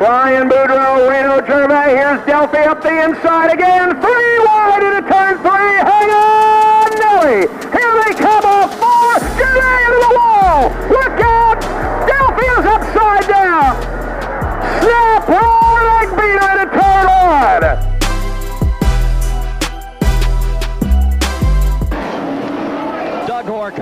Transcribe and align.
Brian 0.00 0.48
Boudreaux, 0.48 1.10
Reno 1.10 1.44
Gervais. 1.44 1.94
Here's 1.94 2.24
Delphi 2.24 2.64
up 2.64 2.80
the 2.80 3.04
inside 3.04 3.52
again. 3.52 4.00
Three 4.00 4.38
wide 4.46 4.80
into 4.82 5.06
turn 5.12 5.36
three. 5.44 5.76
Hang 5.84 6.08
on, 6.08 6.88
Nelly. 7.04 7.79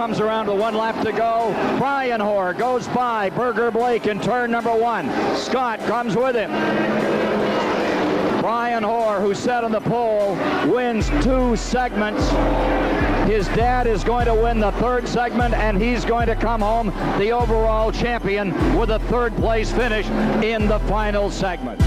Comes 0.08 0.20
around 0.20 0.46
with 0.46 0.58
one 0.58 0.74
lap 0.74 1.04
to 1.04 1.12
go. 1.12 1.50
Brian 1.76 2.18
Hoare 2.18 2.54
goes 2.54 2.88
by 2.88 3.28
Berger 3.28 3.70
Blake 3.70 4.06
in 4.06 4.18
turn 4.18 4.50
number 4.50 4.74
one. 4.74 5.06
Scott 5.36 5.80
comes 5.80 6.16
with 6.16 6.34
him. 6.34 6.50
Brian 8.40 8.82
Hoare, 8.82 9.20
who 9.20 9.34
sat 9.34 9.64
on 9.64 9.70
the 9.70 9.82
pole, 9.82 10.34
wins 10.72 11.10
two 11.22 11.54
segments. 11.56 12.26
His 13.28 13.48
dad 13.48 13.86
is 13.86 14.02
going 14.02 14.24
to 14.24 14.34
win 14.34 14.60
the 14.60 14.72
third 14.72 15.06
segment, 15.06 15.52
and 15.52 15.76
he's 15.76 16.06
going 16.06 16.28
to 16.28 16.34
come 16.34 16.62
home 16.62 16.86
the 17.18 17.30
overall 17.30 17.92
champion 17.92 18.54
with 18.78 18.88
a 18.88 19.00
third 19.10 19.36
place 19.36 19.70
finish 19.70 20.06
in 20.42 20.68
the 20.68 20.78
final 20.88 21.30
segment. 21.30 21.82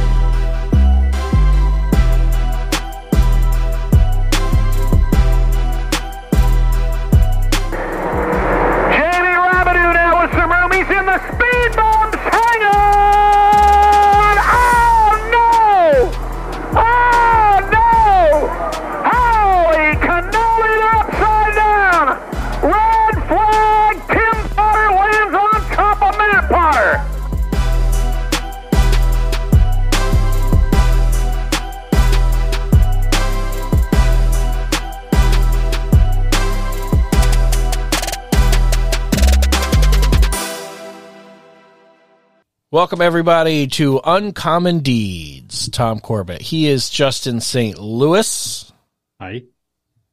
Welcome 42.81 43.01
everybody 43.03 43.67
to 43.67 44.01
Uncommon 44.03 44.79
Deeds. 44.79 45.69
Tom 45.69 45.99
Corbett. 45.99 46.41
He 46.41 46.67
is 46.67 46.89
Justin 46.89 47.39
St. 47.39 47.77
Louis 47.77 48.73
Hi. 49.19 49.43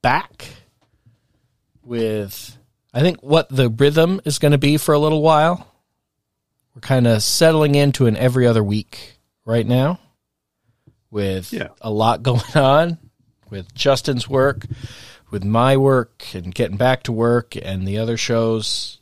back 0.02 0.46
with 1.82 2.58
I 2.92 3.00
think 3.00 3.22
what 3.22 3.48
the 3.48 3.70
rhythm 3.70 4.20
is 4.26 4.38
going 4.38 4.52
to 4.52 4.58
be 4.58 4.76
for 4.76 4.92
a 4.92 4.98
little 4.98 5.22
while. 5.22 5.66
We're 6.74 6.82
kind 6.82 7.06
of 7.06 7.22
settling 7.22 7.74
into 7.74 8.04
an 8.04 8.18
every 8.18 8.46
other 8.46 8.62
week 8.62 9.18
right 9.46 9.66
now 9.66 9.98
with 11.10 11.50
Yeah. 11.54 11.68
a 11.80 11.90
lot 11.90 12.22
going 12.22 12.54
on 12.54 12.98
with 13.48 13.74
Justin's 13.74 14.28
work, 14.28 14.66
with 15.30 15.42
my 15.42 15.78
work 15.78 16.22
and 16.34 16.54
getting 16.54 16.76
back 16.76 17.04
to 17.04 17.12
work 17.12 17.56
and 17.56 17.88
the 17.88 17.96
other 17.96 18.18
shows. 18.18 18.98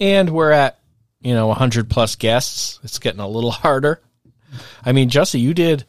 And 0.00 0.30
we're 0.30 0.50
at, 0.50 0.80
you 1.24 1.34
know, 1.34 1.48
100 1.48 1.90
plus 1.90 2.14
guests. 2.14 2.78
It's 2.84 3.00
getting 3.00 3.20
a 3.20 3.26
little 3.28 3.50
harder. 3.64 4.00
I 4.84 4.92
mean, 4.92 5.08
Justin, 5.08 5.40
you 5.40 5.52
did. 5.54 5.84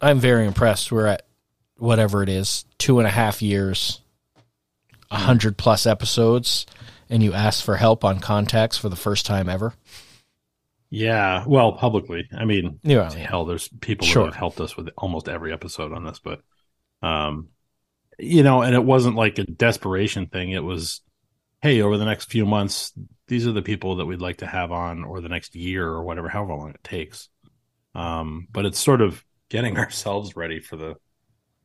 I'm 0.00 0.20
very 0.20 0.46
impressed. 0.46 0.92
We're 0.92 1.06
at 1.06 1.22
whatever 1.78 2.22
it 2.22 2.28
is, 2.28 2.64
two 2.78 2.98
and 3.00 3.08
a 3.08 3.10
half 3.10 3.42
years, 3.42 4.00
a 5.10 5.16
hundred 5.16 5.56
plus 5.56 5.86
episodes, 5.86 6.66
and 7.08 7.22
you 7.22 7.32
asked 7.32 7.64
for 7.64 7.76
help 7.76 8.04
on 8.04 8.20
contacts 8.20 8.76
for 8.78 8.88
the 8.88 8.96
first 8.96 9.26
time 9.26 9.48
ever. 9.48 9.74
Yeah. 10.90 11.44
Well, 11.46 11.72
publicly. 11.72 12.28
I 12.36 12.44
mean, 12.44 12.80
Yeah, 12.82 13.12
hell, 13.12 13.44
there's 13.44 13.68
people 13.80 14.06
Sure. 14.06 14.24
that 14.24 14.32
have 14.32 14.38
helped 14.38 14.60
us 14.60 14.76
with 14.76 14.88
almost 14.98 15.28
every 15.28 15.52
episode 15.52 15.92
on 15.92 16.04
this, 16.04 16.18
but, 16.18 16.40
um, 17.02 17.48
you 18.18 18.42
know, 18.42 18.62
and 18.62 18.74
it 18.74 18.84
wasn't 18.84 19.16
like 19.16 19.38
a 19.38 19.44
desperation 19.44 20.26
thing. 20.26 20.50
It 20.50 20.64
was, 20.64 21.00
hey, 21.62 21.80
over 21.80 21.96
the 21.96 22.04
next 22.04 22.30
few 22.30 22.44
months, 22.44 22.92
these 23.30 23.46
are 23.46 23.52
the 23.52 23.62
people 23.62 23.96
that 23.96 24.06
we'd 24.06 24.20
like 24.20 24.38
to 24.38 24.46
have 24.46 24.72
on, 24.72 25.04
or 25.04 25.20
the 25.20 25.28
next 25.28 25.54
year, 25.54 25.86
or 25.86 26.02
whatever, 26.02 26.28
however 26.28 26.54
long 26.54 26.70
it 26.70 26.82
takes. 26.82 27.28
Um, 27.94 28.48
but 28.50 28.66
it's 28.66 28.78
sort 28.78 29.00
of 29.00 29.24
getting 29.48 29.78
ourselves 29.78 30.36
ready 30.36 30.58
for 30.58 30.76
the 30.76 30.96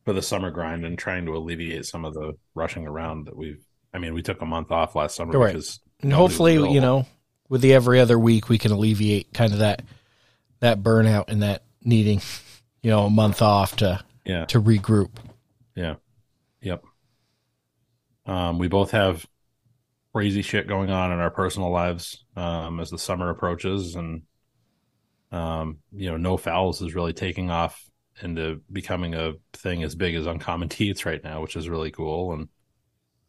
for 0.04 0.12
the 0.12 0.22
summer 0.22 0.52
grind 0.52 0.84
and 0.86 0.96
trying 0.96 1.26
to 1.26 1.36
alleviate 1.36 1.84
some 1.84 2.04
of 2.04 2.14
the 2.14 2.34
rushing 2.54 2.86
around 2.86 3.26
that 3.26 3.36
we've. 3.36 3.62
I 3.92 3.98
mean, 3.98 4.14
we 4.14 4.22
took 4.22 4.40
a 4.42 4.46
month 4.46 4.70
off 4.70 4.94
last 4.94 5.16
summer 5.16 5.36
Right. 5.36 5.48
because 5.54 5.80
And 6.02 6.12
hopefully, 6.12 6.54
you 6.54 6.80
know, 6.80 7.06
with 7.48 7.62
the 7.62 7.74
every 7.74 7.98
other 7.98 8.18
week, 8.18 8.48
we 8.48 8.58
can 8.58 8.70
alleviate 8.70 9.32
kind 9.34 9.52
of 9.52 9.58
that 9.58 9.82
that 10.60 10.82
burnout 10.82 11.24
and 11.28 11.42
that 11.42 11.64
needing, 11.82 12.20
you 12.82 12.90
know, 12.90 13.06
a 13.06 13.10
month 13.10 13.42
off 13.42 13.76
to 13.76 14.04
yeah, 14.24 14.44
to 14.46 14.60
regroup. 14.62 15.10
Yeah. 15.74 15.96
Yep. 16.62 16.84
Um, 18.26 18.58
we 18.58 18.68
both 18.68 18.92
have 18.92 19.26
crazy 20.16 20.40
shit 20.40 20.66
going 20.66 20.88
on 20.88 21.12
in 21.12 21.18
our 21.18 21.30
personal 21.30 21.70
lives 21.70 22.24
um, 22.36 22.80
as 22.80 22.88
the 22.88 22.98
summer 22.98 23.28
approaches, 23.28 23.96
and 23.96 24.22
um, 25.30 25.76
you 25.92 26.10
know, 26.10 26.16
no 26.16 26.38
fouls 26.38 26.80
is 26.80 26.94
really 26.94 27.12
taking 27.12 27.50
off 27.50 27.84
into 28.22 28.62
becoming 28.72 29.14
a 29.14 29.34
thing 29.52 29.82
as 29.82 29.94
big 29.94 30.14
as 30.14 30.24
uncommon 30.24 30.68
teats 30.70 31.04
right 31.04 31.22
now, 31.22 31.42
which 31.42 31.54
is 31.54 31.68
really 31.68 31.90
cool. 31.90 32.32
And 32.32 32.48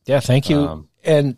Yeah, 0.06 0.22
thank 0.22 0.50
you. 0.50 0.60
Um, 0.60 0.88
and 1.04 1.36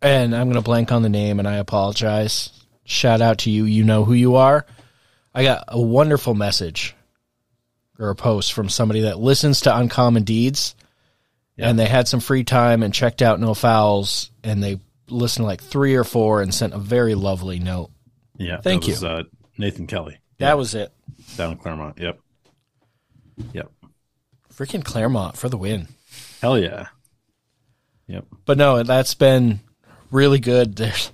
and 0.00 0.34
I'm 0.34 0.46
going 0.46 0.54
to 0.54 0.62
blank 0.62 0.90
on 0.90 1.02
the 1.02 1.10
name 1.10 1.38
and 1.38 1.46
I 1.46 1.56
apologize. 1.56 2.64
Shout 2.86 3.20
out 3.20 3.40
to 3.40 3.50
you. 3.50 3.66
You 3.66 3.84
know 3.84 4.04
who 4.04 4.14
you 4.14 4.36
are. 4.36 4.64
I 5.34 5.42
got 5.42 5.64
a 5.68 5.80
wonderful 5.80 6.32
message 6.32 6.96
or 7.98 8.08
a 8.08 8.14
post 8.14 8.54
from 8.54 8.70
somebody 8.70 9.02
that 9.02 9.18
listens 9.18 9.60
to 9.62 9.76
Uncommon 9.76 10.22
Deeds 10.24 10.74
Yeah. 11.56 11.68
and 11.70 11.78
they 11.78 11.86
had 11.86 12.08
some 12.08 12.20
free 12.20 12.42
time 12.44 12.82
and 12.82 12.92
checked 12.92 13.22
out 13.22 13.38
No 13.40 13.54
Fouls 13.54 14.30
and 14.42 14.62
they 14.62 14.80
listened 15.08 15.44
to 15.44 15.46
like 15.46 15.62
3 15.62 15.94
or 15.94 16.02
4 16.04 16.42
and 16.42 16.52
sent 16.52 16.72
a 16.74 16.78
very 16.78 17.14
lovely 17.14 17.58
note. 17.60 17.90
yeah, 18.36 18.60
Thank 18.60 18.82
that 18.82 18.88
you. 18.88 18.92
was, 18.94 19.04
Uh, 19.04 19.22
Nathan 19.56 19.86
Kelly 19.86 20.18
That 20.38 20.58
was 20.58 20.74
it. 20.74 20.92
down 21.36 21.52
in 21.52 21.58
Claremont. 21.58 21.98
Yep. 21.98 22.18
Yep. 23.52 23.70
Freaking 24.52 24.84
Claremont 24.84 25.36
for 25.36 25.48
the 25.48 25.56
win. 25.56 25.88
Hell 26.40 26.58
yeah. 26.58 26.86
Yep. 28.08 28.26
But 28.44 28.58
no, 28.58 28.82
that's 28.82 29.14
been 29.14 29.60
really 30.10 30.38
good. 30.40 30.76
There's, 30.76 31.10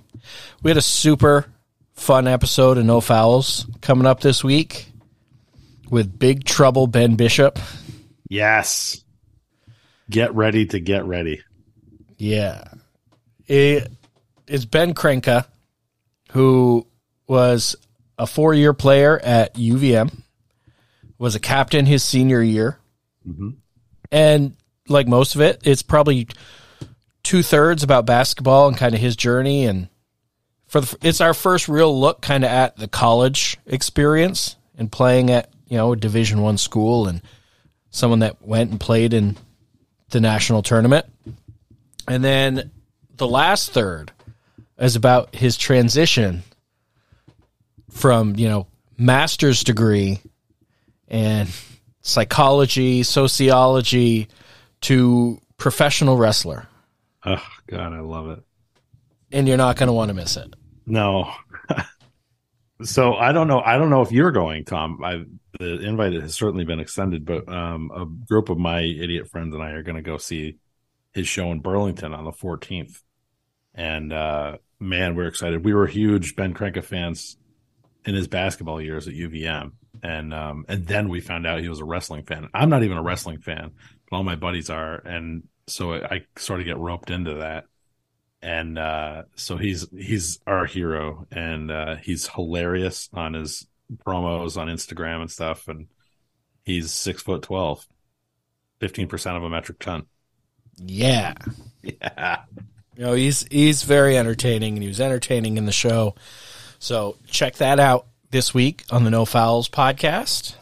we 0.63 0.71
had 0.71 0.77
a 0.77 0.81
super 0.81 1.45
fun 1.93 2.27
episode 2.27 2.77
of 2.77 2.85
No 2.85 2.99
Fouls 3.01 3.65
coming 3.81 4.05
up 4.07 4.19
this 4.21 4.43
week 4.43 4.87
with 5.89 6.17
Big 6.17 6.43
Trouble 6.45 6.87
Ben 6.87 7.15
Bishop. 7.15 7.59
Yes. 8.29 9.00
Get 10.11 10.35
ready 10.35 10.65
to 10.67 10.79
get 10.79 11.05
ready. 11.05 11.41
Yeah. 12.17 12.65
It, 13.47 13.89
it's 14.45 14.65
Ben 14.65 14.93
Krenka, 14.93 15.45
who 16.31 16.85
was 17.27 17.77
a 18.17 18.27
four 18.27 18.53
year 18.53 18.73
player 18.73 19.17
at 19.17 19.55
UVM, 19.55 20.21
was 21.17 21.35
a 21.35 21.39
captain 21.39 21.85
his 21.85 22.03
senior 22.03 22.41
year. 22.41 22.77
Mm-hmm. 23.27 23.51
And 24.11 24.57
like 24.89 25.07
most 25.07 25.35
of 25.35 25.41
it, 25.41 25.61
it's 25.63 25.81
probably 25.81 26.27
two 27.23 27.41
thirds 27.41 27.81
about 27.81 28.05
basketball 28.05 28.67
and 28.67 28.75
kind 28.75 28.93
of 28.93 28.99
his 28.99 29.15
journey. 29.15 29.65
And 29.65 29.87
for 30.67 30.81
the, 30.81 30.97
it's 31.01 31.21
our 31.21 31.33
first 31.33 31.69
real 31.69 31.97
look 31.97 32.21
kind 32.21 32.43
of 32.43 32.51
at 32.51 32.75
the 32.75 32.89
college 32.89 33.57
experience 33.65 34.57
and 34.77 34.91
playing 34.91 35.31
at, 35.31 35.49
you 35.67 35.77
know, 35.77 35.93
a 35.93 35.95
division 35.95 36.41
one 36.41 36.57
school 36.57 37.07
and 37.07 37.21
someone 37.91 38.19
that 38.19 38.41
went 38.41 38.71
and 38.71 38.79
played 38.79 39.13
in 39.13 39.37
the 40.11 40.21
national 40.21 40.61
tournament. 40.61 41.05
And 42.07 42.23
then 42.23 42.71
the 43.15 43.27
last 43.27 43.71
third 43.71 44.11
is 44.77 44.95
about 44.95 45.35
his 45.35 45.57
transition 45.57 46.43
from, 47.89 48.35
you 48.35 48.47
know, 48.47 48.67
master's 48.97 49.63
degree 49.63 50.19
and 51.07 51.49
psychology, 52.01 53.03
sociology 53.03 54.27
to 54.81 55.39
professional 55.57 56.17
wrestler. 56.17 56.67
Oh 57.25 57.43
God, 57.67 57.93
I 57.93 57.99
love 57.99 58.29
it. 58.29 58.43
And 59.31 59.47
you're 59.47 59.57
not 59.57 59.77
going 59.77 59.87
to 59.87 59.93
want 59.93 60.09
to 60.09 60.13
miss 60.13 60.35
it. 60.37 60.53
No. 60.85 61.31
so 62.83 63.13
I 63.13 63.31
don't 63.31 63.47
know. 63.47 63.61
I 63.61 63.77
don't 63.77 63.89
know 63.89 64.01
if 64.01 64.11
you're 64.11 64.31
going, 64.31 64.65
Tom. 64.65 65.03
I 65.03 65.25
the 65.59 65.81
invite 65.81 66.13
has 66.13 66.35
certainly 66.35 66.65
been 66.65 66.79
extended, 66.79 67.25
but 67.25 67.47
um, 67.49 67.91
a 67.93 68.05
group 68.05 68.49
of 68.49 68.57
my 68.57 68.81
idiot 68.81 69.29
friends 69.29 69.53
and 69.53 69.63
I 69.63 69.71
are 69.71 69.83
going 69.83 69.95
to 69.95 70.01
go 70.01 70.17
see 70.17 70.57
his 71.13 71.27
show 71.27 71.51
in 71.51 71.59
Burlington 71.59 72.13
on 72.13 72.23
the 72.23 72.31
14th. 72.31 73.01
And 73.73 74.13
uh, 74.13 74.57
man, 74.79 75.15
we're 75.15 75.27
excited. 75.27 75.63
We 75.63 75.73
were 75.73 75.87
huge 75.87 76.35
Ben 76.35 76.53
Krenka 76.53 76.83
fans 76.83 77.37
in 78.05 78.15
his 78.15 78.27
basketball 78.27 78.81
years 78.81 79.07
at 79.07 79.13
UVM, 79.13 79.71
and 80.03 80.33
um, 80.33 80.65
and 80.67 80.87
then 80.87 81.07
we 81.07 81.21
found 81.21 81.45
out 81.45 81.61
he 81.61 81.69
was 81.69 81.79
a 81.79 81.85
wrestling 81.85 82.23
fan. 82.23 82.49
I'm 82.53 82.69
not 82.69 82.83
even 82.83 82.97
a 82.97 83.03
wrestling 83.03 83.39
fan, 83.39 83.71
but 84.09 84.17
all 84.17 84.23
my 84.23 84.35
buddies 84.35 84.69
are, 84.69 84.95
and 84.95 85.43
so 85.67 85.93
I, 85.93 86.25
sort 86.37 86.59
of 86.59 86.65
get 86.65 86.77
roped 86.77 87.11
into 87.11 87.35
that. 87.35 87.65
And 88.41 88.79
uh, 88.79 89.23
so 89.35 89.57
he's 89.57 89.87
he's 89.91 90.39
our 90.47 90.65
hero, 90.65 91.27
and 91.31 91.71
uh, 91.71 91.95
he's 91.97 92.27
hilarious 92.27 93.07
on 93.13 93.35
his 93.35 93.67
promos 94.05 94.57
on 94.57 94.67
Instagram 94.67 95.21
and 95.21 95.31
stuff, 95.31 95.67
and 95.67 95.87
he's 96.63 96.91
six 96.91 97.21
foot 97.21 97.41
twelve, 97.43 97.85
15 98.79 99.07
percent 99.07 99.37
of 99.37 99.43
a 99.43 99.49
metric 99.49 99.79
ton. 99.79 100.05
Yeah. 100.77 101.33
Yeah, 101.83 102.43
You 102.95 103.05
know, 103.05 103.13
he's 103.13 103.43
he's 103.49 103.81
very 103.81 104.15
entertaining 104.15 104.75
and 104.75 104.83
he 104.83 104.87
was 104.87 105.01
entertaining 105.01 105.57
in 105.57 105.65
the 105.65 105.71
show. 105.71 106.13
So 106.77 107.17
check 107.25 107.55
that 107.55 107.79
out 107.79 108.05
this 108.29 108.53
week 108.53 108.83
on 108.91 109.03
the 109.03 109.09
No 109.09 109.25
Fouls 109.25 109.67
podcast. 109.67 110.53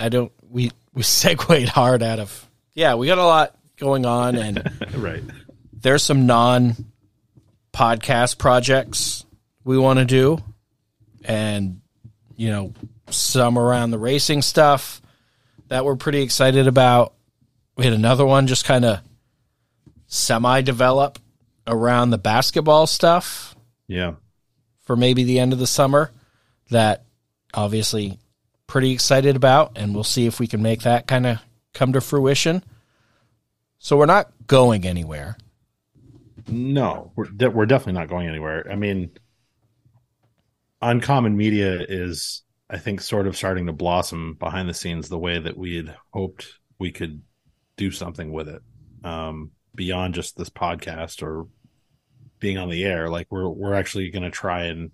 I 0.00 0.08
don't 0.08 0.32
we 0.50 0.72
we 0.92 1.02
segued 1.04 1.68
hard 1.68 2.02
out 2.02 2.18
of 2.18 2.50
yeah, 2.72 2.96
we 2.96 3.06
got 3.06 3.18
a 3.18 3.24
lot 3.24 3.56
going 3.76 4.04
on 4.04 4.34
and 4.34 4.68
right. 4.96 5.22
there's 5.72 6.02
some 6.02 6.26
non 6.26 6.74
podcast 7.72 8.38
projects 8.38 9.24
we 9.62 9.78
want 9.78 10.00
to 10.00 10.04
do 10.04 10.42
and 11.24 11.80
you 12.36 12.50
know 12.50 12.72
some 13.10 13.58
around 13.58 13.90
the 13.90 13.98
racing 13.98 14.42
stuff 14.42 15.00
that 15.68 15.84
we're 15.84 15.96
pretty 15.96 16.22
excited 16.22 16.66
about. 16.66 17.14
We 17.76 17.84
had 17.84 17.94
another 17.94 18.24
one 18.24 18.46
just 18.46 18.64
kind 18.64 18.84
of 18.84 19.00
semi 20.06 20.60
develop 20.62 21.18
around 21.66 22.10
the 22.10 22.18
basketball 22.18 22.86
stuff 22.86 23.56
Yeah, 23.88 24.14
for 24.82 24.96
maybe 24.96 25.24
the 25.24 25.38
end 25.38 25.52
of 25.52 25.58
the 25.58 25.66
summer 25.66 26.10
that 26.70 27.04
obviously 27.52 28.18
pretty 28.66 28.92
excited 28.92 29.36
about 29.36 29.72
and 29.76 29.94
we'll 29.94 30.04
see 30.04 30.26
if 30.26 30.38
we 30.40 30.46
can 30.46 30.62
make 30.62 30.82
that 30.82 31.06
kind 31.06 31.26
of 31.26 31.38
come 31.72 31.92
to 31.92 32.00
fruition. 32.00 32.62
So 33.78 33.96
we're 33.96 34.06
not 34.06 34.30
going 34.46 34.86
anywhere. 34.86 35.36
No, 36.48 37.12
we're 37.16 37.24
de- 37.24 37.50
we're 37.50 37.66
definitely 37.66 37.98
not 38.00 38.08
going 38.08 38.28
anywhere. 38.28 38.66
I 38.70 38.76
mean, 38.76 39.10
uncommon 40.90 41.36
media 41.36 41.84
is, 41.88 42.42
I 42.68 42.78
think, 42.78 43.00
sort 43.00 43.26
of 43.26 43.36
starting 43.36 43.66
to 43.66 43.72
blossom 43.72 44.36
behind 44.38 44.68
the 44.68 44.74
scenes 44.74 45.08
the 45.08 45.18
way 45.18 45.38
that 45.38 45.56
we 45.56 45.76
had 45.76 45.96
hoped 46.12 46.58
we 46.78 46.90
could 46.90 47.22
do 47.76 47.90
something 47.90 48.32
with 48.32 48.48
it, 48.48 48.62
um, 49.02 49.50
beyond 49.74 50.14
just 50.14 50.36
this 50.36 50.50
podcast 50.50 51.22
or 51.22 51.46
being 52.38 52.58
on 52.58 52.68
the 52.68 52.84
air. 52.84 53.08
Like 53.08 53.26
we're 53.30 53.48
we're 53.48 53.74
actually 53.74 54.10
going 54.10 54.22
to 54.22 54.30
try 54.30 54.64
and 54.64 54.90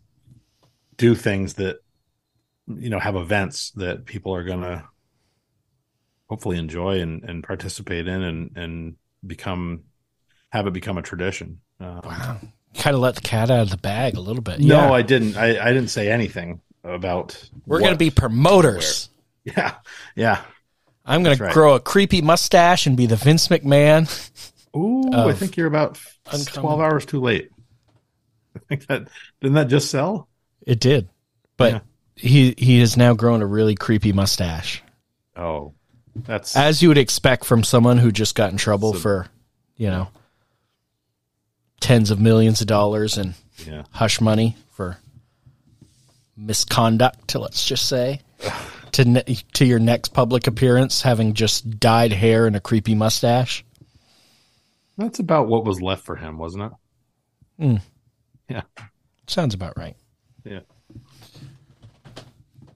do 0.97 1.15
things 1.15 1.55
that 1.55 1.79
you 2.67 2.91
know 2.91 2.99
have 2.99 3.17
events 3.17 3.71
that 3.73 4.05
people 4.05 4.35
are 4.35 4.45
going 4.45 4.63
to 4.63 4.85
hopefully 6.29 6.59
enjoy 6.59 7.01
and, 7.01 7.25
and 7.25 7.43
participate 7.43 8.07
in 8.07 8.23
and 8.23 8.57
and 8.57 8.97
become 9.27 9.83
have 10.51 10.67
it 10.67 10.73
become 10.73 10.99
a 10.99 11.03
tradition. 11.03 11.61
Um, 11.81 12.53
kind 12.77 12.95
of 12.95 13.01
let 13.03 13.15
the 13.17 13.21
cat 13.21 13.51
out 13.51 13.61
of 13.61 13.71
the 13.71 13.77
bag 13.77 14.17
a 14.17 14.21
little 14.21 14.43
bit 14.43 14.61
No, 14.61 14.75
Yeah. 14.77 14.91
I 14.93 15.03
didn't. 15.03 15.37
I, 15.37 15.59
I 15.63 15.73
didn't 15.73 15.89
say 15.91 16.11
anything 16.11 16.61
about. 16.85 17.43
we're 17.67 17.81
going 17.81 17.93
to 17.93 17.99
be 17.99 18.11
promoters 18.11 19.09
Yeah, 19.45 19.75
yeah. 20.17 20.43
i'm 21.05 21.23
going 21.23 21.37
That's 21.37 21.39
to 21.39 21.45
right. 21.45 21.53
grow 21.55 21.75
a 21.75 21.81
creepy 21.81 22.21
mustache 22.23 22.87
and 22.87 22.97
be 22.97 23.07
the 23.07 23.17
vince 23.17 23.49
mcmahon 23.49 24.09
Ooh, 24.77 25.11
I 25.13 25.33
think 25.33 25.57
you're 25.57 25.67
about 25.67 25.99
uncommon- 26.31 26.63
twelve 26.63 26.81
hours 26.81 27.05
too 27.05 27.21
late. 27.21 27.51
I 28.57 28.61
think 28.69 28.87
that 28.87 29.09
didn't 29.41 29.55
that 29.55 29.69
just 29.69 29.91
sell? 29.91 30.29
it 30.67 30.79
did 30.81 31.09
but 31.57 31.73
Yeah. 31.73 31.81
he 32.15 32.55
he 32.57 32.81
has 32.81 32.97
now 32.97 33.15
grown 33.15 33.43
a 33.43 33.47
really 33.47 33.75
creepy 33.75 34.13
mustache 34.13 34.83
Oh, 35.37 35.75
that's 36.15 36.55
as 36.57 36.83
you 36.83 36.89
would 36.89 36.99
expect 36.99 37.45
from 37.45 37.63
someone 37.65 37.99
who 37.99 38.13
just 38.13 38.35
got 38.35 38.53
in 38.53 38.57
trouble 38.59 38.93
So- 38.95 39.01
for 39.01 39.27
you 39.77 39.89
know 39.89 40.09
tens 41.81 42.11
of 42.11 42.21
millions 42.21 42.61
of 42.61 42.67
dollars 42.67 43.17
and 43.17 43.35
yeah. 43.67 43.83
hush 43.91 44.21
money 44.21 44.57
for 44.73 44.99
misconduct 46.37 47.35
let's 47.35 47.67
just 47.67 47.89
say 47.89 48.21
to 48.93 49.05
ne- 49.05 49.37
to 49.53 49.65
your 49.65 49.79
next 49.79 50.15
public 50.15 50.47
appearance 50.47 51.03
having 51.03 51.35
just 51.35 51.79
dyed 51.79 52.13
hair 52.13 52.47
and 52.47 52.57
a 52.57 52.61
creepy 52.61 52.95
mustache 52.95 53.65
That's 54.97 55.19
about 55.19 55.49
what 55.49 55.65
was 55.65 55.81
left 55.81 56.05
for 56.05 56.17
him, 56.17 56.37
wasn't 56.39 56.73
it? 57.59 57.81
Yeah. 58.49 58.63
sounds 59.27 59.55
about 59.55 59.77
right 59.77 59.97
Yeah. 60.45 60.61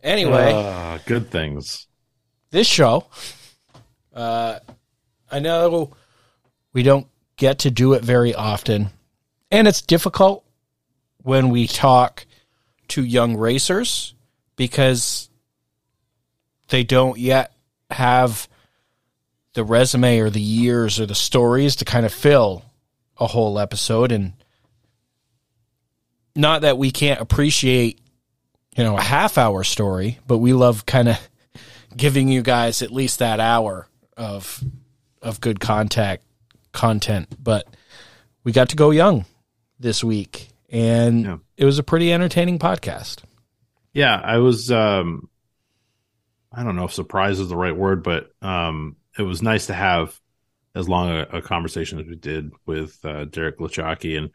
anyway 0.02 0.52
Uh, 0.52 0.98
good 1.06 1.30
things. 1.30 1.86
this 2.50 2.66
show 2.66 3.06
uh 4.14 4.58
i 5.30 5.38
know 5.40 5.92
we 6.72 6.82
don't 6.82 7.06
get 7.36 7.60
to 7.60 7.70
do 7.70 7.94
it 7.94 8.02
very 8.04 8.34
often 8.34 8.90
and 9.54 9.68
it's 9.68 9.82
difficult 9.82 10.44
when 11.22 11.48
we 11.48 11.68
talk 11.68 12.26
to 12.88 13.04
young 13.04 13.36
racers 13.36 14.12
because 14.56 15.30
they 16.70 16.82
don't 16.82 17.20
yet 17.20 17.52
have 17.88 18.48
the 19.52 19.62
resume 19.62 20.18
or 20.18 20.28
the 20.28 20.40
years 20.40 20.98
or 20.98 21.06
the 21.06 21.14
stories 21.14 21.76
to 21.76 21.84
kind 21.84 22.04
of 22.04 22.12
fill 22.12 22.64
a 23.16 23.28
whole 23.28 23.60
episode. 23.60 24.10
And 24.10 24.32
not 26.34 26.62
that 26.62 26.76
we 26.76 26.90
can't 26.90 27.20
appreciate 27.20 28.00
you 28.76 28.82
know 28.82 28.98
a 28.98 29.00
half 29.00 29.38
hour 29.38 29.62
story 29.62 30.18
but 30.26 30.38
we 30.38 30.52
love 30.52 30.84
kind 30.84 31.08
of 31.08 31.16
giving 31.96 32.26
you 32.26 32.42
guys 32.42 32.82
at 32.82 32.90
least 32.90 33.20
that 33.20 33.38
hour 33.38 33.86
of 34.16 34.64
of 35.22 35.40
good 35.40 35.60
contact 35.60 36.24
content. 36.72 37.28
But 37.40 37.68
we 38.42 38.50
got 38.50 38.70
to 38.70 38.76
go 38.76 38.90
young 38.90 39.26
this 39.78 40.02
week 40.04 40.48
and 40.70 41.24
Yeah. 41.24 41.36
it 41.56 41.64
was 41.64 41.78
a 41.78 41.82
pretty 41.82 42.12
entertaining 42.12 42.58
podcast 42.58 43.22
Yeah, 43.92 44.14
I 44.22 44.38
was 44.38 44.70
um 44.72 45.28
I 46.52 46.62
don't 46.62 46.76
know 46.76 46.84
if 46.84 46.92
surprise 46.92 47.40
is 47.40 47.48
the 47.48 47.56
right 47.56 47.76
word, 47.76 48.02
but 48.02 48.30
um 48.42 48.96
it 49.18 49.22
was 49.22 49.42
nice 49.42 49.66
to 49.66 49.74
have 49.74 50.18
as 50.74 50.88
long 50.88 51.10
a, 51.10 51.22
a 51.38 51.42
conversation 51.42 51.98
as 52.00 52.06
we 52.06 52.16
did 52.16 52.50
with 52.66 52.98
uh, 53.04 53.24
Derek 53.26 53.58
Gluchacki 53.58 54.18
and 54.18 54.30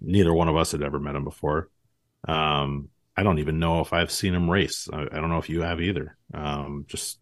neither 0.00 0.32
one 0.34 0.48
of 0.48 0.56
us 0.56 0.72
had 0.72 0.82
ever 0.82 0.98
met 1.00 1.16
him 1.16 1.24
before. 1.24 1.68
Um 2.26 2.88
I 3.16 3.22
don't 3.24 3.38
even 3.40 3.58
know 3.58 3.80
if 3.80 3.92
I've 3.92 4.12
seen 4.12 4.34
him 4.34 4.48
race. 4.50 4.88
I, 4.92 5.02
I 5.02 5.16
don't 5.16 5.28
know 5.30 5.38
if 5.38 5.48
you 5.50 5.62
have 5.62 5.80
either. 5.80 6.16
Um 6.34 6.84
just 6.88 7.18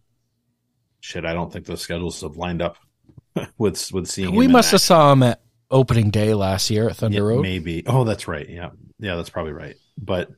shit, 1.00 1.25
I 1.25 1.33
don't 1.35 1.52
think 1.52 1.67
the 1.67 1.76
schedules 1.76 2.21
have 2.23 2.37
lined 2.37 2.62
up 2.62 2.76
with 3.59 3.93
with 3.93 4.07
seeing 4.09 4.35
we 4.35 4.49
must 4.49 4.71
have 4.71 4.79
action. 4.79 4.87
saw 4.87 5.12
him 5.12 5.23
at 5.23 5.41
opening 5.71 6.11
day 6.11 6.35
last 6.35 6.71
year 6.71 6.89
at 6.89 6.97
thunder 6.97 7.17
Yeah, 7.19 7.23
road 7.25 7.43
maybe. 7.43 7.85
Oh, 7.87 8.05
that's 8.05 8.29
right. 8.29 8.49
Yeah. 8.49 8.71
Yeah, 8.99 9.17
that's 9.17 9.31
probably 9.31 9.53
right. 9.53 9.77
But 9.99 10.31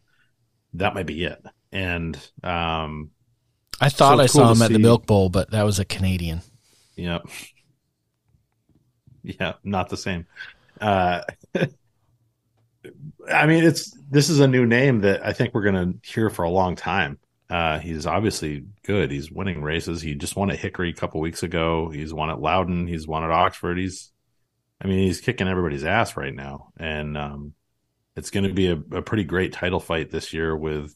that 0.74 0.94
might 0.94 1.06
be 1.06 1.24
it. 1.24 1.42
And 1.72 2.16
um 2.42 3.10
i 3.80 3.88
thought 3.88 4.16
So 4.16 4.22
i 4.22 4.26
cool 4.26 4.28
saw 4.28 4.52
him 4.52 4.62
at 4.62 4.72
the 4.72 4.78
milk 4.80 5.06
bowl 5.06 5.28
but 5.28 5.50
that 5.52 5.62
was 5.62 5.78
a 5.78 5.84
canadian 5.84 6.40
Yep. 6.96 7.26
Yeah, 9.22 9.54
not 9.62 9.90
the 9.90 9.96
same. 9.98 10.26
Uh, 10.80 11.20
I 13.30 13.46
mean, 13.46 13.64
it's 13.64 13.94
this 14.08 14.30
is 14.30 14.40
a 14.40 14.48
new 14.48 14.64
name 14.64 15.00
that 15.00 15.24
I 15.26 15.32
think 15.32 15.52
we're 15.52 15.70
going 15.70 15.92
to 16.00 16.08
hear 16.08 16.30
for 16.30 16.44
a 16.44 16.50
long 16.50 16.76
time. 16.76 17.18
Uh, 17.50 17.78
he's 17.78 18.06
obviously 18.06 18.64
good. 18.84 19.10
He's 19.10 19.30
winning 19.30 19.62
races. 19.62 20.00
He 20.00 20.14
just 20.14 20.36
won 20.36 20.50
at 20.50 20.58
Hickory 20.58 20.90
a 20.90 20.94
couple 20.94 21.20
weeks 21.20 21.42
ago. 21.42 21.90
He's 21.90 22.14
won 22.14 22.30
at 22.30 22.40
Loudon. 22.40 22.86
He's 22.86 23.06
won 23.06 23.24
at 23.24 23.30
Oxford. 23.30 23.78
He's, 23.78 24.12
I 24.80 24.86
mean, 24.86 24.98
he's 24.98 25.20
kicking 25.20 25.48
everybody's 25.48 25.84
ass 25.84 26.16
right 26.16 26.34
now, 26.34 26.72
and 26.78 27.16
um, 27.16 27.54
it's 28.16 28.30
going 28.30 28.44
to 28.44 28.54
be 28.54 28.68
a, 28.68 28.76
a 28.96 29.02
pretty 29.02 29.24
great 29.24 29.52
title 29.52 29.80
fight 29.80 30.10
this 30.10 30.32
year 30.32 30.56
with, 30.56 30.94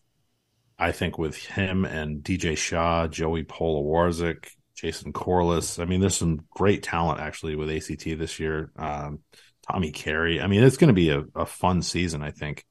I 0.79 0.93
think, 0.93 1.19
with 1.19 1.37
him 1.37 1.85
and 1.85 2.23
DJ 2.23 2.57
Shaw, 2.57 3.09
Joey 3.09 3.45
Polewarczyk, 3.45 4.49
Jason 4.75 5.13
Corliss. 5.13 5.79
I 5.79 5.85
mean, 5.85 6.01
there's 6.01 6.17
some 6.17 6.45
great 6.51 6.83
talent 6.83 7.21
actually 7.21 7.57
with 7.57 7.71
ACT 7.71 8.05
this 8.19 8.39
year. 8.41 8.71
Um, 8.77 9.21
Tommy 9.71 9.93
Carey. 9.93 10.41
I 10.41 10.47
mean, 10.47 10.63
it's 10.63 10.77
going 10.77 10.89
to 10.89 10.95
be 10.95 11.11
a, 11.11 11.25
a 11.35 11.47
fun 11.47 11.83
season, 11.83 12.23
I 12.23 12.31
think. 12.31 12.65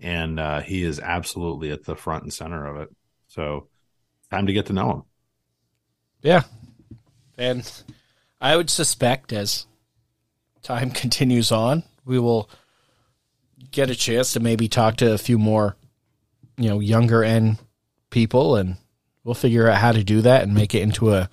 And 0.00 0.40
uh, 0.40 0.60
he 0.60 0.82
is 0.82 1.00
absolutely 1.00 1.70
at 1.70 1.84
the 1.84 1.96
front 1.96 2.22
and 2.22 2.32
center 2.32 2.66
of 2.66 2.80
it. 2.82 2.88
So, 3.28 3.68
time 4.30 4.46
to 4.46 4.52
get 4.52 4.66
to 4.66 4.72
know 4.72 4.90
him. 4.90 5.02
Yeah. 6.22 6.42
And 7.36 7.70
I 8.40 8.56
would 8.56 8.70
suspect 8.70 9.32
as 9.32 9.66
time 10.62 10.90
continues 10.92 11.52
on, 11.52 11.82
we 12.04 12.18
will 12.18 12.48
get 13.70 13.90
a 13.90 13.94
chance 13.94 14.32
to 14.32 14.40
maybe 14.40 14.68
talk 14.68 14.96
to 14.96 15.12
a 15.12 15.18
few 15.18 15.38
more, 15.38 15.76
you 16.56 16.68
know, 16.68 16.80
younger 16.80 17.22
end 17.22 17.58
people 18.10 18.56
and 18.56 18.76
we'll 19.24 19.34
figure 19.34 19.68
out 19.68 19.78
how 19.78 19.92
to 19.92 20.02
do 20.02 20.22
that 20.22 20.42
and 20.42 20.54
make 20.54 20.74
it 20.74 20.82
into 20.82 21.12
a 21.12 21.28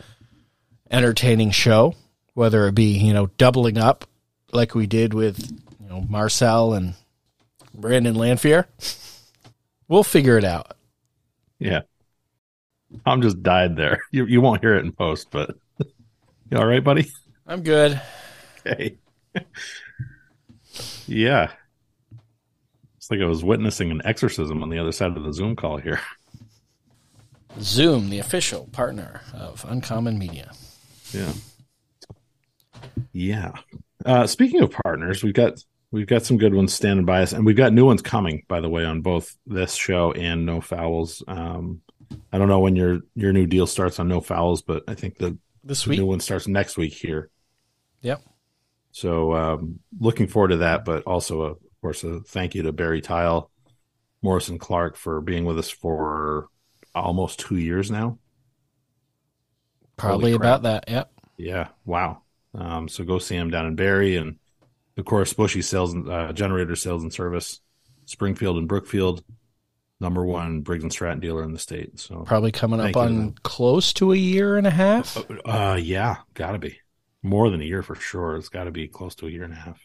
entertaining 0.92 1.52
show, 1.52 1.96
whether 2.34 2.68
it 2.68 2.76
be, 2.76 2.98
you 2.98 3.14
know, 3.14 3.28
doubling 3.38 3.78
up 3.78 4.06
like 4.52 4.76
we 4.76 4.86
did 4.86 5.14
with, 5.14 5.52
you 5.80 5.90
know, 5.90 6.02
Marcel 6.02 6.74
and 6.74 6.96
Brandon 7.74 8.16
Lanfear. 8.16 8.68
We'll 9.88 10.04
figure 10.04 10.38
it 10.38 10.44
out. 10.44 10.74
Yeah. 11.60 11.82
Tom 13.06 13.22
just 13.22 13.42
died 13.44 13.76
there. 13.76 14.02
You 14.12 14.26
you 14.26 14.42
won't 14.42 14.62
hear 14.62 14.76
it 14.76 14.86
in 14.86 14.92
post, 14.92 15.30
but 15.32 15.56
you 15.80 16.58
all 16.58 16.66
right, 16.66 16.84
buddy? 16.84 17.10
I'm 17.46 17.62
good. 17.62 18.00
Okay. 18.66 18.98
yeah. 21.08 21.52
It's 22.98 23.12
like 23.12 23.22
I 23.22 23.26
was 23.26 23.44
witnessing 23.44 23.92
an 23.92 24.02
exorcism 24.04 24.64
on 24.64 24.70
the 24.70 24.80
other 24.80 24.92
side 24.92 25.16
of 25.16 25.24
the 25.24 25.34
Zoom 25.34 25.56
call 25.56 25.78
here. 25.78 26.00
Zoom, 27.60 28.10
the 28.10 28.20
official 28.20 28.68
partner 28.72 29.22
of 29.34 29.66
Uncommon 29.68 30.18
Media. 30.18 30.52
Yeah. 31.14 31.34
Yeah. 33.14 33.52
Uh, 34.06 34.28
speaking 34.28 34.62
of 34.62 34.72
partners, 34.72 35.24
we've 35.24 35.34
got 35.34 35.64
we've 35.92 36.08
got 36.08 36.26
some 36.26 36.38
good 36.38 36.54
ones 36.54 36.74
standing 36.74 37.06
by 37.06 37.22
us, 37.22 37.32
and 37.32 37.46
we've 37.46 37.56
got 37.56 37.74
new 37.74 37.86
ones 37.86 38.02
coming, 38.02 38.44
by 38.48 38.60
the 38.60 38.70
way, 38.70 38.84
on 38.84 39.02
both 39.02 39.36
this 39.46 39.74
show 39.76 40.12
and 40.12 40.46
No 40.46 40.60
Fouls. 40.60 41.24
Um, 41.28 41.82
I 42.32 42.38
don't 42.38 42.50
know 42.50 42.60
when 42.60 42.76
your 42.76 43.00
your 43.16 43.34
new 43.34 43.48
deal 43.48 43.68
starts 43.68 44.00
on 44.00 44.08
No 44.08 44.20
Fouls, 44.20 44.62
but 44.62 44.84
I 44.88 44.94
think 44.96 45.18
the, 45.18 45.38
This 45.64 45.86
the 45.86 45.96
new 45.96 46.06
one 46.06 46.20
starts 46.20 46.48
next 46.48 46.78
week 46.78 46.94
here. 46.94 47.30
Yep. 48.02 48.22
So 48.96 49.34
um, 49.34 49.80
looking 50.00 50.28
forward 50.28 50.52
to 50.52 50.58
that, 50.58 50.86
but 50.86 51.04
also, 51.04 51.42
uh, 51.42 51.46
of 51.48 51.58
course, 51.82 52.06
a 52.06 52.22
thank 52.22 52.56
you 52.56 52.64
to 52.64 52.72
Barre 52.72 53.02
Tile, 53.02 53.52
Morrison 54.22 54.58
Clark 54.58 54.96
for 54.96 55.20
being 55.20 55.44
with 55.44 55.60
us 55.60 55.70
for 55.70 56.48
almost 56.96 57.42
two 57.42 57.58
years 57.58 57.92
now. 57.92 58.20
Probably 59.98 60.32
about 60.32 60.64
that. 60.64 60.86
Yep. 60.88 61.12
Yeah, 61.36 61.68
wow. 61.84 62.22
Um, 62.54 62.88
so 62.88 63.04
go 63.04 63.20
see 63.20 63.36
him 63.36 63.50
down 63.50 63.66
in 63.66 63.76
Barre, 63.76 64.16
and 64.16 64.38
of 64.98 65.04
course, 65.04 65.34
Bushy 65.34 65.62
Sales 65.62 65.92
and 65.92 66.10
uh, 66.10 66.32
Generator 66.32 66.78
Sales 66.78 67.04
and 67.04 67.12
Service, 67.12 67.60
Springfield 68.06 68.56
and 68.56 68.68
Brookfield, 68.70 69.26
number 70.00 70.24
one 70.26 70.62
Briggs 70.62 70.84
and 70.84 70.92
Stratton 70.92 71.20
dealer 71.20 71.44
in 71.44 71.52
the 71.52 71.60
state. 71.60 72.00
So, 72.00 72.24
Probably 72.26 72.54
coming 72.54 72.80
up 72.80 72.96
on 72.96 73.34
close 73.44 73.92
to 73.96 74.14
a 74.14 74.18
year 74.18 74.56
and 74.56 74.66
a 74.66 74.72
half. 74.72 75.18
uh, 75.44 75.78
yeah, 75.82 76.20
gotta 76.34 76.60
be 76.60 76.80
more 77.26 77.50
than 77.50 77.62
a 77.62 77.66
year 77.66 77.82
for 77.84 77.96
sure. 77.96 78.36
It's 78.38 78.50
got 78.50 78.66
to 78.66 78.72
be 78.72 78.88
close 78.88 79.16
to 79.16 79.28
a 79.28 79.30
year 79.30 79.44
and 79.44 79.54
a 79.54 79.58
half. 79.58 79.82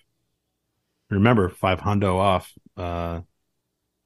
Remember, 1.08 1.48
five 1.48 1.80
hundo 1.80 2.16
off 2.16 2.52
uh, 2.76 3.20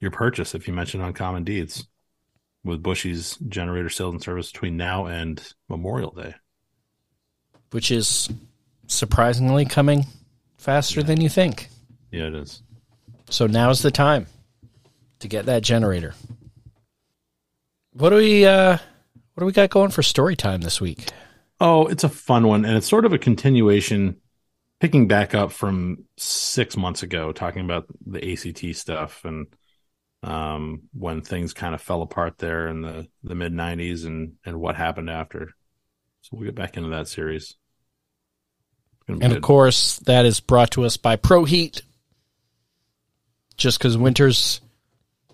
your 0.01 0.11
purchase 0.11 0.55
if 0.55 0.67
you 0.67 0.73
mention 0.73 1.01
Uncommon 1.03 1.45
Deeds 1.45 1.87
with 2.63 2.83
Bushy's 2.83 3.37
Generator 3.49 3.91
Sales 3.91 4.13
and 4.15 4.23
Service 4.23 4.51
between 4.51 4.77
now 4.77 5.07
and 5.07 5.53
Memorial 5.69 6.13
Day. 6.13 6.35
which 7.73 7.91
is 7.91 8.31
surprisingly 8.87 9.65
coming 9.65 10.07
faster 10.57 11.03
than 11.03 11.21
you 11.21 11.29
think. 11.29 11.69
Yeah, 12.13 12.29
it 12.29 12.35
is. 12.35 12.63
So 13.29 13.47
now's 13.47 13.83
the 13.83 13.91
time 13.91 14.27
to 15.19 15.29
get 15.29 15.47
that 15.47 15.63
generator. 15.63 16.15
What 17.93 18.11
do 18.11 18.17
we 18.17 18.47
uh 18.47 18.79
what 19.35 19.41
do 19.41 19.47
we 19.47 19.53
got 19.53 19.71
going 19.71 19.91
for 19.91 20.03
story 20.03 20.37
time 20.37 20.61
this 20.61 20.81
week? 20.81 21.09
Oh, 21.61 21.87
it's 21.87 22.05
a 22.05 22.09
fun 22.09 22.47
one, 22.47 22.65
and 22.65 22.77
it's 22.77 22.89
sort 22.89 23.05
of 23.05 23.13
a 23.13 23.19
continuation, 23.19 24.17
picking 24.81 25.07
back 25.09 25.35
up 25.35 25.53
from 25.53 26.05
six 26.17 26.77
months 26.77 27.03
ago, 27.03 27.33
talking 27.33 27.65
about 27.65 27.87
the 28.07 28.33
ACT 28.33 28.77
stuff 28.77 29.25
and 29.25 29.47
um, 30.23 30.83
when 30.93 31.21
things 31.21 31.53
kind 31.55 31.75
of 31.75 31.81
fell 31.83 32.03
apart 32.03 32.39
there 32.39 32.67
in 32.69 32.81
the, 32.83 33.07
the 33.23 33.35
mid 33.35 33.53
'90s 33.53 34.05
and 34.07 34.35
and 34.45 34.59
what 34.61 34.75
happened 34.75 35.11
after. 35.11 35.51
So 36.23 36.31
we'll 36.37 36.47
get 36.47 36.55
back 36.55 36.77
into 36.77 36.91
that 36.91 37.09
series. 37.09 37.43
It's 38.97 39.07
gonna 39.07 39.19
be 39.19 39.25
And 39.27 39.33
good. 39.35 39.37
of 39.39 39.43
course, 39.45 39.99
that 40.01 40.25
is 40.25 40.41
brought 40.41 40.71
to 40.73 40.85
us 40.85 40.97
by 40.97 41.17
Pro 41.17 41.45
Heat. 41.45 41.83
Just 43.57 43.79
because 43.79 43.97
winter's 43.97 44.61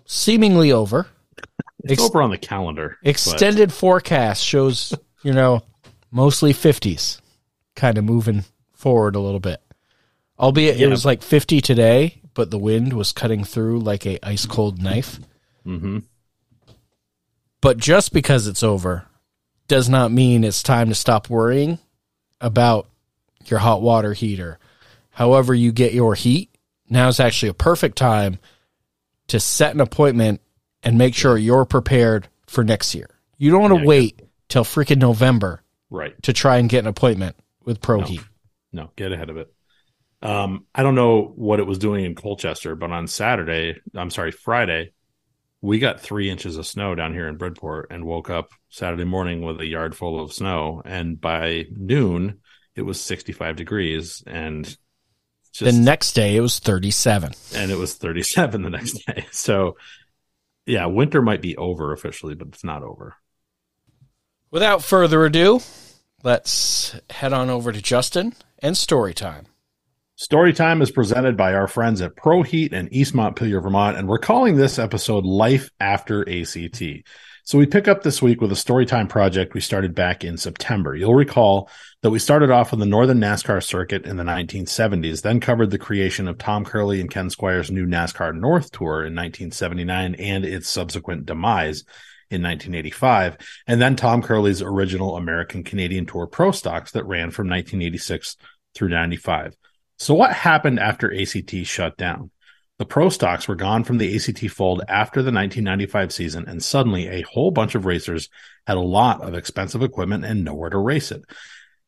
seemingly 0.05 0.71
over. 0.71 1.07
it's 1.83 1.93
ex- 1.93 2.01
over 2.03 2.21
on 2.21 2.29
the 2.29 2.37
calendar. 2.37 2.97
but- 3.01 3.09
Extended 3.09 3.73
forecast 3.73 4.43
shows, 4.43 4.93
you 5.23 5.33
know, 5.33 5.63
mostly 6.11 6.53
50s, 6.53 7.19
kind 7.75 7.97
of 7.97 8.03
moving 8.03 8.43
forward 8.73 9.15
a 9.15 9.19
little 9.19 9.39
bit. 9.39 9.61
Albeit 10.39 10.77
Yeah. 10.77 10.87
it 10.87 10.89
was 10.89 11.05
like 11.05 11.21
50 11.21 11.61
today, 11.61 12.21
but 12.33 12.49
the 12.51 12.57
wind 12.57 12.93
was 12.93 13.11
cutting 13.13 13.43
through 13.43 13.79
like 13.79 14.05
a 14.05 14.19
ice 14.25 14.45
cold 14.45 14.81
knife. 14.81 15.19
Mhm. 15.65 16.03
But 17.61 17.77
just 17.77 18.11
because 18.11 18.47
it's 18.47 18.63
over 18.63 19.05
does 19.67 19.87
not 19.87 20.11
mean 20.11 20.43
it's 20.43 20.63
time 20.63 20.89
to 20.89 20.95
stop 20.95 21.29
worrying 21.29 21.79
about 22.39 22.87
your 23.45 23.59
hot 23.59 23.81
water 23.81 24.13
heater. 24.13 24.57
However, 25.11 25.53
you 25.53 25.71
get 25.71 25.93
your 25.93 26.15
heat, 26.15 26.49
now 26.89 27.07
is 27.07 27.19
actually 27.19 27.49
a 27.49 27.53
perfect 27.53 27.97
time 27.97 28.39
to 29.27 29.39
set 29.39 29.73
an 29.73 29.79
appointment 29.81 30.41
and 30.83 30.97
make 30.97 31.13
sure 31.15 31.37
you're 31.37 31.65
prepared 31.65 32.27
for 32.47 32.63
next 32.63 32.95
year. 32.95 33.09
You 33.37 33.51
don't 33.51 33.61
want 33.61 33.73
to 33.75 33.79
Yeah, 33.81 33.85
wait 33.85 34.21
till 34.49 34.63
freaking 34.63 34.97
November 34.97 35.61
right. 35.91 36.19
to 36.23 36.33
try 36.33 36.57
and 36.57 36.67
get 36.67 36.79
an 36.79 36.87
appointment 36.87 37.35
with 37.63 37.79
Pro 37.81 37.99
No. 37.99 38.05
Heat. 38.07 38.21
No, 38.73 38.91
get 38.95 39.11
ahead 39.11 39.29
of 39.29 39.37
it. 39.37 39.53
Um, 40.23 40.65
I 40.73 40.81
don't 40.83 40.95
know 40.95 41.33
what 41.35 41.59
it 41.59 41.67
was 41.67 41.77
doing 41.77 42.05
in 42.05 42.15
Colchester, 42.15 42.75
but 42.75 42.91
on 42.91 43.07
Saturday, 43.07 43.79
I'm 43.95 44.09
sorry, 44.09 44.31
Friday, 44.31 44.93
we 45.61 45.77
got 45.77 45.99
three 45.99 46.29
inches 46.29 46.57
of 46.57 46.65
snow 46.65 46.95
down 46.95 47.13
here 47.13 47.27
in 47.27 47.37
Bridport 47.37 47.87
and 47.91 48.05
woke 48.05 48.29
up 48.29 48.49
Saturday 48.69 49.03
morning 49.03 49.41
with 49.41 49.59
a 49.59 49.65
yard 49.65 49.95
full 49.95 50.19
of 50.23 50.33
snow. 50.33 50.81
And 50.85 51.19
by 51.19 51.65
noon, 51.75 52.39
it 52.75 52.83
was 52.83 52.99
65 53.01 53.55
degrees 53.57 54.23
and 54.25 54.65
The 55.59 55.71
next 55.71 56.13
day 56.13 56.35
it 56.35 56.41
was 56.41 56.59
37. 56.59 57.33
and 57.55 57.69
it 57.71 57.77
was 57.77 57.95
37 57.95 58.61
the 58.61 58.69
next 58.69 59.05
day. 59.05 59.25
So, 59.31 59.75
yeah, 60.65 60.85
winter 60.85 61.21
might 61.21 61.41
be 61.41 61.57
over 61.57 61.91
officially, 61.93 62.35
but 62.35 62.49
it's 62.49 62.63
not 62.63 62.83
over. 62.83 63.15
Without 64.51 64.83
further 64.83 65.23
ado, 65.23 65.61
let's 66.23 66.99
head 67.09 67.31
on 67.31 67.49
over 67.49 67.71
to 67.71 67.81
Justin 67.81 68.33
and 68.59 68.75
story 68.75 69.13
time. 69.13 69.45
Storytime 70.17 70.81
is 70.81 70.91
presented 70.91 71.37
by 71.37 71.53
our 71.53 71.69
friends 71.69 72.01
at 72.01 72.17
Pro 72.17 72.43
Heat 72.43 72.73
in 72.73 72.93
East 72.93 73.15
Montpelier, 73.15 73.61
Vermont, 73.61 73.97
and 73.97 74.09
we're 74.09 74.17
calling 74.17 74.57
this 74.57 74.77
episode 74.77 75.23
Life 75.23 75.69
After 75.79 76.27
ACT. 76.29 76.83
So 77.45 77.57
we 77.57 77.65
pick 77.65 77.87
up 77.87 78.03
this 78.03 78.21
week 78.21 78.41
with 78.41 78.51
a 78.51 78.55
Storytime 78.55 79.07
project 79.07 79.53
we 79.53 79.61
started 79.61 79.95
back 79.95 80.25
in 80.25 80.35
September. 80.35 80.97
You'll 80.97 81.15
recall 81.15 81.69
that 82.01 82.11
we 82.11 82.19
started 82.19 82.51
off 82.51 82.73
on 82.73 82.79
the 82.79 82.85
Northern 82.85 83.21
NASCAR 83.21 83.63
circuit 83.63 84.05
in 84.05 84.17
the 84.17 84.23
1970s, 84.25 85.21
then 85.21 85.39
covered 85.39 85.71
the 85.71 85.77
creation 85.77 86.27
of 86.27 86.37
Tom 86.37 86.65
Curley 86.65 86.99
and 86.99 87.09
Ken 87.09 87.29
Squire's 87.29 87.71
new 87.71 87.85
NASCAR 87.85 88.37
North 88.37 88.69
Tour 88.71 89.05
in 89.05 89.15
1979 89.15 90.15
and 90.15 90.43
its 90.43 90.67
subsequent 90.67 91.25
demise 91.25 91.85
in 92.31 92.41
1985, 92.41 93.37
and 93.67 93.81
then 93.81 93.95
Tom 93.95 94.21
Curley's 94.21 94.61
original 94.61 95.17
American 95.17 95.63
Canadian 95.63 96.05
Tour 96.05 96.27
Pro 96.27 96.51
Stocks 96.51 96.91
that 96.91 97.05
ran 97.05 97.31
from 97.31 97.47
1986 97.47 98.37
through 98.73 98.89
95. 98.89 99.55
So 99.97 100.13
what 100.13 100.33
happened 100.33 100.79
after 100.79 101.13
ACT 101.13 101.53
shut 101.65 101.97
down? 101.97 102.31
The 102.79 102.85
pro 102.87 103.09
stocks 103.09 103.47
were 103.47 103.53
gone 103.53 103.83
from 103.83 103.99
the 103.99 104.15
ACT 104.15 104.49
fold 104.49 104.81
after 104.87 105.21
the 105.21 105.31
1995 105.31 106.11
season, 106.11 106.45
and 106.47 106.63
suddenly 106.63 107.07
a 107.07 107.21
whole 107.21 107.51
bunch 107.51 107.75
of 107.75 107.85
racers 107.85 108.27
had 108.65 108.77
a 108.77 108.79
lot 108.79 109.21
of 109.21 109.35
expensive 109.35 109.83
equipment 109.83 110.25
and 110.25 110.43
nowhere 110.43 110.71
to 110.71 110.79
race 110.79 111.11
it. 111.11 111.21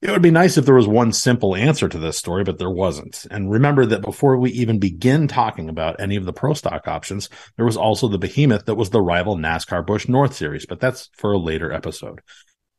It 0.04 0.12
would 0.12 0.22
be 0.22 0.32
nice 0.32 0.58
if 0.58 0.66
there 0.66 0.76
was 0.76 0.86
one 0.86 1.14
simple 1.14 1.56
answer 1.56 1.88
to 1.88 1.98
this 1.98 2.18
story, 2.18 2.44
but 2.44 2.58
there 2.58 2.70
wasn't. 2.70 3.26
And 3.32 3.50
remember 3.50 3.86
that 3.86 4.02
before 4.02 4.38
we 4.38 4.52
even 4.52 4.78
begin 4.78 5.30
talking 5.30 5.70
about 5.70 6.02
any 6.02 6.18
of 6.18 6.26
the 6.26 6.34
pro 6.34 6.54
stock 6.54 6.90
options, 6.90 7.30
there 7.56 7.66
was 7.66 7.78
also 7.78 8.10
the 8.10 8.18
behemoth 8.18 8.66
that 8.66 8.76
was 8.76 8.90
the 8.90 9.02
rival 9.02 9.38
NASCAR 9.38 9.86
Busch 9.86 10.10
North 10.10 10.36
Series, 10.36 10.66
but 10.66 10.82
that's 10.82 11.10
for 11.16 11.32
a 11.32 11.38
later 11.38 11.72
episode. 11.72 12.20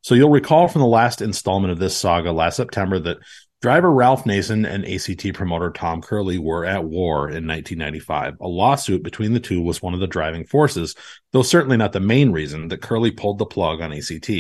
So 0.03 0.15
you'll 0.15 0.29
recall 0.29 0.69
from 0.69 0.83
the 0.83 0.87
last 0.87 1.23
installment 1.23 1.73
of 1.73 1.79
this 1.79 1.97
saga 1.97 2.31
last 2.31 2.57
September 2.57 2.99
that 2.99 3.17
driver 3.63 3.91
Ralph 3.91 4.27
Nason 4.27 4.67
and 4.67 4.85
ACT 4.85 5.33
promoter 5.33 5.71
Tom 5.71 6.03
Curley 6.03 6.37
were 6.37 6.67
at 6.67 6.85
war 6.85 7.31
in 7.31 7.47
1995. 7.47 8.35
A 8.43 8.47
lawsuit 8.47 9.03
between 9.03 9.33
the 9.33 9.41
two 9.41 9.63
was 9.63 9.81
one 9.81 9.95
of 9.95 10.01
the 10.01 10.07
driving 10.07 10.45
forces, 10.45 10.95
though 11.33 11.41
certainly 11.41 11.79
not 11.79 11.95
the 11.95 12.01
main 12.01 12.33
reason 12.33 12.69
that 12.69 12.83
Curley 12.83 13.13
pulled 13.13 13.39
the 13.39 13.47
plug 13.47 13.81
on 13.81 13.95
ACT. 13.95 14.31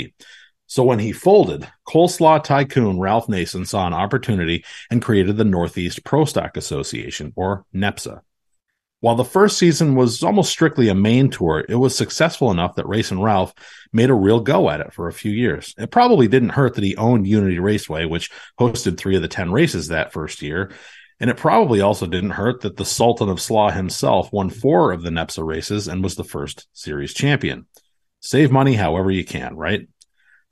So 0.74 0.82
when 0.82 0.98
he 0.98 1.12
folded, 1.12 1.68
coleslaw 1.86 2.42
tycoon 2.42 2.98
Ralph 2.98 3.28
Nason 3.28 3.64
saw 3.64 3.86
an 3.86 3.92
opportunity 3.94 4.64
and 4.90 5.00
created 5.00 5.36
the 5.36 5.44
Northeast 5.44 6.02
Pro 6.02 6.24
Stock 6.24 6.56
Association, 6.56 7.32
or 7.36 7.64
NEPSA. 7.72 8.22
While 8.98 9.14
the 9.14 9.24
first 9.24 9.56
season 9.56 9.94
was 9.94 10.24
almost 10.24 10.50
strictly 10.50 10.88
a 10.88 10.94
main 10.96 11.30
tour, 11.30 11.64
it 11.68 11.76
was 11.76 11.96
successful 11.96 12.50
enough 12.50 12.74
that 12.74 12.88
Race 12.88 13.12
and 13.12 13.22
Ralph 13.22 13.54
made 13.92 14.10
a 14.10 14.14
real 14.14 14.40
go 14.40 14.68
at 14.68 14.80
it 14.80 14.92
for 14.92 15.06
a 15.06 15.12
few 15.12 15.30
years. 15.30 15.76
It 15.78 15.92
probably 15.92 16.26
didn't 16.26 16.48
hurt 16.48 16.74
that 16.74 16.82
he 16.82 16.96
owned 16.96 17.28
Unity 17.28 17.60
Raceway, 17.60 18.06
which 18.06 18.32
hosted 18.58 18.98
three 18.98 19.14
of 19.14 19.22
the 19.22 19.28
10 19.28 19.52
races 19.52 19.86
that 19.88 20.12
first 20.12 20.42
year. 20.42 20.72
And 21.20 21.30
it 21.30 21.36
probably 21.36 21.82
also 21.82 22.08
didn't 22.08 22.30
hurt 22.30 22.62
that 22.62 22.76
the 22.76 22.84
Sultan 22.84 23.28
of 23.28 23.40
Slaw 23.40 23.70
himself 23.70 24.32
won 24.32 24.50
four 24.50 24.90
of 24.90 25.02
the 25.02 25.10
NEPSA 25.10 25.46
races 25.46 25.86
and 25.86 26.02
was 26.02 26.16
the 26.16 26.24
first 26.24 26.66
series 26.72 27.14
champion. 27.14 27.66
Save 28.18 28.50
money 28.50 28.72
however 28.72 29.10
you 29.12 29.22
can, 29.22 29.54
right? 29.54 29.86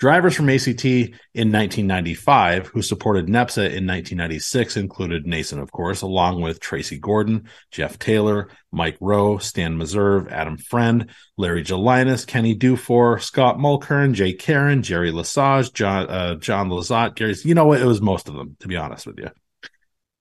Drivers 0.03 0.35
from 0.35 0.49
ACT 0.49 0.85
in 0.85 1.53
1995 1.53 2.67
who 2.67 2.83
supported 2.83 3.29
NEPSA 3.29 3.59
in 3.59 3.87
1996 3.87 4.77
included 4.77 5.29
Nason, 5.29 5.61
of 5.61 5.71
course, 5.71 6.03
along 6.03 6.41
with 6.41 6.59
Tracy 6.59 6.99
Gordon, 6.99 7.49
Jeff 7.71 8.01
Taylor, 8.01 8.49
Mike 8.73 8.97
Rowe, 9.01 9.39
Stan 9.39 9.79
Meserve, 9.79 10.29
Adam 10.29 10.57
Friend, 10.57 11.09
Larry 11.37 11.63
Gelinas, 11.63 12.27
Kenny 12.27 12.53
Dufour, 12.53 13.21
Scott 13.21 13.59
Mulkern, 13.59 14.13
Jay 14.13 14.33
Karen, 14.33 14.83
Jerry 14.83 15.13
Lesage, 15.13 15.73
John, 15.73 16.11
uh, 16.11 16.35
John 16.35 16.69
Lazat. 16.69 17.45
You 17.45 17.55
know 17.55 17.67
what? 17.67 17.81
It 17.81 17.87
was 17.87 18.03
most 18.03 18.27
of 18.27 18.35
them, 18.35 18.57
to 18.59 18.67
be 18.67 18.77
honest 18.77 19.07
with 19.07 19.21
you. 19.21 19.31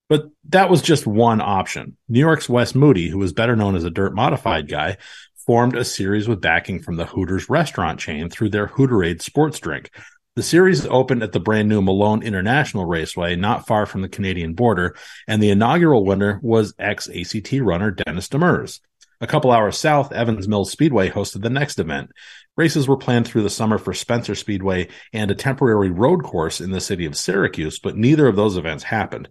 But 0.08 0.26
that 0.50 0.70
was 0.70 0.82
just 0.82 1.08
one 1.08 1.40
option. 1.40 1.96
New 2.08 2.20
York's 2.20 2.48
Wes 2.48 2.76
Moody, 2.76 3.08
who 3.08 3.18
was 3.18 3.32
better 3.32 3.56
known 3.56 3.74
as 3.74 3.82
a 3.82 3.90
dirt 3.90 4.14
modified 4.14 4.68
guy, 4.68 4.98
formed 5.46 5.76
a 5.76 5.84
series 5.84 6.28
with 6.28 6.40
backing 6.40 6.80
from 6.80 6.96
the 6.96 7.06
Hooters 7.06 7.48
restaurant 7.48 7.98
chain 7.98 8.30
through 8.30 8.50
their 8.50 8.68
Hooterade 8.68 9.22
sports 9.22 9.58
drink. 9.58 9.90
The 10.34 10.42
series 10.42 10.86
opened 10.86 11.22
at 11.22 11.32
the 11.32 11.40
brand 11.40 11.68
new 11.68 11.82
Malone 11.82 12.22
International 12.22 12.86
Raceway, 12.86 13.36
not 13.36 13.66
far 13.66 13.84
from 13.84 14.00
the 14.00 14.08
Canadian 14.08 14.54
border, 14.54 14.96
and 15.28 15.42
the 15.42 15.50
inaugural 15.50 16.06
winner 16.06 16.40
was 16.42 16.74
ex 16.78 17.08
ACT 17.08 17.52
runner 17.60 17.90
Dennis 17.90 18.28
Demers. 18.28 18.80
A 19.20 19.26
couple 19.26 19.52
hours 19.52 19.78
south, 19.78 20.10
Evans 20.10 20.48
Mills 20.48 20.72
Speedway 20.72 21.10
hosted 21.10 21.42
the 21.42 21.50
next 21.50 21.78
event. 21.78 22.10
Races 22.56 22.88
were 22.88 22.96
planned 22.96 23.26
through 23.26 23.42
the 23.42 23.50
summer 23.50 23.78
for 23.78 23.92
Spencer 23.92 24.34
Speedway 24.34 24.88
and 25.12 25.30
a 25.30 25.34
temporary 25.34 25.90
road 25.90 26.22
course 26.22 26.60
in 26.60 26.70
the 26.70 26.80
city 26.80 27.04
of 27.04 27.16
Syracuse, 27.16 27.78
but 27.78 27.96
neither 27.96 28.26
of 28.26 28.34
those 28.34 28.56
events 28.56 28.84
happened. 28.84 29.28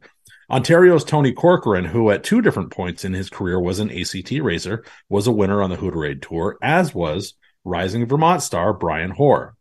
Ontario's 0.51 1.05
Tony 1.05 1.31
Corcoran, 1.31 1.86
who 1.86 2.12
at 2.12 2.25
two 2.25 2.41
different 2.41 2.72
points 2.72 3.05
in 3.05 3.13
his 3.13 3.29
career 3.29 3.58
was 3.58 3.79
an 3.79 3.89
ACT 3.89 4.31
racer, 4.41 4.84
was 5.08 5.25
a 5.25 5.31
winner 5.31 5.62
on 5.62 5.70
the 5.70 5.77
Hooterade 5.77 6.22
Tour, 6.22 6.58
as 6.62 6.93
was 6.93 7.36
rising 7.63 8.05
Vermont 8.05 8.41
star 8.41 8.74
Brian 8.74 9.12
Hoare. 9.12 9.55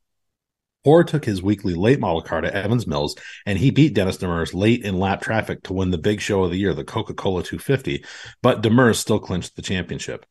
Hoare 0.82 1.04
took 1.04 1.24
his 1.24 1.44
weekly 1.44 1.74
late 1.74 2.00
model 2.00 2.22
car 2.22 2.40
to 2.40 2.52
Evans 2.52 2.88
Mills, 2.88 3.14
and 3.46 3.56
he 3.56 3.70
beat 3.70 3.94
Dennis 3.94 4.18
Demers 4.18 4.52
late 4.52 4.84
in 4.84 4.98
lap 4.98 5.20
traffic 5.22 5.62
to 5.62 5.72
win 5.72 5.92
the 5.92 5.96
big 5.98 6.20
show 6.20 6.42
of 6.42 6.50
the 6.50 6.58
year, 6.58 6.74
the 6.74 6.82
Coca-Cola 6.82 7.44
250, 7.44 8.04
but 8.42 8.60
Demers 8.60 8.96
still 8.96 9.20
clinched 9.20 9.54
the 9.54 9.62
championship. 9.62 10.26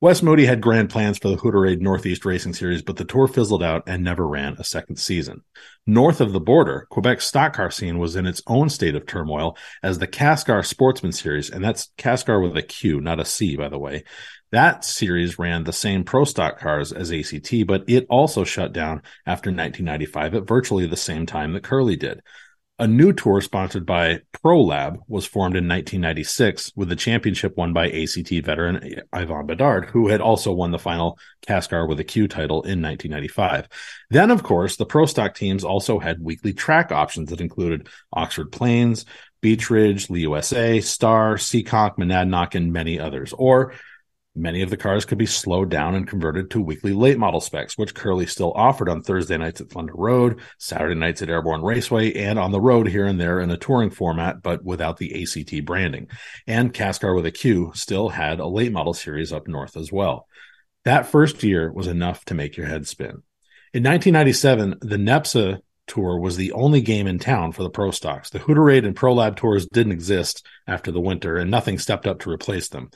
Wes 0.00 0.22
Moody 0.22 0.46
had 0.46 0.60
grand 0.60 0.90
plans 0.90 1.18
for 1.18 1.28
the 1.28 1.36
Hooterade 1.36 1.80
Northeast 1.80 2.24
Racing 2.24 2.54
Series, 2.54 2.82
but 2.82 2.96
the 2.96 3.04
tour 3.04 3.26
fizzled 3.26 3.64
out 3.64 3.82
and 3.88 4.04
never 4.04 4.28
ran 4.28 4.54
a 4.56 4.62
second 4.62 4.94
season. 4.94 5.42
North 5.88 6.20
of 6.20 6.32
the 6.32 6.38
border, 6.38 6.86
Quebec's 6.92 7.26
stock 7.26 7.54
car 7.54 7.72
scene 7.72 7.98
was 7.98 8.14
in 8.14 8.24
its 8.24 8.40
own 8.46 8.68
state 8.68 8.94
of 8.94 9.06
turmoil 9.06 9.56
as 9.82 9.98
the 9.98 10.06
Cascar 10.06 10.64
Sportsman 10.64 11.10
Series, 11.10 11.50
and 11.50 11.64
that's 11.64 11.90
Cascar 11.98 12.40
with 12.40 12.56
a 12.56 12.62
Q, 12.62 13.00
not 13.00 13.18
a 13.18 13.24
C, 13.24 13.56
by 13.56 13.68
the 13.68 13.78
way. 13.78 14.04
That 14.52 14.84
series 14.84 15.36
ran 15.36 15.64
the 15.64 15.72
same 15.72 16.04
pro 16.04 16.22
stock 16.22 16.60
cars 16.60 16.92
as 16.92 17.12
ACT, 17.12 17.66
but 17.66 17.82
it 17.88 18.06
also 18.08 18.44
shut 18.44 18.72
down 18.72 19.02
after 19.26 19.50
1995 19.50 20.34
at 20.36 20.46
virtually 20.46 20.86
the 20.86 20.96
same 20.96 21.26
time 21.26 21.54
that 21.54 21.64
Curley 21.64 21.96
did. 21.96 22.22
A 22.80 22.86
new 22.86 23.12
tour 23.12 23.40
sponsored 23.40 23.84
by 23.84 24.20
ProLab 24.32 24.98
was 25.08 25.26
formed 25.26 25.56
in 25.56 25.66
1996 25.66 26.70
with 26.76 26.88
the 26.88 26.94
championship 26.94 27.56
won 27.56 27.72
by 27.72 27.90
ACT 27.90 28.30
veteran 28.44 29.02
Ivan 29.12 29.46
Bedard, 29.46 29.86
who 29.86 30.06
had 30.06 30.20
also 30.20 30.52
won 30.52 30.70
the 30.70 30.78
final 30.78 31.18
Cascar 31.44 31.88
with 31.88 31.98
a 31.98 32.04
Q 32.04 32.28
title 32.28 32.62
in 32.62 32.80
1995. 32.80 33.68
Then, 34.10 34.30
of 34.30 34.44
course, 34.44 34.76
the 34.76 34.86
Pro 34.86 35.06
Stock 35.06 35.34
teams 35.34 35.64
also 35.64 35.98
had 35.98 36.22
weekly 36.22 36.52
track 36.52 36.92
options 36.92 37.30
that 37.30 37.40
included 37.40 37.88
Oxford 38.12 38.52
Plains, 38.52 39.04
Beech 39.40 39.70
Ridge, 39.70 40.08
Lee 40.08 40.20
USA, 40.20 40.80
Star, 40.80 41.34
Seekonk, 41.34 41.96
Monadnock, 41.96 42.54
and 42.54 42.72
many 42.72 43.00
others. 43.00 43.32
Or 43.36 43.72
Many 44.34 44.62
of 44.62 44.70
the 44.70 44.76
cars 44.76 45.04
could 45.04 45.18
be 45.18 45.26
slowed 45.26 45.68
down 45.68 45.94
and 45.96 46.06
converted 46.06 46.50
to 46.50 46.60
weekly 46.60 46.92
late 46.92 47.18
model 47.18 47.40
specs, 47.40 47.76
which 47.76 47.94
Curley 47.94 48.26
still 48.26 48.52
offered 48.52 48.88
on 48.88 49.02
Thursday 49.02 49.36
nights 49.36 49.60
at 49.60 49.70
Thunder 49.70 49.94
Road, 49.96 50.40
Saturday 50.58 50.94
nights 50.94 51.22
at 51.22 51.28
Airborne 51.28 51.62
Raceway, 51.62 52.12
and 52.12 52.38
on 52.38 52.52
the 52.52 52.60
road 52.60 52.88
here 52.88 53.06
and 53.06 53.20
there 53.20 53.40
in 53.40 53.50
a 53.50 53.56
touring 53.56 53.90
format, 53.90 54.42
but 54.42 54.64
without 54.64 54.98
the 54.98 55.22
ACT 55.22 55.64
branding. 55.64 56.06
And 56.46 56.72
Cascar 56.72 57.16
with 57.16 57.26
a 57.26 57.32
Q 57.32 57.72
still 57.74 58.10
had 58.10 58.38
a 58.38 58.46
late 58.46 58.70
model 58.70 58.94
series 58.94 59.32
up 59.32 59.48
north 59.48 59.76
as 59.76 59.90
well. 59.90 60.28
That 60.84 61.06
first 61.06 61.42
year 61.42 61.72
was 61.72 61.88
enough 61.88 62.24
to 62.26 62.34
make 62.34 62.56
your 62.56 62.66
head 62.66 62.86
spin. 62.86 63.22
In 63.74 63.82
1997, 63.82 64.76
the 64.80 64.96
NEPSA 64.96 65.58
tour 65.88 66.18
was 66.18 66.36
the 66.36 66.52
only 66.52 66.80
game 66.80 67.06
in 67.06 67.18
town 67.18 67.52
for 67.52 67.62
the 67.62 67.70
pro 67.70 67.90
stocks. 67.90 68.30
The 68.30 68.38
Hooterade 68.38 68.86
and 68.86 68.94
Pro 68.94 69.14
Lab 69.14 69.36
tours 69.36 69.66
didn't 69.66 69.92
exist 69.92 70.46
after 70.66 70.92
the 70.92 71.00
winter, 71.00 71.36
and 71.36 71.50
nothing 71.50 71.78
stepped 71.78 72.06
up 72.06 72.20
to 72.20 72.30
replace 72.30 72.68
them. 72.68 72.90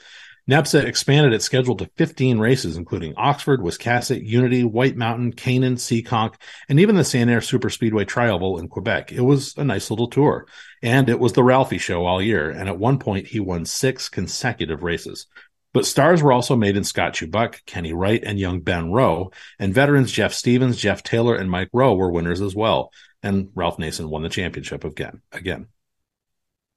NEPSA 0.49 0.83
expanded 0.83 1.33
its 1.33 1.45
schedule 1.45 1.77
to 1.77 1.89
15 1.95 2.37
races, 2.37 2.75
including 2.75 3.13
Oxford, 3.15 3.61
Wiscasset, 3.61 4.25
Unity, 4.25 4.65
White 4.65 4.97
Mountain, 4.97 5.33
Canaan, 5.33 5.75
Seekonk, 5.75 6.35
and 6.67 6.81
even 6.81 6.95
the 6.95 7.03
Sanair 7.03 7.37
Superspeedway 7.37 8.05
Trioval 8.05 8.59
in 8.59 8.67
Quebec. 8.67 9.13
It 9.13 9.21
was 9.21 9.55
a 9.57 9.63
nice 9.63 9.89
little 9.89 10.09
tour. 10.09 10.45
And 10.81 11.07
it 11.07 11.19
was 11.19 11.31
the 11.31 11.43
Ralphie 11.43 11.77
show 11.77 12.05
all 12.05 12.21
year. 12.21 12.49
And 12.49 12.67
at 12.67 12.77
one 12.77 12.99
point, 12.99 13.27
he 13.27 13.39
won 13.39 13.65
six 13.65 14.09
consecutive 14.09 14.83
races. 14.83 15.27
But 15.71 15.85
stars 15.85 16.21
were 16.21 16.33
also 16.33 16.57
made 16.57 16.75
in 16.75 16.83
Scott 16.83 17.13
Chubbuck, 17.13 17.65
Kenny 17.65 17.93
Wright, 17.93 18.21
and 18.23 18.37
young 18.37 18.59
Ben 18.59 18.91
Rowe. 18.91 19.31
And 19.59 19.73
veterans 19.73 20.11
Jeff 20.11 20.33
Stevens, 20.33 20.77
Jeff 20.77 21.03
Taylor, 21.03 21.35
and 21.35 21.49
Mike 21.49 21.69
Rowe 21.71 21.95
were 21.95 22.11
winners 22.11 22.41
as 22.41 22.53
well. 22.53 22.91
And 23.23 23.49
Ralph 23.55 23.79
Nason 23.79 24.09
won 24.09 24.23
the 24.23 24.29
championship 24.29 24.83
again. 24.83 25.21
Again. 25.31 25.67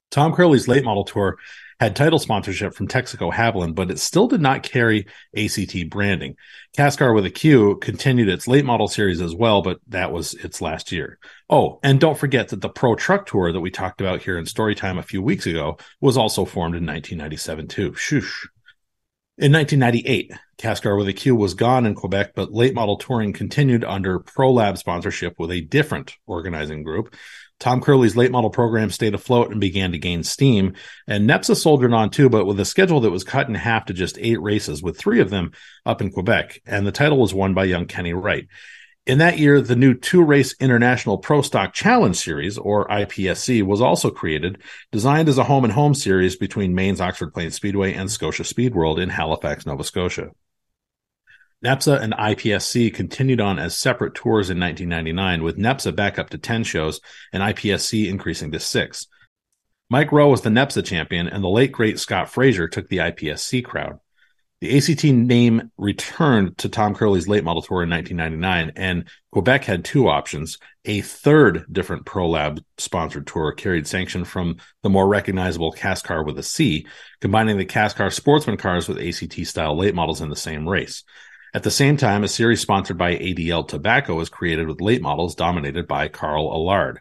Tom 0.09 0.33
Curley's 0.33 0.69
late 0.69 0.85
model 0.85 1.03
tour 1.03 1.37
had 1.79 1.95
title 1.95 2.17
sponsorship 2.17 2.73
from 2.73 2.87
Texaco 2.87 3.31
Havoline, 3.31 3.75
but 3.75 3.91
it 3.91 3.99
still 3.99 4.27
did 4.27 4.41
not 4.41 4.63
carry 4.63 5.05
ACT 5.35 5.89
branding. 5.89 6.35
Cascar 6.75 7.13
with 7.13 7.25
a 7.25 7.29
Q 7.29 7.77
continued 7.77 8.29
its 8.29 8.47
late 8.47 8.65
model 8.65 8.87
series 8.87 9.21
as 9.21 9.35
well, 9.35 9.61
but 9.61 9.79
that 9.87 10.11
was 10.11 10.33
its 10.33 10.61
last 10.61 10.91
year. 10.91 11.19
Oh, 11.49 11.79
and 11.83 11.99
don't 11.99 12.17
forget 12.17 12.49
that 12.49 12.61
the 12.61 12.69
Pro 12.69 12.95
Truck 12.95 13.27
Tour 13.27 13.51
that 13.51 13.59
we 13.59 13.69
talked 13.69 14.01
about 14.01 14.23
here 14.23 14.37
in 14.37 14.45
Storytime 14.45 14.97
a 14.97 15.03
few 15.03 15.21
weeks 15.21 15.45
ago 15.45 15.77
was 16.01 16.17
also 16.17 16.45
formed 16.45 16.75
in 16.75 16.85
1997 16.85 17.67
too. 17.67 17.91
Shoosh. 17.91 18.47
In 19.39 19.51
1998, 19.51 20.31
Cascar 20.57 20.97
with 20.97 21.07
a 21.07 21.13
Q 21.13 21.35
was 21.35 21.53
gone 21.53 21.85
in 21.85 21.93
Quebec, 21.93 22.31
but 22.33 22.51
late 22.51 22.73
model 22.73 22.97
touring 22.97 23.33
continued 23.33 23.83
under 23.83 24.19
ProLab 24.19 24.79
sponsorship 24.79 25.35
with 25.37 25.51
a 25.51 25.61
different 25.61 26.15
organizing 26.25 26.81
group. 26.81 27.13
Tom 27.59 27.81
Curley's 27.81 28.15
late 28.15 28.31
model 28.31 28.49
program 28.49 28.89
stayed 28.91 29.15
afloat 29.15 29.51
and 29.51 29.59
began 29.59 29.91
to 29.91 29.97
gain 29.97 30.23
steam. 30.23 30.73
And 31.07 31.27
NEPSA 31.27 31.55
soldiered 31.55 31.93
on 31.93 32.09
too, 32.11 32.29
but 32.29 32.45
with 32.45 32.59
a 32.59 32.65
schedule 32.65 33.01
that 33.01 33.11
was 33.11 33.23
cut 33.23 33.47
in 33.47 33.55
half 33.55 33.85
to 33.85 33.93
just 33.93 34.17
eight 34.19 34.41
races, 34.41 34.83
with 34.83 34.97
three 34.97 35.19
of 35.19 35.29
them 35.29 35.53
up 35.85 36.01
in 36.01 36.11
Quebec. 36.11 36.61
And 36.65 36.85
the 36.85 36.91
title 36.91 37.17
was 37.17 37.33
won 37.33 37.53
by 37.53 37.63
young 37.63 37.87
Kenny 37.87 38.13
Wright. 38.13 38.47
In 39.07 39.19
that 39.19 39.39
year, 39.39 39.61
the 39.61 39.75
new 39.77 39.93
two 39.93 40.21
race 40.21 40.53
International 40.59 41.17
Pro 41.17 41.41
Stock 41.41 41.73
Challenge 41.73 42.15
Series, 42.15 42.57
or 42.57 42.89
IPSC, 42.89 43.63
was 43.63 43.81
also 43.81 44.11
created, 44.11 44.61
designed 44.91 45.29
as 45.29 45.37
a 45.37 45.45
home 45.45 45.63
and 45.63 45.71
home 45.71 45.93
series 45.93 46.35
between 46.35 46.75
Maine's 46.75 46.99
Oxford 46.99 47.33
Plains 47.33 47.55
Speedway 47.55 47.93
and 47.93 48.11
Scotia 48.11 48.43
Speed 48.43 48.75
World 48.75 48.99
in 48.99 49.07
Halifax, 49.07 49.65
Nova 49.65 49.85
Scotia. 49.85 50.31
NEPSA 51.65 52.01
and 52.01 52.13
IPSC 52.13 52.93
continued 52.93 53.41
on 53.41 53.57
as 53.57 53.75
separate 53.75 54.13
tours 54.13 54.51
in 54.51 54.59
1999, 54.59 55.43
with 55.43 55.57
NEPSA 55.57 55.95
back 55.95 56.19
up 56.19 56.29
to 56.29 56.37
10 56.37 56.63
shows 56.63 56.99
and 57.33 57.41
IPSC 57.41 58.07
increasing 58.07 58.51
to 58.51 58.59
six. 58.59 59.07
Mike 59.89 60.11
Rowe 60.11 60.29
was 60.29 60.41
the 60.41 60.49
NEPSA 60.49 60.85
champion, 60.85 61.27
and 61.27 61.43
the 61.43 61.49
late 61.49 61.71
great 61.71 61.99
Scott 61.99 62.29
Fraser 62.29 62.67
took 62.67 62.87
the 62.89 62.97
IPSC 62.97 63.63
crowd. 63.65 63.99
The 64.59 64.75
ACT 64.75 65.03
name 65.03 65.71
returned 65.77 66.57
to 66.59 66.69
Tom 66.69 66.95
Curley's 66.95 67.27
late 67.27 67.43
model 67.43 67.61
tour 67.61 67.83
in 67.83 67.89
1999, 67.89 68.73
and 68.75 69.07
Quebec 69.31 69.63
had 69.63 69.85
two 69.85 70.09
options. 70.09 70.57
A 70.85 71.01
third 71.01 71.65
different 71.71 72.05
ProLab 72.05 72.63
sponsored 72.77 73.27
tour 73.27 73.51
carried 73.51 73.87
sanction 73.87 74.25
from 74.25 74.57
the 74.81 74.89
more 74.89 75.07
recognizable 75.07 75.73
Cascar 75.73 76.25
with 76.25 76.39
a 76.39 76.43
C, 76.43 76.87
combining 77.21 77.57
the 77.57 77.65
Cascar 77.65 78.11
sportsman 78.11 78.57
cars 78.57 78.87
with 78.87 78.99
ACT 78.99 79.45
style 79.45 79.77
late 79.77 79.95
models 79.95 80.21
in 80.21 80.29
the 80.29 80.35
same 80.35 80.67
race. 80.67 81.03
At 81.53 81.63
the 81.63 81.71
same 81.71 81.97
time, 81.97 82.23
a 82.23 82.27
series 82.27 82.61
sponsored 82.61 82.97
by 82.97 83.15
ADL 83.15 83.67
Tobacco 83.67 84.15
was 84.15 84.29
created 84.29 84.67
with 84.67 84.81
late 84.81 85.01
models 85.01 85.35
dominated 85.35 85.87
by 85.87 86.07
Carl 86.07 86.51
Allard. 86.51 86.99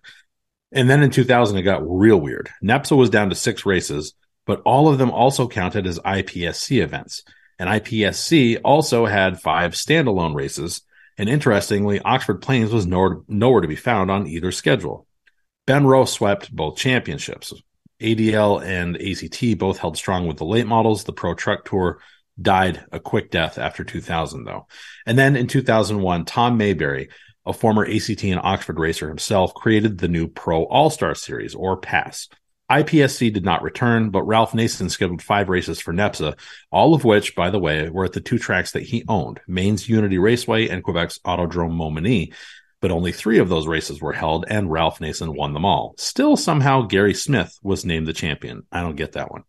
And 0.72 0.88
then 0.88 1.02
in 1.02 1.10
2000, 1.10 1.56
it 1.56 1.62
got 1.62 1.82
real 1.86 2.20
weird. 2.20 2.50
NEPSA 2.62 2.96
was 2.96 3.10
down 3.10 3.30
to 3.30 3.34
six 3.34 3.66
races, 3.66 4.14
but 4.46 4.62
all 4.64 4.88
of 4.88 4.98
them 4.98 5.10
also 5.10 5.48
counted 5.48 5.86
as 5.86 5.98
IPSC 5.98 6.82
events. 6.82 7.22
And 7.58 7.68
IPSC 7.68 8.60
also 8.64 9.06
had 9.06 9.40
five 9.40 9.72
standalone 9.72 10.34
races. 10.34 10.82
And 11.18 11.28
interestingly, 11.28 12.00
Oxford 12.00 12.42
Plains 12.42 12.72
was 12.72 12.86
nowhere, 12.86 13.18
nowhere 13.28 13.62
to 13.62 13.68
be 13.68 13.76
found 13.76 14.10
on 14.10 14.26
either 14.26 14.52
schedule. 14.52 15.06
Ben 15.66 15.86
Rowe 15.86 16.04
swept 16.04 16.54
both 16.54 16.76
championships. 16.76 17.52
ADL 18.00 18.62
and 18.62 18.96
ACT 18.96 19.58
both 19.58 19.78
held 19.78 19.96
strong 19.96 20.26
with 20.26 20.36
the 20.36 20.44
late 20.44 20.66
models. 20.66 21.04
The 21.04 21.12
Pro 21.12 21.34
Truck 21.34 21.64
Tour 21.64 22.00
died 22.40 22.84
a 22.92 23.00
quick 23.00 23.30
death 23.30 23.58
after 23.58 23.84
2000, 23.84 24.44
though. 24.44 24.66
And 25.06 25.18
then 25.18 25.36
in 25.36 25.46
2001, 25.46 26.24
Tom 26.24 26.56
Mayberry, 26.56 27.08
a 27.44 27.52
former 27.52 27.86
ACT 27.86 28.24
and 28.24 28.40
Oxford 28.42 28.78
racer 28.78 29.08
himself, 29.08 29.54
created 29.54 29.98
the 29.98 30.08
new 30.08 30.28
Pro 30.28 30.64
All 30.64 30.90
Star 30.90 31.14
Series, 31.14 31.54
or 31.54 31.76
PASS. 31.76 32.28
IPSC 32.70 33.32
did 33.32 33.44
not 33.44 33.62
return, 33.62 34.10
but 34.10 34.24
Ralph 34.24 34.52
Nason 34.52 34.90
scheduled 34.90 35.22
five 35.22 35.48
races 35.48 35.80
for 35.80 35.94
NEPSA, 35.94 36.36
all 36.72 36.94
of 36.94 37.04
which, 37.04 37.36
by 37.36 37.50
the 37.50 37.60
way, 37.60 37.88
were 37.88 38.04
at 38.04 38.12
the 38.12 38.20
two 38.20 38.38
tracks 38.38 38.72
that 38.72 38.82
he 38.82 39.04
owned, 39.08 39.40
Maine's 39.46 39.88
Unity 39.88 40.18
Raceway 40.18 40.68
and 40.68 40.82
Quebec's 40.82 41.20
Autodrome 41.20 41.76
Montmagny. 41.76 42.32
but 42.80 42.90
only 42.90 43.12
three 43.12 43.38
of 43.38 43.48
those 43.48 43.66
races 43.66 44.02
were 44.02 44.12
held, 44.12 44.44
and 44.48 44.70
Ralph 44.70 45.00
Nason 45.00 45.34
won 45.34 45.54
them 45.54 45.64
all. 45.64 45.94
Still, 45.96 46.36
somehow, 46.36 46.82
Gary 46.82 47.14
Smith 47.14 47.56
was 47.62 47.84
named 47.84 48.06
the 48.06 48.12
champion. 48.12 48.64
I 48.70 48.82
don't 48.82 48.96
get 48.96 49.12
that 49.12 49.30
one. 49.30 49.44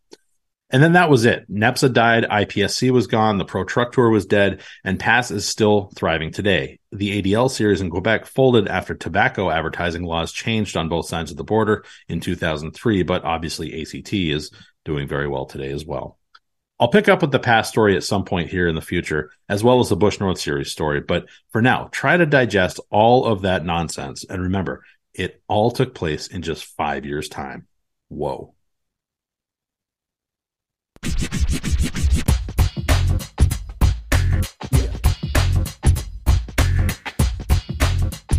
And 0.70 0.84
then 0.84 0.94
that 0.94 1.10
was 1.10 1.24
it. 1.24 1.50
NEPSA 1.50 1.94
died, 1.94 2.26
IPSC 2.26 2.92
was 2.92 3.08
gone, 3.08 3.38
the 3.38 3.46
Pro 3.46 3.64
Truck 3.64 3.94
Tour 3.94 4.10
was 4.10 4.26
dead, 4.26 4.62
and 4.84 5.00
PASS 5.00 5.32
is 5.32 5.48
still 5.48 5.92
thriving 5.96 6.32
today. 6.32 6.80
The 6.92 7.22
ADL 7.22 7.50
series 7.50 7.80
in 7.80 7.90
Quebec 7.90 8.26
folded 8.26 8.68
after 8.68 8.94
tobacco 8.94 9.50
advertising 9.50 10.04
laws 10.04 10.34
changed 10.34 10.76
on 10.76 10.90
both 10.90 11.08
sides 11.08 11.32
of 11.32 11.38
the 11.38 11.46
border 11.46 11.86
in 12.10 12.20
2003, 12.20 13.04
but 13.04 13.24
obviously 13.24 13.82
ACT 13.82 14.14
is 14.14 14.52
doing 14.84 15.08
very 15.08 15.30
well 15.30 15.46
today 15.46 15.72
as 15.72 15.86
well. 15.86 16.18
I'll 16.80 16.90
pick 16.90 17.08
up 17.08 17.22
with 17.22 17.32
the 17.32 17.40
PASS 17.40 17.70
story 17.70 17.96
at 17.96 18.04
some 18.04 18.26
point 18.26 18.50
here 18.50 18.68
in 18.68 18.76
the 18.76 18.82
future, 18.82 19.32
as 19.48 19.64
well 19.64 19.80
as 19.80 19.90
the 19.90 19.96
Busch 19.96 20.20
North 20.20 20.40
Series 20.40 20.72
story. 20.72 21.00
But 21.00 21.26
for 21.52 21.62
now, 21.62 21.90
try 21.92 22.18
to 22.18 22.26
digest 22.26 22.80
all 22.92 23.26
of 23.26 23.44
that 23.44 23.66
nonsense. 23.66 24.26
And 24.30 24.44
remember, 24.44 24.84
it 25.14 25.42
all 25.48 25.72
took 25.72 25.96
place 25.96 26.28
in 26.28 26.44
just 26.44 26.66
five 26.76 27.06
years' 27.06 27.30
time. 27.30 27.68
Whoa. 28.10 28.54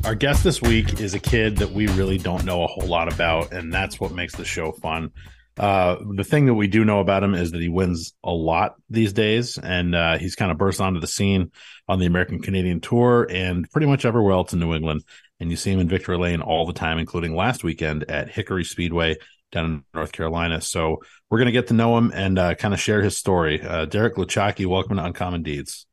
Our 0.08 0.14
guest 0.14 0.42
this 0.42 0.62
week 0.62 1.00
is 1.00 1.12
a 1.12 1.18
kid 1.18 1.58
that 1.58 1.72
we 1.72 1.86
really 1.88 2.16
don't 2.16 2.46
know 2.46 2.64
a 2.64 2.66
whole 2.66 2.88
lot 2.88 3.12
about, 3.12 3.52
and 3.52 3.70
that's 3.70 4.00
what 4.00 4.10
makes 4.10 4.34
the 4.34 4.44
show 4.44 4.72
fun. 4.72 5.10
Uh, 5.58 5.96
the 6.14 6.24
thing 6.24 6.46
that 6.46 6.54
we 6.54 6.66
do 6.66 6.82
know 6.82 7.00
about 7.00 7.22
him 7.22 7.34
is 7.34 7.50
that 7.50 7.60
he 7.60 7.68
wins 7.68 8.14
a 8.24 8.30
lot 8.30 8.76
these 8.88 9.12
days, 9.12 9.58
and 9.58 9.94
uh, 9.94 10.16
he's 10.16 10.34
kind 10.34 10.50
of 10.50 10.56
burst 10.56 10.80
onto 10.80 10.98
the 10.98 11.06
scene 11.06 11.52
on 11.88 11.98
the 11.98 12.06
American 12.06 12.40
Canadian 12.40 12.80
Tour 12.80 13.26
and 13.28 13.70
pretty 13.70 13.86
much 13.86 14.06
everywhere 14.06 14.32
else 14.32 14.54
in 14.54 14.60
New 14.60 14.72
England. 14.72 15.04
And 15.40 15.50
you 15.50 15.56
see 15.56 15.72
him 15.72 15.80
in 15.80 15.90
Victory 15.90 16.16
Lane 16.16 16.40
all 16.40 16.64
the 16.64 16.72
time, 16.72 16.98
including 16.98 17.36
last 17.36 17.62
weekend 17.62 18.10
at 18.10 18.30
Hickory 18.30 18.64
Speedway 18.64 19.16
down 19.50 19.64
in 19.64 19.84
North 19.94 20.12
Carolina. 20.12 20.60
So 20.60 20.98
we're 21.30 21.38
going 21.38 21.46
to 21.46 21.52
get 21.52 21.68
to 21.68 21.74
know 21.74 21.96
him 21.96 22.12
and 22.14 22.38
uh, 22.38 22.54
kind 22.54 22.74
of 22.74 22.80
share 22.80 23.02
his 23.02 23.16
story. 23.16 23.62
Uh, 23.62 23.84
Derek 23.86 24.16
Gluchacki, 24.16 24.66
welcome 24.66 24.96
to 24.96 25.04
Uncommon 25.04 25.42
Deeds. 25.42 25.86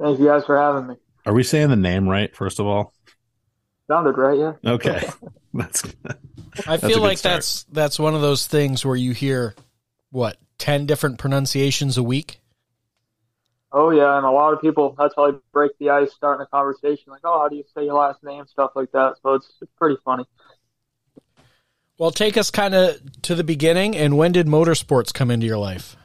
Thank 0.00 0.18
you 0.18 0.26
guys 0.26 0.44
for 0.44 0.58
having 0.58 0.88
me. 0.88 0.96
Are 1.26 1.32
we 1.32 1.42
saying 1.42 1.70
the 1.70 1.76
name 1.76 2.08
right, 2.08 2.34
first 2.34 2.60
of 2.60 2.66
all? 2.66 2.92
Sounded 3.88 4.16
right, 4.16 4.38
yeah. 4.38 4.52
Okay. 4.72 5.08
that's 5.54 5.84
I 6.66 6.76
That's 6.76 6.82
a 6.82 6.88
feel 6.88 7.00
like 7.00 7.18
start. 7.18 7.36
that's 7.36 7.64
that's 7.64 7.98
one 7.98 8.14
of 8.14 8.20
those 8.20 8.46
things 8.46 8.84
where 8.84 8.96
you 8.96 9.12
hear 9.12 9.54
what, 10.10 10.36
10 10.58 10.86
different 10.86 11.18
pronunciations 11.18 11.98
a 11.98 12.02
week? 12.02 12.40
Oh 13.72 13.90
yeah, 13.90 14.16
and 14.16 14.24
a 14.24 14.30
lot 14.30 14.52
of 14.52 14.60
people 14.60 14.94
that's 14.96 15.14
how 15.16 15.30
they 15.32 15.38
break 15.52 15.72
the 15.80 15.90
ice, 15.90 16.12
starting 16.12 16.44
a 16.44 16.46
conversation 16.46 17.10
like, 17.12 17.22
"Oh, 17.24 17.40
how 17.40 17.48
do 17.48 17.56
you 17.56 17.64
say 17.74 17.84
your 17.84 17.94
last 17.94 18.22
name?" 18.22 18.46
stuff 18.46 18.70
like 18.76 18.92
that. 18.92 19.16
So 19.20 19.34
it's, 19.34 19.52
it's 19.60 19.72
pretty 19.76 19.96
funny. 20.04 20.24
Well, 21.96 22.10
take 22.10 22.36
us 22.36 22.50
kind 22.50 22.74
of 22.74 23.00
to 23.22 23.34
the 23.34 23.44
beginning 23.44 23.96
and 23.96 24.16
when 24.16 24.32
did 24.32 24.46
motorsports 24.46 25.14
come 25.14 25.30
into 25.30 25.46
your 25.46 25.58
life? 25.58 25.96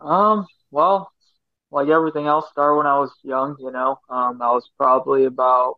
Um, 0.00 0.46
well, 0.72 1.12
like 1.70 1.88
everything 1.88 2.26
else, 2.26 2.46
started 2.50 2.76
when 2.76 2.86
I 2.86 2.98
was 2.98 3.12
young. 3.22 3.56
You 3.60 3.70
know, 3.70 4.00
um, 4.08 4.42
I 4.42 4.50
was 4.50 4.68
probably 4.76 5.24
about 5.24 5.76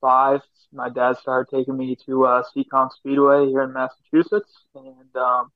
five. 0.00 0.40
My 0.72 0.88
dad 0.88 1.16
started 1.16 1.48
taking 1.54 1.76
me 1.76 1.96
to 2.06 2.26
uh, 2.26 2.42
Seekonk 2.54 2.92
Speedway 2.92 3.46
here 3.46 3.62
in 3.62 3.72
Massachusetts, 3.72 4.52
and 4.74 5.16
um, 5.16 5.50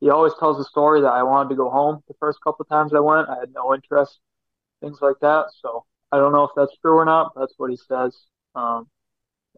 he 0.00 0.10
always 0.10 0.32
tells 0.38 0.58
the 0.58 0.64
story 0.64 1.00
that 1.00 1.12
I 1.12 1.22
wanted 1.22 1.50
to 1.50 1.54
go 1.54 1.70
home 1.70 2.02
the 2.08 2.14
first 2.20 2.40
couple 2.42 2.64
times 2.66 2.92
I 2.92 3.00
went. 3.00 3.28
I 3.28 3.38
had 3.38 3.54
no 3.54 3.72
interest, 3.74 4.18
things 4.82 4.98
like 5.00 5.16
that. 5.22 5.46
So 5.62 5.86
I 6.12 6.18
don't 6.18 6.32
know 6.32 6.44
if 6.44 6.50
that's 6.56 6.76
true 6.82 6.96
or 6.96 7.04
not. 7.04 7.32
But 7.34 7.42
that's 7.42 7.54
what 7.56 7.70
he 7.70 7.76
says. 7.76 8.14
Um, 8.54 8.88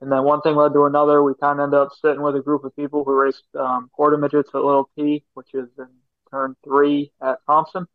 and 0.00 0.12
then 0.12 0.24
one 0.24 0.42
thing 0.42 0.56
led 0.56 0.72
to 0.74 0.85
another. 0.85 1.22
We 1.22 1.32
kind 1.40 1.59
of 1.59 1.64
ended 1.64 1.80
up 1.80 1.92
sitting 2.00 2.22
with 2.22 2.37
a 2.37 2.40
group 2.40 2.64
of 2.64 2.76
people 2.76 3.04
who 3.04 3.14
raced 3.14 3.44
um, 3.59 3.90
quarter 3.92 4.18
midgets 4.18 4.50
at 4.54 4.62
Little 4.62 4.90
T, 4.96 5.24
which 5.35 5.54
is 5.54 5.68
in 5.78 5.88
turn 6.30 6.54
three 6.64 7.12
at 7.22 7.38
Thompson. 7.46 7.87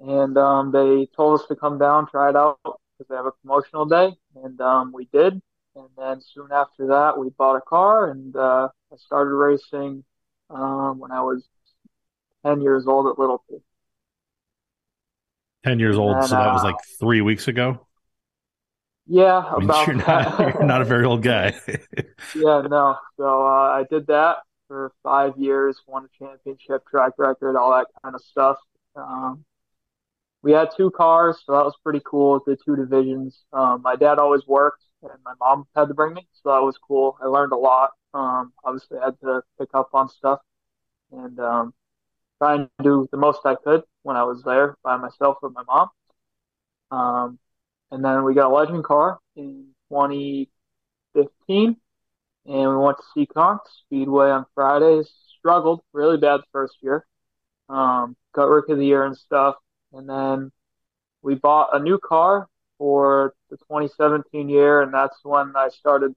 And 0.00 0.36
um, 0.36 0.72
they 0.72 1.06
told 1.16 1.40
us 1.40 1.46
to 1.48 1.56
come 1.56 1.78
down, 1.78 2.08
try 2.08 2.30
it 2.30 2.36
out 2.36 2.58
because 2.64 3.08
they 3.08 3.16
have 3.16 3.26
a 3.26 3.32
promotional 3.32 3.86
day, 3.86 4.12
and 4.42 4.60
um, 4.60 4.92
we 4.92 5.08
did. 5.12 5.40
And 5.74 5.88
then 5.96 6.20
soon 6.20 6.48
after 6.52 6.88
that, 6.88 7.18
we 7.18 7.30
bought 7.30 7.56
a 7.56 7.60
car, 7.60 8.10
and 8.10 8.34
uh, 8.34 8.68
I 8.92 8.96
started 8.96 9.34
racing 9.34 10.04
um, 10.50 10.98
when 10.98 11.12
I 11.12 11.20
was 11.20 11.44
10 12.44 12.60
years 12.60 12.86
old 12.86 13.06
at 13.06 13.18
Little 13.18 13.44
T. 13.48 13.58
10 15.64 15.78
years 15.78 15.96
old. 15.96 16.24
So 16.24 16.36
that 16.36 16.52
was 16.52 16.62
uh, 16.62 16.64
like 16.64 16.76
three 16.98 17.20
weeks 17.20 17.46
ago. 17.46 17.86
Yeah, 19.08 19.38
I 19.38 19.58
mean, 19.58 19.64
about 19.64 19.86
you're, 19.86 19.96
not, 19.96 20.38
you're 20.54 20.64
not 20.64 20.82
a 20.82 20.84
very 20.84 21.04
old 21.04 21.22
guy. 21.22 21.58
Yeah, 22.34 22.62
no. 22.68 22.96
So 23.16 23.46
uh, 23.46 23.70
I 23.80 23.84
did 23.90 24.06
that 24.08 24.38
for 24.68 24.92
five 25.02 25.36
years, 25.38 25.80
won 25.86 26.04
a 26.04 26.08
championship, 26.24 26.86
track 26.86 27.12
record, 27.18 27.56
all 27.56 27.72
that 27.72 27.86
kind 28.02 28.14
of 28.14 28.20
stuff. 28.22 28.58
Um, 28.94 29.44
we 30.42 30.52
had 30.52 30.70
two 30.76 30.90
cars, 30.90 31.42
so 31.44 31.52
that 31.52 31.64
was 31.64 31.74
pretty 31.82 32.00
cool. 32.04 32.40
The 32.46 32.56
two 32.64 32.76
divisions. 32.76 33.44
Um, 33.52 33.82
my 33.82 33.96
dad 33.96 34.18
always 34.18 34.46
worked, 34.46 34.84
and 35.02 35.12
my 35.24 35.34
mom 35.40 35.66
had 35.76 35.88
to 35.88 35.94
bring 35.94 36.14
me, 36.14 36.28
so 36.42 36.50
that 36.50 36.62
was 36.62 36.78
cool. 36.78 37.18
I 37.22 37.26
learned 37.26 37.52
a 37.52 37.56
lot. 37.56 37.90
Um, 38.14 38.52
obviously, 38.64 38.98
I 38.98 39.06
had 39.06 39.20
to 39.20 39.42
pick 39.58 39.70
up 39.74 39.90
on 39.94 40.08
stuff 40.08 40.40
and 41.12 41.38
um, 41.40 41.74
try 42.38 42.56
and 42.56 42.70
do 42.82 43.08
the 43.12 43.18
most 43.18 43.40
I 43.46 43.56
could 43.56 43.84
when 44.04 44.16
I 44.16 44.24
was 44.24 44.42
there 44.44 44.76
by 44.84 44.96
myself 44.96 45.38
with 45.42 45.54
my 45.54 45.64
mom. 45.64 45.90
Um, 46.90 47.38
and 47.90 48.04
then 48.04 48.24
we 48.24 48.34
got 48.34 48.50
a 48.50 48.54
legend 48.54 48.84
car 48.84 49.18
in 49.36 49.66
2015 49.90 51.76
and 52.46 52.70
we 52.70 52.76
went 52.76 52.96
to 52.98 53.04
Seekonk 53.26 53.60
Speedway 53.84 54.30
on 54.30 54.46
Fridays. 54.54 55.10
Struggled 55.38 55.82
really 55.92 56.16
bad 56.16 56.40
the 56.40 56.44
first 56.52 56.76
year. 56.80 57.06
Um, 57.68 58.16
got 58.34 58.48
Rick 58.48 58.68
of 58.70 58.78
the 58.78 58.86
Year 58.86 59.04
and 59.04 59.16
stuff. 59.16 59.56
And 59.92 60.08
then 60.08 60.50
we 61.22 61.34
bought 61.34 61.70
a 61.74 61.78
new 61.78 61.98
car 61.98 62.48
for 62.78 63.34
the 63.50 63.56
2017 63.56 64.48
year, 64.48 64.82
and 64.82 64.94
that's 64.94 65.16
when 65.22 65.52
I 65.56 65.68
started, 65.68 66.14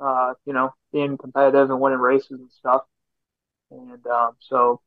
uh, 0.00 0.34
you 0.44 0.52
know, 0.52 0.72
being 0.92 1.18
competitive 1.18 1.70
and 1.70 1.80
winning 1.80 1.98
races 1.98 2.40
and 2.40 2.50
stuff. 2.50 2.82
And 3.70 4.06
um, 4.06 4.36
so 4.40 4.80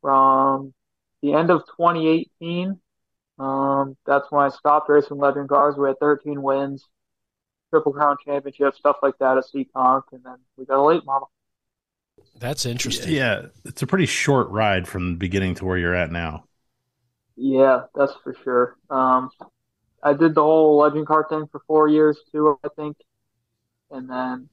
from 0.00 0.74
the 1.22 1.32
end 1.34 1.50
of 1.50 1.60
2018, 1.76 2.80
um, 3.38 3.96
that's 4.06 4.30
when 4.30 4.44
I 4.44 4.48
stopped 4.48 4.88
racing 4.88 5.18
legend 5.18 5.48
cars. 5.48 5.76
We 5.76 5.88
had 5.88 5.98
13 5.98 6.40
wins, 6.42 6.86
Triple 7.70 7.92
Crown 7.92 8.16
Championship, 8.24 8.74
stuff 8.76 8.96
like 9.02 9.18
that 9.18 9.38
at 9.38 9.44
Seekonk, 9.44 10.02
and 10.12 10.22
then 10.24 10.36
we 10.56 10.64
got 10.64 10.78
a 10.78 10.82
late 10.82 11.04
model. 11.04 11.30
That's 12.38 12.64
interesting. 12.66 13.12
yeah. 13.12 13.46
It's 13.64 13.82
a 13.82 13.86
pretty 13.86 14.06
short 14.06 14.48
ride 14.50 14.86
from 14.86 15.12
the 15.12 15.16
beginning 15.16 15.56
to 15.56 15.64
where 15.64 15.78
you're 15.78 15.94
at 15.94 16.10
now. 16.10 16.44
Yeah, 17.36 17.82
that's 17.94 18.12
for 18.22 18.36
sure. 18.44 18.76
Um, 18.90 19.30
I 20.02 20.12
did 20.12 20.34
the 20.34 20.42
whole 20.42 20.76
legend 20.76 21.06
car 21.06 21.26
thing 21.28 21.48
for 21.50 21.60
four 21.66 21.88
years 21.88 22.18
too, 22.30 22.58
I 22.62 22.68
think, 22.76 22.96
and 23.90 24.08
then 24.08 24.48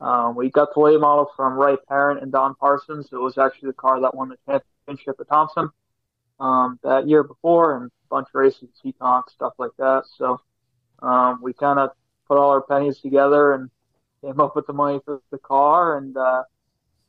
um, 0.00 0.34
we 0.34 0.48
got 0.50 0.72
the 0.72 0.80
late 0.80 1.00
model 1.00 1.30
from 1.36 1.58
Ray 1.58 1.76
Parent 1.88 2.22
and 2.22 2.32
Don 2.32 2.54
Parsons. 2.54 3.08
It 3.12 3.16
was 3.16 3.36
actually 3.36 3.68
the 3.68 3.74
car 3.74 4.00
that 4.00 4.14
won 4.14 4.30
the 4.30 4.36
championship 4.46 5.20
at 5.20 5.28
Thompson 5.28 5.70
um, 6.40 6.78
that 6.82 7.06
year 7.06 7.22
before, 7.22 7.76
and 7.76 7.86
a 7.86 7.90
bunch 8.08 8.28
of 8.34 8.38
races, 8.38 8.68
Seekonk, 8.84 9.30
stuff 9.30 9.52
like 9.58 9.72
that. 9.78 10.04
So 10.16 10.40
um, 11.00 11.40
we 11.42 11.52
kind 11.52 11.78
of 11.78 11.90
put 12.26 12.38
all 12.38 12.50
our 12.50 12.62
pennies 12.62 12.98
together 12.98 13.54
and 13.54 13.70
came 14.22 14.40
up 14.40 14.56
with 14.56 14.66
the 14.66 14.72
money 14.72 15.00
for 15.04 15.20
the 15.30 15.38
car 15.38 15.96
and 15.98 16.16
uh, 16.16 16.42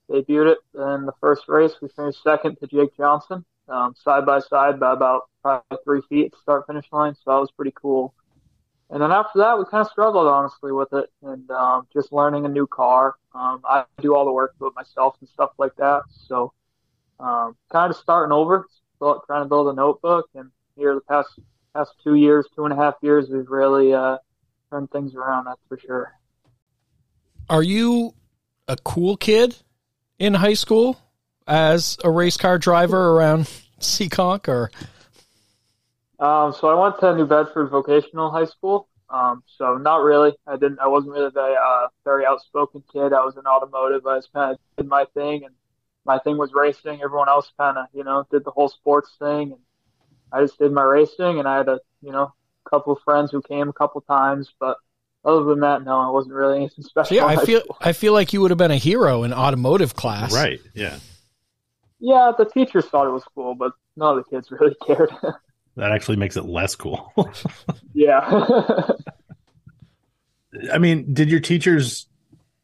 debuted 0.09 0.53
it 0.53 0.57
And 0.75 1.07
the 1.07 1.13
first 1.19 1.43
race. 1.47 1.73
We 1.81 1.89
finished 1.89 2.23
second 2.23 2.57
to 2.59 2.67
Jake 2.67 2.95
Johnson, 2.97 3.45
um, 3.67 3.95
side 3.95 4.25
by 4.25 4.39
side 4.39 4.79
by 4.79 4.93
about 4.93 5.23
probably 5.41 5.77
three 5.83 6.01
feet 6.09 6.33
at 6.33 6.39
start 6.39 6.67
finish 6.67 6.85
line. 6.91 7.15
So 7.15 7.31
that 7.31 7.39
was 7.39 7.51
pretty 7.51 7.73
cool. 7.75 8.13
And 8.89 9.01
then 9.01 9.11
after 9.11 9.39
that, 9.39 9.57
we 9.57 9.63
kind 9.65 9.85
of 9.85 9.91
struggled 9.91 10.27
honestly 10.27 10.73
with 10.73 10.91
it 10.91 11.09
and 11.23 11.49
um, 11.51 11.87
just 11.93 12.11
learning 12.11 12.45
a 12.45 12.49
new 12.49 12.67
car. 12.67 13.15
Um, 13.33 13.61
I 13.63 13.85
do 14.01 14.13
all 14.13 14.25
the 14.25 14.33
work 14.33 14.57
to 14.57 14.71
myself 14.75 15.15
and 15.21 15.29
stuff 15.29 15.51
like 15.57 15.75
that. 15.77 16.03
So 16.27 16.51
um, 17.17 17.55
kind 17.71 17.89
of 17.89 17.95
starting 17.95 18.33
over, 18.33 18.65
still 19.01 19.23
trying 19.25 19.43
to 19.43 19.49
build 19.49 19.67
a 19.67 19.73
notebook. 19.73 20.29
And 20.35 20.51
here 20.75 20.93
the 20.93 21.01
past 21.01 21.29
past 21.73 21.91
two 22.03 22.15
years, 22.15 22.47
two 22.55 22.65
and 22.65 22.73
a 22.73 22.75
half 22.75 22.95
years, 23.01 23.29
we've 23.29 23.49
really 23.49 23.93
uh, 23.93 24.17
turned 24.69 24.91
things 24.91 25.15
around. 25.15 25.45
That's 25.45 25.61
for 25.67 25.77
sure. 25.79 26.13
Are 27.49 27.63
you 27.63 28.13
a 28.67 28.77
cool 28.77 29.17
kid 29.17 29.55
in 30.19 30.33
high 30.33 30.53
school 30.53 30.99
as 31.47 31.97
a 32.03 32.11
race 32.11 32.37
car 32.37 32.57
driver 32.57 33.11
around 33.11 33.49
Seekonk 33.79 34.47
or 34.47 34.71
Um, 36.19 36.53
so 36.53 36.67
I 36.69 36.79
went 36.79 36.99
to 36.99 37.15
New 37.15 37.25
Bedford 37.25 37.69
Vocational 37.69 38.29
High 38.29 38.45
School. 38.45 38.87
Um, 39.09 39.43
so 39.57 39.77
not 39.77 40.03
really. 40.03 40.33
I 40.47 40.53
didn't. 40.53 40.79
I 40.79 40.87
wasn't 40.87 41.13
really 41.13 41.25
a 41.25 41.31
very, 41.31 41.55
uh, 41.55 41.87
very 42.05 42.25
outspoken 42.25 42.81
kid. 42.93 43.11
I 43.11 43.25
was 43.25 43.35
in 43.35 43.45
automotive. 43.45 44.05
I 44.05 44.19
just 44.19 44.31
kind 44.31 44.53
of 44.53 44.59
did 44.77 44.87
my 44.87 45.05
thing, 45.13 45.43
and 45.43 45.53
my 46.05 46.19
thing 46.19 46.37
was 46.37 46.51
racing. 46.53 47.01
Everyone 47.01 47.29
else 47.29 47.51
kind 47.57 47.77
of, 47.77 47.85
you 47.93 48.03
know, 48.03 48.25
did 48.31 48.43
the 48.43 48.51
whole 48.51 48.69
sports 48.69 49.11
thing, 49.19 49.53
and 49.53 49.61
I 50.31 50.41
just 50.41 50.57
did 50.57 50.71
my 50.71 50.83
racing. 50.83 51.39
And 51.39 51.47
I 51.47 51.57
had 51.57 51.69
a, 51.69 51.79
you 52.01 52.11
know, 52.11 52.33
couple 52.69 52.93
of 52.93 52.99
friends 53.03 53.31
who 53.31 53.41
came 53.41 53.69
a 53.69 53.73
couple 53.73 54.01
times, 54.01 54.53
but 54.59 54.77
other 55.23 55.43
than 55.43 55.59
that, 55.61 55.83
no, 55.83 56.09
it 56.09 56.13
wasn't 56.13 56.33
really 56.33 56.57
anything 56.57 56.83
special. 56.87 57.15
yeah, 57.15 57.25
I 57.25 57.45
feel 57.45 57.61
I 57.79 57.93
feel 57.93 58.13
like 58.13 58.33
you 58.33 58.41
would 58.41 58.51
have 58.51 58.57
been 58.57 58.71
a 58.71 58.77
hero 58.77 59.23
in 59.23 59.33
automotive 59.33 59.95
class. 59.95 60.33
Right. 60.33 60.59
Yeah. 60.73 60.97
Yeah, 61.99 62.31
the 62.35 62.45
teachers 62.45 62.85
thought 62.85 63.05
it 63.05 63.11
was 63.11 63.23
cool, 63.35 63.53
but 63.53 63.73
none 63.95 64.17
of 64.17 64.23
the 64.23 64.29
kids 64.29 64.49
really 64.59 64.75
cared. 64.85 65.11
That 65.75 65.91
actually 65.91 66.17
makes 66.17 66.35
it 66.35 66.45
less 66.45 66.75
cool. 66.75 67.13
yeah. 67.93 68.89
I 70.71 70.79
mean, 70.79 71.13
did 71.13 71.29
your 71.29 71.39
teachers 71.39 72.07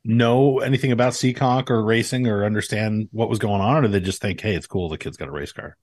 know 0.08 0.60
anything 0.60 0.91
about 0.91 1.13
Seekonk 1.13 1.70
or 1.70 1.84
racing 1.84 2.28
or 2.28 2.46
understand 2.46 3.10
what 3.12 3.30
was 3.30 3.39
going 3.39 3.62
on, 3.62 3.78
or 3.78 3.82
did 3.84 3.91
they 3.91 4.00
just 4.00 4.22
think, 4.22 4.41
hey, 4.41 4.56
it's 4.56 4.67
cool, 4.67 4.89
the 4.89 4.98
kid's 4.98 5.17
got 5.17 5.28
a 5.28 5.32
race 5.32 5.52
car? 5.52 5.78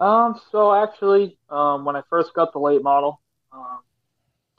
um, 0.00 0.40
so 0.50 0.72
actually, 0.74 1.38
um, 1.50 1.84
when 1.84 1.96
I 1.96 2.02
first 2.10 2.34
got 2.34 2.52
the 2.52 2.58
late 2.58 2.82
model, 2.82 3.20
um, 3.52 3.80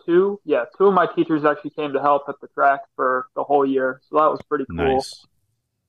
two, 0.05 0.39
yeah, 0.45 0.65
two 0.77 0.87
of 0.87 0.93
my 0.93 1.05
teachers 1.05 1.45
actually 1.45 1.71
came 1.71 1.93
to 1.93 2.01
help 2.01 2.23
at 2.27 2.35
the 2.41 2.47
track 2.47 2.81
for 2.95 3.27
the 3.35 3.43
whole 3.43 3.65
year, 3.65 4.01
so 4.09 4.17
that 4.17 4.31
was 4.31 4.41
pretty 4.49 4.65
cool. 4.65 4.95
Nice. 4.95 5.25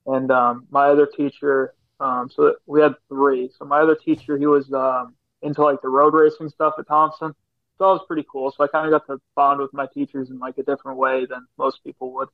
and 0.07 0.31
um, 0.31 0.67
my 0.71 0.87
other 0.87 1.07
teacher 1.07 1.75
um, 2.01 2.29
so 2.29 2.55
we 2.67 2.81
had 2.81 2.95
three 3.09 3.51
so 3.57 3.65
my 3.65 3.81
other 3.81 3.95
teacher 3.95 4.37
he 4.37 4.47
was 4.47 4.73
um, 4.73 5.15
into 5.43 5.63
like 5.63 5.81
the 5.83 5.89
road 5.89 6.15
racing 6.15 6.49
stuff 6.49 6.75
at 6.79 6.87
thompson 6.87 7.35
so 7.79 7.85
that 7.85 7.93
was 7.93 8.05
pretty 8.07 8.27
cool 8.31 8.51
so 8.51 8.65
i 8.65 8.67
kind 8.67 8.87
of 8.87 8.93
got 8.93 9.07
to 9.13 9.21
bond 9.35 9.61
with 9.61 9.73
my 9.73 9.87
teachers 9.87 10.31
in 10.31 10.39
like 10.39 10.59
a 10.59 10.63
different 10.63 10.99
way 10.99 11.27
than 11.27 11.47
most 11.59 11.83
people 11.85 12.13
would 12.13 12.29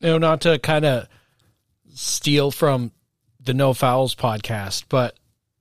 You 0.00 0.08
know, 0.10 0.18
not 0.18 0.42
to 0.42 0.58
kind 0.58 0.84
of 0.84 1.08
steal 1.94 2.50
from 2.50 2.92
the 3.40 3.54
No 3.54 3.72
Fouls 3.74 4.14
podcast, 4.14 4.84
but 4.88 5.16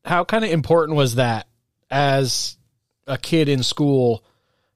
how 0.05 0.23
kind 0.23 0.43
of 0.43 0.51
important 0.51 0.95
was 0.97 1.15
that 1.15 1.47
as 1.89 2.57
a 3.07 3.17
kid 3.17 3.49
in 3.49 3.63
school 3.63 4.23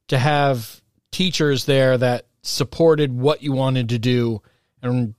to 0.07 0.17
have 0.17 0.81
teachers 1.11 1.65
there 1.65 1.97
that 1.97 2.25
supported 2.41 3.13
what 3.13 3.43
you 3.43 3.51
wanted 3.51 3.89
to 3.89 3.99
do 3.99 4.41
and 4.81 5.13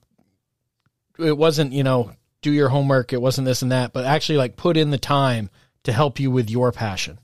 it 1.19 1.37
wasn't, 1.37 1.71
you 1.71 1.83
know, 1.83 2.11
do 2.41 2.51
your 2.51 2.69
homework, 2.69 3.13
it 3.13 3.21
wasn't 3.21 3.45
this 3.45 3.61
and 3.61 3.71
that, 3.71 3.93
but 3.93 4.03
actually 4.05 4.37
like 4.37 4.57
put 4.57 4.75
in 4.75 4.89
the 4.89 4.97
time 4.97 5.49
to 5.83 5.93
help 5.93 6.19
you 6.19 6.31
with 6.31 6.49
your 6.49 6.71
passion. 6.71 7.19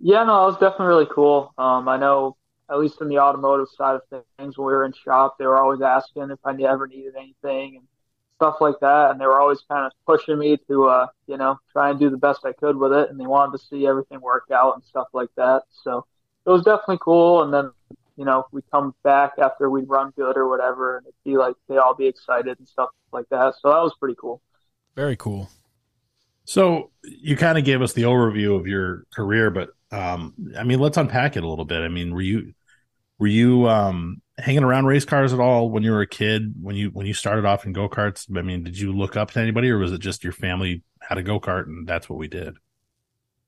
yeah 0.00 0.24
no 0.24 0.42
it 0.44 0.46
was 0.46 0.54
definitely 0.54 0.86
really 0.86 1.06
cool 1.12 1.52
um, 1.58 1.88
i 1.88 1.96
know 1.96 2.36
at 2.74 2.80
least 2.80 3.00
in 3.00 3.08
the 3.08 3.18
automotive 3.18 3.68
side 3.76 3.94
of 3.94 4.02
things 4.10 4.58
when 4.58 4.66
we 4.66 4.72
were 4.72 4.84
in 4.84 4.92
shop 4.92 5.36
they 5.38 5.46
were 5.46 5.62
always 5.62 5.80
asking 5.80 6.30
if 6.30 6.38
i 6.44 6.52
ever 6.62 6.86
needed 6.86 7.14
anything 7.16 7.76
and 7.76 7.86
stuff 8.36 8.56
like 8.60 8.78
that. 8.80 9.10
And 9.10 9.20
they 9.20 9.26
were 9.26 9.40
always 9.40 9.60
kind 9.68 9.86
of 9.86 9.92
pushing 10.06 10.38
me 10.38 10.58
to 10.68 10.84
uh, 10.84 11.06
you 11.26 11.36
know 11.36 11.58
try 11.72 11.90
and 11.90 11.98
do 11.98 12.10
the 12.10 12.16
best 12.16 12.44
i 12.44 12.52
could 12.52 12.76
with 12.76 12.92
it. 12.92 13.10
And 13.10 13.18
they 13.18 13.26
wanted 13.26 13.58
to 13.58 13.64
see 13.64 13.86
everything 13.86 14.20
work 14.20 14.44
out 14.52 14.74
and 14.74 14.84
stuff 14.84 15.08
like 15.12 15.30
that. 15.36 15.62
So 15.82 16.06
it 16.46 16.50
was 16.50 16.62
definitely 16.62 16.98
cool. 17.00 17.42
And 17.42 17.52
then 17.52 17.70
you 18.16 18.24
know 18.24 18.46
we'd 18.52 18.70
come 18.70 18.94
back 19.02 19.32
after 19.38 19.70
we'd 19.70 19.88
run 19.88 20.12
good 20.16 20.36
or 20.36 20.48
whatever 20.48 20.98
and 20.98 21.06
it'd 21.06 21.14
be 21.24 21.36
like 21.36 21.54
they 21.68 21.76
all 21.76 21.94
be 21.94 22.06
excited 22.06 22.58
and 22.58 22.68
stuff 22.68 22.90
like 23.12 23.28
that. 23.30 23.54
So 23.60 23.70
that 23.70 23.82
was 23.82 23.94
pretty 23.98 24.16
cool. 24.20 24.40
Very 24.94 25.16
cool. 25.16 25.48
So 26.44 26.90
you 27.02 27.36
kind 27.36 27.56
of 27.56 27.64
gave 27.64 27.80
us 27.80 27.94
the 27.94 28.02
overview 28.02 28.58
of 28.58 28.66
your 28.66 29.04
career, 29.14 29.50
but 29.50 29.70
um, 29.90 30.34
I 30.58 30.64
mean, 30.64 30.78
let's 30.78 30.98
unpack 30.98 31.36
it 31.36 31.44
a 31.44 31.48
little 31.48 31.64
bit. 31.64 31.80
I 31.80 31.88
mean, 31.88 32.12
were 32.12 32.20
you 32.20 32.52
were 33.24 33.28
you 33.28 33.66
um, 33.70 34.20
hanging 34.36 34.64
around 34.64 34.84
race 34.84 35.06
cars 35.06 35.32
at 35.32 35.40
all 35.40 35.70
when 35.70 35.82
you 35.82 35.92
were 35.92 36.02
a 36.02 36.06
kid? 36.06 36.52
When 36.60 36.76
you 36.76 36.90
when 36.90 37.06
you 37.06 37.14
started 37.14 37.46
off 37.46 37.64
in 37.64 37.72
go 37.72 37.88
karts? 37.88 38.26
I 38.36 38.42
mean, 38.42 38.64
did 38.64 38.78
you 38.78 38.92
look 38.92 39.16
up 39.16 39.30
to 39.30 39.40
anybody, 39.40 39.70
or 39.70 39.78
was 39.78 39.92
it 39.92 40.00
just 40.00 40.22
your 40.22 40.34
family 40.34 40.82
had 41.00 41.16
a 41.16 41.22
go 41.22 41.40
kart 41.40 41.64
and 41.64 41.86
that's 41.86 42.06
what 42.06 42.18
we 42.18 42.28
did? 42.28 42.58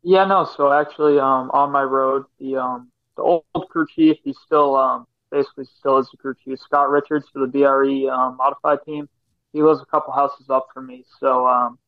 Yeah, 0.03 0.25
no. 0.25 0.49
So 0.57 0.73
actually, 0.73 1.19
um, 1.19 1.51
on 1.51 1.73
my 1.73 1.83
road, 1.83 2.25
the 2.41 2.57
um, 2.57 2.91
the 3.19 3.23
old 3.23 3.45
crew 3.69 3.87
chief, 3.95 4.17
he's 4.25 4.39
still 4.47 4.77
um, 4.77 5.07
basically 5.31 5.67
still 5.79 5.99
is 5.99 6.09
the 6.11 6.17
crew 6.17 6.35
chief. 6.43 6.59
Scott 6.59 6.89
Richards 6.89 7.27
for 7.31 7.41
the 7.41 7.47
BRE 7.47 8.11
um, 8.11 8.39
modified 8.39 8.79
team. 8.87 9.11
He 9.53 9.63
lives 9.63 9.83
a 9.83 9.87
couple 9.87 10.15
houses 10.15 10.49
up 10.49 10.69
from 10.73 10.87
me. 10.87 11.05
So 11.21 11.47
um, 11.47 11.79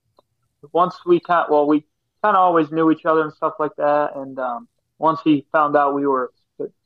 once 0.73 0.95
we 1.07 1.21
kind, 1.21 1.47
well, 1.51 1.67
we 1.67 1.85
kind 2.23 2.37
of 2.37 2.43
always 2.43 2.71
knew 2.71 2.91
each 2.91 3.07
other 3.07 3.23
and 3.23 3.33
stuff 3.33 3.55
like 3.59 3.77
that. 3.79 4.15
And 4.15 4.39
um, 4.39 4.69
once 4.99 5.21
he 5.25 5.47
found 5.53 5.75
out 5.75 5.95
we 5.95 6.07
were 6.07 6.33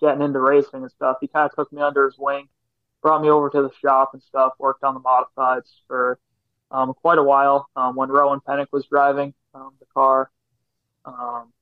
getting 0.01 0.23
into 0.23 0.41
racing 0.41 0.83
and 0.83 0.91
stuff, 0.91 1.19
he 1.21 1.29
kind 1.29 1.49
of 1.49 1.55
took 1.55 1.73
me 1.73 1.83
under 1.83 2.05
his 2.05 2.17
wing, 2.19 2.49
brought 3.03 3.23
me 3.23 3.29
over 3.29 3.51
to 3.51 3.63
the 3.63 3.71
shop 3.81 4.11
and 4.13 4.23
stuff. 4.23 4.53
Worked 4.59 4.85
on 4.85 4.95
the 4.95 5.01
modifieds 5.01 5.71
for 5.87 6.19
um, 6.71 6.95
quite 6.95 7.19
a 7.19 7.23
while. 7.23 7.69
Um, 7.77 7.97
when 7.97 8.09
Rowan 8.09 8.41
Pennink 8.41 8.69
was 8.73 8.87
driving 8.87 9.35
um, 9.55 9.73
the 9.81 9.87
car. 9.95 10.31
Um, 11.05 11.53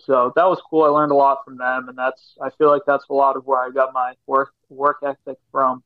so 0.00 0.32
that 0.36 0.48
was 0.48 0.60
cool. 0.68 0.84
I 0.84 0.88
learned 0.88 1.12
a 1.12 1.16
lot 1.16 1.38
from 1.44 1.58
them, 1.58 1.88
and 1.88 1.98
that's 1.98 2.36
I 2.40 2.50
feel 2.50 2.70
like 2.70 2.82
that's 2.86 3.04
a 3.10 3.12
lot 3.12 3.36
of 3.36 3.44
where 3.46 3.62
I 3.62 3.70
got 3.70 3.92
my 3.92 4.14
work 4.26 4.52
work 4.68 4.98
ethic 5.04 5.38
from, 5.50 5.82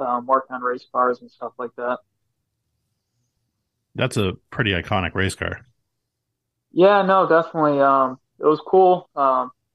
um, 0.00 0.26
working 0.26 0.54
on 0.54 0.62
race 0.62 0.86
cars 0.92 1.20
and 1.20 1.30
stuff 1.30 1.52
like 1.58 1.74
that. 1.76 1.98
That's 3.94 4.16
a 4.16 4.34
pretty 4.50 4.72
iconic 4.72 5.14
race 5.14 5.34
car. 5.34 5.66
Yeah, 6.72 7.02
no, 7.02 7.26
definitely. 7.28 7.80
Um, 7.80 8.18
it 8.38 8.44
was 8.44 8.60
cool. 8.66 9.08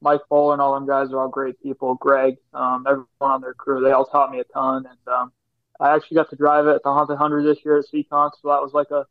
Mike 0.01 0.21
Bowler 0.29 0.53
and 0.53 0.61
all 0.61 0.73
them 0.73 0.87
guys 0.87 1.11
are 1.11 1.19
all 1.19 1.29
great 1.29 1.61
people. 1.61 1.95
Greg, 1.95 2.37
um, 2.53 2.85
everyone 2.87 3.07
on 3.19 3.41
their 3.41 3.53
crew, 3.53 3.81
they 3.81 3.91
all 3.91 4.05
taught 4.05 4.31
me 4.31 4.39
a 4.39 4.43
ton, 4.45 4.85
and 4.85 5.13
um, 5.13 5.31
I 5.79 5.95
actually 5.95 6.15
got 6.15 6.29
to 6.31 6.35
drive 6.35 6.67
it 6.67 6.75
at 6.75 6.83
the 6.83 6.91
Haunted 6.91 7.17
Hundred 7.17 7.43
this 7.43 7.63
year 7.63 7.77
at 7.77 7.85
Seekonk, 7.85 8.31
so 8.41 8.49
that 8.49 8.61
was 8.61 8.73
like 8.73 8.91
a 8.91 9.05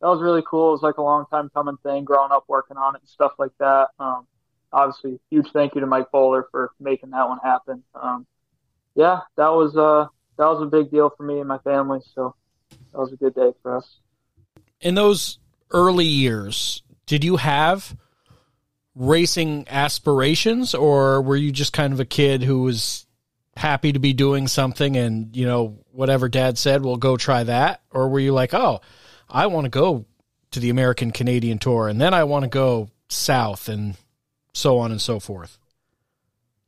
that 0.00 0.08
was 0.08 0.20
really 0.22 0.42
cool. 0.48 0.68
It 0.70 0.72
was 0.72 0.82
like 0.82 0.96
a 0.96 1.02
long 1.02 1.26
time 1.30 1.50
coming 1.52 1.76
thing, 1.82 2.04
growing 2.04 2.32
up 2.32 2.44
working 2.48 2.78
on 2.78 2.94
it 2.94 3.02
and 3.02 3.08
stuff 3.08 3.32
like 3.38 3.52
that. 3.58 3.88
Um, 3.98 4.26
obviously, 4.72 5.20
huge 5.30 5.50
thank 5.52 5.74
you 5.74 5.82
to 5.82 5.86
Mike 5.86 6.10
Bowler 6.10 6.46
for 6.50 6.70
making 6.80 7.10
that 7.10 7.28
one 7.28 7.38
happen. 7.44 7.82
Um, 7.94 8.26
yeah, 8.94 9.20
that 9.36 9.48
was 9.48 9.76
uh 9.76 10.06
that 10.38 10.46
was 10.46 10.62
a 10.62 10.66
big 10.66 10.90
deal 10.90 11.10
for 11.10 11.22
me 11.22 11.38
and 11.38 11.48
my 11.48 11.58
family, 11.58 12.00
so 12.14 12.34
that 12.92 12.98
was 12.98 13.12
a 13.12 13.16
good 13.16 13.34
day 13.34 13.52
for 13.62 13.76
us. 13.76 13.98
in 14.80 14.94
those 14.94 15.38
early 15.70 16.06
years, 16.06 16.82
did 17.06 17.22
you 17.24 17.36
have 17.36 17.96
racing 18.94 19.66
aspirations 19.68 20.74
or 20.74 21.22
were 21.22 21.36
you 21.36 21.52
just 21.52 21.72
kind 21.72 21.92
of 21.92 22.00
a 22.00 22.04
kid 22.04 22.42
who 22.42 22.62
was 22.62 23.06
happy 23.56 23.92
to 23.92 23.98
be 23.98 24.12
doing 24.12 24.48
something 24.48 24.96
and, 24.96 25.36
you 25.36 25.46
know, 25.46 25.78
whatever 25.92 26.28
dad 26.28 26.58
said, 26.58 26.82
we'll 26.82 26.96
go 26.96 27.16
try 27.16 27.44
that? 27.44 27.82
Or 27.90 28.08
were 28.08 28.20
you 28.20 28.32
like, 28.32 28.54
oh, 28.54 28.80
I 29.28 29.46
want 29.46 29.64
to 29.64 29.70
go 29.70 30.06
to 30.52 30.60
the 30.60 30.70
American 30.70 31.10
Canadian 31.10 31.58
Tour 31.58 31.88
and 31.88 32.00
then 32.00 32.14
I 32.14 32.24
want 32.24 32.44
to 32.44 32.48
go 32.48 32.90
south 33.08 33.68
and 33.68 33.96
so 34.52 34.78
on 34.78 34.90
and 34.90 35.00
so 35.00 35.20
forth? 35.20 35.58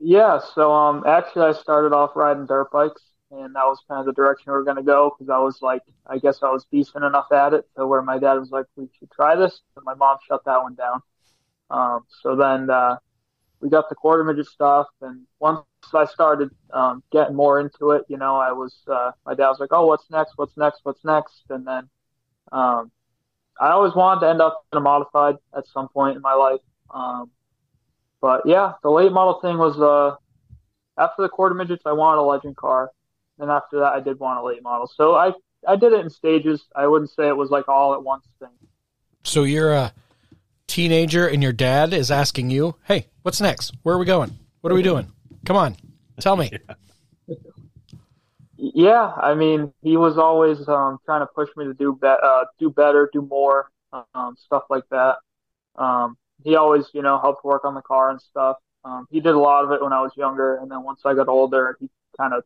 Yeah, 0.05 0.41
so 0.57 0.73
um, 0.73 1.05
actually, 1.07 1.47
I 1.47 1.53
started 1.53 1.95
off 1.95 2.17
riding 2.17 2.45
dirt 2.47 2.73
bikes, 2.73 3.03
and 3.31 3.55
that 3.55 3.65
was 3.65 3.79
kind 3.87 4.01
of 4.01 4.07
the 4.07 4.13
direction 4.13 4.51
we 4.51 4.59
were 4.59 4.65
going 4.65 4.77
to 4.77 4.83
go 4.83 5.15
because 5.17 5.31
I 5.31 5.39
was 5.39 5.63
like, 5.63 5.83
I 6.05 6.19
guess 6.19 6.43
I 6.43 6.51
was 6.51 6.67
decent 6.73 7.05
enough 7.05 7.31
at 7.31 7.55
it 7.55 7.69
to 7.77 7.87
where 7.87 8.03
my 8.03 8.19
dad 8.19 8.35
was 8.35 8.51
like, 8.51 8.67
we 8.75 8.89
should 8.99 9.13
try 9.13 9.37
this, 9.37 9.61
and 9.77 9.85
my 9.85 9.95
mom 9.95 10.19
shut 10.27 10.45
that 10.45 10.61
one 10.61 10.75
down. 10.75 11.03
Um, 11.73 12.05
so 12.23 12.37
then 12.37 12.69
uh, 12.69 12.99
we 13.61 13.71
got 13.71 13.89
the 13.89 13.95
quarter 13.95 14.23
midget 14.25 14.47
stuff, 14.47 14.87
and 15.01 15.23
once 15.41 15.61
I 15.95 16.05
started 16.05 16.51
um, 16.73 17.03
getting 17.11 17.35
more 17.35 17.61
into 17.61 17.93
it, 17.93 18.05
you 18.09 18.19
know, 18.19 18.37
I 18.37 18.53
was 18.53 18.75
uh, 18.87 19.13
my 19.25 19.35
dad 19.35 19.49
was 19.49 19.59
like, 19.59 19.73
oh, 19.73 19.87
what's 19.87 20.11
next? 20.11 20.35
What's 20.37 20.57
next? 20.57 20.81
What's 20.83 21.05
next? 21.05 21.43
And 21.49 21.67
then 21.67 21.89
um, 22.53 22.93
I 23.59 23.71
always 23.71 23.95
wanted 23.95 24.21
to 24.21 24.29
end 24.29 24.43
up 24.43 24.65
in 24.73 24.77
a 24.79 24.81
modified 24.81 25.37
at 25.57 25.67
some 25.67 25.89
point 25.89 26.17
in 26.17 26.23
my 26.23 26.35
life. 26.35 26.61
Um, 26.93 27.31
but 28.21 28.43
yeah, 28.45 28.75
the 28.83 28.91
late 28.91 29.13
model 29.13 29.41
thing 29.41 29.57
was 29.57 29.81
uh, 29.81 30.17
after 30.99 31.23
the 31.23 31.29
quarter 31.29 31.55
midgets, 31.55 31.85
I 31.87 31.93
wanted 31.93 32.21
a 32.21 32.23
legend 32.25 32.57
car. 32.57 32.91
And 33.39 33.51
after 33.51 33.81
that, 33.81 33.93
I 33.95 34.01
did 34.01 34.21
want 34.21 34.39
a 34.39 34.45
late 34.45 34.63
model. 34.63 34.87
So 34.87 35.15
I 35.15 35.33
I 35.67 35.77
did 35.77 35.93
it 35.93 36.01
in 36.01 36.11
stages. 36.11 36.65
I 36.77 36.87
wouldn't 36.87 37.11
say 37.11 37.29
it 37.29 37.37
was 37.37 37.51
like 37.51 37.69
all 37.69 37.95
at 37.95 38.03
once 38.03 38.27
thing. 38.39 38.51
So 39.25 39.45
you're 39.45 39.73
a 39.73 39.93
teenager 40.73 41.29
and 41.29 41.43
your 41.43 41.53
dad 41.53 41.93
is 41.93 42.11
asking 42.11 42.49
you, 42.49 42.75
hey, 42.85 43.07
what's 43.23 43.43
next? 43.43 43.75
Where 43.83 43.95
are 43.95 43.99
we 43.99 44.07
going? 44.07 44.39
What 44.63 44.73
are 44.73 44.75
we 44.75 44.83
doing? 44.83 45.13
Come 45.45 45.57
on, 45.57 45.77
tell 46.21 46.37
me. 46.37 46.51
Yeah, 48.65 49.13
I 49.17 49.35
mean, 49.35 49.73
he 49.83 49.97
was 49.97 50.19
always 50.19 50.69
um, 50.69 50.99
trying 51.05 51.21
to 51.21 51.27
push 51.27 51.49
me 51.57 51.65
to 51.65 51.75
do 51.75 51.99
be- 52.01 52.07
uh, 52.07 52.45
do 52.61 52.71
better, 52.71 53.11
do 53.13 53.21
more, 53.21 53.69
um, 54.15 54.37
stuff 54.39 54.63
like 54.71 54.85
that. 54.93 55.17
Um, 55.75 56.17
he 56.45 56.55
always, 56.55 56.87
you 56.95 57.03
know, 57.03 57.19
helped 57.19 57.45
work 57.45 57.65
on 57.65 57.75
the 57.75 57.83
car 57.83 58.11
and 58.11 58.21
stuff. 58.23 58.59
Um, 58.85 59.09
he 59.11 59.19
did 59.19 59.35
a 59.35 59.39
lot 59.39 59.65
of 59.65 59.73
it 59.73 59.83
when 59.83 59.93
I 59.93 60.01
was 60.01 60.13
younger, 60.17 60.59
and 60.59 60.71
then 60.71 60.85
once 60.85 61.01
I 61.05 61.13
got 61.13 61.27
older, 61.27 61.77
he 61.81 61.91
kind 62.17 62.35
of, 62.35 62.45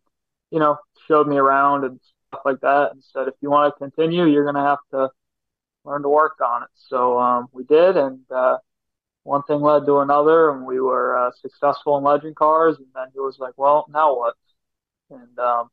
you 0.50 0.58
know, 0.58 0.78
showed 1.06 1.28
me 1.28 1.36
around 1.36 1.84
and 1.84 2.00
stuff 2.28 2.40
like 2.46 2.60
that, 2.60 2.92
and 2.92 3.04
said, 3.04 3.28
if 3.28 3.34
you 3.42 3.50
want 3.50 3.74
to 3.74 3.78
continue, 3.78 4.24
you're 4.24 4.46
gonna 4.46 4.64
have 4.64 4.78
to 4.92 5.10
learn 5.86 6.02
to 6.02 6.08
work 6.08 6.40
on 6.40 6.64
it. 6.64 6.68
So 6.74 7.18
um, 7.18 7.48
we 7.52 7.64
did, 7.64 7.96
and 7.96 8.20
uh, 8.30 8.58
one 9.22 9.42
thing 9.44 9.60
led 9.60 9.86
to 9.86 9.98
another, 10.00 10.50
and 10.50 10.66
we 10.66 10.80
were 10.80 11.16
uh, 11.16 11.30
successful 11.40 11.96
in 11.96 12.04
legend 12.04 12.36
cars. 12.36 12.76
And 12.78 12.88
then 12.94 13.06
he 13.14 13.20
was 13.20 13.38
like, 13.38 13.54
"Well, 13.56 13.86
now 13.88 14.16
what?" 14.16 14.34
And 15.10 15.38
um, 15.38 15.70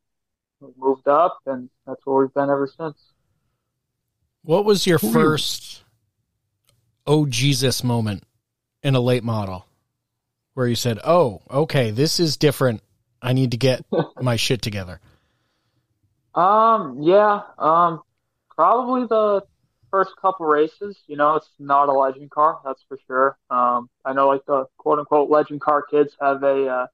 we 0.61 0.69
moved 0.77 1.07
up, 1.07 1.39
and 1.45 1.69
that's 1.85 2.05
where 2.05 2.23
we've 2.23 2.33
been 2.33 2.49
ever 2.49 2.67
since. 2.77 2.97
What 4.43 4.65
was 4.65 4.85
your 4.85 4.99
first 4.99 5.83
oh 7.07 7.25
Jesus 7.25 7.83
moment 7.83 8.23
in 8.81 8.95
a 8.95 8.99
late 8.99 9.23
model 9.23 9.65
where 10.53 10.67
you 10.67 10.75
said, 10.75 10.99
"Oh, 11.03 11.41
okay, 11.49 11.91
this 11.91 12.19
is 12.19 12.37
different. 12.37 12.81
I 13.21 13.33
need 13.33 13.51
to 13.51 13.57
get 13.57 13.83
my 14.21 14.35
shit 14.35 14.61
together." 14.61 14.99
Um, 16.35 16.97
yeah, 17.01 17.41
um, 17.59 18.01
probably 18.55 19.05
the 19.07 19.43
first 19.93 20.15
couple 20.19 20.47
races. 20.47 20.97
You 21.05 21.17
know, 21.17 21.35
it's 21.35 21.51
not 21.59 21.87
a 21.87 21.91
legend 21.93 22.31
car, 22.31 22.57
that's 22.65 22.83
for 22.87 22.97
sure. 23.05 23.37
Um, 23.51 23.91
I 24.03 24.13
know 24.13 24.27
like 24.27 24.43
the 24.47 24.65
quote 24.77 24.97
unquote 24.97 25.29
legend 25.29 25.61
car 25.61 25.83
kids 25.83 26.17
have 26.19 26.41
a 26.41 26.67
uh, 26.67 26.87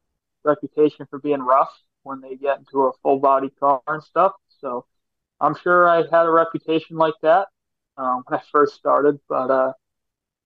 reputation 0.44 1.08
for 1.10 1.18
being 1.18 1.40
rough 1.42 1.72
when 2.04 2.20
they 2.20 2.36
get 2.36 2.60
into 2.60 2.82
a 2.82 2.92
full 3.02 3.20
body 3.20 3.52
car 3.58 3.82
and 3.88 4.04
stuff. 4.04 4.34
So 4.60 4.86
I'm 5.40 5.56
sure 5.64 5.88
I 5.88 6.00
had 6.12 6.26
a 6.26 6.30
reputation 6.30 6.98
like 6.98 7.14
that 7.22 7.48
um, 7.96 8.24
when 8.28 8.38
I 8.38 8.44
first 8.52 8.76
started, 8.76 9.18
but 9.30 9.50
uh, 9.50 9.72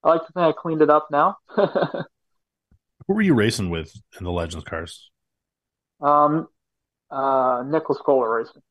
I 0.03 0.09
like 0.09 0.27
to 0.27 0.33
think 0.33 0.45
I 0.45 0.51
cleaned 0.51 0.83
it 0.83 0.91
up 0.91 1.07
now. 1.09 1.37
Who 1.55 3.15
were 3.15 3.23
you 3.23 3.33
racing 3.33 3.71
with 3.71 3.99
in 4.19 4.25
the 4.25 4.31
Legends 4.31 4.63
cars? 4.63 5.09
um, 6.01 6.47
uh, 7.09 7.63
Nicholas 7.65 7.99
Kohler 8.05 8.37
Racing. 8.37 8.61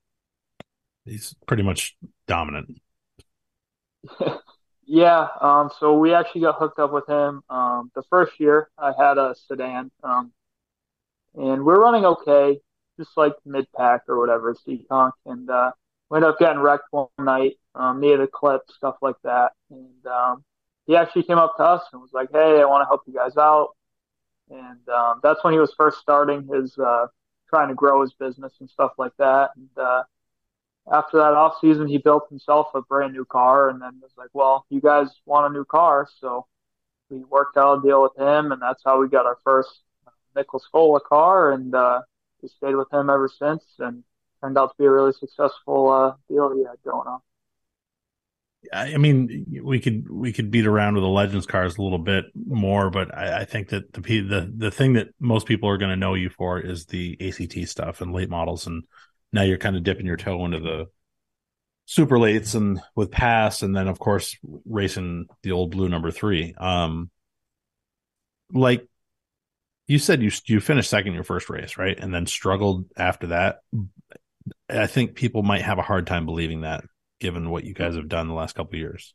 He's 1.05 1.35
pretty 1.49 1.65
much 1.65 1.97
dominant. 2.29 2.81
Yeah, 4.85 5.29
um, 5.41 5.71
so 5.79 5.99
we 5.99 6.13
actually 6.13 6.43
got 6.43 6.57
hooked 6.59 6.79
up 6.79 6.93
with 6.93 7.07
him. 7.09 7.43
Um, 7.49 7.91
the 7.95 8.03
first 8.11 8.39
year 8.41 8.69
I 8.77 8.93
had 8.99 9.17
a 9.17 9.35
sedan, 9.49 9.91
um, 10.03 10.33
and 11.35 11.65
we 11.65 11.73
are 11.73 11.81
running 11.81 12.05
okay, 12.05 12.61
just 12.99 13.11
like 13.17 13.35
mid 13.45 13.67
pack 13.77 14.03
or 14.09 14.19
whatever, 14.19 14.55
Seekonk, 14.55 15.13
and 15.27 15.49
uh, 15.49 15.73
we 16.11 16.17
ended 16.19 16.31
up 16.31 16.39
getting 16.39 16.61
wrecked 16.61 16.85
one 16.91 17.09
night, 17.19 17.55
um, 17.75 18.01
near 18.01 18.19
the 18.19 18.27
clip, 18.27 18.63
stuff 18.71 18.97
like 19.01 19.17
that. 19.25 19.53
And 19.71 20.07
um, 20.07 20.45
he 20.87 20.97
actually 20.97 21.23
came 21.23 21.39
up 21.39 21.57
to 21.57 21.63
us 21.63 21.83
and 21.93 22.03
was 22.03 22.13
like, 22.13 22.31
"Hey, 22.33 22.61
I 22.61 22.65
want 22.67 22.83
to 22.83 22.87
help 22.87 23.03
you 23.07 23.15
guys 23.15 23.37
out." 23.37 23.71
And 24.51 24.87
um, 24.89 25.21
that's 25.23 25.43
when 25.45 25.55
he 25.55 25.61
was 25.61 25.75
first 25.77 25.99
starting 26.01 26.49
his 26.53 26.77
uh, 26.79 27.07
trying 27.49 27.69
to 27.69 27.75
grow 27.75 28.03
his 28.03 28.13
business 28.15 28.53
and 28.61 28.69
stuff 28.71 28.93
like 28.99 29.13
that. 29.19 29.51
And 29.57 29.69
uh, 29.79 30.03
after 30.91 31.19
that 31.19 31.35
off 31.35 31.55
season, 31.61 31.87
he 31.87 31.99
built 31.99 32.29
himself 32.29 32.69
a 32.75 32.83
brand 32.83 33.13
new 33.13 33.25
car, 33.25 33.69
and 33.69 33.81
then 33.81 34.01
was 34.01 34.11
like, 34.17 34.31
"Well, 34.33 34.67
you 34.69 34.81
guys 34.81 35.09
want 35.27 35.51
a 35.51 35.57
new 35.57 35.65
car, 35.65 36.09
so 36.21 36.47
we 37.11 37.19
worked 37.25 37.57
out 37.57 37.79
a 37.79 37.83
deal 37.83 38.03
with 38.03 38.17
him, 38.17 38.53
and 38.53 38.61
that's 38.61 38.83
how 38.85 39.01
we 39.01 39.09
got 39.09 39.27
our 39.27 39.39
first 39.45 39.71
Nicholas 40.35 40.67
Cola 40.73 41.01
car, 41.01 41.53
and 41.53 41.75
uh, 41.75 42.03
we 42.41 42.49
stayed 42.49 42.75
with 42.75 42.93
him 42.93 43.11
ever 43.11 43.29
since, 43.29 43.65
and 43.79 44.03
turned 44.41 44.59
out 44.59 44.69
to 44.69 44.75
be 44.79 44.87
a 44.87 44.91
really 44.91 45.13
successful 45.13 45.91
uh, 45.91 46.15
deal 46.29 46.55
he 46.55 46.65
had 46.65 46.83
going 46.85 47.07
on." 47.07 47.21
I 48.73 48.97
mean, 48.97 49.61
we 49.63 49.81
could 49.81 50.09
we 50.09 50.33
could 50.33 50.51
beat 50.51 50.67
around 50.67 50.95
with 50.95 51.03
the 51.03 51.09
Legends 51.09 51.47
cars 51.47 51.77
a 51.77 51.83
little 51.83 51.99
bit 51.99 52.27
more, 52.35 52.91
but 52.91 53.13
I, 53.13 53.41
I 53.41 53.45
think 53.45 53.71
that 53.71 53.93
the 53.93 54.01
the 54.01 54.53
the 54.57 54.71
thing 54.71 54.93
that 54.93 55.09
most 55.19 55.47
people 55.47 55.69
are 55.69 55.79
going 55.79 55.91
to 55.91 55.97
know 55.97 56.15
you 56.15 56.31
for 56.31 56.61
is 56.61 56.87
the 56.87 57.17
ACT 57.21 57.69
stuff 57.69 58.01
and 58.01 58.13
late 58.13 58.31
models 58.31 58.67
and 58.67 58.85
now 59.33 59.43
you're 59.43 59.59
kind 59.59 59.77
of 59.77 59.83
dipping 59.83 60.07
your 60.07 60.17
toe 60.17 60.45
into 60.45 60.61
the 60.61 60.87
super 61.87 62.17
lates 62.17 62.55
and 62.55 62.81
with 62.95 63.11
PASS 63.11 63.63
and 63.63 63.75
then 63.75 63.89
of 63.89 63.99
course 63.99 64.37
racing 64.65 65.27
the 65.43 65.53
old 65.53 65.71
blue 65.71 65.89
number 65.89 66.11
three. 66.11 66.55
Um 66.59 67.11
like 68.53 68.87
you 69.87 69.99
said 69.99 70.23
you 70.23 70.31
you 70.47 70.61
finished 70.61 70.91
second 70.91 71.15
your 71.15 71.25
first 71.25 71.51
race 71.51 71.77
right? 71.77 71.99
And 71.99 72.15
then 72.15 72.27
struggled 72.27 72.87
after 72.97 73.29
that. 73.29 73.61
I 74.69 74.87
think 74.87 75.15
people 75.15 75.43
might 75.43 75.63
have 75.63 75.79
a 75.79 75.83
hard 75.83 76.07
time 76.07 76.27
believing 76.27 76.63
that 76.63 76.85
given 77.21 77.51
what 77.51 77.65
you 77.65 77.75
guys 77.75 77.95
have 77.95 78.09
done 78.09 78.29
the 78.29 78.35
last 78.35 78.55
couple 78.55 78.79
years. 78.79 79.15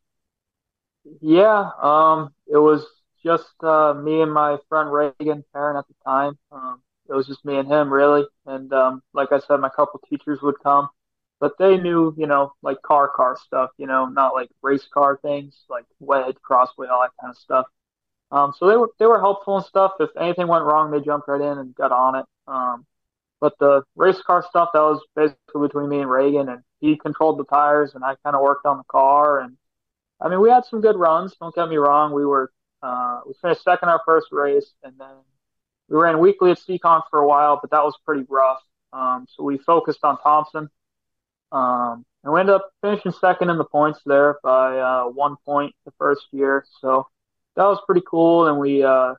Yeah 1.22 1.70
um 1.82 2.34
it 2.48 2.58
was 2.58 2.86
just 3.24 3.64
uh 3.64 3.94
me 3.94 4.22
and 4.22 4.34
my 4.34 4.58
friend 4.70 4.92
reagan 4.92 5.44
Parent 5.54 5.78
at 5.78 5.88
the 5.88 5.96
time 6.06 6.38
um 6.52 6.82
it 7.10 7.14
was 7.14 7.28
just 7.28 7.46
me 7.46 7.58
and 7.58 7.72
him 7.72 7.92
really. 7.92 8.26
And 8.46 8.72
um, 8.74 9.02
like 9.14 9.32
I 9.32 9.40
said, 9.40 9.60
my 9.60 9.70
couple 9.70 10.02
teachers 10.10 10.42
would 10.42 10.56
come, 10.64 10.90
but 11.40 11.54
they 11.60 11.78
knew, 11.78 12.14
you 12.18 12.28
know, 12.28 12.54
like 12.62 12.82
car 12.82 13.08
car 13.10 13.38
stuff, 13.46 13.72
you 13.78 13.88
know, 13.88 14.06
not 14.08 14.34
like 14.34 14.50
race 14.62 14.88
car 14.94 15.20
things 15.22 15.56
like 15.70 15.86
wedge, 16.00 16.36
crossway, 16.42 16.88
all 16.88 17.02
that 17.02 17.12
kind 17.22 17.32
of 17.32 17.38
stuff. 17.38 17.66
Um, 18.32 18.54
so 18.58 18.68
they 18.68 18.76
were 18.76 18.90
they 19.00 19.06
were 19.06 19.20
helpful 19.20 19.58
and 19.58 19.66
stuff. 19.66 19.94
If 20.00 20.10
anything 20.20 20.48
went 20.48 20.66
wrong, 20.66 20.92
they 20.92 21.00
jumped 21.00 21.28
right 21.28 21.42
in 21.42 21.58
and 21.58 21.74
got 21.76 21.92
on 21.92 22.16
it. 22.16 22.26
Um, 22.48 22.86
but 23.40 23.58
the 23.60 23.84
race 23.96 24.22
car 24.22 24.44
stuff 24.50 24.70
that 24.74 24.82
was 24.82 25.02
basically 25.16 25.68
between 25.68 25.90
me 25.90 26.00
and 26.00 26.10
Reagan, 26.10 26.50
and 26.50 26.64
he 26.80 26.98
controlled 26.98 27.40
the 27.40 27.46
tires, 27.46 27.94
and 27.96 28.04
I 28.04 28.16
kind 28.24 28.36
of 28.36 28.42
worked 28.42 28.66
on 28.66 28.78
the 28.78 28.84
car. 28.86 29.40
And 29.40 29.58
I 30.20 30.30
mean, 30.30 30.42
we 30.42 30.50
had 30.50 30.66
some 30.66 30.82
good 30.82 30.98
runs. 30.98 31.36
Don't 31.40 31.56
get 31.56 31.70
me 31.70 31.78
wrong. 31.78 32.14
We 32.14 32.26
were 32.26 32.52
uh, 32.82 33.22
we 33.26 33.34
finished 33.42 33.64
second 33.64 33.90
our 33.90 34.02
first 34.06 34.28
race, 34.32 34.74
and 34.84 34.94
then 35.00 35.16
we 35.90 35.98
ran 35.98 36.20
weekly 36.20 36.52
at 36.52 36.60
Seekonk 36.60 37.04
for 37.10 37.20
a 37.20 37.28
while, 37.28 37.60
but 37.62 37.72
that 37.72 37.84
was 37.84 37.98
pretty 38.06 38.26
rough. 38.30 38.62
Um, 38.94 39.26
so 39.30 39.44
we 39.44 39.58
focused 39.58 40.04
on 40.04 40.18
Thompson. 40.20 40.70
Um, 41.52 42.06
and 42.24 42.34
we 42.34 42.40
ended 42.40 42.56
up 42.56 42.70
finishing 42.82 43.14
second 43.14 43.50
in 43.50 43.58
the 43.58 43.64
points 43.64 44.00
there 44.06 44.38
by 44.44 44.80
uh, 44.80 45.04
one 45.06 45.36
point 45.46 45.74
the 45.86 45.94
first 45.98 46.26
year. 46.32 46.66
So 46.82 47.08
that 47.56 47.64
was 47.64 47.80
pretty 47.86 48.04
cool. 48.06 48.48
And 48.48 48.60
we 48.60 48.84
uh, 48.84 49.14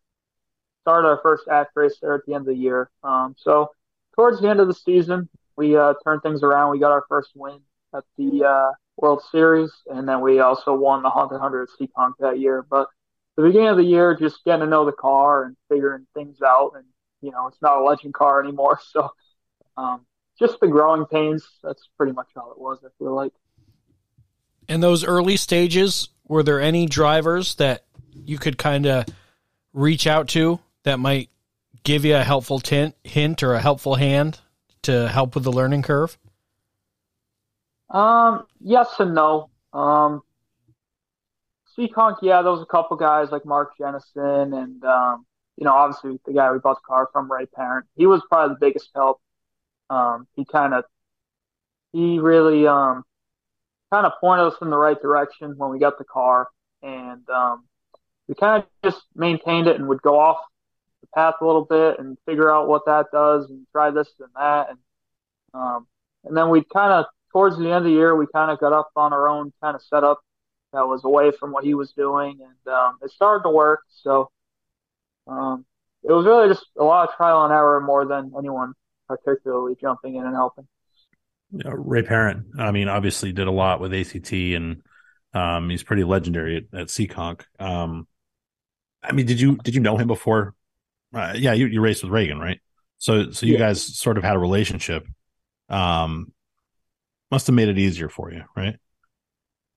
started 0.82 1.08
our 1.08 1.20
first 1.22 1.48
ACT 1.48 1.72
race 1.74 1.96
there 2.02 2.14
at 2.14 2.26
the 2.26 2.34
end 2.34 2.42
of 2.42 2.54
the 2.54 2.54
year. 2.54 2.90
Um, 3.02 3.34
so 3.38 3.70
towards 4.14 4.40
the 4.40 4.48
end 4.48 4.60
of 4.60 4.68
the 4.68 4.74
season, 4.74 5.28
we 5.56 5.76
uh, 5.76 5.94
turned 6.04 6.22
things 6.22 6.42
around. 6.42 6.70
We 6.70 6.78
got 6.78 6.92
our 6.92 7.04
first 7.08 7.30
win 7.34 7.60
at 7.94 8.04
the 8.16 8.44
uh, 8.44 8.72
World 8.96 9.22
Series, 9.30 9.72
and 9.86 10.08
then 10.08 10.20
we 10.20 10.40
also 10.40 10.74
won 10.74 11.02
the 11.02 11.10
Haunted 11.10 11.40
Hundred 11.40 11.68
at 11.68 11.68
Seekonk 11.80 12.12
that 12.20 12.38
year. 12.38 12.64
But 12.68 12.88
the 13.38 13.44
beginning 13.44 13.68
of 13.68 13.76
the 13.76 13.84
year, 13.84 14.16
just 14.16 14.44
getting 14.44 14.62
to 14.62 14.66
know 14.66 14.84
the 14.84 14.90
car 14.90 15.44
and 15.44 15.56
figuring 15.68 16.08
things 16.12 16.42
out. 16.42 16.72
And, 16.74 16.84
you 17.22 17.30
know, 17.30 17.46
it's 17.46 17.62
not 17.62 17.78
a 17.78 17.84
legend 17.84 18.12
car 18.12 18.42
anymore. 18.42 18.80
So, 18.90 19.10
um, 19.76 20.04
just 20.40 20.58
the 20.58 20.66
growing 20.66 21.06
pains. 21.06 21.46
That's 21.62 21.88
pretty 21.96 22.12
much 22.12 22.26
all 22.36 22.50
it 22.50 22.58
was, 22.58 22.78
I 22.84 22.88
feel 22.98 23.14
like. 23.14 23.32
In 24.68 24.80
those 24.80 25.04
early 25.04 25.36
stages, 25.36 26.08
were 26.26 26.42
there 26.42 26.60
any 26.60 26.86
drivers 26.86 27.54
that 27.56 27.84
you 28.12 28.38
could 28.38 28.58
kind 28.58 28.86
of 28.86 29.06
reach 29.72 30.08
out 30.08 30.26
to 30.30 30.58
that 30.82 30.98
might 30.98 31.30
give 31.84 32.04
you 32.04 32.16
a 32.16 32.24
helpful 32.24 32.58
tint, 32.58 32.96
hint 33.04 33.44
or 33.44 33.54
a 33.54 33.60
helpful 33.60 33.94
hand 33.94 34.40
to 34.82 35.06
help 35.06 35.36
with 35.36 35.44
the 35.44 35.52
learning 35.52 35.82
curve? 35.82 36.18
Um, 37.88 38.46
yes 38.60 38.88
and 38.98 39.14
no. 39.14 39.50
Um, 39.72 40.22
Seekonk, 41.78 42.16
yeah, 42.22 42.42
there 42.42 42.50
was 42.50 42.62
a 42.62 42.66
couple 42.66 42.96
guys 42.96 43.30
like 43.30 43.46
Mark 43.46 43.72
Jennison 43.78 44.52
and 44.52 44.84
um, 44.84 45.24
you 45.58 45.64
know, 45.64 45.72
obviously 45.72 46.20
the 46.24 46.32
guy 46.32 46.52
we 46.52 46.58
bought 46.60 46.76
the 46.76 46.86
car 46.86 47.08
from, 47.12 47.30
Ray 47.30 47.46
Parent. 47.46 47.86
He 47.96 48.06
was 48.06 48.22
probably 48.28 48.54
the 48.54 48.66
biggest 48.66 48.90
help. 48.94 49.20
Um, 49.90 50.28
he 50.36 50.44
kind 50.44 50.72
of, 50.72 50.84
he 51.92 52.20
really 52.20 52.66
um, 52.66 53.02
kind 53.92 54.06
of 54.06 54.12
pointed 54.20 54.46
us 54.46 54.54
in 54.62 54.70
the 54.70 54.76
right 54.76 55.00
direction 55.00 55.54
when 55.56 55.70
we 55.70 55.80
got 55.80 55.98
the 55.98 56.04
car, 56.04 56.48
and 56.82 57.28
um, 57.28 57.64
we 58.28 58.36
kind 58.36 58.62
of 58.62 58.68
just 58.84 59.02
maintained 59.16 59.66
it 59.66 59.76
and 59.76 59.88
would 59.88 60.02
go 60.02 60.18
off 60.18 60.38
the 61.00 61.08
path 61.12 61.34
a 61.40 61.46
little 61.46 61.64
bit 61.64 61.98
and 61.98 62.16
figure 62.24 62.52
out 62.52 62.68
what 62.68 62.86
that 62.86 63.06
does 63.12 63.50
and 63.50 63.66
try 63.72 63.90
this 63.90 64.08
and 64.20 64.30
that, 64.36 64.70
and 64.70 64.78
um, 65.54 65.86
and 66.24 66.36
then 66.36 66.50
we 66.50 66.62
kind 66.62 66.92
of 66.92 67.06
towards 67.32 67.58
the 67.58 67.64
end 67.64 67.74
of 67.74 67.84
the 67.84 67.90
year 67.90 68.14
we 68.14 68.26
kind 68.32 68.50
of 68.50 68.60
got 68.60 68.72
up 68.72 68.90
on 68.94 69.12
our 69.12 69.28
own 69.28 69.52
kind 69.60 69.74
of 69.74 69.82
setup 69.82 70.20
that 70.72 70.86
was 70.86 71.04
away 71.04 71.30
from 71.30 71.52
what 71.52 71.64
he 71.64 71.74
was 71.74 71.92
doing, 71.92 72.38
and 72.42 72.72
um, 72.74 72.98
it 73.02 73.10
started 73.10 73.42
to 73.44 73.50
work. 73.50 73.80
So 73.88 74.30
um, 75.26 75.64
it 76.02 76.12
was 76.12 76.26
really 76.26 76.48
just 76.48 76.66
a 76.78 76.84
lot 76.84 77.08
of 77.08 77.14
trial 77.16 77.44
and 77.44 77.52
error 77.52 77.80
more 77.80 78.06
than 78.06 78.32
anyone 78.38 78.74
particularly 79.08 79.74
jumping 79.80 80.16
in 80.16 80.24
and 80.24 80.34
helping. 80.34 80.66
Yeah, 81.50 81.72
Ray 81.74 82.02
Parent, 82.02 82.46
I 82.58 82.70
mean, 82.72 82.88
obviously 82.88 83.32
did 83.32 83.46
a 83.46 83.52
lot 83.52 83.80
with 83.80 83.94
ACT, 83.94 84.32
and 84.32 84.82
um, 85.32 85.70
he's 85.70 85.82
pretty 85.82 86.04
legendary 86.04 86.56
at, 86.56 86.78
at 86.78 86.86
Seekonk. 86.88 87.42
Um, 87.58 88.06
I 89.02 89.12
mean, 89.12 89.26
did 89.26 89.40
you 89.40 89.56
did 89.56 89.74
you 89.74 89.80
know 89.80 89.96
him 89.96 90.08
before? 90.08 90.54
Uh, 91.14 91.32
yeah, 91.36 91.54
you, 91.54 91.66
you 91.66 91.80
raced 91.80 92.02
with 92.02 92.12
Reagan, 92.12 92.38
right? 92.38 92.60
So 92.98 93.30
so 93.30 93.46
you 93.46 93.54
yeah. 93.54 93.60
guys 93.60 93.82
sort 93.82 94.18
of 94.18 94.24
had 94.24 94.36
a 94.36 94.38
relationship. 94.38 95.06
Um, 95.70 96.32
must 97.30 97.46
have 97.46 97.54
made 97.54 97.68
it 97.68 97.78
easier 97.78 98.08
for 98.08 98.32
you, 98.32 98.44
right? 98.56 98.76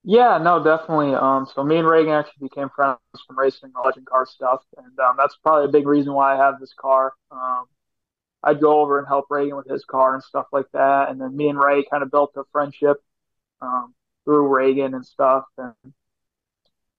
Yeah, 0.04 0.40
no, 0.40 0.64
definitely. 0.64 1.14
Um, 1.14 1.46
so 1.54 1.64
me 1.64 1.78
and 1.78 1.88
Reagan 1.88 2.14
actually 2.14 2.48
became 2.48 2.70
friends 2.76 2.98
from 3.28 3.38
racing 3.38 3.72
the 3.74 3.82
legend 3.82 4.08
car 4.08 4.26
stuff, 4.26 4.62
and 4.78 5.00
um, 5.00 5.16
that's 5.18 5.38
probably 5.44 5.66
a 5.66 5.72
big 5.72 5.86
reason 5.86 6.14
why 6.14 6.34
I 6.34 6.38
have 6.38 6.60
this 6.60 6.74
car. 6.74 7.14
Um, 7.32 7.66
I'd 8.44 8.62
go 8.62 8.82
over 8.82 9.00
and 9.00 9.08
help 9.08 9.26
Reagan 9.30 9.58
with 9.58 9.68
his 9.68 9.86
car 9.86 10.16
and 10.16 10.24
stuff 10.24 10.48
like 10.54 10.68
that, 10.74 11.10
and 11.10 11.22
then 11.22 11.36
me 11.38 11.50
and 11.50 11.60
Ray 11.60 11.86
kind 11.90 12.04
of 12.04 12.12
built 12.12 12.32
a 12.38 12.44
friendship 12.52 12.98
um, 13.62 13.96
through 14.26 14.48
Reagan 14.50 14.96
and 14.96 15.06
stuff. 15.06 15.46
And 15.58 15.74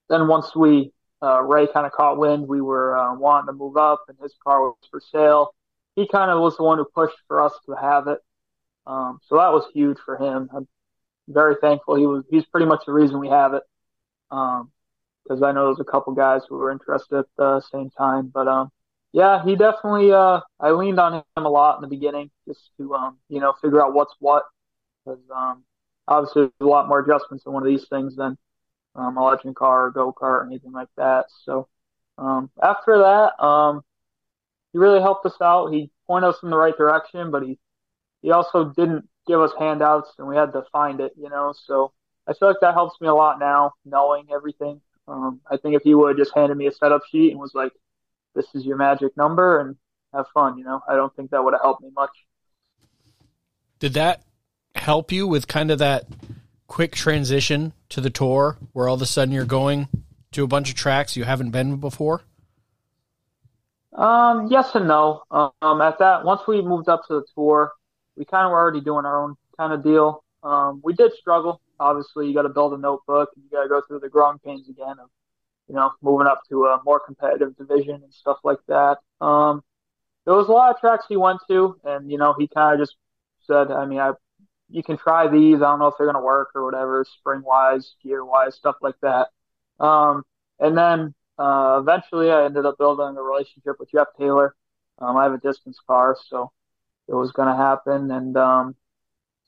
then 0.09 0.29
once 0.29 0.55
we 0.55 0.93
uh, 1.23 1.41
Ray 1.43 1.67
kind 1.67 1.87
of 1.87 1.93
caught 1.93 2.19
wind, 2.19 2.47
we 2.49 2.61
were 2.61 2.97
uh, 2.97 3.15
wanting 3.15 3.47
to 3.47 3.53
move 3.53 3.77
up, 3.77 4.05
and 4.09 4.19
his 4.21 4.35
car 4.45 4.61
was 4.63 4.77
for 4.91 5.01
sale. 5.01 5.55
He 5.97 6.09
kind 6.09 6.31
of 6.31 6.41
was 6.41 6.57
the 6.57 6.65
one 6.65 6.79
who 6.79 6.85
pushed 6.95 7.17
for 7.29 7.41
us 7.41 7.53
to 7.67 7.75
have 7.75 8.09
it. 8.09 8.19
Um, 8.87 9.21
so 9.29 9.37
that 9.37 9.53
was 9.53 9.65
huge 9.75 9.99
for 10.05 10.17
him 10.17 10.49
very 11.29 11.57
thankful. 11.61 11.97
He 11.97 12.07
was 12.07 12.25
he's 12.31 12.45
pretty 12.47 12.67
much 12.67 12.85
the 12.87 12.93
reason 12.93 13.19
we 13.21 13.29
have 13.29 13.55
it. 13.55 13.63
Um, 14.31 14.71
because 15.23 15.43
I 15.43 15.53
know 15.53 15.67
there's 15.67 15.81
a 15.81 15.91
couple 15.91 16.13
guys 16.15 16.43
who 16.49 16.57
were 16.57 16.71
interested 16.71 17.19
at 17.19 17.27
the 17.37 17.61
same 17.73 17.91
time. 17.91 18.31
But 18.33 18.49
um, 18.49 18.71
yeah, 19.13 19.45
he 19.45 19.57
definitely. 19.57 20.13
Uh, 20.13 20.41
I 20.59 20.71
leaned 20.73 20.99
on 20.99 21.15
him 21.15 21.23
a 21.37 21.49
lot 21.49 21.77
in 21.77 21.83
the 21.83 21.89
beginning 21.89 22.31
just 22.47 22.61
to 22.79 22.95
um, 22.95 23.19
you 23.29 23.41
know, 23.41 23.55
figure 23.63 23.85
out 23.85 23.95
what's 23.95 24.15
what. 24.19 24.45
Because 25.05 25.21
um, 25.35 25.65
obviously 26.09 26.43
there's 26.43 26.53
a 26.61 26.65
lot 26.67 26.89
more 26.89 27.01
adjustments 27.01 27.45
in 27.47 27.53
one 27.53 27.63
of 27.63 27.69
these 27.69 27.87
things 27.89 28.17
than 28.17 28.37
um, 28.95 29.17
a 29.17 29.25
legend 29.25 29.57
car 29.57 29.87
or 29.87 29.91
go 29.91 30.13
kart 30.13 30.43
or 30.43 30.47
anything 30.47 30.73
like 30.73 30.89
that. 30.97 31.27
So 31.45 31.69
um, 32.19 32.51
after 32.63 32.99
that, 32.99 33.43
um, 33.43 33.83
he 34.73 34.79
really 34.79 35.01
helped 35.01 35.27
us 35.27 35.37
out. 35.41 35.73
He 35.73 35.91
pointed 36.07 36.29
us 36.29 36.37
in 36.43 36.51
the 36.51 36.57
right 36.57 36.77
direction, 36.77 37.31
but 37.31 37.43
he 37.43 37.59
he 38.23 38.31
also 38.31 38.73
didn't 38.77 39.09
give 39.27 39.41
us 39.41 39.53
handouts, 39.59 40.11
and 40.19 40.27
we 40.27 40.37
had 40.37 40.53
to 40.53 40.65
find 40.73 41.01
it. 41.01 41.13
You 41.17 41.31
know, 41.31 41.55
so 41.67 41.93
I 42.27 42.35
feel 42.35 42.49
like 42.49 42.61
that 42.61 42.75
helps 42.75 43.01
me 43.01 43.09
a 43.09 43.15
lot 43.15 43.39
now, 43.39 43.75
knowing 43.85 44.27
everything. 44.33 44.81
Um, 45.09 45.41
I 45.51 45.57
think 45.57 45.75
if 45.75 45.83
he 45.83 45.95
would 45.95 46.11
have 46.11 46.19
just 46.19 46.35
handed 46.35 46.57
me 46.57 46.67
a 46.67 46.73
setup 46.73 47.03
sheet 47.11 47.33
and 47.33 47.41
was 47.41 47.55
like, 47.55 47.73
"This 48.35 48.47
is 48.55 48.65
your 48.65 48.77
magic 48.77 49.17
number," 49.17 49.61
and 49.61 49.77
have 50.13 50.27
fun, 50.35 50.59
you 50.59 50.65
know, 50.65 50.83
I 50.89 50.95
don't 50.95 51.15
think 51.17 51.31
that 51.31 51.43
would 51.43 51.55
have 51.55 51.63
helped 51.63 51.83
me 51.83 51.91
much. 51.95 52.11
Did 53.79 53.95
that 53.95 54.23
help 54.75 55.11
you 55.11 55.27
with 55.27 55.49
kind 55.49 55.71
of 55.71 55.79
that 55.79 56.05
quick 56.67 56.95
transition 56.95 57.73
to 57.91 58.01
the 58.01 58.11
tour, 58.11 58.59
where 58.73 58.89
all 58.89 58.95
of 58.95 59.03
a 59.03 59.07
sudden 59.07 59.35
you're 59.35 59.45
going 59.45 59.89
to 60.33 60.45
a 60.45 60.47
bunch 60.47 60.71
of 60.71 60.77
tracks 60.77 61.17
you 61.17 61.25
haven't 61.25 61.51
been 61.51 61.77
before? 61.77 62.23
Um, 63.93 64.49
yes 64.51 64.75
and 64.75 64.89
no. 64.89 65.23
Um, 65.31 65.81
at 65.83 65.99
that, 65.99 66.25
once 66.25 66.43
we 66.47 66.63
moved 66.63 66.89
up 66.89 67.07
to 67.09 67.15
the 67.15 67.25
tour, 67.35 67.73
we 68.17 68.25
kind 68.25 68.45
of 68.45 68.51
were 68.53 68.59
already 68.59 68.81
doing 68.81 69.05
our 69.05 69.23
own 69.23 69.37
kind 69.57 69.73
of 69.73 69.83
deal. 69.83 70.25
Um, 70.43 70.81
we 70.85 70.93
did 70.93 71.13
struggle. 71.15 71.61
Obviously, 71.79 72.29
you 72.29 72.35
got 72.35 72.43
to 72.43 72.49
build 72.49 72.75
a 72.75 72.79
notebook 72.79 73.31
and 73.35 73.45
you 73.45 73.51
got 73.51 73.63
to 73.63 73.69
go 73.69 73.83
through 73.87 74.01
the 74.01 74.09
growing 74.09 74.39
pains 74.39 74.69
again 74.69 74.97
of, 74.99 75.09
you 75.69 75.75
know, 75.75 75.93
moving 76.03 76.27
up 76.27 76.43
to 76.49 76.67
a 76.67 76.81
more 76.85 77.01
competitive 77.01 77.57
division 77.57 77.95
and 78.03 78.13
stuff 78.13 78.39
like 78.45 78.59
that. 78.69 78.99
Um, 79.21 79.63
there 80.25 80.35
was 80.35 80.49
a 80.49 80.53
lot 80.53 80.75
of 80.75 80.81
tracks 80.81 81.05
he 81.09 81.17
went 81.17 81.41
to, 81.49 81.77
and 81.85 82.11
you 82.11 82.19
know, 82.19 82.35
he 82.39 82.49
kind 82.49 82.81
of 82.81 82.87
just 82.87 82.97
said, 83.47 83.71
I 83.71 83.87
mean, 83.87 83.99
I, 83.99 84.13
you 84.71 84.83
can 84.83 84.97
try 84.97 85.29
these. 85.29 85.57
I 85.57 85.71
don't 85.71 85.81
know 85.81 85.89
if 85.89 85.95
they're 85.99 86.07
gonna 86.07 86.25
work 86.25 86.51
or 86.55 86.65
whatever, 86.65 87.05
spring 87.19 87.43
wise, 87.45 87.95
gear 88.03 88.25
wise, 88.25 88.55
stuff 88.55 88.77
like 88.81 88.95
that. 89.03 89.29
Um, 89.81 90.23
and 90.61 90.77
then 90.77 91.15
uh, 91.39 91.79
eventually, 91.81 92.31
I 92.31 92.45
ended 92.45 92.67
up 92.67 92.79
building 92.79 93.17
a 93.17 93.23
relationship 93.23 93.77
with 93.81 93.91
Jeff 93.91 94.09
Taylor. 94.19 94.55
Um, 94.99 95.17
I 95.17 95.25
have 95.25 95.33
a 95.33 95.39
distance 95.39 95.79
car, 95.87 96.17
so 96.29 96.53
it 97.09 97.15
was 97.15 97.33
going 97.33 97.49
to 97.49 97.57
happen. 97.57 98.11
And 98.11 98.37
um, 98.37 98.75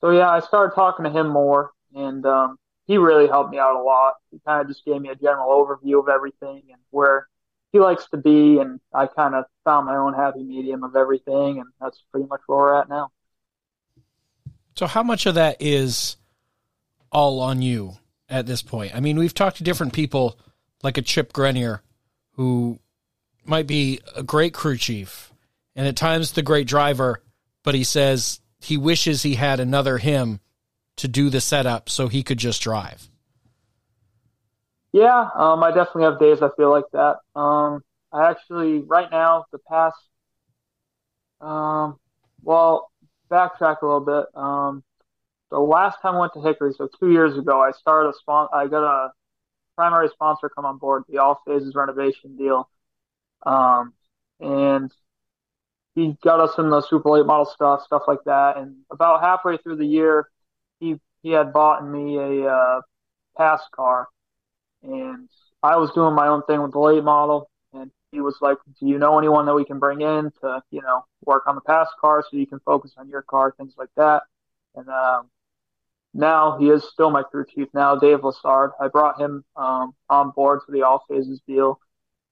so, 0.01 0.11
yeah, 0.11 0.31
I 0.31 0.41
started 0.41 0.75
talking 0.75 1.05
to 1.05 1.11
him 1.11 1.29
more, 1.29 1.71
and 1.95 2.25
um, 2.27 2.59
he 2.87 2.99
really 2.99 3.27
helped 3.27 3.51
me 3.51 3.59
out 3.59 3.77
a 3.77 3.83
lot. 3.83 4.15
He 4.31 4.39
kind 4.47 4.61
of 4.61 4.69
just 4.69 4.85
gave 4.85 5.01
me 5.01 5.09
a 5.09 5.15
general 5.15 5.49
overview 5.49 6.01
of 6.01 6.09
everything 6.09 6.63
and 6.71 6.81
where 6.91 7.29
he 7.73 7.81
likes 7.81 8.07
to 8.11 8.17
be, 8.17 8.59
and 8.59 8.81
I 8.93 9.07
kind 9.07 9.35
of 9.35 9.45
found 9.65 9.87
my 9.87 9.97
own 9.97 10.15
happy 10.15 10.43
medium 10.43 10.85
of 10.85 10.95
everything, 10.95 11.59
and 11.59 11.67
that's 11.81 12.03
pretty 12.13 12.27
much 12.27 12.41
where 12.47 12.59
we're 12.59 12.81
at 12.81 12.89
now. 12.89 13.11
So, 14.77 14.87
how 14.87 15.03
much 15.03 15.27
of 15.27 15.35
that 15.37 15.57
is 15.61 16.17
all 17.11 17.41
on 17.41 17.63
you 17.63 17.95
at 18.29 18.47
this 18.47 18.63
point? 18.63 18.95
I 18.95 19.01
mean, 19.01 19.19
we've 19.19 19.35
talked 19.35 19.57
to 19.57 19.65
different 19.65 19.93
people 19.93 20.39
like 20.83 20.99
a 20.99 21.03
Chip 21.03 21.33
Grenier, 21.33 21.83
who 22.33 22.79
might 23.45 23.67
be 23.67 24.01
a 24.15 24.23
great 24.23 24.55
crew 24.55 24.77
chief 24.77 25.33
and 25.77 25.87
at 25.87 25.97
times 25.97 26.33
the 26.33 26.43
great 26.43 26.67
driver, 26.67 27.23
but 27.65 27.75
he 27.75 27.83
says 27.83 28.41
he 28.61 28.77
wishes 28.77 29.23
he 29.23 29.35
had 29.35 29.59
another 29.59 29.99
him 29.99 30.39
to 30.97 31.09
do 31.09 31.29
the 31.29 31.41
setup 31.41 31.89
so 31.89 32.07
he 32.07 32.23
could 32.23 32.39
just 32.39 32.63
drive. 32.63 33.11
Yeah, 34.93 35.29
um, 35.35 35.65
I 35.65 35.73
definitely 35.73 36.05
have 36.05 36.21
days 36.21 36.41
I 36.41 36.51
feel 36.57 36.71
like 36.71 36.85
that. 36.93 37.17
Um, 37.35 37.83
I 38.13 38.31
actually, 38.31 38.79
right 38.79 39.11
now, 39.11 39.45
the 39.51 39.59
past, 39.59 39.97
um, 41.41 41.97
well, 42.43 42.93
backtrack 43.29 43.83
a 43.83 43.87
little 43.87 44.01
bit. 44.01 44.27
Um, 44.41 44.85
the 45.51 45.59
last 45.59 46.01
time 46.01 46.15
I 46.15 46.21
went 46.21 46.35
to 46.35 46.41
Hickory, 46.41 46.75
so 46.79 46.89
two 47.01 47.11
years 47.11 47.37
ago, 47.37 47.61
I 47.61 47.73
started 47.73 48.11
a 48.11 48.13
spawn. 48.13 48.47
I 48.53 48.69
got 48.69 48.85
a 48.85 49.11
primary 49.75 50.09
sponsor 50.11 50.49
come 50.49 50.65
on 50.65 50.79
board, 50.79 51.03
the 51.09 51.19
All 51.19 51.41
Phases 51.45 51.75
renovation 51.75 52.37
deal. 52.37 52.69
Um, 53.45 53.95
and 54.39 54.93
he 55.95 56.17
got 56.23 56.41
us 56.41 56.59
in 56.59 56.71
the 56.71 56.83
super 56.83 57.11
late 57.11 57.27
model 57.27 57.47
stuff, 57.47 57.83
stuff 57.85 58.03
like 58.09 58.25
that. 58.27 58.57
And 58.57 58.77
about 58.91 59.23
halfway 59.23 59.57
through 59.59 59.77
the 59.77 59.87
year, 59.87 60.29
he 60.81 61.01
he 61.23 61.31
had 61.31 61.53
bought 61.53 61.87
me 61.89 62.19
a 62.19 62.51
uh, 62.51 62.81
PASS 63.37 63.63
car, 63.75 64.09
and 64.83 65.29
I 65.63 65.77
was 65.77 65.91
doing 65.93 66.15
my 66.15 66.29
own 66.29 66.43
thing 66.45 66.63
with 66.63 66.73
the 66.73 66.81
late 66.81 67.05
model. 67.05 67.51
And 67.73 67.91
he 68.11 68.21
was 68.21 68.37
like, 68.41 68.59
"Do 68.81 68.87
you 68.87 68.99
know 68.99 69.19
anyone 69.19 69.47
that 69.47 69.55
we 69.55 69.65
can 69.65 69.79
bring 69.79 70.01
in 70.01 70.33
to, 70.43 70.63
you 70.71 70.83
know, 70.83 71.05
work 71.25 71.47
on 71.47 71.55
the 71.55 71.61
PASS 71.61 71.89
car 72.01 72.23
so 72.23 72.37
you 72.37 72.47
can 72.47 72.61
focus 72.61 72.93
on 72.97 73.09
your 73.09 73.23
car, 73.23 73.55
things 73.57 73.75
like 73.79 73.91
that?" 73.97 74.25
And 74.75 74.89
um, 74.89 75.31
now 76.13 76.59
he 76.59 76.69
is 76.71 76.85
still 76.85 77.11
my 77.11 77.23
crew 77.23 77.45
chief 77.45 77.69
now, 77.73 77.97
Dave 77.97 78.21
Lassard. 78.21 78.73
I 78.81 78.89
brought 78.89 79.21
him 79.21 79.45
um, 79.57 79.95
on 80.09 80.31
board 80.31 80.61
for 80.67 80.73
the 80.73 80.83
all 80.83 81.05
phases 81.09 81.41
deal. 81.47 81.81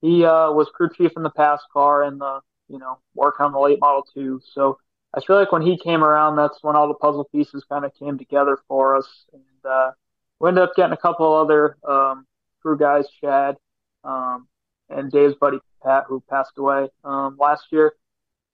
He 0.01 0.25
uh, 0.25 0.51
was 0.51 0.69
crew 0.75 0.91
chief 0.97 1.13
in 1.17 1.23
the 1.23 1.31
PASS 1.31 1.61
car 1.73 2.03
and 2.03 2.21
the 2.21 2.41
you 2.73 2.79
know 2.79 2.99
work 3.15 3.41
on 3.41 3.53
the 3.53 3.59
late 3.59 3.79
model 3.81 4.07
too. 4.15 4.41
So 4.55 4.79
I 5.15 5.21
feel 5.21 5.37
like 5.37 5.53
when 5.53 5.63
he 5.63 5.77
came 5.77 6.03
around, 6.03 6.37
that's 6.37 6.59
when 6.63 6.75
all 6.75 6.89
the 6.89 6.95
puzzle 6.95 7.25
pieces 7.25 7.65
kind 7.69 7.85
of 7.85 7.93
came 7.95 8.19
together 8.19 8.59
for 8.67 8.97
us, 8.97 9.07
and 9.33 9.71
uh, 9.71 9.93
we 10.41 10.49
ended 10.49 10.65
up 10.65 10.75
getting 10.75 10.93
a 10.93 10.97
couple 10.97 11.33
other 11.33 11.77
um, 11.87 12.27
crew 12.63 12.79
guys, 12.79 13.05
Chad 13.21 13.57
um, 14.05 14.49
and 14.89 15.13
Dave's 15.13 15.35
buddy 15.35 15.59
Pat, 15.85 16.05
who 16.09 16.23
passed 16.29 16.53
away 16.57 16.89
um, 17.05 17.37
last 17.39 17.65
year. 17.71 17.93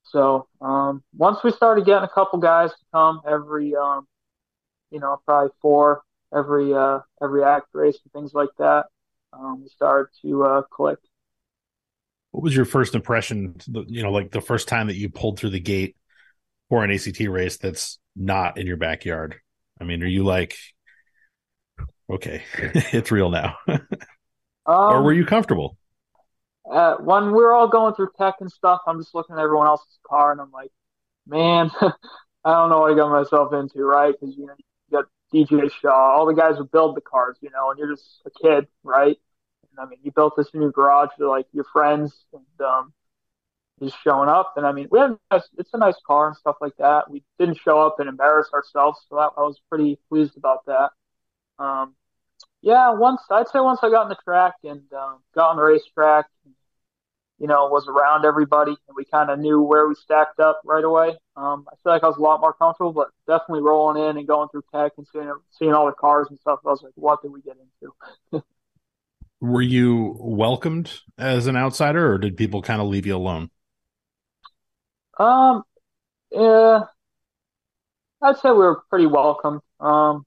So 0.02 0.48
um, 0.60 1.02
once 1.16 1.38
we 1.44 1.52
started 1.52 1.86
getting 1.86 2.04
a 2.04 2.08
couple 2.08 2.38
guys 2.38 2.70
to 2.70 2.84
come 2.92 3.20
every 3.26 3.76
um, 3.76 4.06
you 4.90 5.00
know, 5.00 5.20
probably 5.24 5.50
four 5.60 6.02
every 6.34 6.74
uh, 6.74 7.00
every 7.22 7.44
ACT 7.44 7.68
race 7.72 7.98
and 8.04 8.12
things 8.12 8.34
like 8.34 8.50
that. 8.58 8.86
Um, 9.32 9.62
we 9.62 9.68
started 9.68 10.10
to 10.22 10.44
uh, 10.44 10.62
click. 10.62 10.98
What 12.38 12.44
was 12.44 12.54
your 12.54 12.66
first 12.66 12.94
impression? 12.94 13.56
You 13.66 14.04
know, 14.04 14.12
like 14.12 14.30
the 14.30 14.40
first 14.40 14.68
time 14.68 14.86
that 14.86 14.94
you 14.94 15.08
pulled 15.08 15.40
through 15.40 15.50
the 15.50 15.58
gate 15.58 15.96
for 16.68 16.84
an 16.84 16.92
ACT 16.92 17.18
race 17.18 17.56
that's 17.56 17.98
not 18.14 18.58
in 18.58 18.66
your 18.68 18.76
backyard. 18.76 19.34
I 19.80 19.82
mean, 19.82 20.04
are 20.04 20.06
you 20.06 20.22
like, 20.22 20.56
okay, 22.08 22.44
it's 22.92 23.10
real 23.10 23.30
now, 23.30 23.56
um, 23.66 23.80
or 24.66 25.02
were 25.02 25.12
you 25.12 25.26
comfortable? 25.26 25.78
Uh, 26.72 26.94
when 26.98 27.32
we're 27.32 27.52
all 27.52 27.66
going 27.66 27.94
through 27.94 28.10
tech 28.16 28.36
and 28.38 28.52
stuff, 28.52 28.82
I'm 28.86 29.00
just 29.00 29.16
looking 29.16 29.34
at 29.34 29.42
everyone 29.42 29.66
else's 29.66 29.98
car 30.08 30.30
and 30.30 30.40
I'm 30.40 30.52
like, 30.52 30.70
man, 31.26 31.72
I 31.80 32.52
don't 32.52 32.70
know 32.70 32.82
what 32.82 32.92
I 32.92 32.94
got 32.94 33.10
myself 33.10 33.52
into, 33.52 33.82
right? 33.82 34.14
Because 34.14 34.36
you 34.36 34.46
know, 34.46 35.02
DJ 35.34 35.72
Shaw, 35.82 35.90
all 35.90 36.24
the 36.24 36.34
guys 36.34 36.56
who 36.56 36.66
build 36.66 36.94
the 36.94 37.00
cars, 37.00 37.36
you 37.40 37.50
know, 37.50 37.70
and 37.70 37.80
you're 37.80 37.96
just 37.96 38.22
a 38.26 38.30
kid, 38.30 38.68
right? 38.84 39.16
I 39.78 39.86
mean, 39.86 39.98
you 40.02 40.12
built 40.12 40.34
this 40.36 40.48
new 40.54 40.70
garage 40.70 41.10
for 41.16 41.26
like 41.28 41.46
your 41.52 41.64
friends 41.72 42.14
and 42.32 42.66
um, 42.66 42.92
just 43.80 43.96
showing 44.02 44.28
up. 44.28 44.54
And 44.56 44.66
I 44.66 44.72
mean, 44.72 44.88
we 44.90 44.98
have 44.98 45.18
it's 45.30 45.70
a 45.74 45.78
nice 45.78 45.96
car 46.06 46.28
and 46.28 46.36
stuff 46.36 46.56
like 46.60 46.76
that. 46.78 47.10
We 47.10 47.22
didn't 47.38 47.58
show 47.58 47.80
up 47.80 48.00
and 48.00 48.08
embarrass 48.08 48.48
ourselves, 48.52 49.00
so 49.08 49.16
that, 49.16 49.30
I 49.36 49.42
was 49.42 49.60
pretty 49.68 49.98
pleased 50.08 50.36
about 50.36 50.66
that. 50.66 50.90
Um, 51.58 51.94
yeah, 52.62 52.92
once 52.92 53.20
I'd 53.30 53.48
say 53.48 53.60
once 53.60 53.80
I 53.82 53.90
got 53.90 54.02
in 54.02 54.08
the 54.08 54.18
track 54.24 54.54
and 54.64 54.82
um, 54.92 55.18
got 55.34 55.50
on 55.50 55.56
the 55.56 55.62
racetrack, 55.62 56.26
you 57.38 57.46
know, 57.46 57.68
was 57.68 57.86
around 57.86 58.24
everybody 58.24 58.72
and 58.88 58.96
we 58.96 59.04
kind 59.04 59.30
of 59.30 59.38
knew 59.38 59.62
where 59.62 59.86
we 59.88 59.94
stacked 59.94 60.40
up 60.40 60.60
right 60.64 60.82
away. 60.82 61.16
Um, 61.36 61.66
I 61.70 61.76
feel 61.82 61.92
like 61.92 62.02
I 62.02 62.08
was 62.08 62.16
a 62.16 62.20
lot 62.20 62.40
more 62.40 62.52
comfortable, 62.52 62.92
but 62.92 63.08
definitely 63.28 63.62
rolling 63.62 64.02
in 64.02 64.16
and 64.16 64.26
going 64.26 64.48
through 64.48 64.64
tech 64.74 64.92
and 64.98 65.06
seeing, 65.12 65.32
seeing 65.52 65.72
all 65.72 65.86
the 65.86 65.92
cars 65.92 66.26
and 66.30 66.38
stuff. 66.40 66.58
I 66.66 66.70
was 66.70 66.82
like, 66.82 66.94
what 66.96 67.22
did 67.22 67.30
we 67.30 67.40
get 67.42 67.56
into? 68.32 68.44
Were 69.40 69.62
you 69.62 70.16
welcomed 70.18 70.92
as 71.16 71.46
an 71.46 71.56
outsider 71.56 72.12
or 72.12 72.18
did 72.18 72.36
people 72.36 72.62
kind 72.62 72.80
of 72.80 72.88
leave 72.88 73.06
you 73.06 73.16
alone? 73.16 73.50
Um, 75.18 75.62
yeah, 76.30 76.80
I'd 78.22 78.36
say 78.38 78.50
we 78.50 78.58
were 78.58 78.82
pretty 78.90 79.06
welcome. 79.06 79.60
Um, 79.80 80.24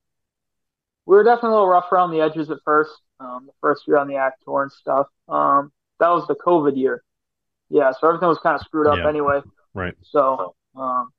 we 1.06 1.16
were 1.16 1.24
definitely 1.24 1.50
a 1.50 1.54
little 1.54 1.68
rough 1.68 1.92
around 1.92 2.12
the 2.12 2.22
edges 2.22 2.50
at 2.50 2.60
first. 2.64 2.92
Um, 3.20 3.46
the 3.46 3.54
first 3.62 3.88
year 3.88 3.98
on 3.98 4.08
the 4.08 4.16
ACT 4.16 4.44
tour 4.44 4.64
and 4.64 4.72
stuff. 4.72 5.08
Um, 5.28 5.72
that 6.00 6.10
was 6.10 6.26
the 6.28 6.36
COVID 6.36 6.78
year. 6.78 7.04
Yeah, 7.70 7.92
so 7.92 8.08
everything 8.08 8.28
was 8.28 8.40
kind 8.40 8.56
of 8.56 8.62
screwed 8.62 8.88
up 8.88 8.98
yeah. 8.98 9.08
anyway. 9.08 9.42
Right. 9.74 9.94
So, 10.02 10.56
um, 10.76 11.10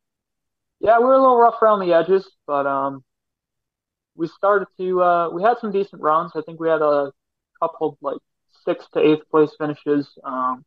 yeah, 0.80 0.98
we 0.98 1.04
were 1.04 1.14
a 1.14 1.20
little 1.20 1.38
rough 1.38 1.62
around 1.62 1.80
the 1.80 1.94
edges, 1.94 2.28
but 2.46 2.66
um, 2.66 3.04
we 4.16 4.26
started 4.28 4.66
to 4.78 5.02
uh, 5.02 5.30
we 5.30 5.42
had 5.42 5.58
some 5.58 5.72
decent 5.72 6.02
runs. 6.02 6.32
I 6.34 6.42
think 6.42 6.60
we 6.60 6.68
had 6.68 6.82
a 6.82 7.12
couple 7.68 7.98
like 8.00 8.18
sixth 8.64 8.90
to 8.92 9.00
eighth 9.00 9.28
place 9.30 9.50
finishes. 9.58 10.08
Um, 10.24 10.64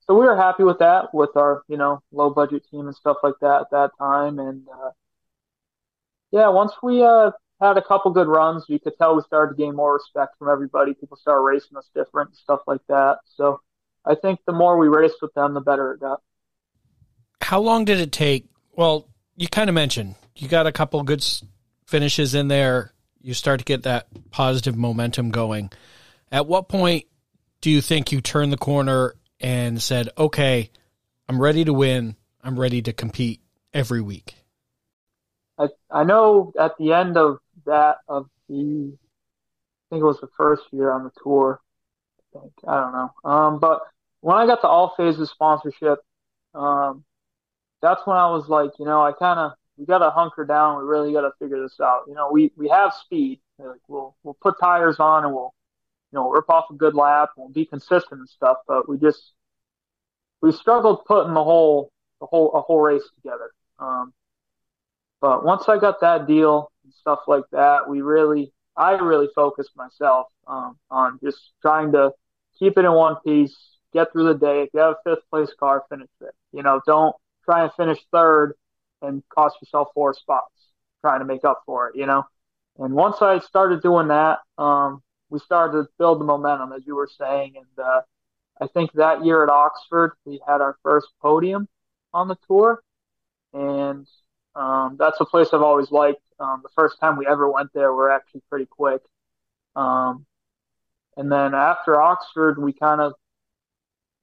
so 0.00 0.14
we 0.14 0.24
were 0.24 0.36
happy 0.36 0.64
with 0.64 0.78
that 0.78 1.12
with 1.12 1.36
our 1.36 1.62
you 1.68 1.76
know 1.76 2.00
low 2.12 2.30
budget 2.30 2.64
team 2.70 2.86
and 2.86 2.96
stuff 2.96 3.18
like 3.22 3.34
that 3.40 3.62
at 3.62 3.70
that 3.72 3.90
time. 3.98 4.38
And 4.38 4.66
uh, 4.68 4.90
yeah, 6.30 6.48
once 6.48 6.72
we 6.82 7.02
uh, 7.02 7.30
had 7.60 7.76
a 7.76 7.82
couple 7.82 8.10
good 8.12 8.28
runs. 8.28 8.64
You 8.68 8.78
could 8.78 8.96
tell 8.98 9.16
we 9.16 9.22
started 9.22 9.56
to 9.56 9.62
gain 9.62 9.74
more 9.74 9.94
respect 9.94 10.38
from 10.38 10.48
everybody. 10.48 10.94
People 10.94 11.16
started 11.16 11.42
racing 11.42 11.76
us 11.76 11.88
different, 11.94 12.36
stuff 12.36 12.60
like 12.66 12.80
that. 12.88 13.18
So 13.36 13.60
I 14.04 14.14
think 14.14 14.40
the 14.46 14.52
more 14.52 14.78
we 14.78 14.88
raced 14.88 15.16
with 15.20 15.34
them, 15.34 15.54
the 15.54 15.60
better 15.60 15.92
it 15.92 16.00
got. 16.00 16.20
How 17.40 17.60
long 17.60 17.84
did 17.84 17.98
it 18.00 18.12
take? 18.12 18.46
Well, 18.76 19.08
you 19.36 19.48
kind 19.48 19.68
of 19.68 19.74
mentioned 19.74 20.14
you 20.36 20.48
got 20.48 20.66
a 20.66 20.72
couple 20.72 21.02
good 21.02 21.24
finishes 21.86 22.34
in 22.34 22.48
there. 22.48 22.92
You 23.20 23.34
start 23.34 23.58
to 23.58 23.64
get 23.64 23.82
that 23.82 24.06
positive 24.30 24.76
momentum 24.76 25.30
going. 25.30 25.70
At 26.30 26.46
what 26.46 26.68
point 26.68 27.04
do 27.60 27.70
you 27.70 27.80
think 27.80 28.12
you 28.12 28.20
turned 28.20 28.52
the 28.52 28.58
corner 28.58 29.14
and 29.40 29.82
said, 29.82 30.10
"Okay, 30.18 30.70
I'm 31.28 31.40
ready 31.40 31.64
to 31.64 31.72
win. 31.72 32.16
I'm 32.42 32.58
ready 32.58 32.82
to 32.82 32.92
compete 32.92 33.40
every 33.72 34.00
week"? 34.00 34.36
I 35.58 35.68
I 35.90 36.04
know 36.04 36.52
at 36.58 36.76
the 36.78 36.92
end 36.92 37.16
of 37.16 37.38
that 37.64 37.98
of 38.08 38.28
the 38.48 38.92
I 39.90 39.94
think 39.94 40.02
it 40.02 40.06
was 40.06 40.20
the 40.20 40.28
first 40.36 40.64
year 40.70 40.90
on 40.90 41.04
the 41.04 41.10
tour. 41.22 41.60
I 42.34 42.40
think 42.40 42.52
I 42.66 42.80
don't 42.80 42.92
know. 42.92 43.12
Um, 43.24 43.58
but 43.58 43.80
when 44.20 44.36
I 44.36 44.46
got 44.46 44.60
the 44.60 44.68
all 44.68 44.94
phases 44.96 45.30
sponsorship, 45.30 46.00
um, 46.54 47.04
that's 47.80 48.06
when 48.06 48.16
I 48.16 48.30
was 48.30 48.48
like, 48.48 48.72
you 48.78 48.84
know, 48.84 49.02
I 49.02 49.12
kind 49.12 49.38
of 49.38 49.52
we 49.76 49.86
got 49.86 49.98
to 49.98 50.10
hunker 50.10 50.44
down. 50.44 50.78
We 50.78 50.84
really 50.84 51.12
got 51.12 51.22
to 51.22 51.32
figure 51.38 51.62
this 51.62 51.78
out. 51.80 52.02
You 52.06 52.14
know, 52.14 52.30
we 52.30 52.52
we 52.56 52.68
have 52.68 52.92
speed. 52.92 53.40
Like 53.58 53.80
we'll 53.88 54.14
we'll 54.22 54.36
put 54.40 54.56
tires 54.60 55.00
on 55.00 55.24
and 55.24 55.32
we'll 55.32 55.54
you 56.12 56.18
know 56.18 56.30
rip 56.30 56.48
off 56.48 56.66
a 56.70 56.74
good 56.74 56.94
lap. 56.94 57.30
We'll 57.36 57.48
be 57.48 57.66
consistent 57.66 58.20
and 58.20 58.28
stuff. 58.28 58.58
But 58.66 58.88
we 58.88 58.98
just 58.98 59.32
we 60.40 60.52
struggled 60.52 61.04
putting 61.06 61.34
the 61.34 61.44
whole 61.44 61.90
the 62.20 62.26
whole 62.26 62.52
a 62.52 62.60
whole 62.60 62.80
race 62.80 63.08
together. 63.16 63.50
Um, 63.78 64.12
but 65.20 65.44
once 65.44 65.68
I 65.68 65.78
got 65.78 66.00
that 66.00 66.26
deal 66.26 66.70
and 66.84 66.92
stuff 66.92 67.20
like 67.26 67.44
that, 67.52 67.88
we 67.88 68.00
really 68.02 68.52
I 68.76 68.92
really 68.92 69.28
focused 69.34 69.70
myself 69.76 70.28
um, 70.46 70.78
on 70.90 71.18
just 71.22 71.38
trying 71.60 71.92
to 71.92 72.12
keep 72.58 72.78
it 72.78 72.84
in 72.84 72.92
one 72.92 73.16
piece, 73.24 73.56
get 73.92 74.12
through 74.12 74.32
the 74.32 74.38
day. 74.38 74.62
If 74.62 74.70
you 74.72 74.80
have 74.80 74.94
a 75.04 75.10
fifth 75.10 75.28
place 75.30 75.52
car, 75.58 75.84
finish 75.88 76.08
it. 76.20 76.34
You 76.52 76.62
know, 76.62 76.80
don't 76.86 77.14
try 77.44 77.64
and 77.64 77.72
finish 77.76 77.98
third 78.12 78.54
and 79.02 79.22
cost 79.28 79.56
yourself 79.60 79.88
four 79.94 80.14
spots 80.14 80.52
trying 81.00 81.20
to 81.20 81.24
make 81.24 81.44
up 81.44 81.62
for 81.66 81.88
it, 81.88 81.96
you 81.96 82.06
know? 82.06 82.24
And 82.78 82.94
once 82.94 83.16
I 83.20 83.38
started 83.40 83.82
doing 83.82 84.08
that, 84.08 84.38
um, 84.56 85.02
we 85.30 85.38
started 85.38 85.72
to 85.82 85.88
build 85.98 86.20
the 86.20 86.24
momentum, 86.24 86.72
as 86.72 86.82
you 86.86 86.96
were 86.96 87.08
saying. 87.18 87.54
And 87.56 87.84
uh, 87.84 88.00
I 88.60 88.66
think 88.66 88.92
that 88.92 89.24
year 89.24 89.42
at 89.42 89.50
Oxford, 89.50 90.12
we 90.24 90.40
had 90.46 90.60
our 90.60 90.76
first 90.82 91.08
podium 91.20 91.68
on 92.12 92.28
the 92.28 92.36
tour. 92.46 92.82
And 93.52 94.06
um, 94.54 94.96
that's 94.98 95.20
a 95.20 95.24
place 95.24 95.48
I've 95.52 95.62
always 95.62 95.90
liked. 95.90 96.20
Um, 96.40 96.60
the 96.62 96.70
first 96.74 97.00
time 97.00 97.16
we 97.16 97.26
ever 97.26 97.50
went 97.50 97.72
there, 97.74 97.94
we're 97.94 98.10
actually 98.10 98.42
pretty 98.48 98.66
quick. 98.66 99.02
Um, 99.76 100.26
and 101.16 101.30
then 101.30 101.54
after 101.54 102.00
Oxford, 102.00 102.62
we 102.62 102.72
kind 102.72 103.00
of 103.00 103.12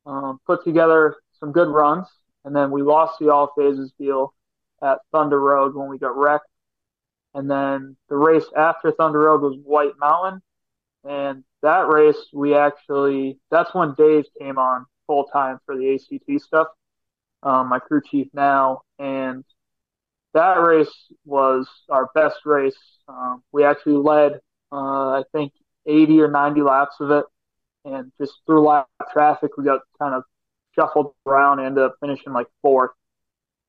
um, 0.05 0.39
put 0.45 0.63
together 0.63 1.15
some 1.39 1.51
good 1.51 1.67
runs. 1.67 2.07
And 2.45 2.55
then 2.55 2.71
we 2.71 2.83
lost 2.83 3.19
the 3.19 3.31
all 3.31 3.51
phases 3.57 3.91
deal 3.99 4.33
at 4.81 4.99
Thunder 5.11 5.39
Road 5.39 5.75
when 5.75 5.89
we 5.89 5.97
got 5.97 6.15
wrecked. 6.15 6.47
And 7.33 7.49
then 7.49 7.97
the 8.07 8.15
race 8.15 8.45
after 8.55 8.91
Thunder 8.91 9.19
Road 9.19 9.41
was 9.41 9.57
White 9.63 9.97
Mountain. 9.99 10.41
And 11.07 11.43
that 11.61 11.87
race, 11.87 12.17
we 12.33 12.55
actually, 12.55 13.39
that's 13.51 13.73
when 13.73 13.93
Dave 13.95 14.25
came 14.39 14.57
on 14.57 14.85
full 15.07 15.25
time 15.25 15.59
for 15.65 15.77
the 15.77 15.93
ACT 15.93 16.41
stuff, 16.41 16.67
um, 17.43 17.69
my 17.69 17.79
crew 17.79 18.01
chief 18.03 18.27
now. 18.33 18.81
And 18.97 19.43
that 20.33 20.55
race 20.55 20.93
was 21.25 21.67
our 21.89 22.09
best 22.15 22.37
race. 22.45 22.77
Um, 23.07 23.43
we 23.51 23.63
actually 23.63 23.97
led, 23.97 24.39
uh, 24.71 25.11
I 25.11 25.23
think, 25.31 25.53
80 25.85 26.21
or 26.21 26.27
90 26.29 26.61
laps 26.61 26.95
of 26.99 27.11
it. 27.11 27.25
And 27.85 28.11
just 28.19 28.33
through 28.47 28.67
lap 28.67 28.87
traffic, 29.13 29.57
we 29.57 29.63
got 29.63 29.81
kind 29.99 30.15
of 30.15 30.23
shuffled 30.73 31.13
around 31.27 31.59
and 31.59 31.67
ended 31.67 31.83
up 31.83 31.95
finishing 32.01 32.33
like 32.33 32.47
fourth. 32.61 32.91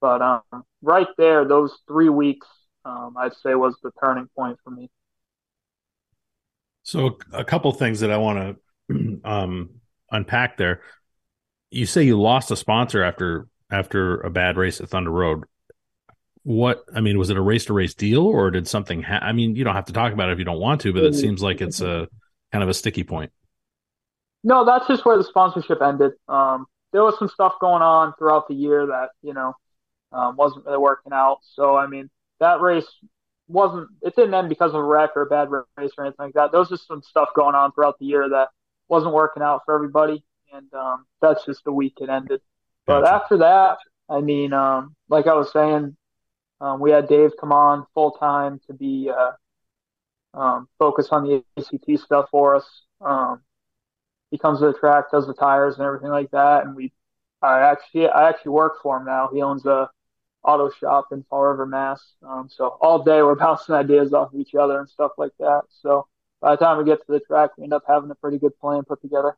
But 0.00 0.22
um, 0.22 0.64
right 0.82 1.08
there, 1.18 1.44
those 1.46 1.76
three 1.86 2.08
weeks, 2.08 2.46
um, 2.84 3.14
I'd 3.18 3.34
say 3.34 3.54
was 3.54 3.76
the 3.82 3.90
turning 4.00 4.28
point 4.36 4.58
for 4.64 4.70
me. 4.70 4.88
So 6.86 7.18
a 7.32 7.44
couple 7.44 7.72
things 7.72 7.98
that 8.00 8.12
I 8.12 8.16
want 8.16 8.58
to 8.90 9.20
um, 9.24 9.70
unpack 10.12 10.56
there. 10.56 10.82
You 11.72 11.84
say 11.84 12.04
you 12.04 12.18
lost 12.18 12.52
a 12.52 12.56
sponsor 12.56 13.02
after 13.02 13.48
after 13.72 14.20
a 14.20 14.30
bad 14.30 14.56
race 14.56 14.80
at 14.80 14.88
Thunder 14.88 15.10
Road. 15.10 15.44
What 16.44 16.84
I 16.94 17.00
mean 17.00 17.18
was 17.18 17.28
it 17.28 17.36
a 17.36 17.42
race 17.42 17.64
to 17.64 17.72
race 17.72 17.94
deal 17.94 18.24
or 18.24 18.52
did 18.52 18.68
something? 18.68 19.02
Ha- 19.02 19.18
I 19.20 19.32
mean, 19.32 19.56
you 19.56 19.64
don't 19.64 19.74
have 19.74 19.86
to 19.86 19.92
talk 19.92 20.12
about 20.12 20.28
it 20.28 20.34
if 20.34 20.38
you 20.38 20.44
don't 20.44 20.60
want 20.60 20.82
to, 20.82 20.92
but 20.92 21.02
it 21.02 21.16
seems 21.16 21.42
like 21.42 21.60
it's 21.60 21.80
a 21.80 22.06
kind 22.52 22.62
of 22.62 22.70
a 22.70 22.74
sticky 22.74 23.02
point. 23.02 23.32
No, 24.44 24.64
that's 24.64 24.86
just 24.86 25.04
where 25.04 25.18
the 25.18 25.24
sponsorship 25.24 25.82
ended. 25.82 26.12
Um, 26.28 26.66
there 26.92 27.02
was 27.02 27.18
some 27.18 27.28
stuff 27.28 27.54
going 27.60 27.82
on 27.82 28.14
throughout 28.16 28.46
the 28.46 28.54
year 28.54 28.86
that 28.86 29.08
you 29.22 29.34
know 29.34 29.54
um, 30.12 30.36
wasn't 30.36 30.64
really 30.64 30.78
working 30.78 31.12
out. 31.12 31.38
So 31.42 31.76
I 31.76 31.88
mean, 31.88 32.10
that 32.38 32.60
race 32.60 32.86
wasn't 33.48 33.88
it 34.02 34.16
didn't 34.16 34.34
end 34.34 34.48
because 34.48 34.70
of 34.70 34.76
a 34.76 34.82
wreck 34.82 35.10
or 35.16 35.22
a 35.22 35.26
bad 35.26 35.50
race 35.50 35.90
or 35.96 36.04
anything 36.04 36.26
like 36.26 36.34
that. 36.34 36.50
There 36.50 36.60
was 36.60 36.68
just 36.68 36.86
some 36.86 37.02
stuff 37.02 37.28
going 37.34 37.54
on 37.54 37.72
throughout 37.72 37.98
the 37.98 38.06
year 38.06 38.28
that 38.28 38.48
wasn't 38.88 39.14
working 39.14 39.42
out 39.42 39.62
for 39.64 39.74
everybody, 39.74 40.24
and 40.52 40.72
um, 40.74 41.06
that's 41.20 41.44
just 41.44 41.64
the 41.64 41.72
week 41.72 41.94
it 42.00 42.08
ended. 42.08 42.40
But 42.86 43.04
after 43.04 43.38
that, 43.38 43.78
I 44.08 44.20
mean, 44.20 44.52
um, 44.52 44.94
like 45.08 45.26
I 45.26 45.34
was 45.34 45.52
saying, 45.52 45.96
um, 46.60 46.80
we 46.80 46.90
had 46.90 47.08
Dave 47.08 47.32
come 47.40 47.52
on 47.52 47.84
full 47.94 48.12
time 48.12 48.60
to 48.68 48.74
be 48.74 49.10
uh, 49.10 49.32
um, 50.34 50.68
focused 50.78 51.12
on 51.12 51.24
the 51.24 51.44
ACT 51.58 52.04
stuff 52.04 52.26
for 52.30 52.56
us. 52.56 52.82
Um, 53.00 53.42
he 54.30 54.38
comes 54.38 54.60
to 54.60 54.66
the 54.66 54.72
track, 54.72 55.10
does 55.10 55.26
the 55.26 55.34
tires 55.34 55.76
and 55.76 55.84
everything 55.86 56.10
like 56.10 56.30
that, 56.30 56.64
and 56.64 56.74
we. 56.74 56.92
I 57.42 57.60
actually 57.60 58.08
I 58.08 58.30
actually 58.30 58.52
work 58.52 58.78
for 58.82 58.96
him 58.96 59.04
now. 59.04 59.28
He 59.32 59.42
owns 59.42 59.66
a 59.66 59.90
auto 60.46 60.70
shop 60.70 61.08
in 61.12 61.24
Fall 61.28 61.42
River, 61.42 61.66
Mass. 61.66 62.14
Um, 62.26 62.48
so 62.48 62.78
all 62.80 63.02
day 63.02 63.20
we're 63.22 63.34
bouncing 63.46 63.74
ideas 63.74 64.14
off 64.14 64.32
of 64.32 64.40
each 64.40 64.54
other 64.54 64.78
and 64.78 64.88
stuff 64.88 65.12
like 65.18 65.32
that. 65.40 65.62
So 65.82 66.06
by 66.40 66.52
the 66.52 66.64
time 66.64 66.78
we 66.78 66.84
get 66.84 67.04
to 67.04 67.12
the 67.12 67.20
track, 67.20 67.50
we 67.58 67.64
end 67.64 67.72
up 67.72 67.84
having 67.86 68.10
a 68.10 68.14
pretty 68.14 68.38
good 68.38 68.58
plan 68.58 68.84
put 68.84 69.02
together. 69.02 69.36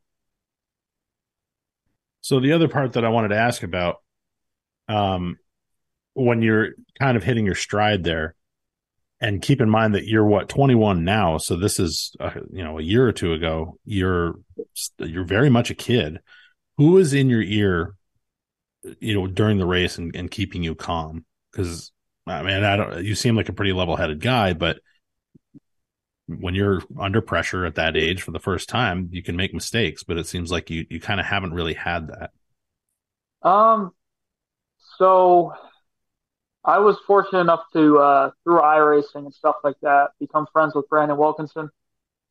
So 2.21 2.41
the 2.41 2.53
other 2.53 2.69
part 2.69 2.93
that 2.93 3.05
I 3.05 3.09
wanted 3.09 3.29
to 3.29 3.39
ask 3.39 3.63
about, 3.63 3.97
um, 4.89 5.39
when 6.15 6.43
you're 6.43 6.71
kind 6.99 7.17
of 7.17 7.23
hitting 7.23 7.47
your 7.47 7.55
stride 7.55 8.05
there, 8.05 8.35
and 9.21 9.43
keep 9.43 9.61
in 9.61 9.69
mind 9.69 9.95
that 9.95 10.07
you're 10.07 10.25
what 10.25 10.49
21 10.49 11.05
now, 11.05 11.39
so 11.39 11.57
this 11.57 11.81
is 11.81 12.15
uh, 12.21 12.31
you 12.53 12.63
know 12.63 12.79
a 12.79 12.83
year 12.83 13.07
or 13.07 13.13
two 13.13 13.33
ago. 13.33 13.77
You're 13.85 14.37
you're 14.99 15.25
very 15.25 15.51
much 15.51 15.71
a 15.71 15.75
kid. 15.75 16.21
Who 16.77 16.99
is 16.99 17.13
in 17.13 17.29
your 17.29 17.43
ear 17.43 17.95
you 19.01 19.15
know, 19.15 19.27
during 19.27 19.59
the 19.59 19.67
race 19.67 19.99
and, 19.99 20.15
and 20.15 20.31
keeping 20.31 20.63
you 20.63 20.75
calm? 20.75 21.25
Because 21.51 21.93
I 22.27 22.43
mean, 22.43 22.65
I 22.65 22.77
don't. 22.77 23.05
You 23.05 23.15
seem 23.15 23.37
like 23.37 23.49
a 23.49 23.55
pretty 23.55 23.73
level-headed 23.73 24.21
guy, 24.21 24.53
but 24.53 24.81
when 26.27 26.55
you're 26.55 26.83
under 26.99 27.23
pressure 27.23 27.65
at 27.65 27.77
that 27.77 27.97
age 27.97 28.23
for 28.23 28.33
the 28.33 28.39
first 28.39 28.69
time, 28.69 29.09
you 29.13 29.23
can 29.23 29.37
make 29.37 29.55
mistakes. 29.55 30.03
But 30.03 30.19
it 30.19 30.27
seems 30.27 30.51
like 30.51 30.71
you 30.71 30.87
you 30.91 31.01
kind 31.01 31.21
of 31.21 31.27
haven't 31.27 31.55
really 31.55 31.75
had 31.75 32.09
that. 32.09 33.49
Um. 33.49 33.93
So, 34.99 35.53
I 36.65 36.81
was 36.81 36.97
fortunate 37.07 37.41
enough 37.41 37.63
to 37.73 37.99
uh, 37.99 38.31
through 38.43 38.61
iRacing 38.61 39.25
and 39.25 39.35
stuff 39.35 39.57
like 39.63 39.77
that 39.83 40.11
become 40.19 40.47
friends 40.53 40.75
with 40.75 40.89
Brandon 40.89 41.17
Wilkinson. 41.17 41.71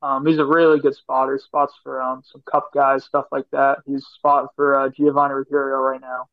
Um, 0.02 0.26
he's 0.26 0.38
a 0.38 0.46
really 0.46 0.80
good 0.80 0.96
spotter. 0.96 1.40
Spots 1.44 1.74
for 1.82 2.02
um, 2.02 2.22
some 2.30 2.44
Cup 2.50 2.70
guys, 2.74 3.06
stuff 3.06 3.26
like 3.32 3.46
that. 3.52 3.80
He's 3.86 4.06
spotting 4.16 4.50
for 4.56 4.80
uh, 4.80 4.90
Giovanni 4.90 5.34
Ruggiero 5.34 5.80
right 5.80 6.02
now 6.02 6.28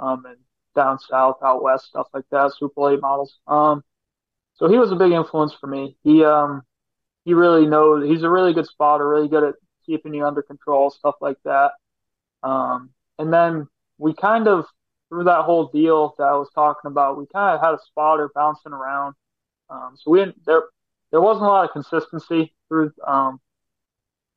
um, 0.00 0.24
and 0.26 0.36
down 0.74 0.98
south, 0.98 1.36
out 1.42 1.62
west, 1.62 1.86
stuff 1.86 2.08
like 2.12 2.24
that, 2.30 2.52
Super 2.58 2.80
late 2.80 3.00
models. 3.00 3.38
Um, 3.46 3.82
so 4.56 4.68
he 4.68 4.78
was 4.78 4.92
a 4.92 4.96
big 4.96 5.12
influence 5.12 5.54
for 5.54 5.66
me. 5.66 5.96
He 6.04 6.24
um, 6.24 6.62
he 7.24 7.34
really 7.34 7.66
knows. 7.66 8.08
He's 8.08 8.22
a 8.22 8.30
really 8.30 8.52
good 8.52 8.66
spotter, 8.66 9.08
really 9.08 9.28
good 9.28 9.44
at 9.44 9.54
keeping 9.86 10.14
you 10.14 10.26
under 10.26 10.42
control, 10.42 10.90
stuff 10.90 11.16
like 11.20 11.38
that. 11.44 11.72
Um, 12.42 12.90
and 13.18 13.32
then 13.32 13.68
we 13.98 14.14
kind 14.14 14.48
of 14.48 14.66
through 15.08 15.24
that 15.24 15.44
whole 15.44 15.68
deal 15.68 16.14
that 16.18 16.24
I 16.24 16.34
was 16.34 16.48
talking 16.54 16.90
about, 16.90 17.18
we 17.18 17.26
kind 17.26 17.54
of 17.54 17.60
had 17.60 17.74
a 17.74 17.78
spotter 17.86 18.30
bouncing 18.34 18.72
around. 18.72 19.14
Um, 19.70 19.96
so 19.96 20.10
we 20.10 20.20
didn't 20.20 20.44
there 20.44 20.64
there 21.10 21.20
wasn't 21.20 21.46
a 21.46 21.48
lot 21.48 21.64
of 21.64 21.72
consistency 21.72 22.52
through 22.68 22.92
um, 23.06 23.40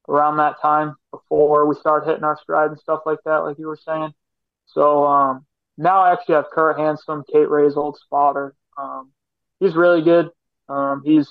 around 0.07 0.37
that 0.37 0.61
time 0.61 0.95
before 1.11 1.65
we 1.65 1.75
started 1.75 2.07
hitting 2.07 2.23
our 2.23 2.37
stride 2.41 2.69
and 2.69 2.79
stuff 2.79 3.01
like 3.05 3.19
that, 3.25 3.37
like 3.37 3.57
you 3.57 3.67
were 3.67 3.79
saying. 3.83 4.13
So 4.67 5.05
um, 5.05 5.45
now 5.77 6.01
I 6.01 6.13
actually 6.13 6.35
have 6.35 6.45
Kurt 6.51 6.79
Handsome, 6.79 7.23
Kate 7.31 7.49
Ray's 7.49 7.75
old 7.77 7.97
spotter. 7.97 8.55
Um, 8.77 9.11
he's 9.59 9.75
really 9.75 10.01
good. 10.01 10.29
Um, 10.69 11.01
he's 11.05 11.29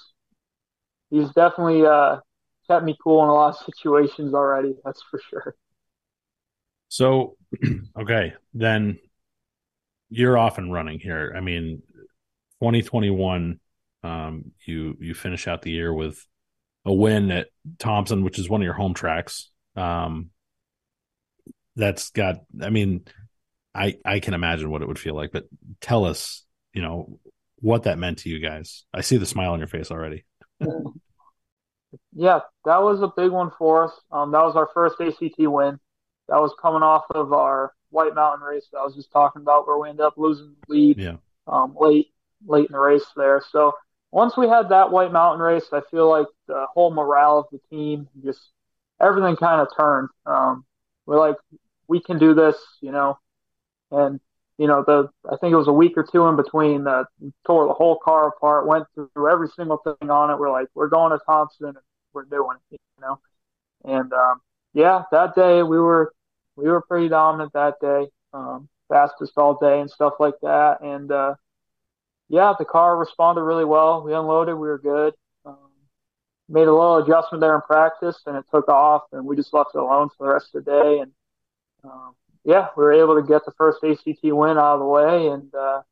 he's 1.10 1.30
definitely 1.32 1.84
uh, 1.86 2.20
kept 2.68 2.84
me 2.84 2.96
cool 3.02 3.22
in 3.22 3.28
a 3.28 3.34
lot 3.34 3.50
of 3.56 3.56
situations 3.74 4.34
already. 4.34 4.74
That's 4.84 5.02
for 5.10 5.20
sure. 5.30 5.56
So, 6.88 7.36
okay, 8.00 8.34
then 8.54 8.98
you're 10.08 10.38
off 10.38 10.58
and 10.58 10.72
running 10.72 11.00
here. 11.00 11.34
I 11.36 11.40
mean, 11.40 11.82
2021, 12.60 13.60
Um, 14.02 14.52
you 14.66 14.96
you 15.00 15.14
finish 15.14 15.48
out 15.48 15.62
the 15.62 15.70
year 15.72 15.92
with 15.92 16.24
a 16.84 16.92
win 16.94 17.30
at 17.32 17.48
Thompson, 17.78 18.24
which 18.24 18.38
is 18.38 18.48
one 18.48 18.60
of 18.62 18.64
your 18.64 18.74
home 18.74 18.94
tracks. 18.94 19.50
Um, 19.76 20.30
that's 21.74 22.10
got. 22.10 22.36
I 22.60 22.70
mean, 22.70 23.04
I 23.76 23.96
I 24.04 24.20
can 24.20 24.34
imagine 24.34 24.70
what 24.70 24.82
it 24.82 24.88
would 24.88 24.98
feel 24.98 25.14
like, 25.14 25.32
but 25.32 25.44
tell 25.80 26.04
us, 26.04 26.44
you 26.72 26.82
know, 26.82 27.18
what 27.60 27.84
that 27.84 27.98
meant 27.98 28.18
to 28.18 28.28
you 28.28 28.40
guys. 28.40 28.84
I 28.92 29.00
see 29.02 29.16
the 29.18 29.26
smile 29.26 29.52
on 29.52 29.58
your 29.58 29.68
face 29.68 29.90
already. 29.90 30.24
yeah, 32.12 32.40
that 32.64 32.82
was 32.82 33.00
a 33.02 33.12
big 33.16 33.30
one 33.30 33.50
for 33.58 33.84
us. 33.84 33.92
Um, 34.10 34.32
that 34.32 34.42
was 34.42 34.56
our 34.56 34.68
first 34.74 35.00
ACT 35.00 35.34
win. 35.38 35.78
That 36.28 36.40
was 36.40 36.54
coming 36.60 36.82
off 36.82 37.04
of 37.10 37.32
our 37.32 37.72
White 37.90 38.14
Mountain 38.14 38.46
race 38.46 38.66
that 38.72 38.78
I 38.78 38.84
was 38.84 38.94
just 38.94 39.12
talking 39.12 39.42
about, 39.42 39.66
where 39.66 39.78
we 39.78 39.88
ended 39.88 40.04
up 40.04 40.14
losing 40.16 40.54
the 40.66 40.72
lead 40.74 40.98
Yeah. 40.98 41.16
um, 41.46 41.76
late 41.78 42.08
late 42.46 42.66
in 42.68 42.72
the 42.72 42.78
race 42.78 43.06
there. 43.16 43.42
So 43.50 43.72
once 44.10 44.36
we 44.36 44.48
had 44.48 44.68
that 44.70 44.90
White 44.90 45.12
Mountain 45.12 45.40
race, 45.40 45.66
I 45.72 45.80
feel 45.90 46.08
like 46.08 46.26
the 46.46 46.66
whole 46.72 46.92
morale 46.92 47.38
of 47.38 47.46
the 47.52 47.60
team, 47.70 48.08
just 48.24 48.40
everything 49.00 49.36
kind 49.36 49.60
of 49.60 49.68
turned. 49.76 50.08
Um, 50.26 50.64
we're 51.06 51.18
like, 51.18 51.36
we 51.88 52.00
can 52.00 52.18
do 52.18 52.34
this, 52.34 52.56
you 52.80 52.92
know, 52.92 53.18
and 53.90 54.20
you 54.58 54.66
know 54.66 54.84
the 54.86 55.08
I 55.30 55.36
think 55.36 55.52
it 55.52 55.56
was 55.56 55.68
a 55.68 55.72
week 55.72 55.92
or 55.96 56.06
two 56.10 56.26
in 56.26 56.36
between. 56.36 56.86
Uh, 56.86 57.04
tore 57.46 57.66
the 57.66 57.74
whole 57.74 57.98
car 57.98 58.28
apart, 58.28 58.66
went 58.66 58.86
through 58.94 59.30
every 59.30 59.48
single 59.48 59.78
thing 59.78 60.10
on 60.10 60.30
it. 60.30 60.38
We're 60.38 60.50
like, 60.50 60.68
we're 60.74 60.88
going 60.88 61.12
to 61.12 61.24
Thompson, 61.24 61.68
and 61.68 61.76
we're 62.12 62.24
doing 62.24 62.56
it, 62.70 62.80
you 62.98 63.02
know. 63.02 63.18
And 63.84 64.12
um, 64.12 64.40
yeah, 64.72 65.02
that 65.12 65.34
day 65.34 65.62
we 65.62 65.78
were 65.78 66.12
we 66.56 66.64
were 66.64 66.80
pretty 66.80 67.08
dominant 67.08 67.52
that 67.52 67.74
day, 67.80 68.06
um, 68.32 68.68
fastest 68.88 69.32
all 69.36 69.58
day 69.58 69.80
and 69.80 69.90
stuff 69.90 70.14
like 70.18 70.34
that. 70.42 70.80
And 70.80 71.10
uh, 71.12 71.34
yeah, 72.28 72.54
the 72.58 72.64
car 72.64 72.96
responded 72.96 73.42
really 73.42 73.64
well. 73.64 74.02
We 74.02 74.14
unloaded, 74.14 74.54
we 74.56 74.68
were 74.68 74.78
good. 74.78 75.14
Um, 75.44 75.56
made 76.48 76.66
a 76.66 76.72
little 76.72 76.96
adjustment 76.96 77.40
there 77.40 77.54
in 77.54 77.62
practice, 77.62 78.20
and 78.26 78.36
it 78.36 78.44
took 78.50 78.68
off, 78.68 79.02
and 79.12 79.24
we 79.24 79.36
just 79.36 79.52
left 79.52 79.70
it 79.74 79.78
alone 79.78 80.08
for 80.16 80.26
the 80.26 80.32
rest 80.32 80.54
of 80.54 80.64
the 80.64 80.70
day. 80.70 80.98
And 81.00 81.12
um, 81.84 82.14
yeah, 82.46 82.68
we 82.76 82.84
were 82.84 82.92
able 82.92 83.16
to 83.16 83.26
get 83.26 83.44
the 83.44 83.50
first 83.58 83.82
ACT 83.82 84.20
win 84.22 84.56
out 84.56 84.74
of 84.74 84.78
the 84.78 84.86
way, 84.86 85.26
and 85.26 85.52
uh, 85.52 85.82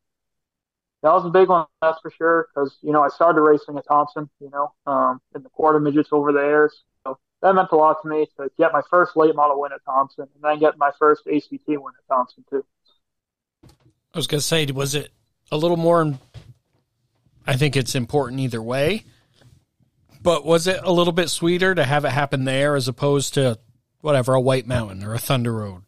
that 1.03 1.13
was 1.13 1.27
a 1.27 1.29
big 1.29 1.49
one, 1.49 1.67
that's 1.83 2.01
for 2.01 2.13
sure. 2.13 2.47
Because 2.49 2.77
you 2.81 2.93
know, 2.93 3.03
I 3.03 3.09
started 3.09 3.43
racing 3.43 3.77
at 3.77 3.85
Thompson, 3.89 4.31
you 4.39 4.51
know, 4.51 4.73
um, 4.87 5.21
in 5.35 5.43
the 5.43 5.49
quarter 5.49 5.81
midgets 5.81 6.11
over 6.13 6.33
there, 6.33 6.71
so 7.05 7.19
that 7.43 7.57
meant 7.57 7.73
a 7.73 7.77
lot 7.77 8.01
to 8.03 8.09
me 8.09 8.29
to 8.39 8.49
get 8.57 8.73
my 8.73 8.83
first 8.89 9.17
late 9.17 9.35
model 9.35 9.61
win 9.61 9.73
at 9.73 9.85
Thompson, 9.85 10.29
and 10.33 10.45
then 10.45 10.61
get 10.61 10.79
my 10.79 10.93
first 10.97 11.23
ACT 11.27 11.67
win 11.67 11.93
at 11.99 12.09
Thompson 12.09 12.45
too. 12.49 12.65
I 14.15 14.19
was 14.19 14.29
to 14.29 14.41
say, 14.41 14.65
was 14.67 14.95
it 14.95 15.11
a 15.51 15.57
little 15.57 15.77
more? 15.77 16.15
I 17.49 17.57
think 17.57 17.77
it's 17.77 17.97
important 17.97 18.41
either 18.41 18.63
way, 18.63 19.03
but 20.23 20.47
was 20.47 20.69
it 20.69 20.79
a 20.85 20.93
little 20.93 21.13
bit 21.13 21.31
sweeter 21.31 21.75
to 21.75 21.83
have 21.83 22.05
it 22.05 22.11
happen 22.11 22.45
there 22.45 22.77
as 22.77 22.87
opposed 22.87 23.35
to 23.35 23.59
whatever 24.03 24.35
a 24.35 24.41
White 24.41 24.69
Mountain 24.69 25.03
or 25.03 25.15
a 25.15 25.19
Thunder 25.19 25.53
Road? 25.53 25.83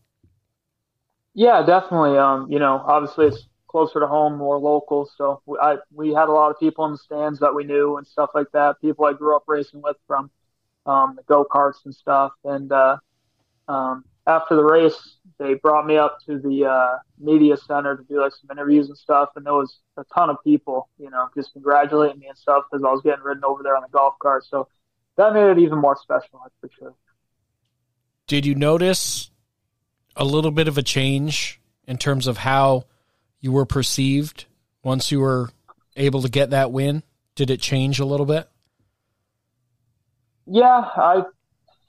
Yeah, 1.37 1.63
definitely. 1.67 2.17
Um, 2.17 2.51
you 2.51 2.59
know, 2.59 2.83
obviously 2.87 3.27
it's 3.27 3.47
closer 3.69 4.01
to 4.01 4.07
home, 4.07 4.39
more 4.39 4.57
local. 4.57 5.07
So 5.19 5.43
we, 5.45 5.59
I 5.61 5.77
we 5.93 6.09
had 6.15 6.29
a 6.29 6.33
lot 6.33 6.51
of 6.51 6.59
people 6.59 6.87
in 6.87 6.93
the 6.93 6.99
stands 6.99 7.41
that 7.41 7.55
we 7.55 7.63
knew 7.63 7.99
and 7.99 8.07
stuff 8.07 8.31
like 8.35 8.47
that. 8.55 8.81
People 8.81 9.05
I 9.05 9.13
grew 9.13 9.37
up 9.37 9.45
racing 9.47 9.83
with 9.83 9.99
from 10.07 10.31
um, 10.87 11.15
the 11.15 11.23
go 11.25 11.45
karts 11.45 11.85
and 11.85 11.95
stuff. 11.95 12.33
And 12.43 12.73
uh, 12.73 12.97
um, 13.69 14.07
after 14.27 14.57
the 14.57 14.65
race, 14.65 15.19
they 15.39 15.55
brought 15.55 15.87
me 15.87 15.99
up 15.99 16.17
to 16.25 16.39
the 16.39 16.65
uh, 16.65 16.97
media 17.19 17.59
center 17.59 17.99
to 17.99 18.03
do 18.05 18.19
like 18.19 18.33
some 18.33 18.51
interviews 18.51 18.89
and 18.89 18.97
stuff. 18.97 19.29
And 19.37 19.45
there 19.45 19.53
was 19.53 19.81
a 19.99 20.05
ton 20.15 20.31
of 20.31 20.39
people, 20.43 20.89
you 20.97 21.11
know, 21.11 21.29
just 21.35 21.53
congratulating 21.53 22.19
me 22.19 22.29
and 22.29 22.39
stuff 22.39 22.65
because 22.73 22.83
I 22.83 22.91
was 22.91 23.03
getting 23.05 23.23
ridden 23.23 23.45
over 23.45 23.63
there 23.63 23.77
on 23.77 23.83
the 23.83 23.91
golf 23.91 24.15
cart. 24.23 24.47
So 24.47 24.69
that 25.19 25.35
made 25.35 25.51
it 25.51 25.59
even 25.59 25.79
more 25.81 25.99
special, 26.01 26.41
that's 26.43 26.55
for 26.63 26.71
sure. 26.79 26.95
Did 28.27 28.47
you 28.47 28.55
notice 28.55 29.31
a 30.17 30.25
little 30.25 30.51
bit 30.51 30.69
of 30.69 30.79
a 30.79 30.83
change 30.83 31.61
in 31.87 31.99
terms 31.99 32.27
of 32.27 32.39
how 32.39 32.85
you 33.41 33.53
were 33.53 33.67
perceived 33.67 34.47
once 34.83 35.13
you 35.13 35.21
were 35.21 35.51
able 35.97 36.23
to 36.23 36.29
get 36.29 36.51
that 36.51 36.73
win? 36.73 37.03
Did 37.35 37.51
it 37.51 37.61
change 37.61 38.01
a 38.01 38.05
little 38.05 38.27
bit? 38.27 38.49
Yeah, 40.47 40.89
I 40.97 41.23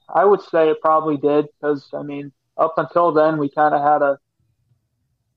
I 0.09 0.25
would 0.25 0.41
say 0.41 0.69
it 0.69 0.81
probably 0.81 1.17
did 1.17 1.47
because 1.59 1.89
I 1.93 2.03
mean, 2.03 2.31
up 2.57 2.73
until 2.77 3.11
then 3.11 3.37
we 3.37 3.49
kind 3.49 3.73
of 3.73 3.81
had 3.81 4.01
a 4.01 4.19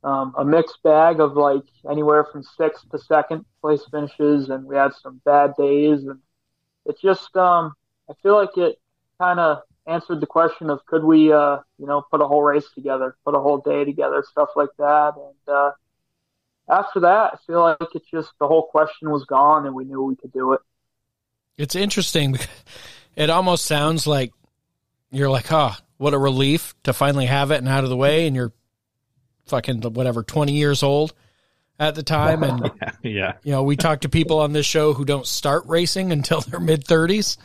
um, 0.02 0.34
a 0.38 0.44
mixed 0.44 0.82
bag 0.82 1.20
of 1.20 1.36
like 1.36 1.62
anywhere 1.88 2.24
from 2.24 2.42
sixth 2.42 2.88
to 2.90 2.98
second 2.98 3.44
place 3.60 3.84
finishes, 3.90 4.48
and 4.48 4.64
we 4.64 4.76
had 4.76 4.94
some 4.94 5.20
bad 5.24 5.54
days, 5.56 6.04
and 6.04 6.18
it 6.86 6.96
just 7.00 7.36
um, 7.36 7.74
I 8.08 8.14
feel 8.22 8.34
like 8.34 8.56
it 8.56 8.80
kind 9.18 9.38
of 9.38 9.58
answered 9.86 10.20
the 10.20 10.26
question 10.26 10.70
of 10.70 10.84
could 10.86 11.04
we 11.04 11.32
uh, 11.32 11.58
you 11.78 11.86
know 11.86 12.02
put 12.10 12.20
a 12.20 12.26
whole 12.26 12.42
race 12.42 12.66
together, 12.74 13.16
put 13.24 13.34
a 13.34 13.40
whole 13.40 13.58
day 13.58 13.84
together, 13.84 14.24
stuff 14.30 14.50
like 14.56 14.70
that, 14.78 15.14
and 15.16 15.54
uh, 15.54 15.70
after 16.68 17.00
that, 17.00 17.34
I 17.34 17.36
feel 17.46 17.60
like 17.60 17.94
it 17.94 18.02
just 18.10 18.30
the 18.38 18.46
whole 18.46 18.66
question 18.66 19.10
was 19.10 19.24
gone, 19.24 19.66
and 19.66 19.74
we 19.74 19.84
knew 19.84 20.02
we 20.02 20.16
could 20.16 20.32
do 20.32 20.52
it. 20.52 20.60
It's 21.56 21.74
interesting 21.74 22.32
because 22.32 22.48
it 23.16 23.28
almost 23.28 23.66
sounds 23.66 24.06
like 24.06 24.32
you're 25.10 25.30
like, 25.30 25.50
oh, 25.50 25.74
what 25.98 26.14
a 26.14 26.18
relief 26.18 26.74
to 26.84 26.92
finally 26.92 27.26
have 27.26 27.50
it 27.50 27.56
and 27.56 27.68
out 27.68 27.84
of 27.84 27.90
the 27.90 27.96
way. 27.96 28.26
And 28.26 28.34
you're 28.34 28.52
fucking 29.46 29.82
whatever, 29.82 30.22
20 30.22 30.52
years 30.52 30.82
old 30.82 31.12
at 31.78 31.94
the 31.94 32.02
time. 32.02 32.42
And, 32.42 32.70
Yeah, 32.80 32.92
yeah. 33.02 33.32
you 33.42 33.52
know, 33.52 33.62
we 33.62 33.76
talk 33.76 34.00
to 34.02 34.08
people 34.08 34.38
on 34.38 34.52
this 34.52 34.66
show 34.66 34.94
who 34.94 35.04
don't 35.04 35.26
start 35.26 35.64
racing 35.66 36.12
until 36.12 36.40
their 36.40 36.60
mid 36.60 36.84
30s. 36.84 37.36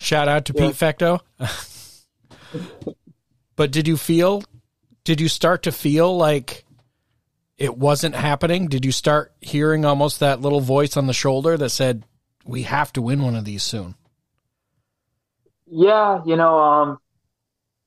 Shout 0.00 0.28
out 0.28 0.46
to 0.46 0.54
Pete 0.54 0.74
Fecto. 0.74 1.20
but 3.56 3.70
did 3.70 3.86
you 3.86 3.98
feel, 3.98 4.42
did 5.04 5.20
you 5.20 5.28
start 5.28 5.64
to 5.64 5.72
feel 5.72 6.16
like 6.16 6.64
it 7.58 7.76
wasn't 7.76 8.14
happening? 8.14 8.66
Did 8.68 8.86
you 8.86 8.92
start 8.92 9.32
hearing 9.42 9.84
almost 9.84 10.20
that 10.20 10.40
little 10.40 10.60
voice 10.60 10.96
on 10.96 11.06
the 11.06 11.12
shoulder 11.12 11.58
that 11.58 11.68
said, 11.68 12.04
we 12.46 12.62
have 12.62 12.92
to 12.94 13.02
win 13.02 13.22
one 13.22 13.36
of 13.36 13.44
these 13.44 13.62
soon? 13.62 13.94
Yeah, 15.66 16.22
you 16.24 16.34
know, 16.34 16.58
um, 16.58 16.98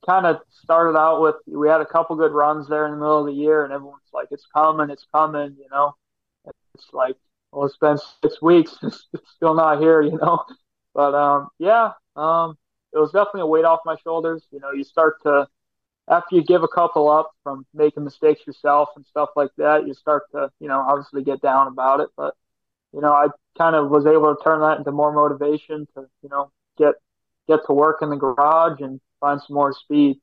kind 0.06 0.28
of 0.28 0.42
started 0.64 0.98
out 0.98 1.22
with 1.22 1.36
we 1.48 1.68
had 1.68 1.82
a 1.82 1.86
couple 1.86 2.16
good 2.16 2.32
runs 2.32 2.68
there 2.68 2.86
in 2.86 2.92
the 2.92 2.98
middle 2.98 3.20
of 3.20 3.26
the 3.26 3.34
year, 3.34 3.66
and 3.66 3.74
everyone's 3.74 4.02
like, 4.14 4.28
"It's 4.32 4.46
coming, 4.54 4.90
it's 4.90 5.06
coming," 5.14 5.58
you 5.60 5.68
know. 5.70 5.96
It's 6.76 6.88
like, 6.94 7.18
well, 7.52 7.66
it's 7.66 7.78
been 7.78 7.98
six 8.22 8.42
weeks, 8.42 8.78
it's 8.84 9.32
still 9.36 9.54
not 9.54 9.80
here, 9.80 10.02
you 10.02 10.18
know. 10.18 10.46
But 10.94 11.14
um, 11.14 11.50
yeah, 11.60 11.92
um, 12.16 12.58
it 12.94 12.98
was 12.98 13.12
definitely 13.12 13.42
a 13.42 13.48
weight 13.48 13.66
off 13.66 13.80
my 13.86 13.96
shoulders. 14.04 14.44
You 14.52 14.60
know, 14.60 14.72
you 14.72 14.84
start 14.84 15.22
to 15.24 15.48
after 16.08 16.36
you 16.36 16.44
give 16.44 16.64
a 16.64 16.68
couple 16.68 17.10
up 17.10 17.32
from 17.44 17.66
making 17.74 18.04
mistakes 18.04 18.42
yourself 18.46 18.90
and 18.96 19.06
stuff 19.06 19.30
like 19.36 19.52
that, 19.58 19.88
you 19.88 19.94
start 19.94 20.24
to, 20.32 20.52
you 20.60 20.68
know, 20.68 20.80
obviously 20.80 21.24
get 21.24 21.42
down 21.42 21.68
about 21.68 22.02
it. 22.02 22.10
But 22.18 22.36
you 22.94 23.02
know, 23.02 23.12
I 23.12 23.28
kind 23.58 23.76
of 23.76 23.90
was 23.90 24.06
able 24.06 24.36
to 24.36 24.44
turn 24.44 24.62
that 24.62 24.78
into 24.78 24.92
more 24.92 25.12
motivation 25.12 25.88
to, 25.96 26.08
you 26.22 26.30
know, 26.30 26.52
get 26.78 26.96
get 27.48 27.60
to 27.68 27.74
work 27.74 28.02
in 28.02 28.10
the 28.10 28.16
garage 28.16 28.80
and 28.82 29.00
find 29.20 29.42
some 29.42 29.56
more 29.56 29.74
speed. 29.74 30.20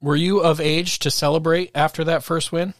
Were 0.00 0.16
you 0.16 0.40
of 0.40 0.60
age 0.60 0.98
to 1.00 1.10
celebrate 1.10 1.70
after 1.74 2.04
that 2.04 2.22
first 2.22 2.52
win? 2.52 2.74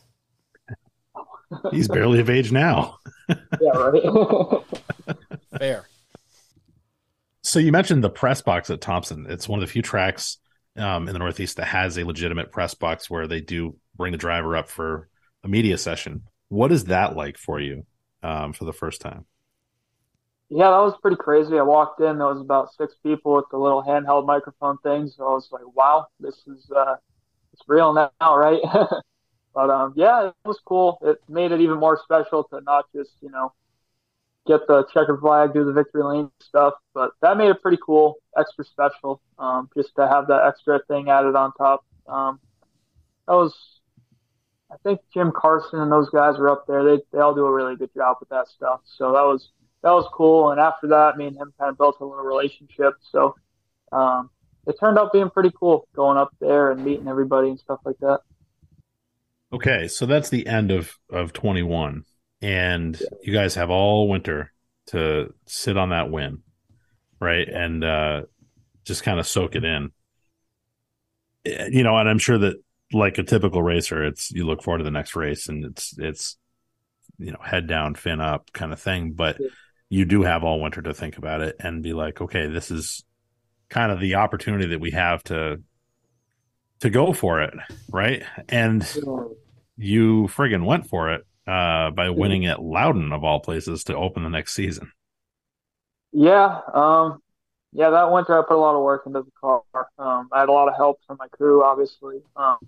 He's 1.71 1.89
barely 1.89 2.21
of 2.21 2.29
age 2.29 2.53
now. 2.53 2.99
Yeah, 3.59 3.71
right. 3.71 4.62
Fair. 5.59 5.87
So 7.55 7.61
you 7.61 7.71
mentioned 7.71 8.03
the 8.03 8.11
press 8.11 8.43
box 8.43 8.69
at 8.71 8.81
Thompson. 8.81 9.27
It's 9.29 9.49
one 9.49 9.61
of 9.61 9.65
the 9.65 9.73
few 9.73 9.81
tracks 9.81 10.39
um, 10.77 11.07
in 11.07 11.13
the 11.13 11.21
Northeast 11.21 11.57
that 11.59 11.67
has 11.67 11.97
a 11.97 12.03
legitimate 12.03 12.51
press 12.51 12.75
box 12.75 13.09
where 13.09 13.29
they 13.29 13.41
do 13.41 13.77
bring 13.95 14.11
the 14.11 14.19
driver 14.19 14.57
up 14.57 14.69
for 14.69 15.09
a 15.45 15.49
media 15.49 15.79
session. 15.79 16.23
What 16.49 16.73
is 16.73 16.87
that 16.87 17.15
like 17.15 17.39
for 17.39 17.61
you 17.61 17.87
um, 18.25 18.55
for 18.55 18.65
the 18.65 18.73
first 18.73 19.01
time? 19.01 19.27
yeah, 20.49 20.69
that 20.69 20.79
was 20.79 20.95
pretty 21.01 21.17
crazy. 21.17 21.57
I 21.57 21.63
walked 21.63 22.01
in, 22.01 22.19
there 22.19 22.27
was 22.27 22.41
about 22.41 22.75
six 22.75 22.97
people 23.05 23.37
with 23.37 23.45
the 23.53 23.57
little 23.57 23.85
handheld 23.85 24.27
microphone 24.27 24.79
things. 24.79 25.15
So 25.17 25.25
I 25.25 25.35
was 25.35 25.49
like, 25.53 25.77
wow, 25.77 26.09
this 26.19 26.35
is 26.49 26.69
uh, 26.75 26.97
it's 27.53 27.63
real 27.69 27.93
now, 27.93 28.11
right? 28.21 28.61
but 29.55 29.71
um, 29.71 29.93
yeah, 29.95 30.27
it 30.27 30.35
was 30.45 30.59
cool. 30.65 30.99
It 31.03 31.19
made 31.29 31.53
it 31.53 31.61
even 31.61 31.79
more 31.79 32.01
special 32.03 32.43
to 32.51 32.61
not 32.63 32.87
just 32.93 33.11
you 33.21 33.31
know 33.31 33.53
get 34.47 34.66
the 34.66 34.84
checkered 34.92 35.20
flag, 35.20 35.55
do 35.55 35.64
the 35.64 35.72
victory 35.72 36.03
lane 36.03 36.30
stuff, 36.40 36.74
but 36.92 37.12
that 37.22 37.36
made 37.36 37.49
it 37.49 37.62
pretty 37.62 37.78
cool, 37.84 38.16
extra 38.36 38.64
special. 38.64 39.20
Um, 39.38 39.68
just 39.76 39.95
to 39.97 40.07
have 40.07 40.28
that 40.28 40.47
extra 40.47 40.80
thing 40.88 41.09
added 41.09 41.34
on 41.34 41.53
top. 41.55 41.84
Um, 42.07 42.40
that 43.26 43.34
was, 43.34 43.55
I 44.70 44.76
think 44.82 45.01
Jim 45.12 45.32
Carson 45.34 45.80
and 45.80 45.90
those 45.90 46.11
guys 46.11 46.38
were 46.38 46.51
up 46.51 46.66
there. 46.66 46.84
They 46.84 47.03
they 47.12 47.18
all 47.18 47.34
do 47.34 47.47
a 47.47 47.53
really 47.53 47.76
good 47.76 47.92
job 47.95 48.18
with 48.20 48.28
that 48.30 48.49
stuff. 48.49 48.80
So 48.97 49.12
that 49.12 49.22
was 49.22 49.49
that 49.82 49.92
was 49.92 50.09
cool. 50.12 50.51
And 50.51 50.61
after 50.61 50.88
that, 50.88 51.16
me 51.16 51.26
and 51.26 51.36
him 51.36 51.53
kind 51.59 51.70
of 51.70 51.78
built 51.78 51.97
a 52.01 52.05
little 52.05 52.24
relationship. 52.24 52.95
So 53.11 53.34
um, 53.92 54.30
it 54.66 54.76
turned 54.78 54.99
out 54.99 55.12
being 55.12 55.30
pretty 55.30 55.53
cool 55.59 55.88
going 55.95 56.18
up 56.18 56.30
there 56.40 56.70
and 56.70 56.84
meeting 56.84 57.09
everybody 57.09 57.49
and 57.49 57.59
stuff 57.59 57.80
like 57.84 57.99
that. 58.01 58.20
Okay, 59.53 59.86
so 59.88 60.05
that's 60.05 60.30
the 60.30 60.47
end 60.47 60.70
of 60.70 60.99
of 61.11 61.32
21. 61.32 62.05
And 62.45 63.03
you 63.22 63.32
guys 63.32 63.55
have 63.55 63.70
all 63.70 64.07
winter 64.07 64.53
to 64.88 65.32
sit 65.47 65.78
on 65.78 65.88
that 65.88 66.11
win, 66.11 66.42
right? 67.18 67.49
And 67.49 67.82
uh, 67.82 68.22
just 68.84 69.03
kind 69.03 69.18
of 69.18 69.26
soak 69.26 69.57
it 69.57 69.64
in. 69.64 69.92
Eh, 71.47 71.68
you 71.72 71.82
know, 71.82 71.97
and 71.97 72.07
I'm 72.07 72.18
sure 72.18 72.36
that 72.36 72.57
like 72.92 73.16
a 73.16 73.22
typical 73.22 73.62
racer, 73.62 74.05
it's 74.05 74.30
you 74.30 74.45
look 74.45 74.62
forward 74.62 74.78
to 74.78 74.84
the 74.84 74.90
next 74.90 75.16
race 75.16 75.49
and 75.49 75.64
it's 75.64 75.95
it's 75.97 76.36
you 77.16 77.32
know 77.32 77.38
head 77.42 77.66
down, 77.66 77.95
fin 77.95 78.20
up 78.20 78.53
kind 78.53 78.74
of 78.74 78.80
thing. 78.80 79.12
But 79.12 79.38
you 79.88 80.05
do 80.05 80.22
have 80.22 80.45
all 80.45 80.61
winter 80.61 80.82
to 80.82 80.92
think 80.92 81.16
about 81.16 81.40
it 81.40 81.57
and 81.59 81.82
be 81.82 81.95
like, 81.95 82.20
okay, 82.20 82.49
this 82.49 82.70
is 82.70 83.05
kind 83.70 83.90
of 83.90 84.01
the 84.01 84.16
opportunity 84.16 84.66
that 84.66 84.80
we 84.80 84.90
have 84.90 85.24
to 85.24 85.62
to 86.80 86.90
go 86.90 87.14
for 87.14 87.40
it, 87.40 87.55
right? 87.90 88.22
And 88.51 88.86
you 89.78 90.24
friggin' 90.24 90.66
went 90.66 90.90
for 90.90 91.11
it 91.14 91.26
uh, 91.47 91.90
by 91.90 92.11
winning 92.11 92.47
at 92.47 92.62
Loudon 92.62 93.12
of 93.12 93.24
all 93.24 93.40
places 93.40 93.84
to 93.84 93.97
open 93.97 94.22
the 94.22 94.30
next 94.30 94.55
season. 94.55 94.92
Yeah, 96.12 96.61
um, 96.72 97.20
yeah, 97.72 97.90
that 97.90 98.12
winter 98.12 98.38
I 98.38 98.42
put 98.47 98.57
a 98.57 98.61
lot 98.61 98.76
of 98.76 98.82
work 98.82 99.03
into 99.07 99.22
the 99.22 99.32
car. 99.40 99.62
Um, 99.99 100.28
I 100.32 100.40
had 100.40 100.49
a 100.49 100.53
lot 100.53 100.68
of 100.68 100.76
help 100.76 100.99
from 101.07 101.16
my 101.18 101.28
crew, 101.28 101.64
obviously, 101.64 102.22
um, 102.36 102.59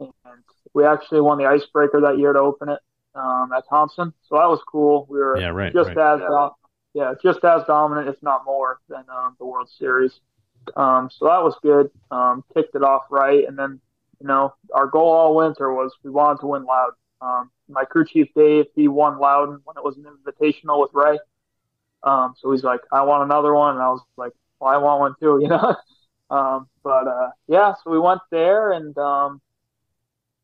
and 0.00 0.42
we 0.74 0.84
actually 0.84 1.20
won 1.20 1.38
the 1.38 1.46
icebreaker 1.46 2.00
that 2.00 2.18
year 2.18 2.32
to 2.32 2.38
open 2.38 2.68
it 2.68 2.80
um, 3.14 3.50
at 3.56 3.64
Thompson. 3.68 4.12
So 4.28 4.36
that 4.36 4.48
was 4.48 4.60
cool. 4.70 5.06
We 5.08 5.18
were 5.18 5.38
Yeah, 5.38 5.48
right, 5.48 5.72
just 5.72 5.88
right. 5.88 5.96
as 5.96 6.20
dom- 6.20 6.52
yeah, 6.94 7.14
just 7.22 7.44
as 7.44 7.62
dominant, 7.66 8.08
if 8.08 8.22
not 8.22 8.44
more, 8.44 8.78
than 8.88 9.04
um, 9.12 9.34
the 9.38 9.46
World 9.46 9.68
Series. 9.78 10.20
Um, 10.76 11.10
so 11.10 11.26
that 11.26 11.42
was 11.42 11.56
good. 11.62 11.90
Um, 12.10 12.44
kicked 12.54 12.74
it 12.74 12.82
off 12.82 13.02
right, 13.10 13.44
and 13.46 13.58
then 13.58 13.80
you 14.20 14.26
know 14.26 14.54
our 14.72 14.86
goal 14.86 15.10
all 15.10 15.34
winter 15.36 15.72
was 15.74 15.92
we 16.02 16.10
wanted 16.10 16.40
to 16.40 16.46
win 16.46 16.64
Loudon. 16.64 16.94
Um, 17.20 17.50
my 17.68 17.84
crew 17.84 18.04
chief 18.04 18.28
Dave, 18.34 18.66
he 18.74 18.88
won 18.88 19.18
Loudon 19.18 19.60
when 19.64 19.76
it 19.76 19.84
was 19.84 19.96
an 19.96 20.04
invitational 20.04 20.80
with 20.80 20.90
Ray. 20.92 21.18
Um, 22.02 22.34
so 22.38 22.52
he's 22.52 22.62
like, 22.62 22.80
I 22.92 23.02
want 23.02 23.24
another 23.24 23.54
one, 23.54 23.74
and 23.74 23.82
I 23.82 23.88
was 23.88 24.02
like, 24.16 24.32
well, 24.60 24.72
I 24.72 24.76
want 24.76 25.00
one 25.00 25.14
too, 25.20 25.38
you 25.42 25.48
know. 25.48 25.76
um, 26.30 26.68
but 26.82 27.08
uh, 27.08 27.30
yeah, 27.48 27.74
so 27.82 27.90
we 27.90 27.98
went 27.98 28.20
there, 28.30 28.72
and 28.72 28.96
um, 28.98 29.40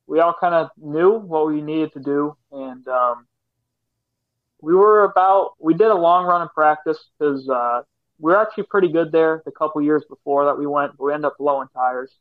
we 0.07 0.21
all 0.21 0.35
kind 0.39 0.55
of 0.55 0.71
knew 0.79 1.19
what 1.19 1.47
we 1.47 1.61
needed 1.61 1.93
to 1.93 2.01
do, 2.01 2.37
and 2.51 2.87
um, 2.89 3.27
we 4.63 4.75
were 4.75 5.05
about 5.05 5.53
we 5.59 5.75
did 5.75 5.89
a 5.89 5.95
long 5.95 6.27
run 6.27 6.43
in 6.43 6.49
practice 6.49 6.99
because 7.19 7.49
uh, 7.49 7.83
we 8.19 8.33
were 8.33 8.41
actually 8.41 8.65
pretty 8.65 8.89
good 8.89 9.13
there 9.13 9.43
the 9.45 9.53
couple 9.53 9.81
years 9.83 10.05
before 10.09 10.47
that 10.47 10.59
we 10.59 10.67
went, 10.67 10.99
we 10.99 11.13
ended 11.13 11.27
up 11.27 11.37
blowing 11.39 11.69
tires, 11.75 12.13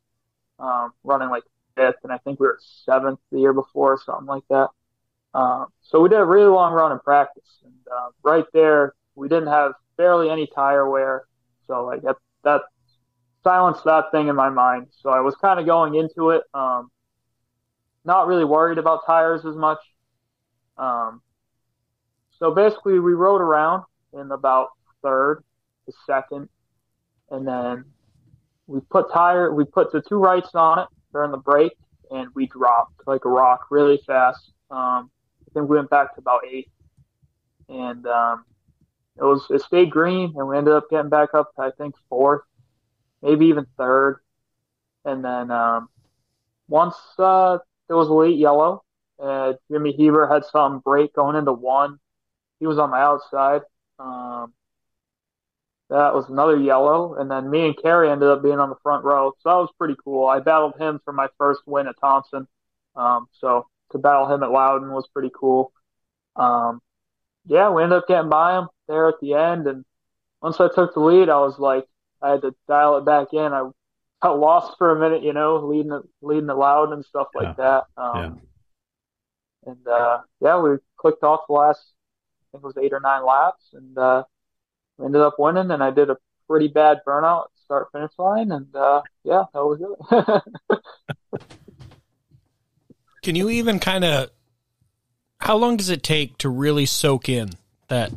um, 0.59 0.93
running 1.03 1.29
like 1.29 1.43
fifth, 1.75 1.97
and 2.03 2.11
I 2.11 2.17
think 2.19 2.39
we 2.39 2.47
were 2.47 2.59
seventh 2.85 3.19
the 3.31 3.39
year 3.39 3.53
before, 3.53 3.93
or 3.93 3.99
something 4.05 4.27
like 4.27 4.43
that. 4.49 4.69
Um, 5.33 5.67
so 5.81 6.01
we 6.01 6.09
did 6.09 6.19
a 6.19 6.25
really 6.25 6.49
long 6.49 6.73
run 6.73 6.91
in 6.91 6.99
practice, 6.99 7.61
and 7.63 7.73
uh, 7.91 8.09
right 8.23 8.45
there 8.53 8.93
we 9.15 9.27
didn't 9.27 9.47
have 9.47 9.73
barely 9.97 10.29
any 10.29 10.47
tire 10.47 10.89
wear, 10.89 11.25
so 11.67 11.85
like 11.85 12.01
that 12.03 12.15
that 12.43 12.61
silenced 13.43 13.83
that 13.85 14.11
thing 14.11 14.27
in 14.27 14.35
my 14.35 14.49
mind. 14.49 14.87
So 15.01 15.09
I 15.09 15.19
was 15.19 15.35
kind 15.35 15.59
of 15.59 15.65
going 15.65 15.95
into 15.95 16.31
it, 16.31 16.43
um, 16.53 16.89
not 18.05 18.27
really 18.27 18.45
worried 18.45 18.77
about 18.77 19.05
tires 19.05 19.45
as 19.45 19.55
much. 19.55 19.79
Um, 20.77 21.21
so 22.39 22.51
basically, 22.51 22.99
we 22.99 23.13
rode 23.13 23.41
around 23.41 23.83
in 24.13 24.31
about 24.31 24.69
third 25.03 25.43
to 25.85 25.93
second, 26.05 26.49
and 27.29 27.47
then 27.47 27.85
we 28.67 28.79
put 28.79 29.11
tire, 29.11 29.53
we 29.53 29.65
put 29.65 29.91
the 29.91 30.01
two 30.01 30.17
rights 30.17 30.49
on 30.53 30.79
it 30.79 30.87
during 31.13 31.31
the 31.31 31.37
break, 31.37 31.73
and 32.11 32.29
we 32.35 32.47
dropped 32.47 33.01
like 33.07 33.25
a 33.25 33.29
rock 33.29 33.67
really 33.69 33.99
fast. 34.05 34.51
Um, 34.71 35.09
I 35.47 35.53
think 35.53 35.69
we 35.69 35.77
went 35.77 35.89
back 35.89 36.13
to 36.15 36.21
about 36.21 36.41
eight, 36.49 36.69
and 37.67 38.05
um, 38.07 38.45
it 39.17 39.23
was 39.23 39.45
it 39.49 39.61
stayed 39.61 39.91
green, 39.91 40.33
and 40.37 40.47
we 40.47 40.57
ended 40.57 40.73
up 40.73 40.89
getting 40.89 41.09
back 41.09 41.33
up 41.33 41.53
to 41.55 41.61
I 41.61 41.71
think 41.77 41.95
fourth, 42.09 42.41
maybe 43.21 43.47
even 43.47 43.65
third, 43.77 44.19
and 45.05 45.23
then 45.23 45.51
um, 45.51 45.89
once 46.67 46.95
uh, 47.17 47.57
there 47.87 47.97
was 47.97 48.07
a 48.09 48.13
late 48.13 48.37
yellow, 48.37 48.83
uh, 49.21 49.53
Jimmy 49.71 49.95
Hebert 49.97 50.31
had 50.31 50.45
some 50.45 50.79
break 50.79 51.13
going 51.13 51.35
into 51.35 51.53
one. 51.53 51.99
He 52.59 52.67
was 52.67 52.77
on 52.77 52.91
my 52.91 53.01
outside. 53.01 53.61
Um, 53.97 54.53
that 55.89 56.13
was 56.13 56.29
another 56.29 56.57
yellow, 56.57 57.15
and 57.15 57.29
then 57.29 57.49
me 57.49 57.65
and 57.65 57.81
Kerry 57.81 58.09
ended 58.09 58.29
up 58.29 58.43
being 58.43 58.59
on 58.59 58.69
the 58.69 58.75
front 58.83 59.03
row, 59.03 59.33
so 59.39 59.49
that 59.49 59.55
was 59.55 59.69
pretty 59.77 59.95
cool. 60.03 60.27
I 60.27 60.39
battled 60.39 60.77
him 60.77 60.99
for 61.03 61.13
my 61.13 61.27
first 61.37 61.61
win 61.65 61.87
at 61.87 61.99
Thompson, 61.99 62.47
um, 62.95 63.27
so 63.39 63.67
to 63.91 63.97
battle 63.97 64.31
him 64.31 64.43
at 64.43 64.51
Loudon 64.51 64.91
was 64.91 65.07
pretty 65.07 65.31
cool. 65.33 65.71
Um, 66.35 66.81
yeah, 67.45 67.71
we 67.71 67.83
ended 67.83 67.97
up 67.97 68.07
getting 68.07 68.29
by 68.29 68.59
him 68.59 68.67
there 68.87 69.07
at 69.09 69.19
the 69.21 69.33
end, 69.33 69.67
and 69.67 69.83
once 70.41 70.59
I 70.59 70.69
took 70.73 70.93
the 70.93 70.99
lead, 70.99 71.29
I 71.29 71.39
was 71.39 71.57
like, 71.59 71.85
I 72.21 72.31
had 72.31 72.41
to 72.41 72.55
dial 72.67 72.97
it 72.97 73.05
back 73.05 73.33
in. 73.33 73.39
I 73.53 73.69
got 74.21 74.39
lost 74.39 74.77
for 74.77 74.91
a 74.91 74.99
minute, 74.99 75.23
you 75.23 75.33
know, 75.33 75.57
leading 75.57 75.91
it, 75.91 76.03
leading 76.21 76.49
it 76.49 76.53
loud 76.53 76.91
and 76.93 77.03
stuff 77.03 77.27
like 77.33 77.47
that. 77.57 77.85
Um, 77.97 78.41
And 79.65 79.87
uh, 79.87 80.19
yeah, 80.39 80.59
we 80.61 80.77
clicked 80.97 81.23
off 81.23 81.41
the 81.47 81.53
last, 81.53 81.81
I 81.81 82.45
think 82.51 82.63
it 82.63 82.67
was 82.67 82.77
eight 82.77 82.93
or 82.93 82.99
nine 83.01 83.25
laps, 83.25 83.69
and 83.73 83.97
uh, 83.97 84.23
ended 85.03 85.21
up 85.21 85.35
winning. 85.39 85.71
And 85.71 85.83
I 85.83 85.91
did 85.91 86.09
a 86.09 86.17
pretty 86.47 86.67
bad 86.67 87.01
burnout 87.05 87.47
start 87.65 87.91
finish 87.91 88.11
line, 88.17 88.51
and 88.51 88.75
uh, 88.75 89.01
yeah, 89.23 89.43
that 89.53 89.63
was 89.63 89.79
it. 89.81 90.79
Can 93.21 93.35
you 93.35 93.49
even 93.49 93.79
kind 93.79 94.03
of 94.03 94.31
how 95.39 95.55
long 95.55 95.77
does 95.77 95.89
it 95.89 96.03
take 96.03 96.37
to 96.39 96.49
really 96.49 96.85
soak 96.85 97.29
in 97.29 97.49
that 97.87 98.11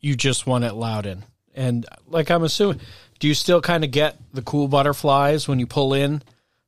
you 0.00 0.14
just 0.14 0.46
won 0.46 0.62
at 0.62 0.76
Loudon? 0.76 1.24
And 1.54 1.86
like 2.06 2.30
I'm 2.30 2.42
assuming, 2.42 2.80
do 3.18 3.28
you 3.28 3.34
still 3.34 3.60
kind 3.60 3.82
of 3.84 3.90
get 3.90 4.16
the 4.32 4.42
cool 4.42 4.68
butterflies 4.68 5.48
when 5.48 5.58
you 5.58 5.66
pull 5.66 5.94
in 5.94 6.22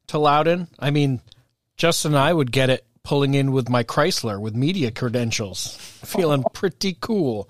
to 0.09 0.19
Loudon? 0.19 0.69
I 0.79 0.91
mean, 0.91 1.21
Justin 1.77 2.13
and 2.13 2.19
I 2.19 2.33
would 2.33 2.53
get 2.53 2.71
it 2.71 2.85
pulling 3.03 3.35
in 3.35 3.53
with 3.53 3.69
my 3.69 3.85
Chrysler 3.85 4.41
with 4.41 4.55
media 4.55 4.91
credentials, 4.91 5.77
feeling 6.05 6.45
pretty 6.53 6.97
cool. 7.01 7.49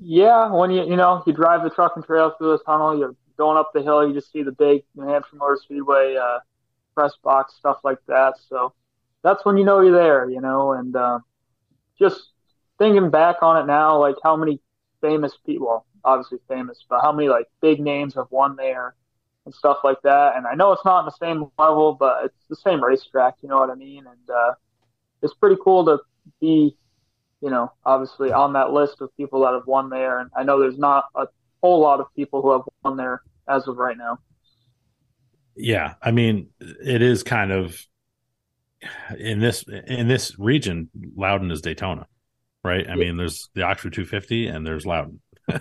Yeah, 0.00 0.50
when 0.52 0.70
you 0.70 0.82
you 0.84 0.96
know 0.96 1.22
you 1.26 1.32
drive 1.32 1.62
the 1.62 1.70
truck 1.70 1.92
and 1.96 2.04
trail 2.04 2.34
through 2.38 2.52
the 2.56 2.64
tunnel, 2.64 2.98
you're 2.98 3.14
going 3.36 3.58
up 3.58 3.72
the 3.74 3.82
hill, 3.82 4.06
you 4.06 4.14
just 4.14 4.32
see 4.32 4.42
the 4.42 4.52
big 4.52 4.82
New 4.94 5.06
Hampshire 5.06 5.36
Motor 5.36 5.58
Speedway 5.62 6.16
uh, 6.16 6.38
press 6.94 7.12
box 7.22 7.54
stuff 7.58 7.78
like 7.84 7.98
that. 8.06 8.34
So 8.48 8.72
that's 9.22 9.44
when 9.44 9.58
you 9.58 9.64
know 9.64 9.80
you're 9.80 9.92
there, 9.92 10.28
you 10.30 10.40
know. 10.40 10.72
And 10.72 10.96
uh, 10.96 11.20
just 11.98 12.20
thinking 12.78 13.10
back 13.10 13.36
on 13.42 13.58
it 13.62 13.66
now, 13.66 13.98
like 13.98 14.16
how 14.24 14.36
many 14.36 14.60
famous 15.02 15.36
people, 15.44 15.66
well, 15.66 15.86
obviously 16.04 16.38
famous, 16.48 16.84
but 16.88 17.02
how 17.02 17.12
many 17.12 17.28
like 17.28 17.46
big 17.60 17.80
names 17.80 18.14
have 18.14 18.28
won 18.30 18.56
there 18.56 18.94
and 19.44 19.54
stuff 19.54 19.78
like 19.84 20.00
that. 20.02 20.36
And 20.36 20.46
I 20.46 20.54
know 20.54 20.72
it's 20.72 20.84
not 20.84 21.00
on 21.00 21.04
the 21.04 21.12
same 21.26 21.46
level, 21.58 21.94
but 21.94 22.24
it's 22.26 22.44
the 22.48 22.56
same 22.56 22.82
racetrack, 22.82 23.36
you 23.42 23.50
know 23.50 23.58
what 23.58 23.70
I 23.70 23.74
mean? 23.74 24.06
And 24.06 24.30
uh, 24.30 24.54
it's 25.22 25.34
pretty 25.34 25.56
cool 25.62 25.84
to 25.86 25.98
be 26.40 26.76
you 27.40 27.50
know, 27.50 27.72
obviously 27.84 28.32
on 28.32 28.52
that 28.54 28.72
list 28.72 29.00
of 29.00 29.14
people 29.16 29.42
that 29.42 29.54
have 29.54 29.66
won 29.66 29.90
there. 29.90 30.20
And 30.20 30.30
I 30.36 30.42
know 30.42 30.60
there's 30.60 30.78
not 30.78 31.04
a 31.14 31.26
whole 31.62 31.80
lot 31.80 32.00
of 32.00 32.06
people 32.14 32.42
who 32.42 32.52
have 32.52 32.62
won 32.84 32.96
there 32.96 33.22
as 33.48 33.66
of 33.66 33.76
right 33.76 33.96
now. 33.96 34.18
Yeah, 35.56 35.94
I 36.00 36.10
mean, 36.10 36.48
it 36.60 37.02
is 37.02 37.22
kind 37.22 37.52
of 37.52 37.78
in 39.18 39.40
this 39.40 39.64
in 39.86 40.08
this 40.08 40.38
region. 40.38 40.88
Loudon 41.16 41.50
is 41.50 41.60
Daytona, 41.60 42.06
right? 42.64 42.88
I 42.88 42.94
mean, 42.94 43.16
there's 43.16 43.50
the 43.54 43.62
Oxford 43.62 43.92
250 43.92 44.46
and 44.46 44.66
there's 44.66 44.86
Loudon. 44.86 45.20
um, 45.48 45.60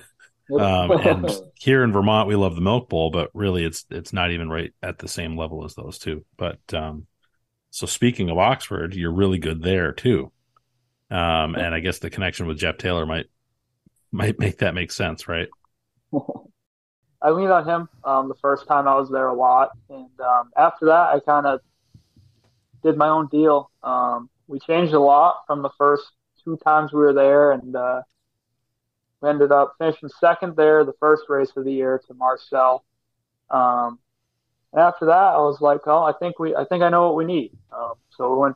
and 0.91 1.29
here 1.55 1.83
in 1.83 1.91
Vermont, 1.91 2.29
we 2.29 2.35
love 2.35 2.55
the 2.55 2.61
Milk 2.61 2.87
Bowl, 2.87 3.09
but 3.09 3.29
really, 3.33 3.65
it's 3.65 3.85
it's 3.89 4.13
not 4.13 4.31
even 4.31 4.49
right 4.49 4.73
at 4.81 4.99
the 4.99 5.07
same 5.07 5.37
level 5.37 5.65
as 5.65 5.75
those 5.75 5.97
two. 5.97 6.23
But 6.37 6.59
um, 6.73 7.07
so 7.71 7.85
speaking 7.85 8.29
of 8.29 8.37
Oxford, 8.37 8.95
you're 8.95 9.11
really 9.13 9.39
good 9.39 9.61
there 9.61 9.91
too. 9.91 10.31
Um, 11.11 11.55
and 11.55 11.73
I 11.73 11.79
guess 11.79 11.99
the 11.99 12.09
connection 12.09 12.45
with 12.45 12.59
Jeff 12.59 12.77
Taylor 12.77 13.05
might 13.05 13.25
might 14.11 14.39
make 14.39 14.59
that 14.59 14.73
make 14.73 14.91
sense, 14.91 15.27
right? 15.27 15.47
I 17.21 17.31
leaned 17.31 17.51
on 17.51 17.65
him 17.65 17.89
um, 18.03 18.27
the 18.27 18.35
first 18.35 18.67
time 18.67 18.87
I 18.87 18.95
was 18.95 19.09
there 19.09 19.27
a 19.27 19.33
lot, 19.33 19.71
and 19.89 20.09
um, 20.19 20.51
after 20.55 20.85
that, 20.85 21.09
I 21.13 21.19
kind 21.19 21.45
of 21.45 21.59
did 22.81 22.95
my 22.97 23.09
own 23.09 23.27
deal. 23.27 23.71
Um, 23.83 24.29
we 24.47 24.59
changed 24.59 24.93
a 24.93 24.99
lot 24.99 25.43
from 25.45 25.61
the 25.61 25.69
first 25.77 26.05
two 26.43 26.57
times 26.57 26.93
we 26.93 26.99
were 26.99 27.13
there, 27.13 27.51
and 27.51 27.75
uh, 27.75 28.01
we 29.21 29.29
ended 29.29 29.51
up 29.51 29.75
finishing 29.77 30.09
second 30.19 30.55
there 30.55 30.85
the 30.85 30.93
first 30.99 31.23
race 31.27 31.51
of 31.57 31.65
the 31.65 31.73
year 31.73 32.01
to 32.07 32.13
Marcel. 32.13 32.85
Um, 33.49 33.99
and 34.71 34.81
after 34.81 35.05
that, 35.07 35.33
I 35.33 35.39
was 35.39 35.59
like, 35.59 35.81
"Oh, 35.87 36.03
I 36.03 36.13
think 36.13 36.39
we, 36.39 36.55
I 36.55 36.63
think 36.65 36.83
I 36.83 36.89
know 36.89 37.07
what 37.07 37.15
we 37.15 37.25
need." 37.25 37.51
Um, 37.75 37.93
so 38.11 38.31
we 38.33 38.39
went 38.39 38.55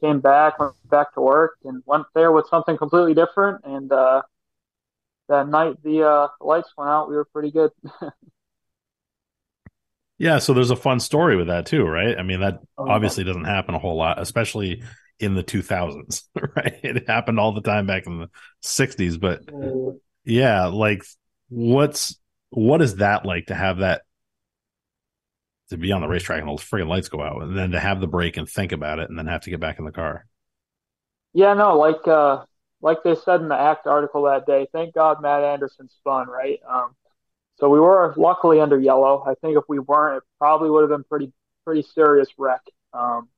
came 0.00 0.20
back, 0.20 0.58
went 0.58 0.74
back 0.90 1.14
to 1.14 1.20
work, 1.20 1.58
and 1.64 1.82
went 1.86 2.06
there 2.14 2.32
with 2.32 2.46
something 2.48 2.76
completely 2.76 3.14
different. 3.14 3.64
And 3.64 3.90
uh, 3.92 4.22
that 5.28 5.48
night, 5.48 5.82
the 5.82 6.02
uh, 6.02 6.28
lights 6.40 6.70
went 6.76 6.90
out. 6.90 7.08
We 7.08 7.16
were 7.16 7.24
pretty 7.24 7.50
good. 7.50 7.70
Yeah, 10.18 10.38
so 10.38 10.52
there's 10.52 10.70
a 10.70 10.76
fun 10.76 11.00
story 11.00 11.36
with 11.36 11.46
that 11.46 11.66
too, 11.66 11.82
right? 11.84 12.16
I 12.18 12.22
mean, 12.22 12.40
that 12.40 12.60
Oh, 12.76 12.84
obviously 12.86 13.24
doesn't 13.24 13.44
happen 13.44 13.74
a 13.74 13.78
whole 13.78 13.96
lot, 13.96 14.20
especially 14.20 14.82
in 15.18 15.34
the 15.34 15.42
2000s, 15.42 16.24
right? 16.56 16.78
It 16.82 17.08
happened 17.08 17.40
all 17.40 17.52
the 17.54 17.62
time 17.62 17.86
back 17.86 18.06
in 18.06 18.18
the 18.18 18.30
60s, 18.60 19.16
but 19.16 19.40
yeah, 20.24 20.66
like 20.66 21.04
what's 21.48 22.18
what 22.50 22.82
is 22.82 22.96
that 22.96 23.26
like 23.26 23.46
to 23.46 23.54
have 23.54 23.78
that 23.78 24.02
to 25.70 25.76
be 25.76 25.92
on 25.92 26.00
the 26.00 26.08
racetrack 26.08 26.40
and 26.40 26.48
all 26.48 26.56
the 26.56 26.62
freaking 26.62 26.88
lights 26.88 27.08
go 27.08 27.22
out 27.22 27.42
and 27.42 27.56
then 27.56 27.70
to 27.70 27.80
have 27.80 28.00
the 28.00 28.06
break 28.06 28.36
and 28.36 28.48
think 28.48 28.72
about 28.72 28.98
it 28.98 29.08
and 29.08 29.18
then 29.18 29.26
have 29.26 29.42
to 29.42 29.50
get 29.50 29.60
back 29.60 29.78
in 29.78 29.84
the 29.84 29.92
car? 29.92 30.26
Yeah, 31.32 31.54
no, 31.54 31.78
like 31.78 32.06
uh, 32.06 32.44
like 32.82 33.02
they 33.02 33.14
said 33.14 33.40
in 33.40 33.48
the 33.48 33.58
ACT 33.58 33.86
article 33.86 34.24
that 34.24 34.46
day. 34.46 34.66
Thank 34.72 34.94
God 34.94 35.22
Matt 35.22 35.42
Anderson 35.42 35.88
spun, 35.88 36.28
right? 36.28 36.60
Um, 36.68 36.94
so 37.58 37.68
we 37.68 37.78
were 37.78 38.14
luckily 38.16 38.60
under 38.60 38.78
yellow. 38.78 39.22
I 39.26 39.34
think 39.34 39.56
if 39.56 39.64
we 39.68 39.78
weren't, 39.78 40.18
it 40.18 40.22
probably 40.38 40.70
would 40.70 40.82
have 40.82 40.90
been 40.90 41.04
pretty 41.04 41.32
pretty 41.64 41.82
serious 41.82 42.28
wreck. 42.38 42.62
Um, 42.92 43.28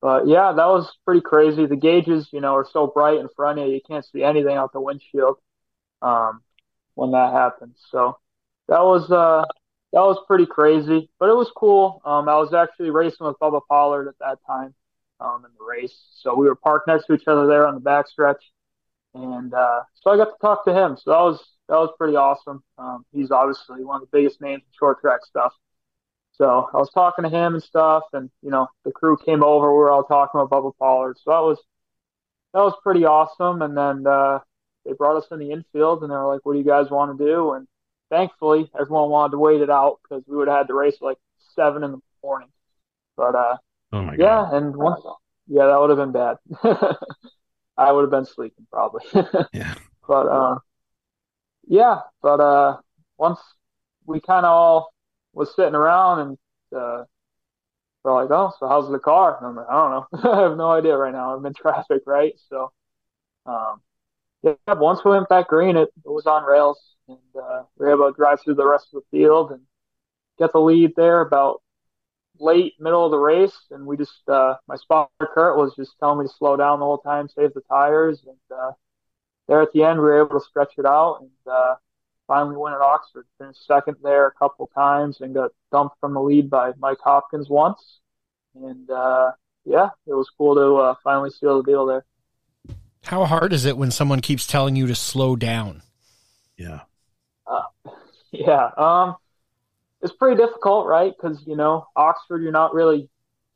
but 0.00 0.26
yeah, 0.26 0.52
that 0.52 0.66
was 0.66 0.90
pretty 1.04 1.20
crazy. 1.20 1.66
The 1.66 1.76
gauges, 1.76 2.28
you 2.32 2.40
know, 2.40 2.54
are 2.56 2.66
so 2.70 2.86
bright 2.86 3.18
in 3.20 3.28
front 3.36 3.58
of 3.58 3.68
you, 3.68 3.74
you 3.74 3.80
can't 3.86 4.04
see 4.04 4.22
anything 4.22 4.56
out 4.56 4.72
the 4.72 4.80
windshield 4.80 5.38
um, 6.02 6.42
when 6.94 7.12
that 7.12 7.32
happens. 7.32 7.78
So 7.90 8.18
that 8.68 8.82
was 8.82 9.10
uh, 9.10 9.44
that 9.94 10.00
was 10.00 10.18
pretty 10.26 10.44
crazy, 10.44 11.08
but 11.20 11.30
it 11.30 11.36
was 11.36 11.52
cool. 11.56 12.02
Um, 12.04 12.28
I 12.28 12.34
was 12.34 12.52
actually 12.52 12.90
racing 12.90 13.28
with 13.28 13.38
Bubba 13.38 13.60
Pollard 13.68 14.08
at 14.08 14.18
that 14.18 14.38
time 14.44 14.74
um, 15.20 15.44
in 15.44 15.52
the 15.56 15.64
race, 15.64 15.94
so 16.20 16.34
we 16.34 16.46
were 16.46 16.56
parked 16.56 16.88
next 16.88 17.06
to 17.06 17.14
each 17.14 17.28
other 17.28 17.46
there 17.46 17.64
on 17.64 17.76
the 17.76 17.80
backstretch, 17.80 18.40
and 19.14 19.54
uh, 19.54 19.82
so 19.94 20.10
I 20.10 20.16
got 20.16 20.24
to 20.24 20.38
talk 20.40 20.64
to 20.64 20.74
him. 20.74 20.96
So 21.00 21.12
that 21.12 21.20
was 21.20 21.44
that 21.68 21.76
was 21.76 21.94
pretty 21.96 22.16
awesome. 22.16 22.64
Um, 22.76 23.06
he's 23.12 23.30
obviously 23.30 23.84
one 23.84 24.02
of 24.02 24.08
the 24.10 24.18
biggest 24.18 24.40
names 24.40 24.62
in 24.66 24.72
short 24.76 25.00
track 25.00 25.24
stuff. 25.24 25.52
So 26.32 26.68
I 26.74 26.76
was 26.78 26.90
talking 26.92 27.22
to 27.22 27.28
him 27.28 27.54
and 27.54 27.62
stuff, 27.62 28.02
and 28.12 28.30
you 28.42 28.50
know 28.50 28.66
the 28.84 28.90
crew 28.90 29.16
came 29.24 29.44
over. 29.44 29.70
We 29.70 29.78
were 29.78 29.92
all 29.92 30.02
talking 30.02 30.40
about 30.40 30.50
Bubba 30.50 30.72
Pollard. 30.76 31.18
So 31.22 31.30
that 31.30 31.38
was 31.38 31.62
that 32.52 32.60
was 32.62 32.74
pretty 32.82 33.04
awesome. 33.04 33.62
And 33.62 33.76
then 33.76 34.04
uh, 34.12 34.40
they 34.84 34.92
brought 34.92 35.18
us 35.18 35.28
in 35.30 35.38
the 35.38 35.52
infield, 35.52 36.02
and 36.02 36.10
they 36.10 36.16
were 36.16 36.34
like, 36.34 36.44
"What 36.44 36.54
do 36.54 36.58
you 36.58 36.64
guys 36.64 36.90
want 36.90 37.16
to 37.16 37.24
do?" 37.24 37.52
And 37.52 37.68
thankfully, 38.14 38.70
everyone 38.78 39.10
wanted 39.10 39.32
to 39.32 39.38
wait 39.38 39.60
it 39.60 39.70
out 39.70 39.98
because 40.02 40.24
we 40.26 40.36
would 40.36 40.48
have 40.48 40.58
had 40.58 40.68
to 40.68 40.74
race 40.74 40.96
like 41.00 41.18
seven 41.54 41.84
in 41.84 41.92
the 41.92 41.98
morning. 42.22 42.48
But 43.16 43.34
uh, 43.34 43.56
Oh 43.92 44.02
my 44.02 44.16
yeah, 44.16 44.44
god. 44.44 44.56
and 44.56 44.76
once 44.76 45.00
yeah, 45.48 45.66
that 45.66 45.80
would 45.80 45.90
have 45.90 45.98
been 45.98 46.12
bad. 46.12 46.38
I 47.78 47.92
would 47.92 48.02
have 48.02 48.10
been 48.10 48.26
sleeping 48.26 48.66
probably. 48.70 49.02
Yeah. 49.52 49.74
But 50.08 50.28
uh, 50.28 50.58
yeah, 51.66 52.00
but 52.22 52.40
uh, 52.40 52.76
once 53.18 53.38
we 54.06 54.20
kind 54.20 54.44
of 54.44 54.50
all 54.52 54.94
was 55.32 55.54
sitting 55.54 55.74
around 55.74 56.20
and 56.20 56.38
uh, 56.76 57.04
we're 58.02 58.14
like, 58.22 58.30
oh, 58.30 58.52
so 58.58 58.68
how's 58.68 58.90
the 58.90 58.98
car? 58.98 59.38
And 59.38 59.46
I'm 59.46 59.56
like, 59.56 59.66
I 59.68 59.72
don't 59.74 59.90
know. 60.24 60.30
I 60.32 60.42
have 60.42 60.56
no 60.56 60.70
idea 60.70 60.96
right 60.96 61.12
now. 61.12 61.34
I'm 61.34 61.46
in 61.46 61.54
traffic, 61.54 62.02
right? 62.06 62.34
So, 62.50 62.72
um, 63.46 63.82
yeah, 64.42 64.54
once 64.74 65.04
we 65.04 65.12
went 65.12 65.28
back 65.28 65.48
green, 65.48 65.76
it, 65.76 65.90
it 66.04 66.10
was 66.10 66.26
on 66.26 66.44
rails, 66.44 66.80
and 67.08 67.18
uh, 67.40 67.62
we 67.78 67.86
were 67.86 67.92
able 67.92 68.10
to 68.10 68.16
drive 68.16 68.40
through 68.42 68.54
the 68.54 68.66
rest 68.66 68.88
of 68.92 69.02
the 69.02 69.18
field 69.18 69.52
and 69.52 69.60
get 70.38 70.52
the 70.52 70.60
lead 70.60 70.92
there 70.96 71.20
about 71.20 71.62
late 72.40 72.74
middle 72.80 73.04
of 73.04 73.10
the 73.10 73.18
race. 73.18 73.56
And 73.70 73.86
we 73.86 73.96
just, 73.96 74.28
uh, 74.28 74.54
my 74.66 74.76
spotter 74.76 75.10
Kurt 75.20 75.56
was 75.56 75.74
just 75.76 75.92
telling 76.00 76.20
me 76.20 76.26
to 76.26 76.34
slow 76.34 76.56
down 76.56 76.80
the 76.80 76.84
whole 76.84 76.98
time, 76.98 77.28
save 77.28 77.54
the 77.54 77.62
tires, 77.62 78.24
and 78.26 78.58
uh, 78.58 78.72
there 79.48 79.60
at 79.60 79.72
the 79.72 79.84
end, 79.84 79.98
we 79.98 80.04
were 80.04 80.24
able 80.24 80.40
to 80.40 80.46
stretch 80.46 80.72
it 80.78 80.86
out 80.86 81.18
and 81.20 81.30
uh, 81.52 81.74
finally 82.26 82.56
win 82.56 82.72
at 82.72 82.80
Oxford. 82.80 83.26
Finished 83.38 83.66
second 83.66 83.96
there 84.02 84.26
a 84.26 84.32
couple 84.32 84.70
times 84.74 85.20
and 85.20 85.34
got 85.34 85.50
dumped 85.70 85.96
from 86.00 86.14
the 86.14 86.20
lead 86.20 86.48
by 86.48 86.72
Mike 86.78 86.98
Hopkins 87.02 87.48
once. 87.48 88.00
And 88.54 88.88
uh, 88.90 89.32
yeah, 89.64 89.90
it 90.06 90.14
was 90.14 90.30
cool 90.36 90.54
to 90.54 90.76
uh, 90.76 90.94
finally 91.04 91.30
seal 91.30 91.62
the 91.62 91.70
deal 91.70 91.86
there. 91.86 92.04
How 93.02 93.26
hard 93.26 93.52
is 93.52 93.66
it 93.66 93.76
when 93.76 93.90
someone 93.90 94.20
keeps 94.20 94.46
telling 94.46 94.76
you 94.76 94.86
to 94.86 94.94
slow 94.94 95.36
down? 95.36 95.82
Yeah. 96.56 96.80
Yeah, 98.34 98.70
um, 98.76 99.16
it's 100.02 100.14
pretty 100.14 100.36
difficult, 100.36 100.86
right? 100.86 101.12
Because 101.16 101.42
you 101.46 101.56
know 101.56 101.86
Oxford, 101.96 102.42
you're 102.42 102.52
not 102.52 102.74
really 102.74 103.08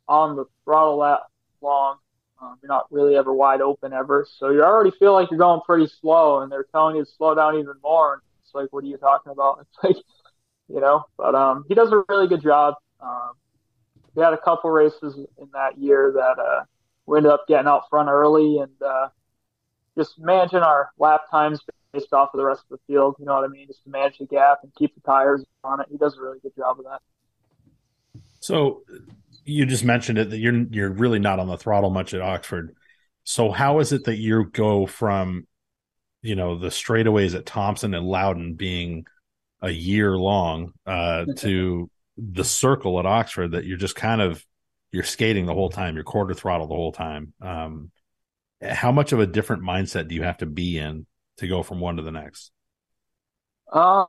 on 0.09 0.37
the 0.37 0.47
throttle 0.65 1.01
that 1.01 1.21
long. 1.63 1.99
Um, 2.43 2.59
you're 2.63 2.69
not 2.69 2.93
really 2.93 3.17
ever 3.17 3.35
wide 3.35 3.61
open 3.63 3.93
ever, 3.93 4.27
so 4.39 4.51
you 4.51 4.63
already 4.63 4.93
feel 4.99 5.13
like 5.15 5.31
you're 5.31 5.39
going 5.39 5.61
pretty 5.67 5.89
slow, 6.01 6.41
and 6.41 6.53
they're 6.53 6.67
telling 6.73 6.97
you 6.97 7.05
to 7.05 7.11
slow 7.11 7.35
down 7.35 7.57
even 7.59 7.75
more. 7.83 8.15
And 8.15 8.23
it's 8.43 8.55
like, 8.55 8.73
what 8.73 8.85
are 8.85 8.89
you 8.89 8.99
talking 8.99 9.33
about? 9.33 9.61
It's 9.67 9.85
like, 9.85 10.05
you 10.69 10.81
know. 10.81 11.05
But 11.19 11.35
um, 11.35 11.65
he 11.69 11.75
does 11.75 11.93
a 11.93 12.05
really 12.09 12.29
good 12.29 12.43
job. 12.43 12.75
Um, 13.01 13.33
we 14.15 14.23
had 14.25 14.35
a 14.35 14.39
couple 14.39 14.71
races 14.71 15.17
in 15.17 15.49
that 15.55 15.79
year 15.79 16.13
that 16.17 16.41
uh, 16.43 16.65
we 17.07 17.19
ended 17.19 17.33
up 17.33 17.47
getting 17.49 17.69
out 17.69 17.85
front 17.91 18.09
early 18.11 18.59
and 18.59 18.73
uh, 18.83 19.09
just 19.97 20.19
managing 20.19 20.61
our 20.61 20.91
lap 20.99 21.23
times 21.31 21.61
based 21.99 22.13
off 22.13 22.31
of 22.33 22.39
the 22.39 22.45
rest 22.45 22.63
of 22.71 22.79
the 22.79 22.93
field. 22.93 23.17
You 23.19 23.27
know 23.27 23.35
what 23.35 23.45
I 23.45 23.49
mean? 23.49 23.67
Just 23.67 23.85
to 23.85 23.91
manage 23.91 24.19
the 24.19 24.27
gap 24.27 24.61
and 24.63 24.73
keep 24.75 24.95
the 24.95 25.01
tires 25.01 25.45
on 25.65 25.81
it. 25.81 25.87
He 25.91 25.97
does 25.97 26.17
a 26.17 26.21
really 26.21 26.39
good 26.41 26.55
job 26.57 26.79
of 26.79 26.85
that. 26.85 27.01
So 28.41 28.83
you 29.45 29.67
just 29.67 29.85
mentioned 29.85 30.19
it 30.19 30.31
that 30.31 30.39
you're 30.39 30.65
you're 30.71 30.93
really 30.93 31.19
not 31.19 31.39
on 31.39 31.49
the 31.49 31.59
throttle 31.59 31.91
much 31.91 32.15
at 32.15 32.21
Oxford. 32.21 32.75
So 33.25 33.51
how 33.51 33.81
is 33.81 33.93
it 33.93 34.05
that 34.05 34.17
you 34.17 34.45
go 34.45 34.87
from 34.87 35.47
you 36.23 36.37
know 36.37 36.59
the 36.59 36.69
straightaways 36.69 37.35
at 37.35 37.47
Thompson 37.47 37.95
and 37.95 38.07
Loudon 38.07 38.55
being 38.55 39.07
a 39.61 39.71
year 39.71 40.17
long 40.17 40.73
uh, 40.87 41.25
to 41.39 41.91
the 42.17 42.45
circle 42.45 42.99
at 42.99 43.07
Oxford 43.07 43.53
that 43.53 43.65
you're 43.65 43.77
just 43.77 43.97
kind 43.97 44.21
of 44.21 44.45
you're 44.91 45.03
skating 45.03 45.47
the 45.47 45.55
whole 45.55 45.71
time, 45.71 45.95
you're 45.95 46.05
quarter 46.05 46.35
throttle 46.35 46.67
the 46.67 46.75
whole 46.75 46.93
time. 46.93 47.35
Um, 47.43 47.91
how 48.63 48.91
much 48.91 49.13
of 49.13 49.21
a 49.21 49.27
different 49.27 49.63
mindset 49.63 50.09
do 50.09 50.15
you 50.15 50.23
have 50.23 50.39
to 50.39 50.47
be 50.47 50.79
in 50.79 51.07
to 51.39 51.49
go 51.49 51.63
from 51.63 51.81
one 51.81 51.97
to 51.97 52.03
the 52.03 52.13
next? 52.13 52.51
Um, 53.73 54.07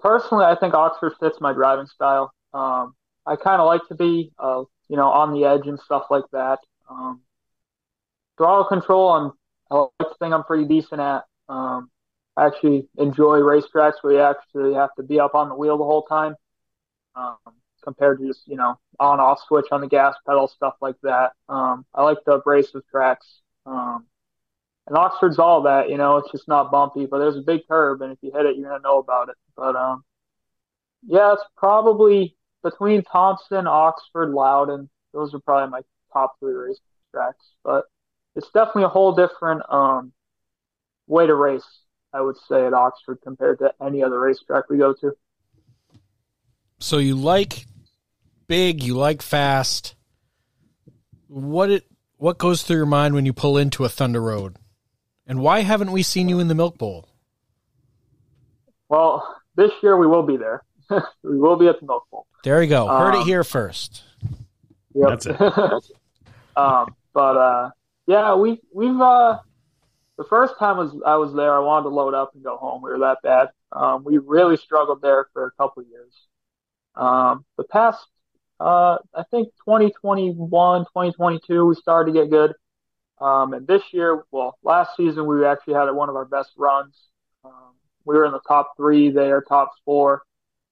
personally, 0.00 0.44
I 0.44 0.54
think 0.54 0.74
Oxford 0.74 1.14
fits 1.20 1.40
my 1.40 1.52
driving 1.52 1.86
style. 1.86 2.32
Um, 2.52 2.94
I 3.26 3.36
kind 3.36 3.60
of 3.60 3.66
like 3.66 3.86
to 3.88 3.94
be, 3.94 4.32
uh, 4.38 4.64
you 4.88 4.96
know, 4.96 5.08
on 5.08 5.32
the 5.32 5.44
edge 5.44 5.66
and 5.66 5.78
stuff 5.80 6.04
like 6.10 6.24
that. 6.32 6.58
Um, 6.88 7.22
throttle 8.36 8.64
control, 8.64 9.10
I'm, 9.10 9.32
I 9.70 9.76
like 10.00 10.10
to 10.10 10.16
think 10.18 10.34
I'm 10.34 10.44
pretty 10.44 10.66
decent 10.66 11.00
at. 11.00 11.24
Um, 11.48 11.90
I 12.36 12.46
actually 12.46 12.88
enjoy 12.98 13.38
racetracks 13.38 13.94
where 14.02 14.14
you 14.14 14.20
actually 14.20 14.74
have 14.74 14.90
to 14.96 15.02
be 15.02 15.20
up 15.20 15.34
on 15.34 15.48
the 15.48 15.54
wheel 15.54 15.78
the 15.78 15.84
whole 15.84 16.02
time, 16.02 16.34
um, 17.14 17.36
compared 17.82 18.18
to 18.18 18.26
just, 18.26 18.46
you 18.46 18.56
know, 18.56 18.78
on 18.98 19.20
off 19.20 19.40
switch 19.46 19.66
on 19.70 19.80
the 19.80 19.86
gas 19.86 20.14
pedal, 20.26 20.48
stuff 20.48 20.74
like 20.80 20.96
that. 21.02 21.32
Um, 21.48 21.86
I 21.94 22.02
like 22.02 22.18
the 22.26 22.32
abrasive 22.32 22.82
tracks. 22.90 23.40
Um, 23.66 24.06
and 24.86 24.96
Oxford's 24.96 25.38
all 25.38 25.62
that, 25.62 25.88
you 25.88 25.96
know, 25.96 26.18
it's 26.18 26.30
just 26.30 26.46
not 26.48 26.70
bumpy, 26.70 27.06
but 27.06 27.18
there's 27.18 27.36
a 27.36 27.42
big 27.42 27.66
curb, 27.66 28.02
and 28.02 28.12
if 28.12 28.18
you 28.22 28.30
hit 28.32 28.46
it, 28.46 28.56
you're 28.56 28.76
to 28.76 28.82
know 28.82 28.98
about 28.98 29.28
it. 29.28 29.36
But, 29.56 29.76
um, 29.76 30.04
yeah, 31.06 31.32
it's 31.32 31.44
probably 31.56 32.36
between 32.62 33.02
Thompson, 33.02 33.66
Oxford, 33.66 34.30
Loudon. 34.30 34.88
Those 35.12 35.32
are 35.34 35.40
probably 35.40 35.70
my 35.70 35.80
top 36.12 36.38
three 36.40 36.54
race 36.54 36.80
tracks. 37.12 37.44
But 37.62 37.84
it's 38.34 38.50
definitely 38.52 38.84
a 38.84 38.88
whole 38.88 39.14
different 39.14 39.62
um, 39.70 40.12
way 41.06 41.26
to 41.26 41.34
race, 41.34 41.66
I 42.12 42.20
would 42.20 42.36
say, 42.48 42.66
at 42.66 42.72
Oxford 42.72 43.18
compared 43.22 43.60
to 43.60 43.72
any 43.84 44.02
other 44.02 44.18
racetrack 44.18 44.68
we 44.68 44.78
go 44.78 44.94
to. 44.94 45.12
So 46.80 46.98
you 46.98 47.14
like 47.14 47.66
big, 48.46 48.82
you 48.82 48.94
like 48.94 49.22
fast. 49.22 49.94
What 51.28 51.70
it 51.70 51.84
what 52.16 52.38
goes 52.38 52.62
through 52.62 52.76
your 52.76 52.86
mind 52.86 53.14
when 53.14 53.26
you 53.26 53.32
pull 53.32 53.58
into 53.58 53.84
a 53.84 53.88
Thunder 53.88 54.20
Road? 54.20 54.56
And 55.26 55.40
why 55.40 55.60
haven't 55.60 55.92
we 55.92 56.02
seen 56.02 56.28
you 56.28 56.38
in 56.40 56.48
the 56.48 56.54
Milk 56.54 56.76
Bowl? 56.78 57.08
Well, 58.88 59.36
this 59.56 59.70
year 59.82 59.96
we 59.96 60.06
will 60.06 60.22
be 60.22 60.36
there. 60.36 60.62
we 61.22 61.38
will 61.38 61.56
be 61.56 61.66
at 61.68 61.80
the 61.80 61.86
Milk 61.86 62.04
Bowl. 62.10 62.26
There 62.42 62.62
you 62.62 62.68
go. 62.68 62.86
Heard 62.86 63.14
it 63.14 63.20
Um, 63.20 63.26
here 63.26 63.42
first. 63.44 64.04
Yep. 64.94 65.08
That's 65.08 65.26
it. 65.26 65.40
um, 66.56 66.94
but 67.12 67.36
uh, 67.36 67.70
yeah, 68.06 68.34
we 68.34 68.60
we've 68.72 69.00
uh, 69.00 69.38
the 70.18 70.24
first 70.24 70.54
time 70.58 70.76
was 70.76 70.94
I 71.06 71.16
was 71.16 71.34
there, 71.34 71.54
I 71.54 71.60
wanted 71.60 71.84
to 71.84 71.88
load 71.88 72.14
up 72.14 72.34
and 72.34 72.44
go 72.44 72.56
home. 72.56 72.82
We 72.82 72.90
were 72.90 72.98
that 73.00 73.18
bad. 73.22 73.48
Um, 73.72 74.04
we 74.04 74.18
really 74.18 74.56
struggled 74.56 75.02
there 75.02 75.26
for 75.32 75.46
a 75.46 75.50
couple 75.52 75.82
of 75.82 75.88
years. 75.88 76.12
Um, 76.94 77.44
the 77.56 77.64
past, 77.64 78.06
uh, 78.60 78.98
I 79.12 79.24
think 79.30 79.48
2021, 79.64 80.36
2022, 80.84 81.66
we 81.66 81.74
started 81.74 82.12
to 82.12 82.20
get 82.20 82.30
good. 82.30 82.52
Um, 83.24 83.54
and 83.54 83.66
this 83.66 83.82
year, 83.92 84.22
well, 84.32 84.58
last 84.62 84.96
season 84.98 85.26
we 85.26 85.46
actually 85.46 85.74
had 85.74 85.90
one 85.92 86.10
of 86.10 86.16
our 86.16 86.26
best 86.26 86.50
runs. 86.58 86.94
Um, 87.42 87.72
we 88.04 88.16
were 88.16 88.26
in 88.26 88.32
the 88.32 88.40
top 88.46 88.76
three 88.76 89.10
there, 89.10 89.40
top 89.40 89.72
four 89.86 90.22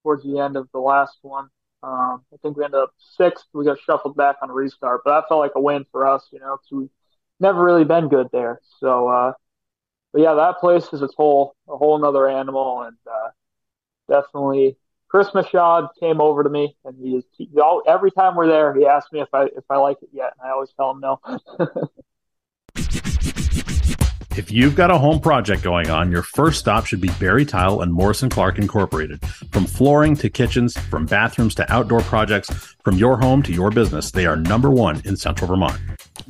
towards 0.02 0.22
the 0.22 0.38
end 0.38 0.58
of 0.58 0.68
the 0.72 0.78
last 0.78 1.16
one. 1.22 1.48
Um, 1.82 2.22
I 2.30 2.36
think 2.42 2.58
we 2.58 2.64
ended 2.64 2.80
up 2.80 2.92
sixth. 3.16 3.46
We 3.54 3.64
got 3.64 3.78
shuffled 3.80 4.16
back 4.16 4.36
on 4.42 4.50
a 4.50 4.52
restart, 4.52 5.00
but 5.02 5.14
that 5.14 5.28
felt 5.28 5.40
like 5.40 5.52
a 5.56 5.60
win 5.62 5.86
for 5.90 6.06
us, 6.06 6.28
you 6.30 6.40
know, 6.40 6.58
because 6.58 6.70
we've 6.82 6.90
never 7.40 7.64
really 7.64 7.84
been 7.84 8.08
good 8.08 8.28
there. 8.32 8.60
So, 8.80 9.08
uh, 9.08 9.32
but 10.12 10.20
yeah, 10.20 10.34
that 10.34 10.58
place 10.58 10.92
is 10.92 11.00
a 11.00 11.08
whole, 11.16 11.56
a 11.70 11.76
whole 11.78 11.96
another 11.96 12.28
animal, 12.28 12.82
and 12.82 12.96
uh, 13.10 13.30
definitely 14.10 14.76
Chris 15.08 15.28
Machad 15.30 15.88
came 15.98 16.20
over 16.20 16.44
to 16.44 16.50
me, 16.50 16.76
and 16.84 16.96
he 17.02 17.16
is 17.16 17.24
he, 17.32 17.48
all, 17.58 17.82
every 17.86 18.10
time 18.10 18.36
we're 18.36 18.46
there, 18.46 18.74
he 18.74 18.84
asks 18.84 19.10
me 19.10 19.22
if 19.22 19.28
I 19.32 19.44
if 19.44 19.64
I 19.70 19.78
like 19.78 19.96
it 20.02 20.10
yet, 20.12 20.34
and 20.38 20.46
I 20.46 20.52
always 20.52 20.70
tell 20.76 20.90
him 20.90 21.00
no. 21.00 21.18
If 24.34 24.50
you've 24.50 24.74
got 24.74 24.90
a 24.90 24.96
home 24.96 25.20
project 25.20 25.62
going 25.62 25.90
on, 25.90 26.10
your 26.10 26.22
first 26.22 26.58
stop 26.58 26.86
should 26.86 27.02
be 27.02 27.10
Barre 27.20 27.44
Tile 27.44 27.82
and 27.82 27.92
Morrison 27.92 28.30
Clark 28.30 28.58
Incorporated. 28.58 29.22
From 29.50 29.66
flooring 29.66 30.16
to 30.16 30.30
kitchens, 30.30 30.74
from 30.88 31.04
bathrooms 31.04 31.54
to 31.56 31.70
outdoor 31.70 32.00
projects, 32.00 32.48
from 32.82 32.96
your 32.96 33.18
home 33.18 33.42
to 33.42 33.52
your 33.52 33.70
business, 33.70 34.10
they 34.10 34.24
are 34.24 34.36
number 34.36 34.70
one 34.70 35.02
in 35.04 35.18
Central 35.18 35.48
Vermont. 35.48 35.78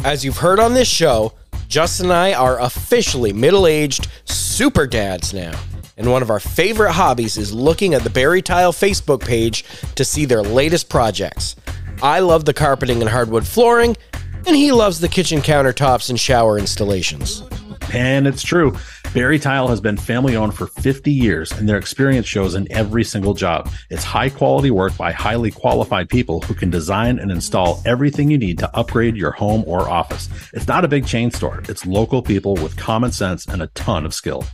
As 0.05 0.24
you've 0.24 0.38
heard 0.38 0.59
on 0.59 0.74
this 0.74 0.88
show, 0.88 1.32
Justin 1.68 2.07
and 2.07 2.12
I 2.12 2.34
are 2.34 2.61
officially 2.61 3.32
middle 3.32 3.68
aged 3.68 4.09
super 4.24 4.88
dads 4.88 5.32
now. 5.32 5.57
And 5.96 6.11
one 6.11 6.22
of 6.22 6.30
our 6.30 6.40
favorite 6.40 6.92
hobbies 6.92 7.36
is 7.36 7.55
looking 7.55 7.94
at 7.94 8.03
the 8.03 8.11
Barre 8.11 8.42
Tile 8.42 8.72
Facebook 8.72 9.24
page 9.24 9.64
to 9.94 10.05
see 10.05 10.24
their 10.24 10.42
latest 10.42 10.88
projects. 10.88 11.55
I 12.03 12.18
love 12.18 12.46
the 12.46 12.55
carpeting 12.55 13.00
and 13.00 13.11
hardwood 13.11 13.46
flooring, 13.46 13.96
and 14.44 14.57
he 14.57 14.72
loves 14.72 14.98
the 14.98 15.09
kitchen 15.09 15.40
countertops 15.40 16.11
and 16.11 16.18
shower 16.18 16.59
installations. 16.59 17.44
And 17.93 18.26
it's 18.26 18.43
true. 18.43 18.74
Barre 19.12 19.38
Tile 19.38 19.68
has 19.68 19.80
been 19.80 19.99
family 19.99 20.36
owned 20.36 20.55
for 20.55 20.66
50 20.66 21.11
years, 21.11 21.53
and 21.53 21.68
their 21.68 21.76
experience 21.76 22.26
shows 22.26 22.55
in 22.55 22.70
every 22.72 23.05
single 23.05 23.34
job. 23.34 23.70
It's 23.90 24.03
high 24.03 24.30
quality 24.30 24.70
work 24.70 24.97
by 24.97 25.12
highly 25.12 25.51
qualified 25.51 26.09
people 26.09 26.40
who 26.40 26.55
can 26.55 26.70
design 26.70 27.18
and 27.18 27.30
install 27.30 27.82
everything 27.84 28.30
you 28.30 28.38
need 28.38 28.59
to 28.61 28.74
upgrade 28.76 29.16
your 29.16 29.32
home 29.32 29.64
or 29.66 29.88
office. 29.88 30.30
It's 30.55 30.66
not 30.66 30.84
a 30.84 30.88
big 30.88 31.07
chain 31.07 31.30
store, 31.30 31.62
it's 31.68 31.84
local 31.84 32.22
people 32.22 32.55
with 32.55 32.76
common 32.76 33.12
sense 33.12 33.47
and 33.47 33.61
a 33.62 33.66
ton 33.68 34.07
of 34.07 34.14
skill. 34.14 34.45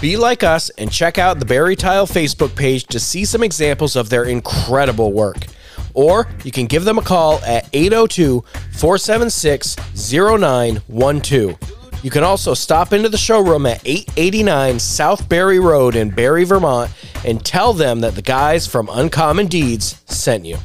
Be 0.00 0.18
like 0.18 0.42
us 0.42 0.68
and 0.70 0.92
check 0.92 1.16
out 1.16 1.38
the 1.38 1.46
Barre 1.46 1.74
Tile 1.76 2.06
Facebook 2.06 2.54
page 2.54 2.84
to 2.88 3.00
see 3.00 3.24
some 3.24 3.42
examples 3.42 3.96
of 3.96 4.10
their 4.10 4.24
incredible 4.24 5.12
work. 5.12 5.46
Or 5.94 6.28
you 6.44 6.50
can 6.50 6.66
give 6.66 6.84
them 6.84 6.98
a 6.98 7.02
call 7.02 7.38
at 7.44 7.68
802 7.72 8.44
476 8.72 9.76
0912. 9.94 11.73
You 12.04 12.10
can 12.10 12.22
also 12.22 12.52
stop 12.52 12.92
into 12.92 13.08
the 13.08 13.16
showroom 13.16 13.64
at 13.64 13.80
889 13.86 14.78
South 14.78 15.26
Barre 15.26 15.58
Road 15.58 15.96
in 15.96 16.10
Barre, 16.10 16.44
Vermont, 16.44 16.90
and 17.24 17.42
tell 17.42 17.72
them 17.72 18.00
that 18.00 18.14
the 18.14 18.20
guys 18.20 18.66
from 18.66 18.90
Uncommon 18.92 19.46
Deeds 19.46 20.02
sent 20.04 20.44
you. 20.44 20.58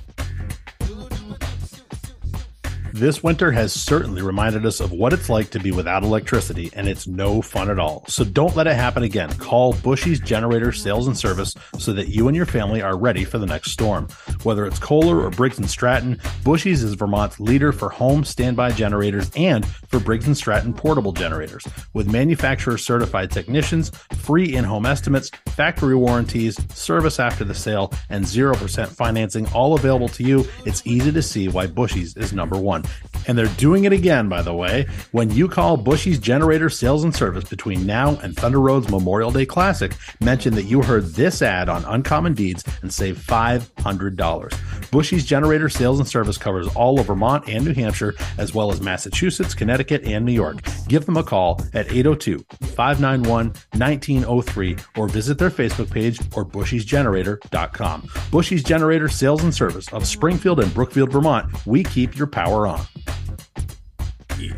This 2.99 3.23
winter 3.23 3.49
has 3.53 3.71
certainly 3.71 4.21
reminded 4.21 4.65
us 4.65 4.81
of 4.81 4.91
what 4.91 5.13
it's 5.13 5.29
like 5.29 5.51
to 5.51 5.59
be 5.59 5.71
without 5.71 6.03
electricity, 6.03 6.69
and 6.73 6.85
it's 6.85 7.07
no 7.07 7.41
fun 7.41 7.69
at 7.69 7.79
all. 7.79 8.03
So 8.09 8.25
don't 8.25 8.57
let 8.57 8.67
it 8.67 8.75
happen 8.75 9.03
again. 9.03 9.31
Call 9.37 9.71
Bushy's 9.71 10.19
Generator 10.19 10.73
Sales 10.73 11.07
and 11.07 11.17
Service 11.17 11.55
so 11.77 11.93
that 11.93 12.09
you 12.09 12.27
and 12.27 12.35
your 12.35 12.45
family 12.45 12.81
are 12.81 12.97
ready 12.97 13.23
for 13.23 13.37
the 13.37 13.45
next 13.45 13.71
storm. 13.71 14.09
Whether 14.43 14.65
it's 14.65 14.79
Kohler 14.79 15.21
or 15.21 15.29
Briggs 15.29 15.59
and 15.59 15.69
Stratton, 15.69 16.19
Bushy's 16.43 16.83
is 16.83 16.95
Vermont's 16.95 17.39
leader 17.39 17.71
for 17.71 17.87
home 17.87 18.25
standby 18.25 18.71
generators 18.73 19.31
and 19.33 19.65
for 19.87 20.01
Briggs 20.01 20.27
and 20.27 20.35
Stratton 20.35 20.73
portable 20.73 21.13
generators. 21.13 21.65
With 21.93 22.11
manufacturer 22.11 22.77
certified 22.77 23.31
technicians, 23.31 23.91
free 24.17 24.57
in-home 24.57 24.85
estimates, 24.85 25.29
factory 25.47 25.95
warranties, 25.95 26.59
service 26.75 27.17
after 27.17 27.45
the 27.45 27.55
sale, 27.55 27.93
and 28.09 28.25
0% 28.25 28.89
financing 28.89 29.47
all 29.53 29.75
available 29.75 30.09
to 30.09 30.23
you, 30.23 30.45
it's 30.65 30.85
easy 30.85 31.13
to 31.13 31.21
see 31.21 31.47
why 31.47 31.65
Bushy's 31.65 32.17
is 32.17 32.33
number 32.33 32.57
one. 32.57 32.83
And 33.27 33.37
they're 33.37 33.47
doing 33.57 33.83
it 33.83 33.93
again, 33.93 34.29
by 34.29 34.41
the 34.41 34.53
way. 34.53 34.87
When 35.11 35.29
you 35.29 35.47
call 35.47 35.77
Bushy's 35.77 36.19
Generator 36.19 36.69
Sales 36.69 37.03
and 37.03 37.15
Service 37.15 37.43
between 37.43 37.85
now 37.85 38.17
and 38.23 38.35
Thunder 38.35 38.59
Road's 38.59 38.89
Memorial 38.89 39.31
Day 39.31 39.45
Classic, 39.45 39.93
mention 40.21 40.55
that 40.55 40.63
you 40.63 40.81
heard 40.81 41.05
this 41.13 41.41
ad 41.41 41.69
on 41.69 41.85
Uncommon 41.85 42.33
Deeds 42.33 42.63
and 42.81 42.93
save 42.93 43.17
$500. 43.17 44.91
Bushy's 44.91 45.25
Generator 45.25 45.69
Sales 45.69 45.99
and 45.99 46.07
Service 46.07 46.37
covers 46.37 46.67
all 46.75 46.99
of 46.99 47.07
Vermont 47.07 47.47
and 47.47 47.65
New 47.65 47.73
Hampshire, 47.73 48.15
as 48.37 48.53
well 48.53 48.71
as 48.71 48.81
Massachusetts, 48.81 49.53
Connecticut, 49.53 50.03
and 50.05 50.25
New 50.25 50.33
York. 50.33 50.57
Give 50.87 51.05
them 51.05 51.17
a 51.17 51.23
call 51.23 51.61
at 51.73 51.91
802 51.91 52.39
591 52.67 53.53
1903 53.75 54.77
or 54.97 55.07
visit 55.07 55.37
their 55.37 55.51
Facebook 55.51 55.91
page 55.91 56.19
or 56.35 56.45
bushysgenerator.com. 56.45 58.09
Bushy's 58.31 58.63
Generator 58.63 59.07
Sales 59.07 59.43
and 59.43 59.53
Service 59.53 59.91
of 59.93 60.07
Springfield 60.07 60.59
and 60.59 60.73
Brookfield, 60.73 61.11
Vermont. 61.11 61.65
We 61.65 61.83
keep 61.83 62.17
your 62.17 62.27
power 62.27 62.67
on. 62.67 62.78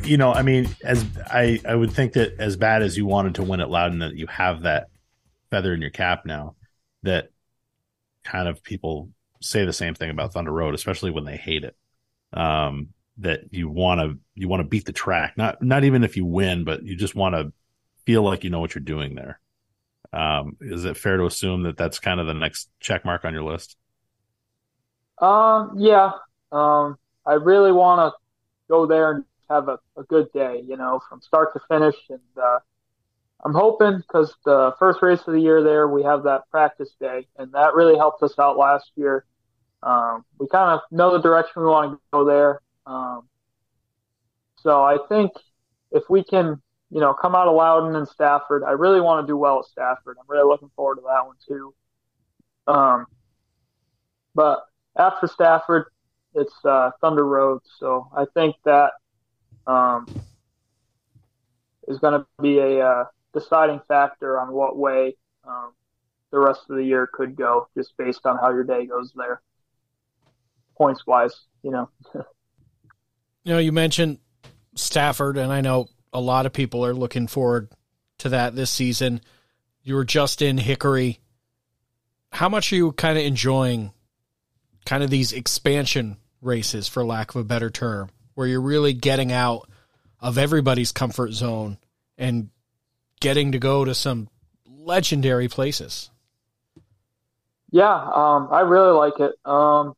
You 0.04 0.18
know, 0.18 0.34
I 0.34 0.42
mean, 0.42 0.70
as 0.84 1.06
I, 1.28 1.60
I 1.68 1.76
would 1.76 1.92
think 1.92 2.14
that 2.14 2.40
as 2.40 2.56
bad 2.56 2.82
as 2.82 2.98
you 2.98 3.06
wanted 3.06 3.36
to 3.36 3.44
win 3.44 3.62
at 3.62 3.70
Loudon, 3.70 4.00
that 4.00 4.16
you 4.16 4.28
have 4.28 4.64
that 4.64 4.88
feather 5.50 5.74
in 5.74 5.82
your 5.82 5.90
cap 5.90 6.26
now, 6.26 6.56
that 7.04 7.30
kind 8.24 8.48
of 8.48 8.64
people 8.64 9.10
say 9.42 9.66
the 9.66 9.74
same 9.74 9.96
thing 9.96 10.10
about 10.10 10.34
Thunder 10.34 10.52
Road, 10.52 10.76
especially 10.76 11.12
when 11.12 11.26
they 11.26 11.38
hate 11.38 11.64
it. 11.64 11.76
Um, 12.34 12.90
that 13.18 13.42
you 13.52 13.70
want 13.70 14.00
to 14.00 14.18
you 14.36 14.48
want 14.48 14.62
to 14.62 14.68
beat 14.68 14.86
the 14.86 14.94
track, 14.94 15.38
not 15.38 15.62
not 15.62 15.84
even 15.84 16.04
if 16.04 16.18
you 16.18 16.26
win, 16.26 16.64
but 16.64 16.84
you 16.84 16.96
just 16.96 17.14
want 17.14 17.36
to 17.36 17.52
feel 18.06 18.24
like 18.24 18.44
you 18.44 18.50
know 18.50 18.60
what 18.60 18.74
you're 18.74 18.84
doing 18.84 19.16
there. 19.16 19.40
Um, 20.14 20.58
is 20.60 20.86
it 20.86 20.98
fair 20.98 21.18
to 21.18 21.26
assume 21.26 21.64
that 21.64 21.78
that's 21.78 22.00
kind 22.00 22.20
of 22.20 22.28
the 22.28 22.34
next 22.34 22.70
check 22.80 23.06
mark 23.06 23.26
on 23.26 23.34
your 23.34 23.44
list? 23.44 23.78
Um, 25.20 25.74
yeah. 25.78 26.12
Um, 26.52 26.98
I 27.26 27.34
really 27.34 27.72
want 27.72 28.14
to 28.14 28.20
go 28.70 28.86
there 28.86 29.12
and 29.12 29.26
have 29.50 29.68
a, 29.68 29.80
a 29.98 30.04
good 30.04 30.32
day, 30.32 30.64
you 30.66 30.78
know, 30.78 31.02
from 31.08 31.22
start 31.22 31.54
to 31.54 31.60
finish. 31.68 31.96
And 32.10 32.20
uh, 32.42 32.60
I'm 33.44 33.54
hoping 33.54 33.98
because 33.98 34.36
the 34.46 34.74
first 34.80 35.02
race 35.02 35.22
of 35.28 35.34
the 35.34 35.42
year 35.42 35.64
there, 35.64 35.88
we 35.88 36.04
have 36.04 36.24
that 36.24 36.50
practice 36.50 36.90
day, 37.00 37.28
and 37.38 37.52
that 37.54 37.74
really 37.74 37.98
helped 37.98 38.24
us 38.24 38.38
out 38.40 38.58
last 38.58 38.92
year. 38.96 39.26
Um, 39.84 40.24
we 40.40 40.48
kind 40.48 40.72
of 40.72 40.82
know 40.92 41.12
the 41.12 41.22
direction 41.22 41.64
we 41.64 41.68
want 41.68 41.94
to 41.94 42.00
go 42.14 42.26
there. 42.26 42.62
Um, 42.86 43.28
so 44.58 44.84
I 44.84 44.98
think 45.10 45.32
if 45.92 46.04
we 46.10 46.24
can, 46.24 46.62
you 46.92 47.00
know, 47.00 47.14
come 47.14 47.36
out 47.36 47.48
of 47.48 47.56
Loudon 47.56 47.96
and 47.96 48.08
Stafford, 48.08 48.64
I 48.64 48.72
really 48.72 49.02
want 49.02 49.26
to 49.26 49.32
do 49.32 49.38
well 49.38 49.60
at 49.60 49.66
Stafford. 49.66 50.18
I'm 50.20 50.26
really 50.28 50.48
looking 50.48 50.70
forward 50.76 50.96
to 50.96 51.02
that 51.02 51.26
one 51.26 51.36
too. 51.48 51.74
Um, 52.68 53.06
but 54.36 54.62
after 54.96 55.28
Stafford, 55.28 55.86
it's 56.36 56.54
uh, 56.66 56.92
Thunder 57.02 57.26
Road. 57.26 57.62
So 57.80 58.08
I 58.16 58.26
think 58.34 58.56
that 58.66 58.92
um, 59.68 60.08
is 61.88 62.00
going 62.00 62.20
to 62.20 62.26
be 62.42 62.60
a 62.60 62.86
uh, 62.86 63.06
deciding 63.34 63.82
factor 63.88 64.40
on 64.40 64.52
what 64.52 64.78
way 64.78 65.16
um, 65.48 65.74
the 66.32 66.40
rest 66.40 66.62
of 66.70 66.78
the 66.78 66.84
year 66.84 67.08
could 67.12 67.36
go, 67.36 67.68
just 67.76 67.96
based 67.98 68.26
on 68.26 68.38
how 68.38 68.52
your 68.52 68.64
day 68.64 68.86
goes 68.86 69.12
there, 69.16 69.42
points 70.78 71.06
wise. 71.06 71.36
You 71.64 71.72
know. 71.72 71.90
You 73.44 73.54
know, 73.54 73.60
you 73.60 73.72
mentioned 73.72 74.20
Stafford, 74.76 75.36
and 75.36 75.52
I 75.52 75.62
know 75.62 75.88
a 76.14 76.22
lot 76.22 76.46
of 76.46 76.54
people 76.54 76.86
are 76.86 76.94
looking 76.94 77.26
forward 77.28 77.72
to 78.20 78.30
that 78.30 78.56
this 78.56 78.70
season. 78.70 79.22
You 79.84 79.96
were 79.96 80.06
just 80.06 80.44
in 80.44 80.60
Hickory. 80.60 81.20
How 82.32 82.50
much 82.50 82.72
are 82.72 82.76
you 82.76 82.92
kind 82.92 83.18
of 83.18 83.24
enjoying 83.24 83.94
kind 84.86 85.04
of 85.04 85.10
these 85.10 85.32
expansion 85.34 86.18
races, 86.42 86.88
for 86.88 87.04
lack 87.04 87.36
of 87.36 87.42
a 87.42 87.44
better 87.44 87.70
term, 87.70 88.10
where 88.34 88.48
you're 88.48 88.62
really 88.62 88.94
getting 88.94 89.32
out 89.32 89.70
of 90.20 90.38
everybody's 90.38 90.92
comfort 90.92 91.32
zone 91.32 91.78
and 92.18 92.50
getting 93.20 93.52
to 93.52 93.60
go 93.60 93.86
to 93.86 93.94
some 93.94 94.30
legendary 94.68 95.48
places? 95.48 96.10
Yeah, 97.72 97.94
um, 97.94 98.50
I 98.52 98.62
really 98.62 98.92
like 98.92 99.20
it. 99.20 99.34
Um, 99.46 99.96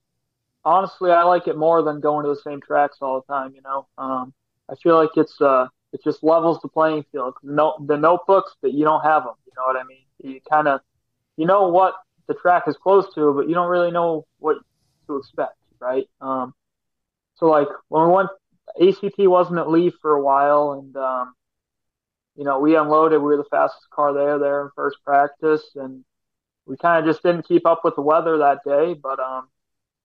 honestly, 0.64 1.12
I 1.12 1.24
like 1.24 1.48
it 1.48 1.58
more 1.58 1.82
than 1.82 2.00
going 2.00 2.24
to 2.26 2.30
the 2.30 2.42
same 2.42 2.62
tracks 2.62 2.98
all 3.02 3.22
the 3.22 3.34
time. 3.34 3.54
You 3.56 3.62
know, 3.62 3.88
um, 3.98 4.34
I 4.70 4.76
feel 4.76 4.96
like 4.96 5.10
it's 5.16 5.40
uh, 5.42 5.68
it 5.92 6.04
just 6.04 6.24
levels 6.24 6.60
the 6.62 6.68
playing 6.68 7.06
field. 7.12 7.34
No, 7.42 7.76
the 7.86 7.98
notebooks, 7.98 8.54
but 8.62 8.74
you 8.74 8.86
don't 8.86 9.02
have 9.02 9.24
them. 9.24 9.34
You 9.46 9.54
know 9.58 9.64
what 9.66 9.78
I 9.78 9.84
mean? 9.84 10.06
You 10.22 10.40
kind 10.50 10.68
of, 10.68 10.82
you 11.36 11.46
know 11.46 11.70
what 11.70 11.96
the 12.28 12.34
track 12.36 12.64
is 12.68 12.78
close 12.78 13.12
to, 13.16 13.34
but 13.34 13.48
you 13.48 13.56
don't 13.56 13.70
really 13.70 13.92
know 13.92 14.26
what 14.40 14.58
to 15.08 15.18
expect, 15.18 15.58
right? 15.80 16.08
Um, 16.22 16.54
so 17.36 17.48
like 17.48 17.68
when 17.90 18.08
we 18.08 18.14
went, 18.14 18.30
ACT 18.82 19.16
wasn't 19.20 19.60
at 19.60 19.70
Leaf 19.70 19.94
for 20.02 20.12
a 20.12 20.22
while, 20.22 20.74
and 20.74 20.96
um, 20.96 21.34
you 22.36 22.44
know 22.44 22.60
we 22.60 22.76
unloaded. 22.76 23.20
We 23.20 23.28
were 23.28 23.38
the 23.38 23.44
fastest 23.50 23.90
car 23.90 24.14
there 24.14 24.40
there 24.40 24.64
in 24.64 24.70
first 24.76 24.98
practice, 25.04 25.64
and 25.76 26.04
we 26.66 26.78
kind 26.78 27.00
of 27.06 27.12
just 27.12 27.24
didn't 27.24 27.48
keep 27.48 27.66
up 27.66 27.82
with 27.84 27.96
the 27.96 28.02
weather 28.02 28.38
that 28.40 28.60
day. 28.66 28.94
But 28.94 29.20
um, 29.20 29.50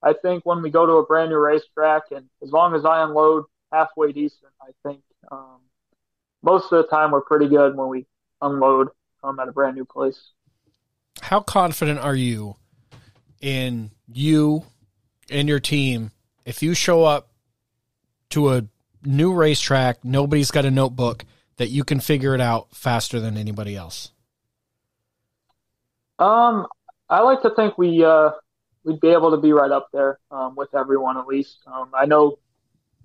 I 0.03 0.12
think 0.12 0.44
when 0.44 0.62
we 0.62 0.70
go 0.70 0.86
to 0.86 0.92
a 0.94 1.07
brand 1.07 1.30
new 1.30 1.38
racetrack, 1.38 2.03
and 2.11 2.26
as 2.42 2.51
long 2.51 2.74
as 2.74 2.84
I 2.84 3.03
unload 3.03 3.44
halfway 3.72 4.12
decent, 4.12 4.53
I 4.61 4.70
think 4.86 5.01
um, 5.30 5.61
most 6.42 6.72
of 6.72 6.82
the 6.82 6.88
time 6.88 7.11
we're 7.11 7.20
pretty 7.20 7.49
good 7.49 7.76
when 7.76 7.88
we 7.88 8.07
unload 8.40 8.88
um, 9.22 9.38
at 9.40 9.49
a 9.49 9.53
brand 9.53 9.76
new 9.76 9.84
place. 9.84 10.30
How 11.20 11.40
confident 11.40 11.99
are 12.01 12.14
you 12.14 12.57
in 13.40 13.90
you 14.12 14.64
and 15.31 15.49
your 15.49 15.61
team 15.61 16.11
if 16.49 16.62
you 16.62 16.72
show 16.72 17.05
up 17.05 17.29
to 18.31 18.55
a 18.55 18.64
new 19.05 19.35
racetrack, 19.35 20.03
nobody's 20.03 20.51
got 20.51 20.64
a 20.64 20.70
notebook, 20.70 21.26
that 21.59 21.68
you 21.68 21.85
can 21.85 22.01
figure 22.01 22.35
it 22.35 22.41
out 22.41 22.74
faster 22.74 23.20
than 23.20 23.37
anybody 23.37 23.76
else? 23.76 24.12
Um, 26.18 26.66
I 27.11 27.20
like 27.20 27.43
to 27.43 27.55
think 27.55 27.76
we 27.76 28.03
uh, 28.03 28.31
we'd 28.83 28.99
be 28.99 29.09
able 29.09 29.33
to 29.33 29.37
be 29.37 29.53
right 29.53 29.70
up 29.70 29.89
there 29.93 30.18
um, 30.31 30.55
with 30.57 30.74
everyone 30.74 31.18
at 31.18 31.26
least. 31.26 31.59
Um, 31.66 31.91
I 31.95 32.07
know, 32.07 32.39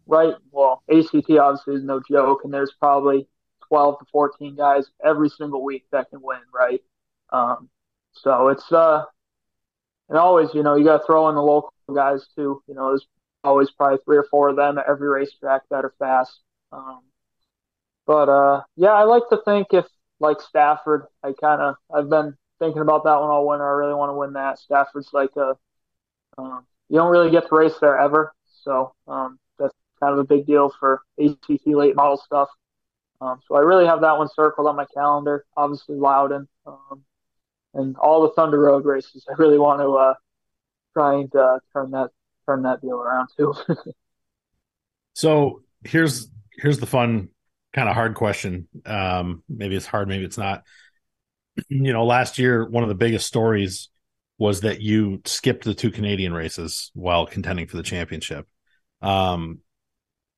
right? 0.07 0.35
Well, 0.51 0.81
ACT 0.89 1.29
obviously 1.31 1.75
is 1.75 1.83
no 1.83 2.01
joke, 2.09 2.45
and 2.45 2.53
there's 2.53 2.71
probably 2.79 3.27
12 3.67 3.99
to 3.99 4.05
14 4.09 4.55
guys 4.55 4.85
every 5.03 5.29
single 5.29 5.63
week 5.65 5.83
that 5.91 6.09
can 6.09 6.21
win, 6.21 6.39
right? 6.53 6.81
Um, 7.29 7.67
so 8.13 8.47
it's 8.47 8.71
uh, 8.71 9.03
and 10.09 10.17
always, 10.17 10.49
you 10.53 10.63
know, 10.63 10.75
you 10.75 10.83
got 10.83 10.99
to 10.99 11.05
throw 11.05 11.29
in 11.29 11.35
the 11.35 11.41
local 11.41 11.73
guys 11.93 12.25
too. 12.35 12.61
You 12.67 12.75
know, 12.75 12.89
there's 12.89 13.07
always 13.43 13.71
probably 13.71 13.99
three 14.05 14.17
or 14.17 14.25
four 14.29 14.49
of 14.49 14.55
them 14.55 14.77
at 14.77 14.87
every 14.87 15.07
racetrack 15.07 15.63
that 15.69 15.85
are 15.85 15.93
fast. 15.99 16.39
Um, 16.71 17.01
but 18.05 18.29
uh, 18.29 18.63
yeah, 18.75 18.91
I 18.91 19.03
like 19.03 19.23
to 19.29 19.39
think 19.45 19.67
if 19.71 19.85
like 20.19 20.41
Stafford, 20.41 21.05
I 21.23 21.33
kind 21.39 21.61
of 21.61 21.75
I've 21.93 22.09
been 22.09 22.35
thinking 22.59 22.81
about 22.81 23.03
that 23.05 23.19
one 23.19 23.29
all 23.29 23.47
winter. 23.47 23.65
I 23.65 23.77
really 23.77 23.95
want 23.95 24.09
to 24.09 24.13
win 24.13 24.33
that. 24.33 24.59
Stafford's 24.59 25.09
like 25.13 25.35
a 25.35 25.55
um, 26.37 26.65
you 26.89 26.97
don't 26.97 27.11
really 27.11 27.31
get 27.31 27.47
to 27.47 27.55
race 27.55 27.75
there 27.79 27.97
ever, 27.97 28.33
so 28.63 28.93
um, 29.07 29.39
that's 29.59 29.73
kind 29.99 30.13
of 30.13 30.19
a 30.19 30.23
big 30.23 30.45
deal 30.45 30.73
for 30.79 31.01
ACT 31.23 31.67
late 31.67 31.95
model 31.95 32.17
stuff. 32.17 32.49
Um, 33.21 33.39
so 33.47 33.55
I 33.55 33.59
really 33.59 33.85
have 33.85 34.01
that 34.01 34.17
one 34.17 34.27
circled 34.29 34.67
on 34.67 34.75
my 34.75 34.85
calendar. 34.93 35.45
Obviously 35.55 35.95
Loudon 35.95 36.47
um, 36.65 37.03
and 37.73 37.95
all 37.97 38.21
the 38.23 38.29
Thunder 38.29 38.59
Road 38.59 38.85
races. 38.85 39.25
I 39.29 39.33
really 39.37 39.57
want 39.57 39.81
to 39.81 39.93
uh, 39.93 40.13
try 40.93 41.15
and 41.15 41.35
uh, 41.35 41.59
turn 41.73 41.91
that 41.91 42.11
turn 42.45 42.63
that 42.63 42.81
deal 42.81 43.01
around 43.01 43.29
too. 43.37 43.53
so 45.13 45.63
here's 45.83 46.29
here's 46.51 46.79
the 46.79 46.85
fun 46.85 47.29
kind 47.73 47.89
of 47.89 47.95
hard 47.95 48.15
question. 48.15 48.67
Um, 48.85 49.43
maybe 49.49 49.75
it's 49.75 49.85
hard, 49.85 50.07
maybe 50.07 50.25
it's 50.25 50.37
not. 50.37 50.63
You 51.69 51.93
know, 51.93 52.05
last 52.05 52.39
year 52.39 52.67
one 52.67 52.83
of 52.83 52.89
the 52.89 52.95
biggest 52.95 53.27
stories 53.27 53.89
was 54.37 54.61
that 54.61 54.81
you 54.81 55.21
skipped 55.25 55.63
the 55.63 55.75
two 55.75 55.91
Canadian 55.91 56.33
races 56.33 56.91
while 56.93 57.27
contending 57.27 57.67
for 57.67 57.77
the 57.77 57.83
championship. 57.83 58.47
Um, 59.01 59.59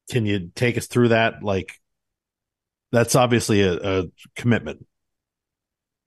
can 0.09 0.25
you 0.25 0.51
take 0.53 0.77
us 0.77 0.87
through 0.87 1.09
that? 1.09 1.41
Like, 1.41 1.79
that's 2.91 3.15
obviously 3.15 3.61
a, 3.61 3.73
a 3.73 4.03
commitment. 4.35 4.85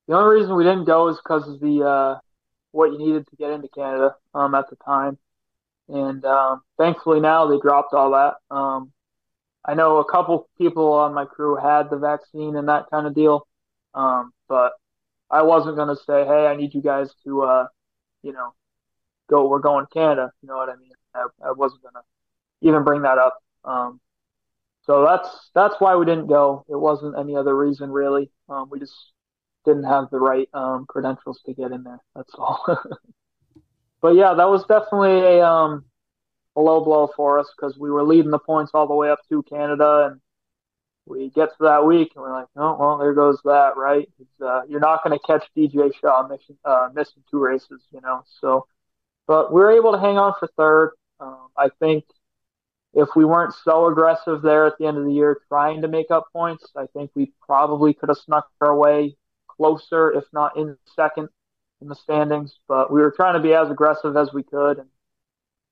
The 0.08 0.14
only 0.14 0.40
reason 0.40 0.56
we 0.56 0.64
didn't 0.64 0.86
go 0.86 1.08
is 1.08 1.18
because 1.18 1.46
of 1.46 1.60
the 1.60 1.82
uh, 1.84 2.18
what 2.72 2.92
you 2.92 2.98
needed 2.98 3.26
to 3.28 3.36
get 3.36 3.50
into 3.50 3.68
Canada 3.68 4.16
um, 4.34 4.54
at 4.54 4.70
the 4.70 4.76
time, 4.76 5.18
and 5.88 6.24
um, 6.24 6.62
thankfully 6.78 7.20
now 7.20 7.46
they 7.46 7.58
dropped 7.58 7.92
all 7.92 8.12
that. 8.12 8.54
Um, 8.54 8.90
I 9.66 9.74
know 9.74 9.98
a 9.98 10.10
couple 10.10 10.48
people 10.56 10.94
on 10.94 11.12
my 11.12 11.26
crew 11.26 11.56
had 11.56 11.90
the 11.90 11.98
vaccine 11.98 12.56
and 12.56 12.68
that 12.68 12.86
kind 12.90 13.06
of 13.06 13.14
deal, 13.14 13.46
um, 13.92 14.32
but 14.48 14.72
I 15.30 15.42
wasn't 15.42 15.76
going 15.76 15.94
to 15.94 16.02
say, 16.02 16.24
"Hey, 16.24 16.46
I 16.46 16.56
need 16.56 16.72
you 16.72 16.80
guys 16.80 17.10
to, 17.24 17.42
uh, 17.42 17.66
you 18.22 18.32
know, 18.32 18.54
go. 19.28 19.46
We're 19.46 19.58
going 19.58 19.84
to 19.84 19.92
Canada." 19.92 20.32
You 20.40 20.48
know 20.48 20.56
what 20.56 20.70
I 20.70 20.76
mean? 20.76 20.92
I, 21.14 21.26
I 21.44 21.52
wasn't 21.52 21.82
going 21.82 21.94
to 21.94 22.66
even 22.66 22.82
bring 22.82 23.02
that 23.02 23.18
up. 23.18 23.42
Um, 23.62 24.00
so 24.84 25.04
that's 25.04 25.50
that's 25.54 25.74
why 25.80 25.96
we 25.96 26.06
didn't 26.06 26.28
go. 26.28 26.64
It 26.66 26.76
wasn't 26.76 27.18
any 27.18 27.36
other 27.36 27.54
reason 27.54 27.90
really. 27.90 28.30
Um, 28.48 28.70
we 28.70 28.78
just 28.78 28.94
didn't 29.68 29.84
have 29.84 30.10
the 30.10 30.18
right 30.18 30.48
um, 30.54 30.86
credentials 30.86 31.40
to 31.46 31.54
get 31.54 31.72
in 31.72 31.82
there. 31.82 32.00
That's 32.16 32.32
all. 32.34 32.64
but 34.00 34.14
yeah, 34.14 34.34
that 34.34 34.48
was 34.48 34.64
definitely 34.66 35.20
a 35.20 35.46
um, 35.46 35.84
a 36.56 36.60
low 36.60 36.82
blow 36.82 37.10
for 37.14 37.38
us 37.38 37.52
because 37.56 37.78
we 37.78 37.90
were 37.90 38.02
leading 38.02 38.30
the 38.30 38.38
points 38.38 38.72
all 38.74 38.88
the 38.88 38.94
way 38.94 39.10
up 39.10 39.20
to 39.28 39.42
Canada, 39.44 40.10
and 40.10 40.20
we 41.06 41.30
get 41.30 41.50
to 41.50 41.64
that 41.64 41.86
week 41.86 42.12
and 42.14 42.22
we're 42.22 42.32
like, 42.32 42.48
oh 42.56 42.76
well, 42.78 42.98
there 42.98 43.14
goes 43.14 43.38
that, 43.44 43.76
right? 43.76 44.08
Uh, 44.44 44.62
you're 44.68 44.80
not 44.80 45.04
going 45.04 45.16
to 45.16 45.24
catch 45.26 45.44
DJ 45.56 45.92
Shaw 46.00 46.26
missing 46.26 46.56
uh, 46.64 46.88
missing 46.94 47.22
two 47.30 47.38
races, 47.38 47.82
you 47.92 48.00
know. 48.00 48.22
So, 48.40 48.66
but 49.26 49.52
we 49.52 49.60
were 49.60 49.70
able 49.70 49.92
to 49.92 49.98
hang 49.98 50.16
on 50.16 50.34
for 50.40 50.48
third. 50.56 50.92
Um, 51.20 51.48
I 51.56 51.68
think 51.78 52.04
if 52.94 53.08
we 53.14 53.24
weren't 53.24 53.54
so 53.64 53.86
aggressive 53.86 54.40
there 54.40 54.66
at 54.66 54.78
the 54.78 54.86
end 54.86 54.96
of 54.96 55.04
the 55.04 55.12
year 55.12 55.40
trying 55.48 55.82
to 55.82 55.88
make 55.88 56.10
up 56.10 56.28
points, 56.32 56.64
I 56.74 56.86
think 56.94 57.10
we 57.14 57.32
probably 57.44 57.92
could 57.92 58.08
have 58.08 58.18
snuck 58.18 58.48
our 58.60 58.74
way 58.74 59.17
closer, 59.58 60.12
if 60.12 60.24
not 60.32 60.56
in 60.56 60.78
second 60.96 61.28
in 61.82 61.88
the 61.88 61.94
standings. 61.94 62.58
But 62.66 62.90
we 62.90 63.00
were 63.00 63.10
trying 63.10 63.34
to 63.34 63.40
be 63.40 63.52
as 63.52 63.70
aggressive 63.70 64.16
as 64.16 64.32
we 64.32 64.42
could, 64.42 64.78
and 64.78 64.88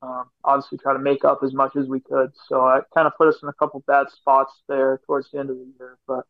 um, 0.01 0.29
obviously 0.43 0.77
try 0.77 0.93
to 0.93 0.99
make 0.99 1.25
up 1.25 1.39
as 1.43 1.53
much 1.53 1.75
as 1.75 1.87
we 1.87 1.99
could. 1.99 2.31
So 2.47 2.67
it 2.69 2.83
kind 2.93 3.07
of 3.07 3.13
put 3.17 3.27
us 3.27 3.39
in 3.41 3.49
a 3.49 3.53
couple 3.53 3.83
bad 3.87 4.07
spots 4.11 4.53
there 4.67 5.01
towards 5.05 5.31
the 5.31 5.39
end 5.39 5.49
of 5.49 5.57
the 5.57 5.73
year. 5.79 5.97
But 6.07 6.25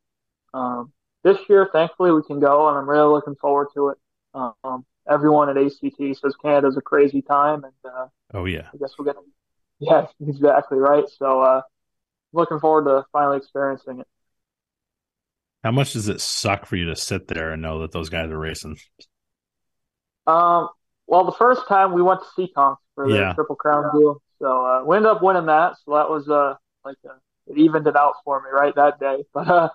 um, 0.53 0.93
this 1.23 1.37
year, 1.49 1.69
thankfully, 1.71 2.11
we 2.11 2.23
can 2.23 2.39
go, 2.39 2.69
and 2.69 2.77
I'm 2.77 2.89
really 2.89 3.09
looking 3.11 3.35
forward 3.35 3.67
to 3.73 3.89
it. 3.89 3.97
Um, 4.33 4.85
everyone 5.09 5.49
at 5.49 5.57
ACT 5.57 5.97
says 6.21 6.35
Canada's 6.41 6.77
a 6.77 6.81
crazy 6.81 7.21
time, 7.21 7.63
and 7.63 7.73
uh, 7.93 8.07
oh 8.33 8.45
yeah, 8.45 8.67
I 8.73 8.77
guess 8.77 8.93
we're 8.97 9.05
gonna. 9.05 9.19
Yeah, 9.79 10.07
exactly 10.27 10.79
right. 10.79 11.03
So 11.19 11.41
uh, 11.41 11.61
looking 12.33 12.59
forward 12.59 12.85
to 12.85 13.05
finally 13.11 13.37
experiencing 13.37 13.99
it. 13.99 14.07
How 15.63 15.71
much 15.71 15.93
does 15.93 16.07
it 16.07 16.21
suck 16.21 16.65
for 16.65 16.75
you 16.75 16.85
to 16.85 16.95
sit 16.95 17.27
there 17.27 17.51
and 17.51 17.61
know 17.61 17.79
that 17.79 17.91
those 17.91 18.09
guys 18.09 18.29
are 18.29 18.37
racing? 18.39 18.77
Um, 20.25 20.69
well, 21.07 21.23
the 21.25 21.31
first 21.31 21.67
time 21.67 21.93
we 21.93 22.01
went 22.01 22.21
to 22.21 22.27
Seekonk 22.41 22.77
for 22.95 23.09
the 23.09 23.15
Yeah. 23.15 23.33
Triple 23.33 23.55
Crown 23.55 23.97
deal, 23.97 24.21
so 24.39 24.65
uh, 24.65 24.83
we 24.83 24.97
ended 24.97 25.11
up 25.11 25.21
winning 25.21 25.45
that. 25.45 25.77
So 25.85 25.95
that 25.95 26.09
was 26.09 26.27
uh 26.29 26.55
like 26.83 26.97
uh 27.09 27.13
it 27.47 27.57
evened 27.57 27.87
it 27.87 27.95
out 27.95 28.15
for 28.25 28.41
me 28.41 28.49
right 28.51 28.75
that 28.75 28.99
day. 28.99 29.23
But 29.33 29.47
uh, 29.47 29.69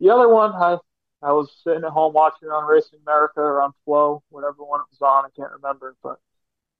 the 0.00 0.10
other 0.10 0.28
one, 0.28 0.52
I 0.54 0.78
I 1.22 1.32
was 1.32 1.52
sitting 1.64 1.84
at 1.84 1.90
home 1.90 2.14
watching 2.14 2.48
it 2.48 2.52
on 2.52 2.66
Racing 2.68 3.00
America 3.06 3.40
or 3.40 3.62
on 3.62 3.72
Flow, 3.84 4.22
whatever 4.30 4.64
one 4.64 4.80
it 4.80 4.86
was 4.90 5.02
on. 5.02 5.26
I 5.26 5.30
can't 5.36 5.52
remember, 5.52 5.96
but 6.02 6.18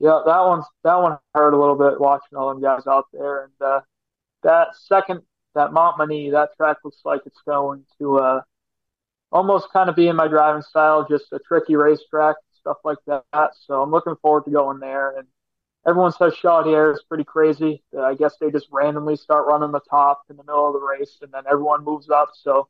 yeah, 0.00 0.22
that 0.26 0.40
one's 0.46 0.66
that 0.84 0.96
one 0.96 1.18
hurt 1.34 1.54
a 1.54 1.58
little 1.58 1.76
bit 1.76 2.00
watching 2.00 2.38
all 2.38 2.48
them 2.50 2.62
guys 2.62 2.86
out 2.86 3.06
there. 3.12 3.44
And 3.44 3.52
uh, 3.62 3.80
that 4.44 4.76
second, 4.76 5.22
that 5.54 5.70
Montmagny, 5.70 6.32
that 6.32 6.56
track 6.56 6.78
looks 6.84 7.00
like 7.04 7.22
it's 7.26 7.40
going 7.46 7.84
to 7.98 8.18
uh 8.18 8.40
almost 9.32 9.72
kind 9.72 9.88
of 9.88 9.96
be 9.96 10.08
in 10.08 10.16
my 10.16 10.28
driving 10.28 10.62
style, 10.62 11.06
just 11.08 11.32
a 11.32 11.38
tricky 11.38 11.76
racetrack, 11.76 12.36
stuff 12.58 12.78
like 12.84 12.98
that. 13.06 13.50
So 13.66 13.82
I'm 13.82 13.90
looking 13.90 14.16
forward 14.20 14.44
to 14.44 14.50
going 14.50 14.80
there. 14.80 15.16
And 15.16 15.26
everyone 15.86 16.12
says 16.12 16.34
Chaudière 16.34 16.92
is 16.94 17.02
pretty 17.08 17.24
crazy. 17.24 17.82
I 17.98 18.14
guess 18.14 18.36
they 18.40 18.50
just 18.50 18.66
randomly 18.72 19.16
start 19.16 19.46
running 19.46 19.72
the 19.72 19.80
top 19.88 20.22
in 20.30 20.36
the 20.36 20.44
middle 20.44 20.66
of 20.66 20.74
the 20.74 20.80
race, 20.80 21.18
and 21.22 21.32
then 21.32 21.44
everyone 21.50 21.84
moves 21.84 22.10
up. 22.10 22.30
So 22.34 22.68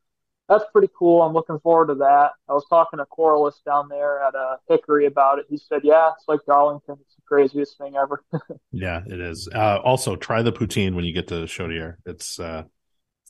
that's 0.50 0.64
pretty 0.72 0.88
cool. 0.98 1.22
I'm 1.22 1.32
looking 1.32 1.60
forward 1.60 1.86
to 1.86 1.94
that. 1.94 2.32
I 2.48 2.52
was 2.52 2.66
talking 2.68 2.98
to 2.98 3.06
Corliss 3.06 3.60
down 3.64 3.88
there 3.88 4.22
at 4.22 4.34
uh, 4.34 4.56
Hickory 4.68 5.06
about 5.06 5.38
it. 5.38 5.46
He 5.48 5.56
said, 5.56 5.80
"Yeah, 5.84 6.10
it's 6.16 6.26
like 6.26 6.40
Darlington. 6.44 6.96
It's 7.00 7.14
the 7.14 7.22
craziest 7.26 7.78
thing 7.78 7.94
ever." 7.96 8.22
Yeah, 8.72 9.02
it 9.04 9.20
is. 9.20 9.48
Uh, 9.52 9.78
also, 9.78 10.14
try 10.16 10.42
the 10.42 10.52
poutine 10.52 10.94
when 10.94 11.04
you 11.04 11.12
get 11.12 11.28
to 11.28 11.42
Chaudière. 11.44 11.96
It's 12.06 12.38
uh, 12.38 12.62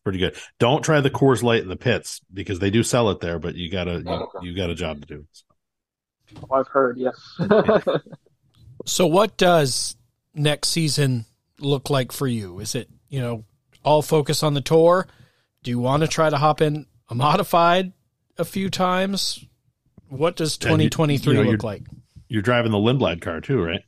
pretty 0.04 0.18
good. 0.18 0.36
Don't 0.58 0.82
try 0.82 1.00
the 1.00 1.10
Coors 1.10 1.42
Light 1.42 1.62
in 1.62 1.68
the 1.68 1.76
pits 1.76 2.20
because 2.32 2.58
they 2.58 2.70
do 2.70 2.82
sell 2.82 3.10
it 3.10 3.20
there, 3.20 3.38
but 3.38 3.54
you 3.54 3.70
gotta 3.70 4.02
you, 4.04 4.50
you 4.50 4.56
got 4.56 4.70
a 4.70 4.74
job 4.74 5.00
to 5.00 5.06
do. 5.06 5.26
Oh, 6.42 6.56
I've 6.56 6.68
heard, 6.68 6.98
yes. 6.98 7.16
So, 8.86 9.06
what 9.06 9.36
does 9.36 9.96
next 10.34 10.68
season 10.68 11.26
look 11.58 11.90
like 11.90 12.12
for 12.12 12.26
you? 12.26 12.60
Is 12.60 12.74
it, 12.74 12.88
you 13.08 13.20
know, 13.20 13.44
all 13.84 14.02
focus 14.02 14.42
on 14.42 14.54
the 14.54 14.60
tour? 14.60 15.06
Do 15.62 15.70
you 15.70 15.78
want 15.78 16.02
to 16.02 16.08
try 16.08 16.30
to 16.30 16.38
hop 16.38 16.62
in 16.62 16.76
a 16.76 16.86
modified 17.14 17.92
a 18.38 18.44
few 18.44 18.70
times? 18.70 19.44
What 20.08 20.36
does 20.36 20.56
And 20.64 20.82
you- 20.82 20.90
2023 20.90 21.32
you 21.32 21.38
know, 21.44 21.50
look 21.50 21.62
you're- 21.62 21.66
like? 21.78 21.86
You're 22.28 22.42
driving 22.42 22.70
the 22.72 22.78
Lindblad 22.78 23.20
car 23.20 23.40
too, 23.40 23.60
right? 23.62 23.82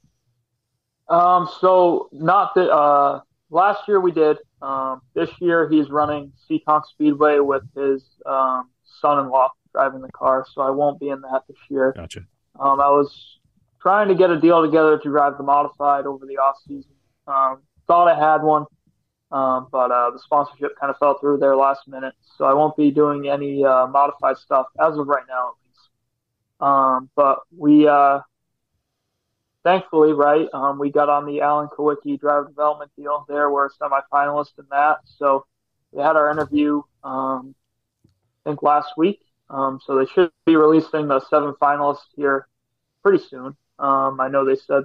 Um, 1.08 1.48
so 1.60 2.08
not 2.12 2.54
that 2.54 2.70
uh, 2.70 3.20
last 3.50 3.86
year 3.86 4.00
we 4.00 4.12
did. 4.12 4.38
Um, 4.60 5.02
this 5.14 5.28
year 5.40 5.68
he's 5.68 5.90
running 5.90 6.32
Seekonk 6.48 6.82
Speedway 6.86 7.38
with 7.40 7.62
his 7.76 8.02
um, 8.26 8.70
son-in-law 9.00 9.50
driving 9.72 10.00
the 10.00 10.10
car, 10.12 10.46
so 10.52 10.62
I 10.62 10.70
won't 10.70 11.00
be 11.00 11.08
in 11.08 11.20
that 11.22 11.42
this 11.48 11.56
year. 11.68 11.92
Gotcha. 11.96 12.20
Um, 12.58 12.80
I 12.80 12.88
was 12.90 13.38
trying 13.80 14.08
to 14.08 14.14
get 14.14 14.30
a 14.30 14.38
deal 14.40 14.62
together 14.62 14.98
to 14.98 15.08
drive 15.08 15.36
the 15.38 15.42
modified 15.44 16.06
over 16.06 16.26
the 16.26 16.38
off 16.38 16.56
season. 16.66 16.92
Um, 17.26 17.62
thought 17.86 18.08
I 18.08 18.14
had 18.18 18.42
one, 18.42 18.66
um, 19.32 19.66
but 19.72 19.90
uh, 19.90 20.10
the 20.10 20.18
sponsorship 20.18 20.78
kind 20.78 20.90
of 20.90 20.98
fell 20.98 21.18
through 21.18 21.38
there 21.38 21.56
last 21.56 21.88
minute, 21.88 22.14
so 22.36 22.44
I 22.44 22.54
won't 22.54 22.76
be 22.76 22.90
doing 22.90 23.28
any 23.28 23.64
uh, 23.64 23.86
modified 23.86 24.36
stuff 24.36 24.66
as 24.80 24.96
of 24.96 25.08
right 25.08 25.24
now, 25.28 25.48
at 25.48 25.54
least. 25.66 25.88
Um, 26.60 27.10
but 27.16 27.40
we 27.56 27.88
uh, 27.88 28.20
thankfully, 29.64 30.12
right, 30.12 30.48
um, 30.52 30.78
we 30.78 30.90
got 30.90 31.08
on 31.08 31.26
the 31.26 31.40
Alan 31.40 31.68
Kulwicki 31.68 32.18
driver 32.18 32.48
development 32.48 32.90
deal 32.96 33.24
there. 33.28 33.50
We're 33.50 33.66
a 33.66 33.70
semifinalist 33.70 34.58
in 34.58 34.66
that. 34.70 34.98
So 35.04 35.46
we 35.92 36.02
had 36.02 36.16
our 36.16 36.30
interview, 36.30 36.82
um, 37.04 37.54
I 38.44 38.50
think 38.50 38.62
last 38.62 38.92
week. 38.96 39.20
Um, 39.50 39.80
so 39.84 39.98
they 39.98 40.06
should 40.06 40.30
be 40.46 40.56
releasing 40.56 41.08
the 41.08 41.20
seven 41.28 41.52
finalists 41.60 42.08
here 42.16 42.48
pretty 43.02 43.22
soon. 43.22 43.56
Um, 43.78 44.20
I 44.20 44.28
know 44.28 44.44
they 44.44 44.56
said 44.56 44.84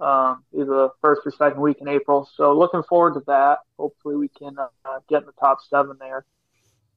um, 0.00 0.44
either 0.52 0.66
the 0.66 0.90
first 1.00 1.22
or 1.24 1.30
second 1.30 1.60
week 1.60 1.78
in 1.80 1.88
April. 1.88 2.28
So 2.34 2.56
looking 2.56 2.82
forward 2.82 3.14
to 3.14 3.22
that. 3.26 3.58
Hopefully 3.78 4.16
we 4.16 4.28
can 4.28 4.56
uh, 4.58 4.98
get 5.08 5.22
in 5.22 5.26
the 5.26 5.32
top 5.32 5.58
seven 5.68 5.96
there. 5.98 6.24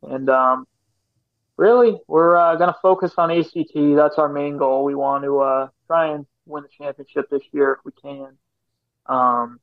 And 0.02 0.30
um, 0.30 0.68
really, 1.58 2.00
we're 2.08 2.38
uh, 2.38 2.56
going 2.56 2.72
to 2.72 2.80
focus 2.82 3.14
on 3.18 3.32
ACT. 3.32 3.74
That's 3.74 4.18
our 4.18 4.30
main 4.30 4.58
goal. 4.58 4.84
We 4.84 4.96
want 4.96 5.24
to 5.24 5.40
uh, 5.40 5.68
try 5.88 6.14
and 6.14 6.26
win 6.46 6.64
the 6.64 6.70
championship 6.70 7.30
this 7.30 7.44
year 7.52 7.80
if 7.80 7.86
we 7.86 7.92
can. 8.02 8.38
Um, 9.06 9.60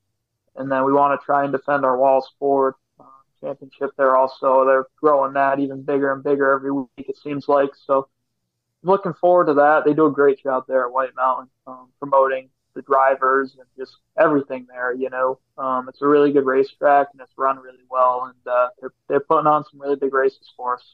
and 0.56 0.70
then 0.70 0.84
we 0.84 0.92
want 0.92 1.18
to 1.18 1.24
try 1.24 1.44
and 1.44 1.52
defend 1.52 1.84
our 1.84 1.96
Wallace 1.96 2.30
Ford 2.38 2.74
uh, 2.98 3.04
championship 3.40 3.90
there 3.96 4.16
also. 4.16 4.64
They're 4.64 4.86
growing 5.00 5.34
that 5.34 5.58
even 5.58 5.82
bigger 5.82 6.12
and 6.12 6.22
bigger 6.24 6.50
every 6.52 6.72
week, 6.72 6.88
it 6.96 7.18
seems 7.22 7.48
like. 7.48 7.70
So 7.86 8.08
looking 8.82 9.12
forward 9.14 9.46
to 9.46 9.54
that. 9.54 9.84
They 9.84 9.92
do 9.92 10.06
a 10.06 10.12
great 10.12 10.42
job 10.42 10.64
there 10.66 10.86
at 10.86 10.92
White 10.92 11.14
Mountain 11.14 11.48
um, 11.66 11.88
promoting 11.98 12.48
the 12.76 12.82
drivers 12.82 13.56
and 13.58 13.66
just 13.76 13.96
everything 14.16 14.66
there. 14.68 14.94
You 14.94 15.10
know, 15.10 15.40
um, 15.58 15.88
it's 15.88 16.00
a 16.02 16.06
really 16.06 16.30
good 16.30 16.46
racetrack 16.46 17.08
and 17.12 17.20
it's 17.20 17.32
run 17.36 17.58
really 17.58 17.84
well, 17.90 18.32
and 18.32 18.52
uh, 18.52 18.68
they're 18.80 18.92
they're 19.08 19.20
putting 19.20 19.48
on 19.48 19.64
some 19.68 19.80
really 19.80 19.96
big 19.96 20.14
races 20.14 20.52
for 20.56 20.74
us. 20.74 20.84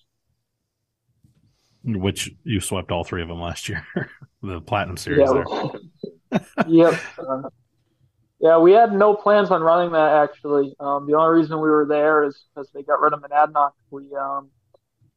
Which 1.84 2.30
you 2.44 2.60
swept 2.60 2.92
all 2.92 3.04
three 3.04 3.22
of 3.22 3.28
them 3.28 3.40
last 3.40 3.68
year, 3.68 3.84
the 4.42 4.60
Platinum 4.60 4.96
Series. 4.96 5.28
Yeah, 5.28 5.68
there. 6.30 6.40
yep. 6.68 7.00
Uh, 7.18 7.50
yeah, 8.38 8.58
we 8.58 8.72
had 8.72 8.92
no 8.92 9.14
plans 9.14 9.50
on 9.50 9.62
running 9.62 9.92
that 9.92 10.24
actually. 10.24 10.74
Um, 10.80 11.06
the 11.06 11.14
only 11.14 11.40
reason 11.40 11.56
we 11.56 11.68
were 11.68 11.86
there 11.86 12.24
is 12.24 12.40
because 12.54 12.70
they 12.72 12.82
got 12.82 13.00
rid 13.00 13.12
of 13.12 13.20
Monadnock. 13.20 13.72
We 13.90 14.08
um, 14.16 14.50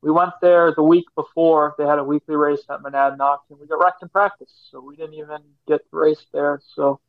we 0.05 0.11
went 0.11 0.33
there 0.39 0.71
the 0.71 0.83
week 0.83 1.05
before 1.15 1.73
they 1.79 1.83
had 1.83 1.97
a 1.97 2.03
weekly 2.03 2.35
race 2.35 2.61
at 2.69 2.83
Monadnock, 2.83 3.39
and 3.49 3.59
we 3.59 3.65
got 3.65 3.83
wrecked 3.83 4.03
in 4.03 4.09
practice, 4.09 4.53
so 4.69 4.79
we 4.79 4.95
didn't 4.95 5.15
even 5.15 5.39
get 5.67 5.79
to 5.89 5.97
race 5.97 6.23
there. 6.31 6.61
So 6.75 6.99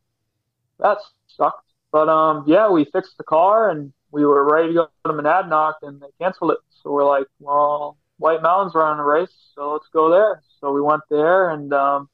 that 0.78 0.96
sucked. 1.26 1.68
But 1.92 2.08
um, 2.08 2.44
yeah, 2.46 2.70
we 2.70 2.86
fixed 2.86 3.18
the 3.18 3.24
car 3.24 3.68
and 3.68 3.92
we 4.12 4.24
were 4.24 4.50
ready 4.50 4.68
to 4.68 4.74
go 4.74 4.88
to 5.04 5.12
Monadnock, 5.12 5.74
and 5.82 6.00
they 6.00 6.06
canceled 6.18 6.52
it. 6.52 6.58
So 6.82 6.90
we're 6.90 7.04
like, 7.04 7.26
well, 7.38 7.98
White 8.16 8.40
Mountains 8.40 8.74
running 8.74 9.00
a 9.00 9.04
race, 9.04 9.34
so 9.54 9.74
let's 9.74 9.88
go 9.92 10.10
there. 10.10 10.42
So 10.58 10.72
we 10.72 10.80
went 10.80 11.02
there 11.10 11.50
and 11.50 11.74
um, 11.74 12.08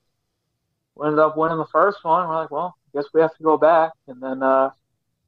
we 0.97 1.07
ended 1.07 1.21
up 1.21 1.37
winning 1.37 1.59
the 1.59 1.67
first 1.71 1.99
one. 2.03 2.29
We're 2.29 2.35
like, 2.35 2.51
well, 2.51 2.75
I 2.93 2.99
guess 2.99 3.09
we 3.15 3.21
have 3.21 3.37
to 3.37 3.43
go 3.45 3.57
back, 3.57 3.93
and 4.09 4.21
then 4.21 4.43
uh, 4.43 4.71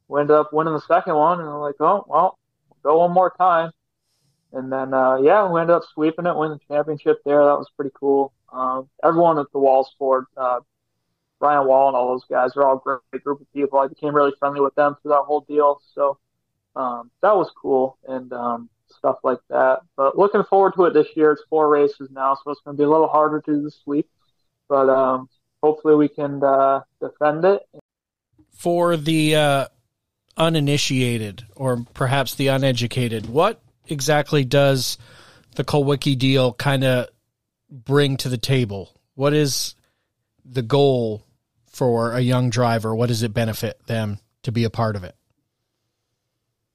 we 0.08 0.20
ended 0.20 0.34
up 0.34 0.52
winning 0.52 0.74
the 0.74 0.80
second 0.80 1.14
one, 1.14 1.38
and 1.38 1.46
we're 1.46 1.60
like, 1.60 1.76
oh, 1.78 2.04
well, 2.08 2.40
we'll 2.68 2.92
go 2.92 2.98
one 2.98 3.12
more 3.12 3.32
time. 3.38 3.70
And 4.54 4.70
then, 4.70 4.94
uh, 4.94 5.16
yeah, 5.16 5.50
we 5.50 5.60
ended 5.60 5.74
up 5.74 5.82
sweeping 5.92 6.26
it, 6.26 6.36
winning 6.36 6.58
the 6.58 6.74
championship 6.74 7.22
there. 7.24 7.44
That 7.44 7.58
was 7.58 7.68
pretty 7.76 7.90
cool. 7.92 8.32
Um, 8.52 8.88
everyone 9.02 9.38
at 9.38 9.50
the 9.52 9.58
Wall 9.58 9.84
Sport, 9.84 10.26
uh, 10.36 10.60
Brian 11.40 11.66
Wall 11.66 11.88
and 11.88 11.96
all 11.96 12.08
those 12.12 12.24
guys, 12.30 12.56
are 12.56 12.64
all 12.64 12.78
great 12.78 13.24
group 13.24 13.40
of 13.40 13.52
people. 13.52 13.80
I 13.80 13.88
became 13.88 14.14
really 14.14 14.32
friendly 14.38 14.60
with 14.60 14.74
them 14.76 14.96
through 15.02 15.10
that 15.10 15.24
whole 15.26 15.40
deal. 15.40 15.82
So 15.92 16.18
um, 16.76 17.10
that 17.20 17.36
was 17.36 17.50
cool 17.60 17.98
and 18.06 18.32
um, 18.32 18.70
stuff 18.96 19.16
like 19.24 19.40
that. 19.50 19.80
But 19.96 20.16
looking 20.16 20.44
forward 20.44 20.74
to 20.76 20.84
it 20.84 20.94
this 20.94 21.08
year. 21.16 21.32
It's 21.32 21.42
four 21.50 21.68
races 21.68 22.08
now, 22.12 22.36
so 22.36 22.52
it's 22.52 22.60
going 22.60 22.76
to 22.76 22.80
be 22.80 22.84
a 22.84 22.90
little 22.90 23.08
harder 23.08 23.40
to 23.40 23.62
this 23.62 23.80
week. 23.86 24.06
But 24.68 24.88
um, 24.88 25.28
hopefully 25.64 25.96
we 25.96 26.08
can 26.08 26.44
uh, 26.44 26.82
defend 27.00 27.44
it. 27.44 27.62
For 28.52 28.96
the 28.96 29.34
uh, 29.34 29.66
uninitiated 30.36 31.44
or 31.56 31.84
perhaps 31.92 32.36
the 32.36 32.46
uneducated, 32.46 33.26
what 33.26 33.60
exactly 33.88 34.44
does 34.44 34.98
the 35.56 35.64
Kulwicki 35.64 36.18
deal 36.18 36.52
kind 36.52 36.84
of 36.84 37.08
bring 37.70 38.16
to 38.18 38.28
the 38.28 38.38
table? 38.38 38.94
What 39.14 39.32
is 39.32 39.74
the 40.44 40.62
goal 40.62 41.24
for 41.66 42.12
a 42.12 42.20
young 42.20 42.50
driver? 42.50 42.94
What 42.94 43.06
does 43.08 43.22
it 43.22 43.34
benefit 43.34 43.84
them 43.86 44.18
to 44.42 44.52
be 44.52 44.64
a 44.64 44.70
part 44.70 44.96
of 44.96 45.04
it? 45.04 45.14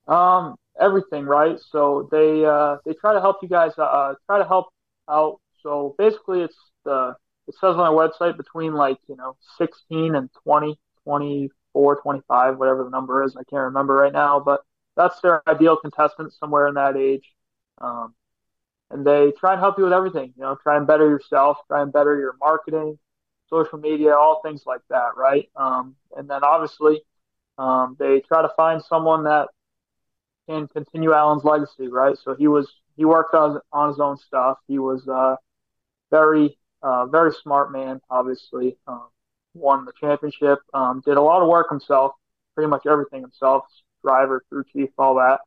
Um, 0.08 0.56
everything, 0.80 1.26
right? 1.26 1.60
So 1.72 2.10
they 2.12 2.46
uh, 2.46 2.78
they 2.86 2.94
try 2.94 3.14
to 3.14 3.22
help 3.22 3.38
you 3.42 3.48
guys 3.48 3.72
uh, 3.78 4.16
try 4.26 4.40
to 4.40 4.46
help 4.46 4.68
out. 5.10 5.40
So 5.62 5.96
basically, 5.98 6.42
it's 6.42 6.56
the 6.84 7.16
it 7.48 7.56
says 7.56 7.76
on 7.76 7.78
their 7.78 7.88
website 7.88 8.38
between 8.38 8.74
like 8.74 8.98
you 9.08 9.16
know 9.16 9.36
16 9.58 10.16
and 10.16 10.30
20, 10.44 10.78
24, 11.04 12.02
25, 12.02 12.58
whatever 12.58 12.84
the 12.84 12.90
number 12.90 13.24
is. 13.24 13.36
I 13.36 13.44
can't 13.50 13.64
remember 13.64 13.96
right 13.96 14.14
now, 14.14 14.40
but 14.40 14.62
that's 15.00 15.22
their 15.22 15.42
ideal 15.48 15.78
contestant 15.78 16.34
somewhere 16.34 16.68
in 16.68 16.74
that 16.74 16.98
age. 16.98 17.24
Um, 17.80 18.14
and 18.92 19.06
they 19.06 19.32
try 19.40 19.54
and 19.54 19.62
help 19.62 19.78
you 19.78 19.86
with 19.86 19.94
everything, 19.94 20.34
you 20.36 20.44
know, 20.44 20.58
try 20.62 20.76
and 20.76 20.86
better 20.86 21.08
yourself, 21.08 21.58
try 21.68 21.82
and 21.82 21.94
better 21.94 22.20
your 22.20 22.36
marketing, 22.38 23.00
social 23.50 23.80
media, 23.80 24.14
all 24.14 24.42
things 24.44 24.64
like 24.66 24.82
that, 24.90 25.16
right? 25.16 25.50
Um, 25.56 25.96
and 26.18 26.30
then 26.30 26.44
obviously, 26.44 27.02
um, 27.58 27.96
they 27.98 28.20
try 28.20 28.42
to 28.42 28.50
find 28.58 28.84
someone 28.84 29.24
that 29.24 29.48
can 30.50 30.68
continue 30.68 31.14
Alan's 31.14 31.46
legacy, 31.46 31.88
right? 31.88 32.18
So 32.18 32.36
he 32.36 32.50
was 32.50 32.70
he 32.98 33.06
worked 33.06 33.34
on 33.34 33.62
on 33.72 33.90
his 33.90 34.02
own 34.02 34.18
stuff. 34.18 34.58
He 34.68 34.80
was 34.80 35.08
uh, 35.08 35.38
very 36.12 36.58
uh, 36.82 37.06
very 37.06 37.32
smart 37.32 37.72
man, 37.72 38.02
obviously. 38.10 38.78
Um, 38.86 39.08
won 39.54 39.86
the 39.86 39.94
championship, 40.00 40.60
um, 40.74 41.02
did 41.06 41.18
a 41.18 41.22
lot 41.22 41.42
of 41.42 41.48
work 41.48 41.70
himself, 41.70 42.12
pretty 42.54 42.70
much 42.70 42.86
everything 42.86 43.22
himself, 43.22 43.64
driver, 44.04 44.44
crew 44.50 44.64
chief, 44.72 44.90
all 44.98 45.16
that. 45.16 45.40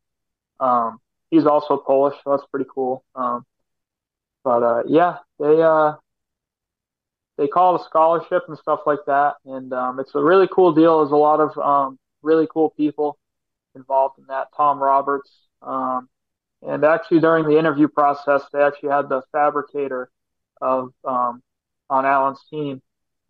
Um, 0.65 1.01
he's 1.31 1.47
also 1.47 1.77
Polish, 1.77 2.15
so 2.23 2.31
that's 2.31 2.47
pretty 2.51 2.69
cool. 2.73 3.05
Um, 3.15 3.45
but 4.45 4.63
uh, 4.63 4.83
yeah, 4.87 5.19
they 5.39 5.63
uh, 5.63 5.95
they 7.39 7.49
call 7.49 7.77
it 7.77 7.81
a 7.81 7.85
scholarship 7.85 8.45
and 8.49 8.59
stuff 8.59 8.81
like 8.87 9.01
that, 9.07 9.35
and 9.45 9.73
um, 9.73 10.01
it's 10.01 10.15
a 10.15 10.23
really 10.23 10.49
cool 10.53 10.73
deal. 10.73 10.99
There's 10.99 11.13
a 11.13 11.17
lot 11.17 11.41
of 11.41 11.57
um, 11.59 11.99
really 12.23 12.47
cool 12.53 12.71
people 12.71 13.19
involved 13.75 14.19
in 14.19 14.27
that. 14.29 14.49
Tom 14.57 14.83
Roberts, 14.83 15.31
um, 15.63 16.09
and 16.63 16.85
actually 16.85 17.21
during 17.21 17.45
the 17.47 17.59
interview 17.59 17.89
process, 17.89 18.43
they 18.53 18.61
actually 18.63 18.91
had 18.91 19.09
the 19.09 19.23
fabricator 19.33 20.11
of 20.61 20.93
um, 21.05 21.43
on 21.91 22.07
Alan's 22.07 22.41
team 22.51 22.81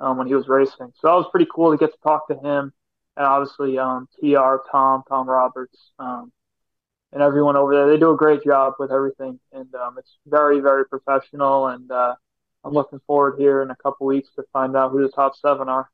um, 0.01 0.19
when 0.19 0.27
he 0.27 0.35
was 0.35 0.49
racing. 0.49 0.93
So 1.01 1.09
that 1.09 1.15
was 1.15 1.27
pretty 1.31 1.49
cool 1.55 1.71
to 1.71 1.79
get 1.79 1.93
to 1.93 1.99
talk 2.03 2.29
to 2.29 2.35
him 2.35 2.73
and 3.17 3.27
obviously 3.27 3.79
um, 3.79 4.09
TR, 4.21 4.57
Tom, 4.71 5.03
Tom 5.09 5.29
Roberts, 5.29 5.79
um, 5.99 6.33
and 7.13 7.23
everyone 7.23 7.57
over 7.57 7.75
there. 7.75 7.89
They 7.89 7.99
do 7.99 8.13
a 8.13 8.17
great 8.17 8.43
job 8.43 8.75
with 8.79 8.91
everything, 8.91 9.39
and 9.53 9.75
um, 9.75 9.97
it's 9.99 10.17
very, 10.27 10.61
very 10.61 10.87
professional. 10.87 11.69
And 11.69 11.91
uh, 11.91 12.15
I'm 12.65 12.73
looking 12.73 13.01
forward 13.07 13.37
here 13.39 13.63
in 13.63 13.71
a 13.71 13.77
couple 13.77 14.07
weeks 14.07 14.29
to 14.37 14.45
find 14.53 14.77
out 14.77 14.93
who 14.93 15.03
the 15.03 15.11
top 15.11 15.37
seven 15.37 15.69
are. 15.69 15.91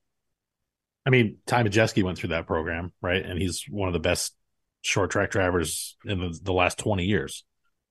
I 1.05 1.11
mean, 1.11 1.39
Ty 1.47 1.65
Majeski 1.65 2.03
went 2.03 2.19
through 2.19 2.31
that 2.31 2.47
program, 2.47 2.93
right? 3.01 3.25
And 3.25 3.41
he's 3.41 3.65
one 3.69 3.89
of 3.89 3.95
the 3.95 3.99
best 3.99 4.35
short 4.83 5.11
track 5.11 5.31
drivers 5.31 5.97
in 6.05 6.21
the, 6.21 6.39
the 6.43 6.53
last 6.53 6.79
20 6.79 7.05
years. 7.05 7.45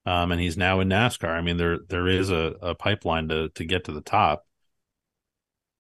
Um, 0.06 0.32
and 0.32 0.40
he's 0.40 0.56
now 0.56 0.80
in 0.80 0.88
NASCAR. 0.88 1.30
I 1.30 1.42
mean, 1.42 1.58
there 1.58 1.80
there 1.90 2.08
is 2.08 2.30
a, 2.30 2.56
a 2.62 2.76
pipeline 2.76 3.28
to 3.28 3.50
to 3.50 3.66
get 3.66 3.86
to 3.86 3.92
the 3.92 4.02
top. 4.02 4.47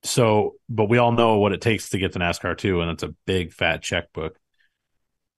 So, 0.07 0.55
but 0.69 0.89
we 0.89 0.97
all 0.97 1.11
know 1.11 1.37
what 1.37 1.51
it 1.51 1.61
takes 1.61 1.89
to 1.89 1.97
get 1.97 2.13
to 2.13 2.19
NASCAR 2.19 2.57
too, 2.57 2.81
and 2.81 2.91
it's 2.91 3.03
a 3.03 3.13
big 3.25 3.51
fat 3.51 3.81
checkbook. 3.81 4.37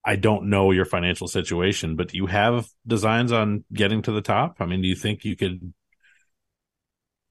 I 0.05 0.15
don't 0.15 0.49
know 0.49 0.71
your 0.71 0.85
financial 0.85 1.27
situation, 1.27 1.95
but 1.95 2.09
do 2.09 2.17
you 2.17 2.27
have 2.27 2.67
designs 2.85 3.31
on 3.31 3.65
getting 3.73 4.01
to 4.03 4.11
the 4.11 4.21
top? 4.21 4.57
I 4.59 4.65
mean, 4.65 4.81
do 4.81 4.87
you 4.87 4.95
think 4.95 5.25
you 5.25 5.35
could 5.35 5.73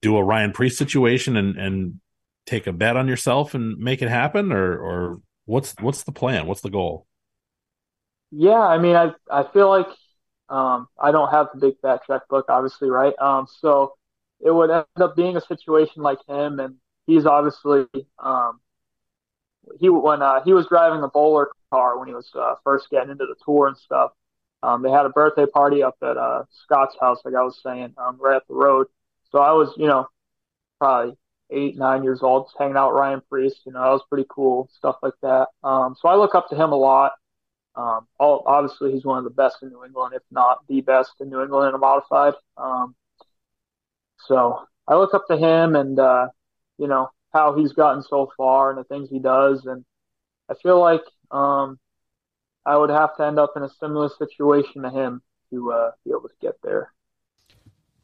do 0.01 0.17
a 0.17 0.23
Ryan 0.23 0.51
Preece 0.51 0.77
situation 0.77 1.37
and 1.37 1.57
and 1.57 2.01
take 2.45 2.67
a 2.67 2.73
bet 2.73 2.97
on 2.97 3.07
yourself 3.07 3.53
and 3.53 3.77
make 3.77 4.01
it 4.01 4.09
happen, 4.09 4.51
or 4.51 4.77
or 4.77 5.21
what's 5.45 5.73
what's 5.79 6.03
the 6.03 6.11
plan? 6.11 6.45
What's 6.45 6.61
the 6.61 6.69
goal? 6.69 7.07
Yeah, 8.31 8.59
I 8.59 8.77
mean, 8.77 8.95
I 8.95 9.13
I 9.31 9.45
feel 9.51 9.69
like 9.69 9.87
um, 10.49 10.87
I 10.99 11.11
don't 11.11 11.31
have 11.31 11.47
the 11.53 11.59
big 11.59 11.79
fat 11.81 12.01
checkbook, 12.05 12.45
obviously, 12.49 12.89
right? 12.89 13.13
Um, 13.17 13.47
so 13.61 13.93
it 14.41 14.51
would 14.51 14.69
end 14.69 14.85
up 14.97 15.15
being 15.15 15.37
a 15.37 15.41
situation 15.41 16.03
like 16.03 16.19
him, 16.27 16.59
and 16.59 16.75
he's 17.09 17.25
obviously 17.25 17.85
um, 18.19 18.59
he 19.79 19.89
when 19.89 20.21
uh, 20.21 20.43
he 20.43 20.53
was 20.53 20.67
driving 20.67 21.01
the 21.01 21.07
bowler 21.07 21.49
car 21.71 21.97
when 21.97 22.07
he 22.07 22.13
was 22.13 22.29
uh, 22.35 22.55
first 22.63 22.89
getting 22.89 23.09
into 23.09 23.25
the 23.25 23.35
tour 23.43 23.67
and 23.67 23.77
stuff. 23.77 24.11
Um, 24.61 24.81
they 24.81 24.91
had 24.91 25.05
a 25.05 25.09
birthday 25.09 25.45
party 25.45 25.83
up 25.83 25.95
at 26.01 26.17
uh, 26.17 26.43
Scott's 26.63 26.95
house, 26.99 27.19
like 27.23 27.33
I 27.33 27.43
was 27.43 27.59
saying, 27.63 27.93
um, 27.97 28.17
right 28.19 28.35
up 28.35 28.47
the 28.47 28.55
road. 28.55 28.87
So 29.31 29.39
I 29.39 29.53
was, 29.53 29.73
you 29.77 29.87
know, 29.87 30.07
probably 30.79 31.15
eight, 31.49 31.77
nine 31.77 32.03
years 32.03 32.19
old, 32.21 32.47
just 32.47 32.57
hanging 32.59 32.75
out 32.75 32.91
with 32.91 32.99
Ryan 32.99 33.21
Preece. 33.29 33.55
You 33.65 33.71
know, 33.71 33.81
that 33.81 33.89
was 33.89 34.03
pretty 34.09 34.27
cool, 34.29 34.69
stuff 34.77 34.97
like 35.01 35.13
that. 35.21 35.47
Um, 35.63 35.95
so 35.99 36.09
I 36.09 36.15
look 36.15 36.35
up 36.35 36.49
to 36.49 36.55
him 36.55 36.71
a 36.73 36.75
lot. 36.75 37.13
Um, 37.75 38.07
all, 38.19 38.43
obviously, 38.45 38.91
he's 38.91 39.05
one 39.05 39.17
of 39.17 39.23
the 39.23 39.29
best 39.29 39.57
in 39.61 39.69
New 39.69 39.85
England, 39.85 40.13
if 40.13 40.23
not 40.29 40.59
the 40.67 40.81
best 40.81 41.11
in 41.21 41.29
New 41.29 41.41
England 41.41 41.69
in 41.69 41.75
a 41.75 41.77
modified. 41.77 42.33
Um, 42.57 42.95
so 44.17 44.65
I 44.87 44.95
look 44.95 45.13
up 45.13 45.25
to 45.27 45.37
him, 45.37 45.77
and 45.77 45.97
uh, 45.97 46.27
you 46.79 46.87
know, 46.87 47.09
how 47.31 47.55
he's 47.55 47.73
gotten 47.73 48.01
so 48.01 48.31
far 48.35 48.71
and 48.71 48.79
the 48.79 48.83
things 48.85 49.09
he 49.09 49.19
does. 49.19 49.65
And 49.65 49.85
I 50.49 50.55
feel 50.55 50.79
like 50.79 51.03
um, 51.29 51.77
I 52.65 52.75
would 52.75 52.89
have 52.89 53.15
to 53.17 53.25
end 53.25 53.37
up 53.37 53.53
in 53.55 53.63
a 53.63 53.69
similar 53.79 54.09
situation 54.17 54.81
to 54.81 54.89
him 54.89 55.21
to 55.51 55.71
uh, 55.71 55.91
be 56.05 56.11
able 56.11 56.29
to 56.29 56.35
get 56.41 56.55
there. 56.63 56.91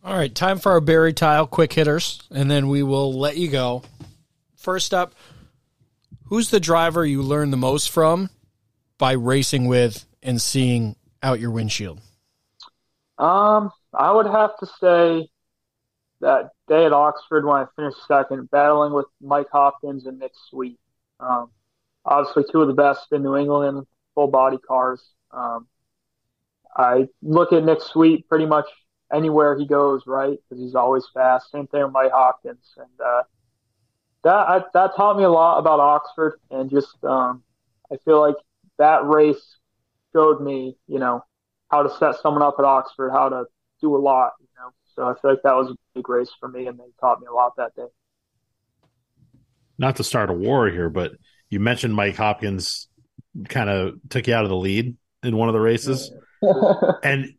All 0.03 0.15
right, 0.15 0.33
time 0.33 0.59
for 0.59 0.71
our 0.73 0.81
Barre 0.81 1.13
Tile 1.13 1.47
quick 1.47 1.73
hitters, 1.73 2.21
and 2.29 2.51
then 2.51 2.69
we 2.69 2.83
will 2.83 3.17
let 3.17 3.37
you 3.37 3.47
go. 3.47 3.81
First 4.55 4.93
up, 4.93 5.15
who's 6.25 6.51
the 6.51 6.59
driver 6.59 7.03
you 7.03 7.23
learn 7.23 7.49
the 7.49 7.57
most 7.57 7.89
from 7.89 8.29
by 8.99 9.13
racing 9.13 9.65
with 9.65 10.05
and 10.21 10.39
seeing 10.39 10.95
out 11.23 11.39
your 11.39 11.49
windshield? 11.49 12.01
Um, 13.17 13.71
I 13.93 14.11
would 14.11 14.27
have 14.27 14.57
to 14.59 14.67
say 14.79 15.27
that 16.21 16.51
day 16.67 16.85
at 16.85 16.93
Oxford 16.93 17.45
when 17.45 17.57
I 17.57 17.65
finished 17.75 17.97
second, 18.07 18.49
battling 18.49 18.93
with 18.93 19.05
Mike 19.21 19.47
Hopkins 19.51 20.05
and 20.05 20.19
Nick 20.19 20.31
Sweet. 20.49 20.79
Um, 21.19 21.51
obviously, 22.05 22.45
two 22.51 22.61
of 22.61 22.67
the 22.67 22.73
best 22.73 23.11
in 23.11 23.23
New 23.23 23.35
England 23.35 23.85
full 24.15 24.27
body 24.27 24.57
cars. 24.57 25.03
Um, 25.31 25.67
I 26.75 27.07
look 27.21 27.53
at 27.53 27.63
Nick 27.63 27.81
Sweet 27.81 28.27
pretty 28.27 28.45
much 28.45 28.65
anywhere 29.13 29.57
he 29.57 29.67
goes, 29.67 30.03
right? 30.07 30.37
Because 30.49 30.63
he's 30.63 30.75
always 30.75 31.05
fast. 31.13 31.51
Same 31.51 31.67
thing 31.67 31.83
with 31.83 31.91
Mike 31.91 32.11
Hopkins, 32.11 32.73
and 32.77 33.01
uh, 33.05 33.23
that 34.23 34.33
I, 34.33 34.63
that 34.73 34.95
taught 34.95 35.17
me 35.17 35.23
a 35.23 35.29
lot 35.29 35.59
about 35.59 35.79
Oxford, 35.79 36.39
and 36.49 36.69
just 36.69 36.95
um, 37.03 37.43
I 37.91 37.97
feel 38.03 38.19
like 38.19 38.35
that 38.77 39.05
race 39.05 39.57
showed 40.13 40.41
me, 40.41 40.75
you 40.87 40.99
know, 40.99 41.23
how 41.69 41.83
to 41.83 41.89
set 41.97 42.15
someone 42.21 42.41
up 42.41 42.55
at 42.57 42.65
Oxford, 42.65 43.11
how 43.11 43.29
to 43.29 43.45
do 43.81 43.95
a 43.95 43.99
lot, 43.99 44.31
you 44.39 44.47
know. 44.57 44.69
So 44.95 45.03
I 45.03 45.13
feel 45.19 45.31
like 45.31 45.43
that 45.43 45.55
was 45.55 45.75
big 45.95 46.07
race 46.07 46.29
for 46.39 46.47
me, 46.47 46.67
and 46.67 46.77
they 46.77 46.83
taught 46.99 47.19
me 47.19 47.27
a 47.27 47.33
lot 47.33 47.53
that 47.57 47.75
day. 47.75 47.87
Not 49.77 49.95
to 49.97 50.03
start 50.03 50.29
a 50.29 50.33
war 50.33 50.69
here, 50.69 50.89
but 50.89 51.13
you 51.49 51.59
mentioned 51.59 51.95
Mike 51.95 52.15
Hopkins 52.15 52.87
kind 53.49 53.69
of 53.69 53.95
took 54.09 54.27
you 54.27 54.33
out 54.33 54.43
of 54.43 54.49
the 54.49 54.55
lead 54.55 54.95
in 55.23 55.37
one 55.37 55.49
of 55.49 55.53
the 55.53 55.59
races, 55.59 56.11
and 57.03 57.33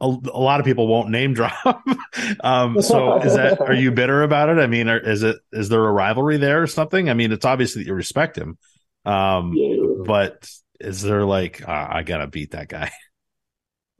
a, 0.00 0.06
a, 0.06 0.40
lot 0.40 0.60
of 0.60 0.66
people 0.66 0.86
won't 0.86 1.10
name 1.10 1.34
drop. 1.34 1.84
um, 2.40 2.80
so 2.80 3.18
is 3.18 3.34
that 3.34 3.60
are 3.60 3.74
you 3.74 3.90
bitter 3.92 4.22
about 4.22 4.48
it? 4.48 4.58
I 4.58 4.66
mean, 4.66 4.88
are, 4.88 4.98
is 4.98 5.22
it 5.22 5.36
is 5.52 5.68
there 5.68 5.84
a 5.84 5.92
rivalry 5.92 6.38
there 6.38 6.62
or 6.62 6.66
something? 6.66 7.10
I 7.10 7.14
mean, 7.14 7.32
it's 7.32 7.44
obviously 7.44 7.82
that 7.82 7.88
you 7.88 7.94
respect 7.94 8.36
him, 8.38 8.58
um, 9.04 9.52
yeah. 9.54 9.76
but 10.04 10.48
is 10.80 11.02
there 11.02 11.24
like 11.24 11.68
uh, 11.68 11.88
I 11.90 12.02
gotta 12.02 12.26
beat 12.26 12.52
that 12.52 12.68
guy? 12.68 12.90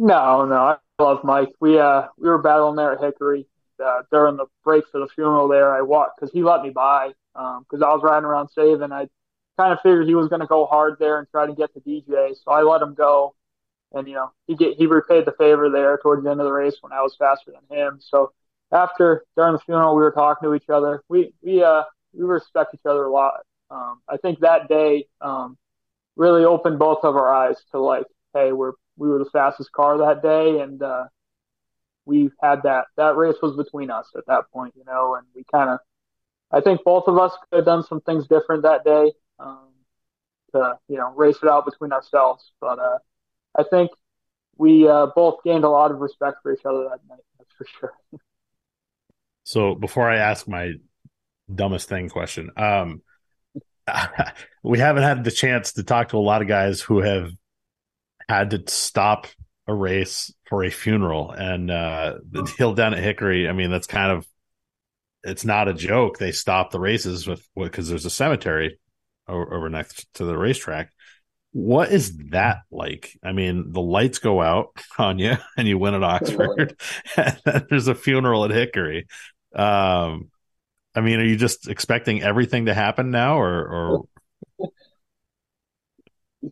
No, 0.03 0.47
no, 0.47 0.57
I 0.57 0.77
love 0.99 1.25
Mike. 1.25 1.51
We 1.61 1.79
uh 1.79 2.05
we 2.17 2.29
were 2.29 2.39
battling 2.39 2.77
there 2.77 2.93
at 2.93 3.01
Hickory. 3.01 3.47
Uh, 3.81 4.03
during 4.11 4.37
the 4.37 4.47
break 4.65 4.85
for 4.91 5.01
the 5.01 5.09
funeral 5.15 5.49
there, 5.49 5.75
I 5.75 5.83
walked 5.83 6.21
because 6.21 6.33
he 6.33 6.43
let 6.43 6.63
me 6.63 6.71
by 6.71 7.13
because 7.35 7.83
um, 7.83 7.85
I 7.85 7.93
was 7.95 8.03
riding 8.03 8.25
around 8.25 8.49
saving. 8.51 8.93
I 8.93 9.09
kind 9.59 9.73
of 9.73 9.79
figured 9.83 10.07
he 10.07 10.15
was 10.15 10.29
going 10.29 10.41
to 10.41 10.47
go 10.47 10.67
hard 10.67 10.97
there 10.99 11.19
and 11.19 11.29
try 11.31 11.47
to 11.47 11.55
get 11.55 11.73
the 11.75 11.81
DJ, 11.81 12.35
so 12.35 12.51
I 12.51 12.63
let 12.63 12.83
him 12.83 12.95
go. 12.95 13.35
And 13.93 14.07
you 14.07 14.15
know 14.15 14.31
he 14.47 14.55
get 14.55 14.77
he 14.77 14.87
repaid 14.87 15.25
the 15.25 15.33
favor 15.33 15.69
there 15.69 15.99
towards 16.01 16.23
the 16.23 16.31
end 16.31 16.41
of 16.41 16.47
the 16.47 16.53
race 16.53 16.77
when 16.81 16.93
I 16.93 17.03
was 17.03 17.17
faster 17.19 17.53
than 17.53 17.77
him. 17.77 17.99
So 18.01 18.33
after 18.71 19.25
during 19.37 19.55
the 19.55 19.59
funeral, 19.61 19.97
we 19.97 20.03
were 20.03 20.13
talking 20.13 20.49
to 20.49 20.55
each 20.55 20.69
other. 20.69 21.03
We 21.09 21.33
we 21.43 21.63
uh 21.63 21.83
we 22.13 22.25
respect 22.25 22.75
each 22.75 22.87
other 22.87 23.05
a 23.05 23.11
lot. 23.11 23.41
Um, 23.71 24.01
I 24.09 24.17
think 24.17 24.41
that 24.41 24.69
day 24.69 25.07
um, 25.21 25.57
really 26.17 26.45
opened 26.45 26.79
both 26.79 27.01
of 27.05 27.17
our 27.17 27.33
eyes 27.33 27.57
to 27.73 27.81
like, 27.81 28.05
hey, 28.35 28.53
we're 28.53 28.73
we 28.97 29.09
were 29.09 29.19
the 29.19 29.31
fastest 29.31 29.73
car 29.73 29.99
that 29.99 30.23
day, 30.23 30.61
and 30.61 30.83
uh, 30.83 31.05
we 32.07 32.31
had 32.43 32.63
that 32.65 32.87
that 32.97 33.17
race 33.17 33.37
was 33.43 33.57
between 33.57 33.91
us 33.91 34.11
at 34.17 34.27
that 34.27 34.45
point, 34.53 34.75
you 34.77 34.85
know, 34.85 35.15
and 35.15 35.27
we 35.35 35.45
kind 35.53 35.71
of, 35.71 35.79
I 36.51 36.61
think 36.61 36.81
both 36.85 37.05
of 37.07 37.19
us 37.19 37.33
could 37.51 37.59
have 37.59 37.65
done 37.65 37.83
some 37.83 38.01
things 38.01 38.27
different 38.27 38.63
that 38.63 38.85
day 38.85 39.13
um, 39.39 39.69
to 40.53 40.79
you 40.89 40.97
know 40.97 41.13
race 41.15 41.39
it 41.43 41.49
out 41.49 41.65
between 41.65 41.93
ourselves, 41.93 42.53
but 42.61 42.79
uh, 42.79 42.99
I 43.57 43.65
think 43.65 43.91
we 44.57 44.89
uh, 44.89 45.07
both 45.15 45.43
gained 45.45 45.65
a 45.65 45.71
lot 45.71 45.91
of 45.91 46.01
respect 46.01 46.39
for 46.43 46.53
each 46.53 46.65
other 46.65 46.85
that 46.85 47.01
night. 47.09 47.21
That's 47.39 47.53
for 47.57 47.67
sure. 47.79 47.93
So 49.43 49.75
before 49.75 50.09
I 50.09 50.19
ask 50.19 50.47
my 50.47 50.75
dumbest 51.53 51.89
thing 51.89 52.09
question, 52.09 52.51
um, 52.57 53.03
we 54.63 54.79
haven't 54.79 55.03
had 55.03 55.25
the 55.25 55.33
chance 55.33 55.73
to 55.73 55.83
talk 55.83 56.11
to 56.11 56.19
a 56.19 56.21
lot 56.21 56.43
of 56.43 56.47
guys 56.47 56.81
who 56.81 57.01
have 57.01 57.33
had 58.29 58.51
to 58.51 58.63
stop 58.69 59.27
a 59.71 59.75
race 59.75 60.33
for 60.49 60.65
a 60.65 60.71
funeral. 60.71 61.31
And 61.31 61.71
uh 61.71 62.19
the 62.31 62.43
deal 62.57 62.75
down 62.75 62.95
at 62.95 63.03
hickory 63.03 63.49
i 63.49 63.53
mean 63.53 63.71
that's 63.71 63.87
kind 63.87 64.13
of 64.13 64.27
it's 65.23 65.45
not 65.45 65.69
a 65.69 65.75
joke. 65.75 66.19
They 66.19 66.33
stop 66.33 66.71
the 66.71 66.81
races 66.81 67.27
with 67.27 67.47
because 67.55 67.89
there's 67.89 68.07
a 68.07 68.11
cemetery 68.11 68.79
over, 69.29 69.55
over, 69.55 69.69
next 69.69 70.07
to 70.15 70.25
the 70.25 70.37
racetrack. 70.37 70.93
What 71.53 71.91
is 71.91 72.17
that 72.31 72.59
like? 72.71 73.19
I 73.23 73.33
mean 73.33 73.73
the 73.73 73.81
lights 73.81 74.19
go 74.19 74.41
out 74.41 74.69
on 74.99 75.19
you 75.19 75.35
and 75.57 75.69
you 75.69 75.79
win 75.79 75.95
at 75.95 76.03
oxford. 76.03 76.77
And 77.17 77.67
there's 77.69 77.89
a 77.89 77.95
funeral 77.95 78.45
at 78.45 78.51
hickory. 78.51 79.07
Um 79.55 80.31
i 80.93 81.01
mean 81.01 81.21
are 81.21 81.25
you 81.25 81.37
just 81.37 81.69
expecting 81.69 82.21
everything 82.23 82.67
to 82.67 82.75
happen 82.75 83.11
now 83.11 83.39
or 83.39 83.69
or 83.69 84.05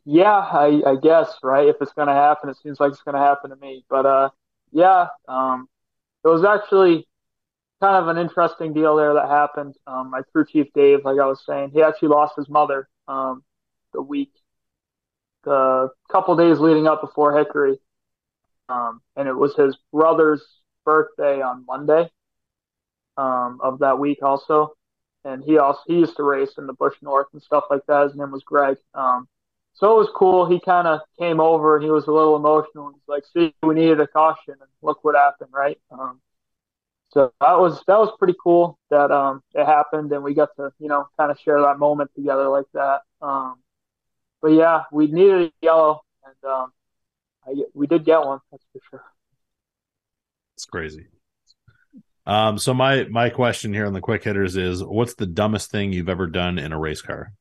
yeah, 0.05 0.37
I, 0.37 0.83
I 0.87 0.97
guess 1.03 1.35
right. 1.43 1.69
If 1.69 1.77
it's 1.81 1.93
gonna 1.93 2.15
happen, 2.15 2.51
it 2.51 2.57
seems 2.63 2.81
like 2.81 2.93
it's 2.93 3.03
gonna 3.03 3.19
happen 3.19 3.51
to 3.51 3.57
me. 3.57 3.85
But 3.89 4.07
uh, 4.07 4.31
yeah, 4.73 5.09
um, 5.29 5.69
it 6.25 6.29
was 6.29 6.45
actually 6.45 7.07
kind 7.81 7.97
of 7.97 8.09
an 8.09 8.19
interesting 8.19 8.73
deal 8.73 8.97
there 8.97 9.15
that 9.15 9.29
happened. 9.29 9.77
Um, 9.87 10.11
my 10.11 10.23
crew 10.33 10.45
chief 10.47 10.67
Dave, 10.75 11.05
like 11.05 11.19
I 11.21 11.27
was 11.27 11.43
saying, 11.47 11.71
he 11.73 11.83
actually 11.83 12.09
lost 12.09 12.35
his 12.37 12.49
mother 12.49 12.89
um, 13.07 13.45
the 13.93 14.03
week, 14.03 14.33
the 15.45 15.91
couple 16.11 16.37
days 16.37 16.59
leading 16.59 16.87
up 16.87 17.01
before 17.01 17.37
Hickory, 17.37 17.79
um, 18.69 19.01
and 19.17 19.29
it 19.29 19.35
was 19.35 19.55
his 19.57 19.77
brother's 19.93 20.45
birthday 20.85 21.41
on 21.41 21.65
Monday 21.67 22.11
um, 23.17 23.61
of 23.63 23.81
that 23.81 23.99
week 23.99 24.23
also. 24.23 24.75
And 25.25 25.43
he 25.45 25.59
also 25.59 25.81
he 25.87 25.95
used 25.99 26.17
to 26.17 26.23
race 26.23 26.53
in 26.59 26.67
the 26.67 26.73
Busch 26.73 26.95
North 27.03 27.27
and 27.33 27.43
stuff 27.43 27.65
like 27.71 27.83
that. 27.89 28.05
His 28.05 28.17
name 28.17 28.31
was 28.31 28.45
Greg. 28.45 28.77
So 29.79 29.93
it 29.93 29.97
was 29.97 30.11
cool. 30.13 30.45
He 30.47 30.59
kind 30.59 30.89
of 30.89 31.01
came 31.21 31.39
over 31.39 31.77
and 31.77 31.85
he 31.85 31.91
was 31.91 32.09
a 32.09 32.13
little 32.13 32.35
emotional. 32.35 32.91
He's 32.91 33.01
like, 33.07 33.23
"See, 33.33 33.55
we 33.63 33.77
needed 33.77 34.01
a 34.01 34.09
caution, 34.09 34.55
and 34.55 34.69
look 34.83 35.05
what 35.05 35.15
happened, 35.15 35.51
right?" 35.53 35.79
Um, 35.93 36.21
so 37.11 37.33
that 37.41 37.61
was 37.61 37.81
that 37.87 37.99
was 37.99 38.13
pretty 38.19 38.35
cool 38.43 38.77
that 38.91 39.13
um 39.13 39.41
it 39.55 39.65
happened, 39.65 40.11
and 40.13 40.25
we 40.25 40.35
got 40.35 40.49
to 40.57 40.73
you 40.81 40.89
know 40.89 41.09
kind 41.17 41.31
of 41.31 41.39
share 41.39 41.61
that 41.63 41.79
moment 41.79 42.11
together 42.17 42.49
like 42.49 42.67
that. 42.75 43.03
Um, 43.23 43.61
but 44.43 44.49
yeah, 44.49 44.83
we 44.91 45.07
needed 45.07 45.43
a 45.43 45.53
yellow, 45.63 46.03
and 46.25 46.51
um, 46.51 46.73
I, 47.47 47.55
we 47.73 47.87
did 47.87 48.05
get 48.05 48.19
one. 48.19 48.41
That's 48.51 48.65
for 48.73 48.81
sure. 48.91 49.05
It's 50.57 50.67
crazy. 50.67 51.07
Um, 52.27 52.59
so 52.59 52.75
my 52.75 53.05
my 53.05 53.31
question 53.31 53.73
here 53.73 53.87
on 53.87 53.93
the 53.93 54.01
quick 54.01 54.25
hitters 54.25 54.57
is, 54.57 54.83
what's 54.83 55.15
the 55.15 55.27
dumbest 55.27 55.71
thing 55.71 55.93
you've 55.93 56.09
ever 56.09 56.27
done 56.27 56.59
in 56.59 56.73
a 56.73 56.79
race 56.79 57.01
car? 57.01 57.33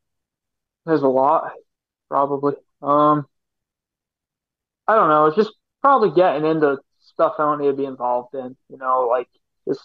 There's 0.86 1.02
a 1.02 1.08
lot 1.08 1.52
probably. 2.10 2.54
Um, 2.82 3.26
I 4.88 4.96
don't 4.96 5.10
know. 5.10 5.26
It's 5.26 5.36
just 5.36 5.54
probably 5.82 6.12
getting 6.12 6.46
into 6.46 6.80
stuff 7.00 7.36
I 7.40 7.44
don't 7.44 7.62
need 7.62 7.68
to 7.68 7.74
be 7.74 7.86
involved 7.86 8.36
in. 8.36 8.56
You 8.70 8.78
know, 8.78 9.08
like 9.10 9.28
just 9.68 9.82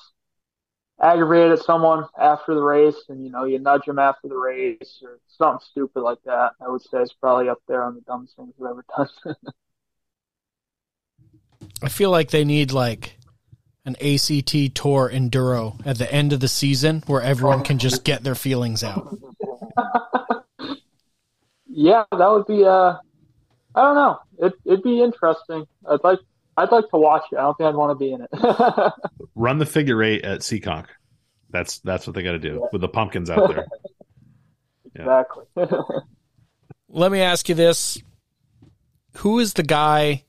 aggravated 1.01 1.59
at 1.59 1.65
someone 1.65 2.07
after 2.19 2.55
the 2.55 2.63
race, 2.63 3.05
and 3.09 3.25
you 3.25 3.31
know, 3.31 3.45
you 3.45 3.59
nudge 3.59 3.87
them 3.87 3.99
after 3.99 4.29
the 4.29 4.37
race 4.37 5.01
or 5.03 5.19
something 5.27 5.67
stupid 5.71 6.01
like 6.01 6.23
that. 6.25 6.53
I 6.65 6.69
would 6.69 6.83
say 6.83 6.99
it's 6.99 7.13
probably 7.15 7.49
up 7.49 7.63
there 7.67 7.83
on 7.83 7.95
the 7.95 8.01
dumbest 8.03 8.37
things 8.37 8.55
I've 8.61 8.71
ever 8.71 8.85
done. 8.97 9.37
I 11.83 11.89
feel 11.89 12.11
like 12.11 12.31
they 12.31 12.45
need 12.45 12.71
like 12.73 13.17
an 13.85 13.97
ACT 13.97 14.75
Tour 14.77 15.11
Enduro 15.13 15.85
at 15.85 15.99
the 15.99 16.13
end 16.13 16.33
of 16.33 16.39
the 16.41 16.49
season 16.49 17.03
where 17.07 17.21
everyone 17.21 17.65
can 17.65 17.79
just 17.79 18.05
get 18.05 18.23
their 18.23 18.37
feelings 18.37 18.85
out. 18.85 19.17
yeah, 21.73 22.05
that 22.11 22.31
would 22.31 22.47
be. 22.47 22.65
Uh, 22.65 22.97
I 23.75 23.83
don't 23.83 23.95
know. 23.95 24.19
It 24.39 24.53
it'd 24.65 24.83
be 24.83 25.03
interesting. 25.03 25.67
I'd 25.89 26.05
like 26.05 26.19
I'd 26.57 26.71
like 26.71 26.89
to 26.91 26.99
watch 26.99 27.25
it. 27.33 27.37
I 27.37 27.43
don't 27.43 27.57
think 27.57 27.69
I'd 27.69 27.75
want 27.75 27.99
to 27.99 28.05
be 28.05 28.13
in 28.13 28.21
it. 28.21 28.93
Run 29.35 29.59
the 29.59 29.67
figure 29.67 30.03
eight 30.03 30.25
at 30.25 30.41
Seekonk. 30.41 30.87
That's 31.51 31.79
that's 31.81 32.07
what 32.07 32.15
they 32.15 32.23
got 32.23 32.33
to 32.33 32.39
do 32.39 32.61
yeah. 32.61 32.67
with 32.73 32.81
the 32.81 32.89
pumpkins 32.89 33.31
out 33.31 33.49
there. 33.49 33.67
exactly. 34.95 35.45
Let 36.89 37.11
me 37.11 37.21
ask 37.21 37.49
you 37.49 37.55
this: 37.55 37.99
Who 39.19 39.39
is 39.39 39.55
the 39.55 39.63
guy 39.63 40.25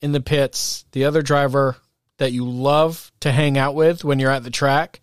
in 0.00 0.12
the 0.12 0.20
pits, 0.20 0.84
the 0.92 1.04
other 1.06 1.22
driver 1.22 1.76
that 2.18 2.32
you 2.32 2.48
love 2.48 3.10
to 3.20 3.32
hang 3.32 3.58
out 3.58 3.74
with 3.74 4.04
when 4.04 4.20
you're 4.20 4.30
at 4.30 4.44
the 4.44 4.50
track, 4.50 5.00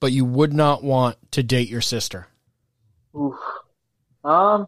but 0.00 0.12
you 0.12 0.24
would 0.24 0.54
not 0.54 0.82
want 0.82 1.16
to 1.32 1.42
date 1.42 1.68
your 1.68 1.82
sister? 1.82 2.28
Oof. 3.14 3.34
Um, 4.24 4.66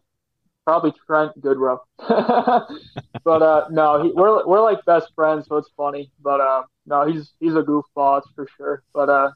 probably 0.67 0.93
Trent 1.05 1.31
Goodrow. 1.39 1.79
but 3.23 3.41
uh, 3.41 3.67
no, 3.71 4.03
he, 4.03 4.11
we're 4.11 4.45
we're 4.45 4.61
like 4.61 4.83
best 4.83 5.07
friends, 5.15 5.45
so 5.47 5.55
it's 5.55 5.69
funny. 5.77 6.11
But 6.21 6.41
uh, 6.41 6.63
no, 6.85 7.07
he's 7.07 7.31
he's 7.39 7.55
a 7.55 7.61
goofball, 7.61 8.19
it's 8.19 8.27
for 8.35 8.45
sure. 8.57 8.83
But 8.93 9.07
uh, 9.07 9.31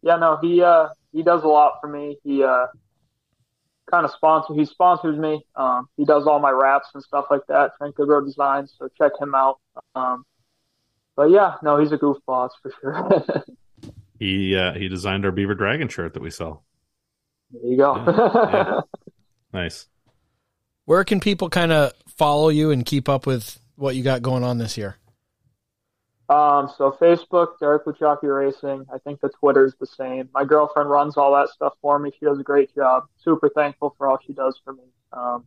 yeah, 0.00 0.16
no, 0.16 0.38
he 0.40 0.62
uh 0.62 0.88
he 1.12 1.22
does 1.22 1.42
a 1.42 1.48
lot 1.48 1.74
for 1.82 1.88
me. 1.88 2.16
He 2.24 2.42
uh 2.42 2.68
kind 3.90 4.06
of 4.06 4.12
sponsors 4.12 4.56
he 4.56 4.64
sponsors 4.64 5.18
me. 5.18 5.44
Um, 5.54 5.86
he 5.98 6.06
does 6.06 6.26
all 6.26 6.38
my 6.38 6.50
wraps 6.50 6.88
and 6.94 7.02
stuff 7.02 7.26
like 7.30 7.42
that. 7.48 7.72
Trent 7.76 7.94
Goodrow 7.94 8.24
Designs, 8.24 8.74
so 8.78 8.88
check 8.96 9.12
him 9.20 9.34
out. 9.34 9.60
Um, 9.94 10.24
but 11.14 11.28
yeah, 11.30 11.56
no, 11.62 11.78
he's 11.78 11.92
a 11.92 11.98
goofball, 11.98 12.48
it's 12.48 12.56
for 12.62 12.72
sure. 12.80 13.44
he 14.18 14.56
uh, 14.56 14.72
he 14.72 14.88
designed 14.88 15.26
our 15.26 15.30
Beaver 15.30 15.56
Dragon 15.56 15.88
shirt 15.88 16.14
that 16.14 16.22
we 16.22 16.30
sell. 16.30 16.64
There 17.50 17.70
you 17.70 17.76
go. 17.76 17.96
Yeah, 17.96 18.50
yeah. 18.50 18.80
Nice. 19.52 19.86
Where 20.86 21.04
can 21.04 21.20
people 21.20 21.48
kind 21.48 21.72
of 21.72 21.92
follow 22.06 22.48
you 22.48 22.70
and 22.70 22.84
keep 22.84 23.08
up 23.08 23.26
with 23.26 23.58
what 23.76 23.96
you 23.96 24.02
got 24.02 24.22
going 24.22 24.44
on 24.44 24.58
this 24.58 24.76
year? 24.76 24.96
Um, 26.28 26.70
so 26.78 26.96
Facebook, 27.00 27.58
Derek 27.60 27.84
Gluchacki 27.84 28.34
Racing. 28.34 28.86
I 28.92 28.98
think 28.98 29.20
the 29.20 29.28
Twitter 29.28 29.66
is 29.66 29.74
the 29.78 29.86
same. 29.86 30.28
My 30.32 30.44
girlfriend 30.44 30.88
runs 30.88 31.16
all 31.16 31.34
that 31.34 31.48
stuff 31.50 31.74
for 31.82 31.98
me. 31.98 32.12
She 32.18 32.24
does 32.24 32.38
a 32.38 32.42
great 32.42 32.74
job. 32.74 33.04
Super 33.22 33.50
thankful 33.50 33.94
for 33.98 34.08
all 34.08 34.18
she 34.26 34.32
does 34.32 34.58
for 34.64 34.72
me. 34.72 34.84
Um, 35.12 35.44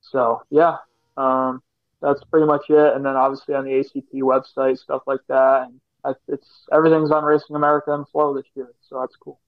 so 0.00 0.42
yeah, 0.50 0.76
um, 1.16 1.62
that's 2.00 2.22
pretty 2.24 2.46
much 2.46 2.70
it. 2.70 2.94
And 2.94 3.04
then 3.04 3.16
obviously 3.16 3.54
on 3.54 3.64
the 3.64 3.78
ACT 3.78 4.12
website, 4.14 4.78
stuff 4.78 5.02
like 5.06 5.20
that. 5.28 5.66
And 5.66 5.80
I, 6.04 6.12
it's 6.28 6.48
everything's 6.72 7.10
on 7.10 7.24
Racing 7.24 7.56
America 7.56 7.92
and 7.92 8.08
Flow 8.08 8.34
this 8.34 8.46
year, 8.54 8.72
so 8.88 9.00
that's 9.00 9.16
cool. 9.16 9.40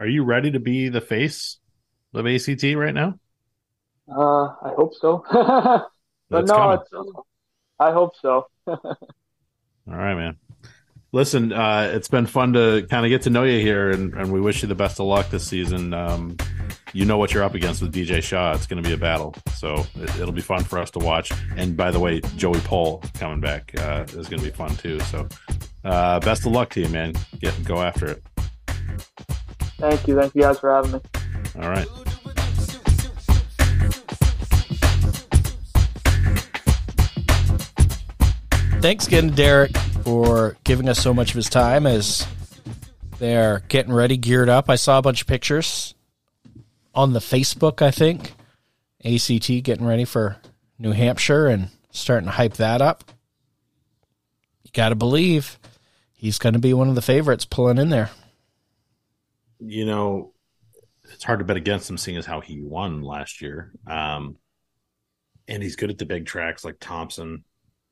Are 0.00 0.06
you 0.06 0.24
ready 0.24 0.50
to 0.50 0.60
be 0.60 0.90
the 0.90 1.00
face 1.00 1.58
of 2.12 2.26
ACT 2.26 2.62
right 2.76 2.92
now? 2.92 3.18
Uh, 4.14 4.44
I 4.62 4.72
hope 4.76 4.94
so. 4.94 5.24
but 5.32 5.90
That's 6.30 6.50
no, 6.50 6.70
it's, 6.72 6.90
I 7.78 7.92
hope 7.92 8.12
so. 8.20 8.46
All 8.66 8.78
right, 9.86 10.14
man. 10.14 10.36
Listen, 11.14 11.52
uh, 11.52 11.90
it's 11.92 12.08
been 12.08 12.24
fun 12.24 12.54
to 12.54 12.86
kind 12.88 13.04
of 13.04 13.10
get 13.10 13.22
to 13.22 13.30
know 13.30 13.42
you 13.42 13.60
here, 13.60 13.90
and, 13.90 14.14
and 14.14 14.32
we 14.32 14.40
wish 14.40 14.62
you 14.62 14.68
the 14.68 14.74
best 14.74 14.98
of 14.98 15.06
luck 15.06 15.28
this 15.28 15.46
season. 15.46 15.92
Um, 15.92 16.38
you 16.94 17.04
know 17.04 17.18
what 17.18 17.34
you're 17.34 17.42
up 17.42 17.54
against 17.54 17.82
with 17.82 17.92
DJ 17.92 18.22
Shaw. 18.22 18.54
It's 18.54 18.66
going 18.66 18.82
to 18.82 18.88
be 18.88 18.94
a 18.94 18.98
battle, 18.98 19.34
so 19.54 19.84
it, 19.96 20.20
it'll 20.20 20.32
be 20.32 20.40
fun 20.40 20.64
for 20.64 20.78
us 20.78 20.90
to 20.92 20.98
watch. 21.00 21.30
And 21.56 21.76
by 21.76 21.90
the 21.90 22.00
way, 22.00 22.20
Joey 22.36 22.60
Paul 22.60 23.02
coming 23.14 23.40
back 23.40 23.72
uh, 23.78 24.04
is 24.08 24.28
going 24.28 24.40
to 24.40 24.44
be 24.44 24.50
fun 24.50 24.74
too. 24.76 25.00
So, 25.00 25.28
uh, 25.84 26.20
best 26.20 26.46
of 26.46 26.52
luck 26.52 26.70
to 26.70 26.80
you, 26.80 26.88
man. 26.88 27.12
Get 27.40 27.62
go 27.64 27.82
after 27.82 28.06
it. 28.06 28.22
Thank 29.78 30.08
you. 30.08 30.18
Thank 30.18 30.34
you 30.34 30.42
guys 30.42 30.58
for 30.60 30.72
having 30.72 30.92
me. 30.92 31.00
All 31.56 31.68
right. 31.68 31.88
Thanks 38.82 39.06
again 39.06 39.28
Derek 39.30 39.76
for 40.02 40.56
giving 40.64 40.88
us 40.88 40.98
so 40.98 41.14
much 41.14 41.30
of 41.30 41.36
his 41.36 41.48
time 41.48 41.86
as 41.86 42.26
they're 43.20 43.62
getting 43.68 43.92
ready, 43.92 44.16
geared 44.16 44.48
up. 44.48 44.68
I 44.68 44.74
saw 44.74 44.98
a 44.98 45.02
bunch 45.02 45.20
of 45.20 45.28
pictures 45.28 45.94
on 46.92 47.12
the 47.12 47.20
Facebook, 47.20 47.80
I 47.80 47.92
think. 47.92 48.34
ACT 49.04 49.62
getting 49.62 49.86
ready 49.86 50.04
for 50.04 50.36
New 50.80 50.90
Hampshire 50.90 51.46
and 51.46 51.68
starting 51.92 52.26
to 52.26 52.32
hype 52.32 52.54
that 52.54 52.82
up. 52.82 53.04
You 54.64 54.72
got 54.72 54.88
to 54.88 54.96
believe 54.96 55.60
he's 56.12 56.38
going 56.38 56.54
to 56.54 56.58
be 56.58 56.74
one 56.74 56.88
of 56.88 56.96
the 56.96 57.02
favorites 57.02 57.44
pulling 57.44 57.78
in 57.78 57.90
there. 57.90 58.10
you 59.60 59.84
know, 59.86 60.32
it's 61.12 61.22
hard 61.22 61.38
to 61.38 61.44
bet 61.44 61.56
against 61.56 61.88
him 61.88 61.98
seeing 61.98 62.16
as 62.16 62.26
how 62.26 62.40
he 62.40 62.60
won 62.60 63.02
last 63.02 63.40
year. 63.40 63.70
Um, 63.86 64.38
and 65.46 65.62
he's 65.62 65.76
good 65.76 65.90
at 65.90 65.98
the 65.98 66.06
big 66.06 66.26
tracks 66.26 66.64
like 66.64 66.78
Thompson. 66.80 67.44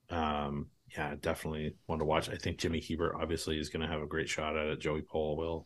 Um, 0.08 0.66
yeah, 0.96 1.14
definitely 1.20 1.74
one 1.86 1.98
to 1.98 2.04
watch. 2.04 2.28
I 2.28 2.36
think 2.36 2.58
Jimmy 2.58 2.80
Hebert 2.80 3.14
obviously 3.20 3.58
is 3.58 3.68
going 3.68 3.82
to 3.82 3.92
have 3.92 4.02
a 4.02 4.06
great 4.06 4.28
shot 4.28 4.56
at 4.56 4.66
it. 4.66 4.80
Joey 4.80 5.02
Polewarczyk. 5.02 5.64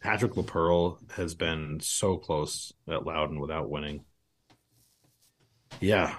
Patrick 0.00 0.32
Laperle 0.32 0.98
has 1.12 1.34
been 1.34 1.80
so 1.80 2.18
close 2.18 2.74
at 2.86 3.06
Loudon 3.06 3.40
without 3.40 3.70
winning. 3.70 4.04
Yeah, 5.80 6.14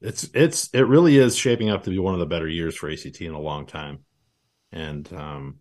it's 0.00 0.30
it's 0.32 0.70
it 0.72 0.86
really 0.86 1.16
is 1.16 1.34
shaping 1.34 1.70
up 1.70 1.82
to 1.82 1.90
be 1.90 1.98
one 1.98 2.14
of 2.14 2.20
the 2.20 2.26
better 2.26 2.46
years 2.46 2.76
for 2.76 2.88
ACT 2.88 3.20
in 3.20 3.32
a 3.32 3.40
long 3.40 3.66
time, 3.66 4.04
and 4.70 5.12
um, 5.12 5.58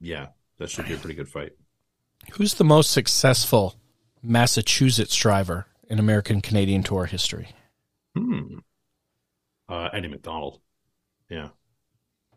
yeah, 0.00 0.28
that 0.58 0.70
should 0.70 0.86
be 0.86 0.94
a 0.94 0.96
pretty 0.96 1.14
good 1.14 1.28
fight. 1.28 1.52
Who's 2.32 2.54
the 2.54 2.64
most 2.64 2.90
successful 2.90 3.76
Massachusetts 4.22 5.14
driver 5.14 5.66
in 5.90 5.98
American 5.98 6.40
Canadian 6.40 6.82
Tour 6.82 7.04
history? 7.04 7.50
Hmm. 8.16 8.58
Uh, 9.68 9.90
Eddie 9.92 10.08
McDonald. 10.08 10.60
Yeah. 11.28 11.48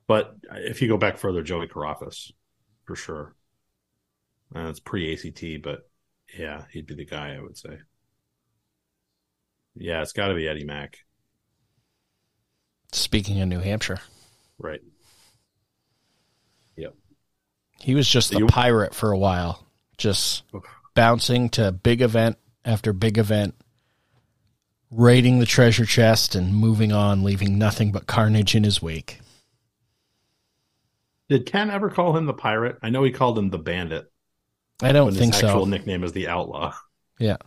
But 0.07 0.35
if 0.51 0.81
you 0.81 0.87
go 0.87 0.97
back 0.97 1.17
further, 1.17 1.43
Joey 1.43 1.67
Kourafas, 1.67 2.31
for 2.85 2.95
sure. 2.95 3.35
Uh, 4.55 4.69
it's 4.69 4.79
pre 4.79 5.13
ACT, 5.13 5.61
but 5.61 5.87
yeah, 6.37 6.63
he'd 6.71 6.87
be 6.87 6.95
the 6.95 7.05
guy, 7.05 7.35
I 7.35 7.39
would 7.39 7.57
say. 7.57 7.77
Yeah, 9.75 10.01
it's 10.01 10.13
got 10.13 10.29
to 10.29 10.35
be 10.35 10.47
Eddie 10.47 10.65
Mack. 10.65 10.97
Speaking 12.91 13.39
of 13.41 13.47
New 13.47 13.59
Hampshire, 13.59 13.99
Right. 14.57 14.81
Yep. 16.75 16.95
he 17.79 17.93
was 17.93 18.07
just 18.09 18.31
the 18.31 18.39
You- 18.39 18.47
pirate 18.47 18.95
for 18.95 19.11
a 19.11 19.17
while, 19.17 19.67
just 19.97 20.43
bouncing 20.95 21.49
to 21.51 21.71
big 21.71 22.01
event 22.01 22.37
after 22.65 22.91
big 22.93 23.19
event, 23.19 23.53
raiding 24.91 25.39
the 25.39 25.45
treasure 25.45 25.85
chest 25.85 26.35
and 26.35 26.55
moving 26.55 26.91
on, 26.91 27.23
leaving 27.23 27.57
nothing 27.57 27.91
but 27.91 28.07
carnage 28.07 28.55
in 28.55 28.63
his 28.63 28.81
wake. 28.81 29.19
Did 31.29 31.45
Ken 31.45 31.69
ever 31.69 31.89
call 31.89 32.17
him 32.17 32.25
the 32.25 32.33
pirate? 32.33 32.77
I 32.81 32.89
know 32.89 33.03
he 33.03 33.11
called 33.11 33.37
him 33.37 33.49
the 33.49 33.59
bandit. 33.59 34.11
I 34.81 34.91
don't 34.91 35.13
think 35.13 35.35
his 35.35 35.43
actual 35.43 35.65
so. 35.65 35.69
nickname 35.69 36.03
is 36.03 36.11
the 36.13 36.27
outlaw. 36.27 36.73
Yeah. 37.19 37.37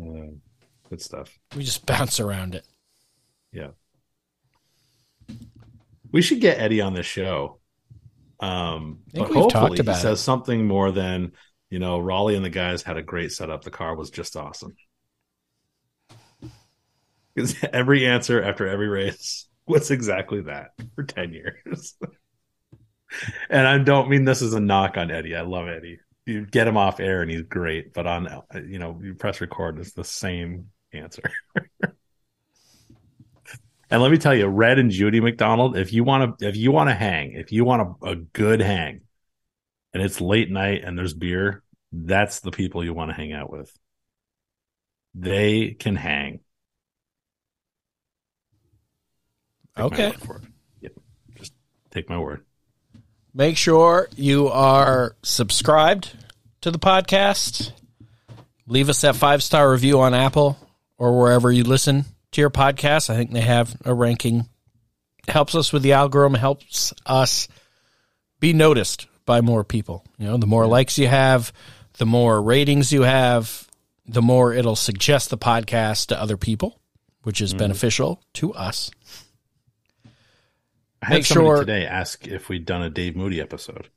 Uh, 0.00 0.26
good 0.90 1.00
stuff. 1.00 1.38
We 1.56 1.64
just 1.64 1.86
bounce 1.86 2.20
around 2.20 2.54
it. 2.54 2.66
Yeah. 3.52 3.68
We 6.12 6.20
should 6.20 6.40
get 6.40 6.58
Eddie 6.58 6.80
on 6.80 6.94
this 6.94 7.06
show. 7.06 7.60
Um, 8.40 8.98
I 9.08 9.12
think 9.12 9.28
but 9.28 9.34
hopefully 9.34 9.78
talked 9.78 9.88
he 9.88 9.90
it. 9.90 9.96
says 9.96 10.20
something 10.20 10.66
more 10.66 10.92
than, 10.92 11.32
you 11.74 11.80
know, 11.80 11.98
Raleigh 11.98 12.36
and 12.36 12.44
the 12.44 12.50
guys 12.50 12.84
had 12.84 12.96
a 12.96 13.02
great 13.02 13.32
setup. 13.32 13.64
The 13.64 13.70
car 13.72 13.96
was 13.96 14.10
just 14.10 14.36
awesome. 14.36 14.76
Because 17.34 17.56
every 17.72 18.06
answer 18.06 18.40
after 18.40 18.68
every 18.68 18.86
race 18.86 19.48
was 19.66 19.90
exactly 19.90 20.42
that 20.42 20.68
for 20.94 21.02
10 21.02 21.32
years. 21.32 21.96
and 23.50 23.66
I 23.66 23.78
don't 23.78 24.08
mean 24.08 24.24
this 24.24 24.40
as 24.40 24.54
a 24.54 24.60
knock 24.60 24.96
on 24.96 25.10
Eddie. 25.10 25.34
I 25.34 25.40
love 25.40 25.66
Eddie. 25.66 25.98
You 26.26 26.46
get 26.46 26.68
him 26.68 26.76
off 26.76 27.00
air 27.00 27.22
and 27.22 27.30
he's 27.30 27.42
great, 27.42 27.92
but 27.92 28.06
on, 28.06 28.28
you 28.68 28.78
know, 28.78 29.00
you 29.02 29.14
press 29.14 29.40
record, 29.40 29.80
it's 29.80 29.94
the 29.94 30.04
same 30.04 30.68
answer. 30.92 31.24
And 33.90 34.00
let 34.00 34.12
me 34.12 34.18
tell 34.18 34.34
you, 34.34 34.46
Red 34.46 34.78
and 34.78 34.92
Judy 34.92 35.20
McDonald, 35.20 35.76
if 35.76 35.92
you 35.92 36.04
want 36.04 36.38
to, 36.38 36.48
if 36.48 36.56
you 36.56 36.70
want 36.70 36.90
to 36.90 36.94
hang, 36.94 37.32
if 37.32 37.50
you 37.50 37.64
want 37.64 37.98
a, 38.00 38.10
a 38.10 38.14
good 38.14 38.60
hang, 38.60 39.00
and 39.94 40.02
it's 40.02 40.20
late 40.20 40.50
night 40.50 40.82
and 40.84 40.98
there's 40.98 41.14
beer, 41.14 41.63
that's 41.96 42.40
the 42.40 42.50
people 42.50 42.84
you 42.84 42.92
want 42.94 43.10
to 43.10 43.14
hang 43.14 43.32
out 43.32 43.50
with. 43.50 43.72
They 45.14 45.70
can 45.70 45.94
hang. 45.96 46.40
Take 49.76 49.84
Okay. 49.86 50.08
word 50.10 50.20
for 50.20 50.36
it. 50.38 50.42
Yep. 50.80 50.92
Just 51.36 51.52
take 51.90 52.08
my 52.08 52.18
word. 52.18 52.44
Make 53.32 53.56
sure 53.56 54.08
you 54.16 54.48
are 54.48 55.16
subscribed 55.22 56.16
to 56.60 56.70
the 56.70 56.78
podcast. 56.78 57.72
Leave 58.66 58.88
us 58.88 59.00
that 59.02 59.16
five 59.16 59.42
star 59.42 59.70
review 59.70 60.00
on 60.00 60.14
Apple 60.14 60.56
or 60.98 61.18
wherever 61.18 61.50
you 61.50 61.64
listen 61.64 62.04
to 62.32 62.40
your 62.40 62.50
podcast. 62.50 63.10
I 63.10 63.16
think 63.16 63.32
they 63.32 63.40
have 63.40 63.76
a 63.84 63.92
ranking. 63.94 64.48
Helps 65.26 65.54
us 65.54 65.72
with 65.72 65.82
the 65.82 65.92
algorithm, 65.94 66.34
helps 66.34 66.92
us 67.06 67.48
be 68.40 68.52
noticed 68.52 69.06
by 69.24 69.40
more 69.40 69.64
people. 69.64 70.04
You 70.18 70.26
know, 70.26 70.36
the 70.36 70.46
more 70.46 70.66
likes 70.66 70.98
you 70.98 71.08
have, 71.08 71.50
the 71.98 72.06
more 72.06 72.42
ratings 72.42 72.92
you 72.92 73.02
have, 73.02 73.68
the 74.06 74.22
more 74.22 74.52
it'll 74.52 74.76
suggest 74.76 75.30
the 75.30 75.38
podcast 75.38 76.06
to 76.06 76.20
other 76.20 76.36
people, 76.36 76.80
which 77.22 77.40
is 77.40 77.50
mm-hmm. 77.50 77.58
beneficial 77.60 78.22
to 78.34 78.52
us. 78.54 78.90
I 81.02 81.06
had 81.06 81.14
Make 81.14 81.26
somebody 81.26 81.48
sure- 81.48 81.60
today 81.60 81.86
ask 81.86 82.26
if 82.26 82.48
we'd 82.48 82.64
done 82.66 82.82
a 82.82 82.90
Dave 82.90 83.14
Moody 83.16 83.40
episode. 83.40 83.88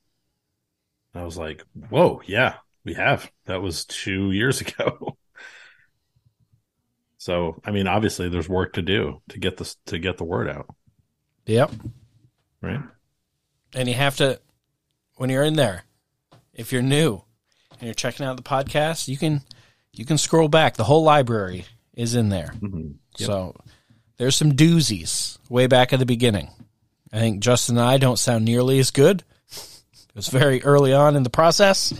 I 1.16 1.24
was 1.24 1.38
like, 1.38 1.64
"Whoa, 1.90 2.22
yeah, 2.28 2.56
we 2.84 2.94
have. 2.94 3.32
That 3.46 3.62
was 3.62 3.86
two 3.86 4.32
years 4.32 4.62
ago." 4.62 5.18
so, 7.18 7.60
I 7.66 7.72
mean, 7.72 7.88
obviously, 7.88 8.30
there's 8.30 8.50
work 8.50 8.74
to 8.74 8.82
do 8.82 9.22
to 9.30 9.40
get 9.40 9.58
this 9.58 9.76
to 9.88 9.98
get 10.00 10.18
the 10.18 10.24
word 10.26 10.50
out, 10.50 10.68
Yep. 11.46 11.72
right? 12.62 12.82
and 13.74 13.88
you 13.88 13.94
have 13.96 14.16
to 14.18 14.40
when 15.16 15.30
you're 15.30 15.44
in 15.44 15.56
there 15.56 15.84
if 16.54 16.72
you're 16.72 16.82
new 16.82 17.22
and 17.80 17.88
you're 17.88 17.94
checking 17.94 18.26
out 18.26 18.38
the 18.38 18.44
podcast 18.44 19.08
you 19.08 19.18
can 19.18 19.42
you 19.94 20.06
can 20.06 20.18
scroll 20.18 20.48
back 20.48 20.76
the 20.76 20.84
whole 20.84 21.04
library 21.04 21.66
is 21.94 22.16
in 22.16 22.30
there 22.30 22.54
Mhm. 22.62 22.96
so 23.16 23.56
there's 24.18 24.36
some 24.36 24.52
doozies 24.54 25.38
way 25.50 25.68
back 25.68 25.94
at 25.94 26.00
the 26.00 26.06
beginning 26.06 26.50
i 27.14 27.20
think 27.20 27.40
justin 27.42 27.78
and 27.78 27.86
i 27.86 27.98
don't 27.98 28.18
sound 28.18 28.46
nearly 28.46 28.80
as 28.80 28.92
good 28.92 29.24
it 29.52 30.16
was 30.16 30.28
very 30.28 30.64
early 30.64 30.94
on 30.94 31.16
in 31.16 31.24
the 31.24 31.30
process 31.30 31.94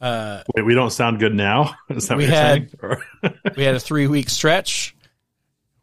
Wait, 0.00 0.64
we 0.64 0.74
don't 0.74 0.90
sound 0.90 1.20
good 1.20 1.32
now. 1.32 1.76
Is 1.88 2.08
that 2.08 2.18
We 2.18 2.24
what 2.24 2.30
you're 2.32 2.36
had- 2.40 2.70
saying? 3.22 3.34
We 3.56 3.62
had 3.62 3.76
a 3.76 3.80
three 3.80 4.08
week 4.08 4.30
stretch 4.30 4.96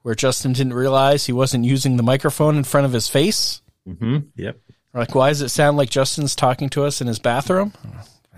where 0.02 0.14
justin 0.16 0.52
didn't 0.54 0.74
realize 0.74 1.26
he 1.26 1.32
wasn't 1.32 1.64
using 1.66 1.96
the 1.96 2.04
microphone 2.04 2.58
in 2.58 2.64
front 2.66 2.86
of 2.86 2.92
his 2.92 3.08
face 3.08 3.62
Mhm. 3.88 4.28
Yep. 4.36 4.58
Like, 4.94 5.16
why 5.16 5.30
does 5.30 5.42
it 5.42 5.50
sound 5.50 5.78
like 5.78 5.90
Justin's 5.92 6.36
talking 6.36 6.68
to 6.72 6.84
us 6.84 7.00
in 7.00 7.06
his 7.08 7.18
bathroom? 7.20 7.74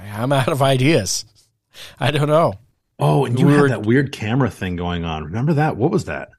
I'm 0.09 0.31
out 0.31 0.47
of 0.49 0.61
ideas. 0.61 1.25
I 1.99 2.11
don't 2.11 2.27
know. 2.27 2.53
Oh, 2.99 3.25
and 3.25 3.39
you 3.39 3.47
We 3.47 3.53
had 3.53 3.61
were- 3.61 3.69
that 3.69 3.85
weird 3.85 4.11
camera 4.11 4.49
thing 4.51 4.75
going 4.75 5.03
on. 5.05 5.23
Remember 5.25 5.53
that? 5.53 5.77
What 5.77 5.91
was 5.91 6.05
that? 6.05 6.29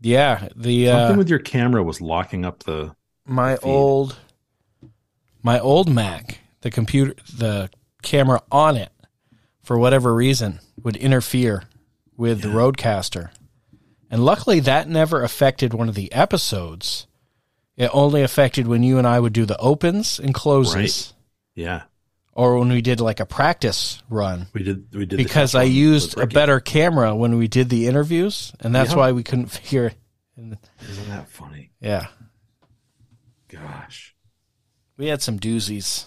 Yeah, 0.00 0.48
the 0.54 0.90
uh, 0.90 0.98
Something 1.00 1.18
with 1.18 1.28
your 1.28 1.40
camera 1.40 1.82
was 1.82 2.00
locking 2.00 2.44
up 2.44 2.62
the. 2.62 2.94
my 3.26 3.56
feed. 3.56 3.66
old 3.68 4.16
my 5.42 5.58
old 5.58 5.88
Mac, 5.92 6.38
the 6.60 6.70
computer, 6.70 7.14
the 7.36 7.70
camera 8.02 8.42
on 8.52 8.76
it, 8.76 8.90
for 9.62 9.78
whatever 9.78 10.14
reason, 10.14 10.60
would 10.82 10.96
interfere 10.96 11.64
with 12.16 12.42
the 12.42 12.48
RodeCaster, 12.48 13.30
and 14.10 14.24
luckily 14.24 14.60
that 14.60 14.88
never 14.88 15.22
affected 15.22 15.74
one 15.74 15.88
of 15.88 15.94
the 15.96 16.12
episodes. 16.12 17.06
It 17.76 17.90
only 17.92 18.22
affected 18.22 18.66
when 18.66 18.82
you 18.82 18.98
and 18.98 19.06
I 19.06 19.18
would 19.20 19.32
do 19.32 19.46
the 19.46 19.58
opens 19.58 20.18
and 20.18 20.34
closes, 20.34 20.74
Right. 20.74 21.12
Yeah, 21.54 21.82
or 22.38 22.56
when 22.60 22.68
we 22.68 22.80
did 22.80 23.00
like 23.00 23.18
a 23.18 23.26
practice 23.26 24.00
run. 24.08 24.46
we 24.54 24.62
did. 24.62 24.94
We 24.94 25.06
did 25.06 25.16
Because 25.16 25.56
I 25.56 25.64
used 25.64 26.16
a 26.16 26.26
better 26.28 26.60
camera 26.60 27.12
when 27.16 27.36
we 27.36 27.48
did 27.48 27.68
the 27.68 27.88
interviews, 27.88 28.52
and 28.60 28.72
that's 28.72 28.92
Yeah. 28.92 28.96
why 28.98 29.10
we 29.12 29.24
couldn't 29.24 29.46
figure. 29.58 29.92
Isn't 30.36 31.08
that 31.08 31.28
funny? 31.28 31.72
Yeah, 31.80 32.06
Gosh. 33.48 34.14
we 34.96 35.08
had 35.08 35.20
some 35.20 35.38
doozies, 35.40 36.04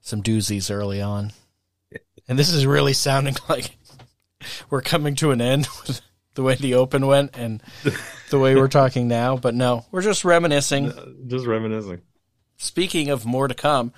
some 0.00 0.22
doozies 0.24 0.74
early 0.74 1.00
on, 1.00 1.32
and 2.26 2.36
this 2.36 2.48
is 2.52 2.66
really 2.66 2.92
sounding 2.92 3.36
like 3.48 3.76
we're 4.70 4.82
coming 4.82 5.14
to 5.16 5.30
an 5.30 5.40
end 5.40 5.68
with 5.86 6.00
the 6.34 6.42
way 6.42 6.56
the 6.56 6.74
open 6.74 7.06
went 7.06 7.36
and 7.36 7.62
the 8.30 8.38
way 8.40 8.56
we're 8.56 8.66
talking 8.66 9.06
now. 9.06 9.36
But 9.36 9.54
no, 9.54 9.86
we're 9.92 10.02
just 10.02 10.24
reminiscing. 10.24 10.92
Just 11.28 11.46
reminiscing. 11.46 12.02
Speaking 12.56 13.10
of 13.10 13.24
more 13.24 13.46
to 13.46 13.54
come, 13.54 13.92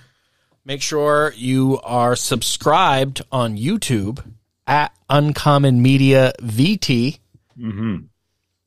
make 0.69 0.83
sure 0.83 1.33
you 1.35 1.81
are 1.83 2.15
subscribed 2.15 3.23
on 3.33 3.57
YouTube 3.57 4.23
at 4.67 4.93
Uncommon 5.09 5.81
Media 5.81 6.33
VT. 6.43 7.19
Mm-hmm. 7.59 7.97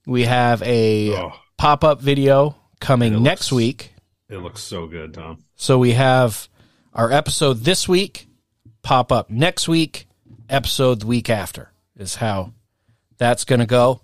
We 0.07 0.23
have 0.23 0.63
a 0.63 1.15
Oh, 1.15 1.33
pop 1.59 1.83
up 1.83 2.01
video 2.01 2.55
coming 2.79 3.21
next 3.21 3.51
looks- 3.51 3.51
week. 3.51 3.93
it 4.29 4.37
looks 4.39 4.61
so 4.63 4.87
good, 4.87 5.13
Tom. 5.13 5.43
So 5.55 5.77
we 5.77 5.91
have 5.93 6.49
our 6.91 7.11
episode 7.11 7.59
this 7.59 7.87
week, 7.87 8.27
pop 8.81 9.11
up 9.11 9.29
next 9.29 9.67
week, 9.67 10.07
episode 10.49 11.01
the 11.01 11.05
week 11.07 11.29
after 11.29 11.71
is 11.95 12.15
how 12.15 12.51
that's 13.19 13.45
going 13.45 13.59
to 13.59 13.67
go. 13.67 14.01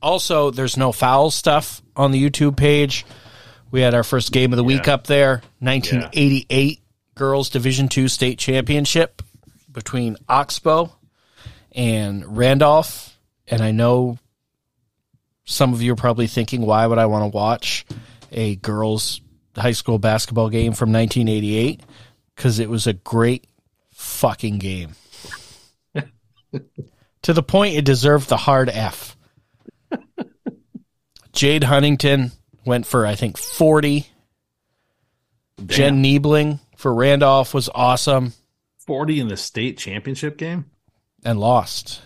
Also, 0.00 0.52
there's 0.52 0.76
no 0.76 0.92
foul 0.92 1.32
stuff 1.32 1.82
on 1.96 2.12
the 2.12 2.30
YouTube 2.30 2.56
page. 2.56 3.04
We 3.72 3.80
had 3.80 3.92
our 3.92 4.04
first 4.04 4.30
game 4.30 4.52
of 4.52 4.56
the 4.56 4.62
week 4.62 4.86
up 4.86 5.08
there, 5.08 5.42
1988 5.58 6.80
Girls 7.14 7.48
Division 7.48 7.88
Two 7.88 8.08
State 8.08 8.38
Championship 8.38 9.22
between 9.70 10.16
Oxbow 10.28 10.92
and 11.72 12.36
Randolph. 12.36 13.16
And 13.46 13.60
I 13.60 13.72
know 13.72 14.18
some 15.44 15.72
of 15.72 15.82
you 15.82 15.92
are 15.92 15.96
probably 15.96 16.26
thinking, 16.26 16.62
why 16.62 16.86
would 16.86 16.98
I 16.98 17.06
want 17.06 17.30
to 17.30 17.36
watch 17.36 17.84
a 18.32 18.56
girls' 18.56 19.20
high 19.56 19.72
school 19.72 19.98
basketball 19.98 20.48
game 20.48 20.72
from 20.72 20.92
1988? 20.92 21.82
Because 22.34 22.58
it 22.58 22.70
was 22.70 22.86
a 22.86 22.92
great 22.92 23.46
fucking 23.92 24.58
game. 24.58 24.94
to 27.22 27.32
the 27.32 27.42
point 27.42 27.76
it 27.76 27.84
deserved 27.84 28.28
the 28.28 28.36
hard 28.36 28.68
F. 28.68 29.16
Jade 31.32 31.64
Huntington 31.64 32.32
went 32.64 32.86
for, 32.86 33.06
I 33.06 33.14
think, 33.14 33.36
40. 33.36 34.06
Jen 35.66 36.02
Niebling 36.02 36.58
for 36.84 36.92
Randolph 36.92 37.54
was 37.54 37.70
awesome 37.74 38.34
Forty 38.76 39.18
in 39.18 39.28
the 39.28 39.38
state 39.38 39.78
championship 39.78 40.36
game. 40.36 40.66
and 41.24 41.40
lost. 41.40 42.02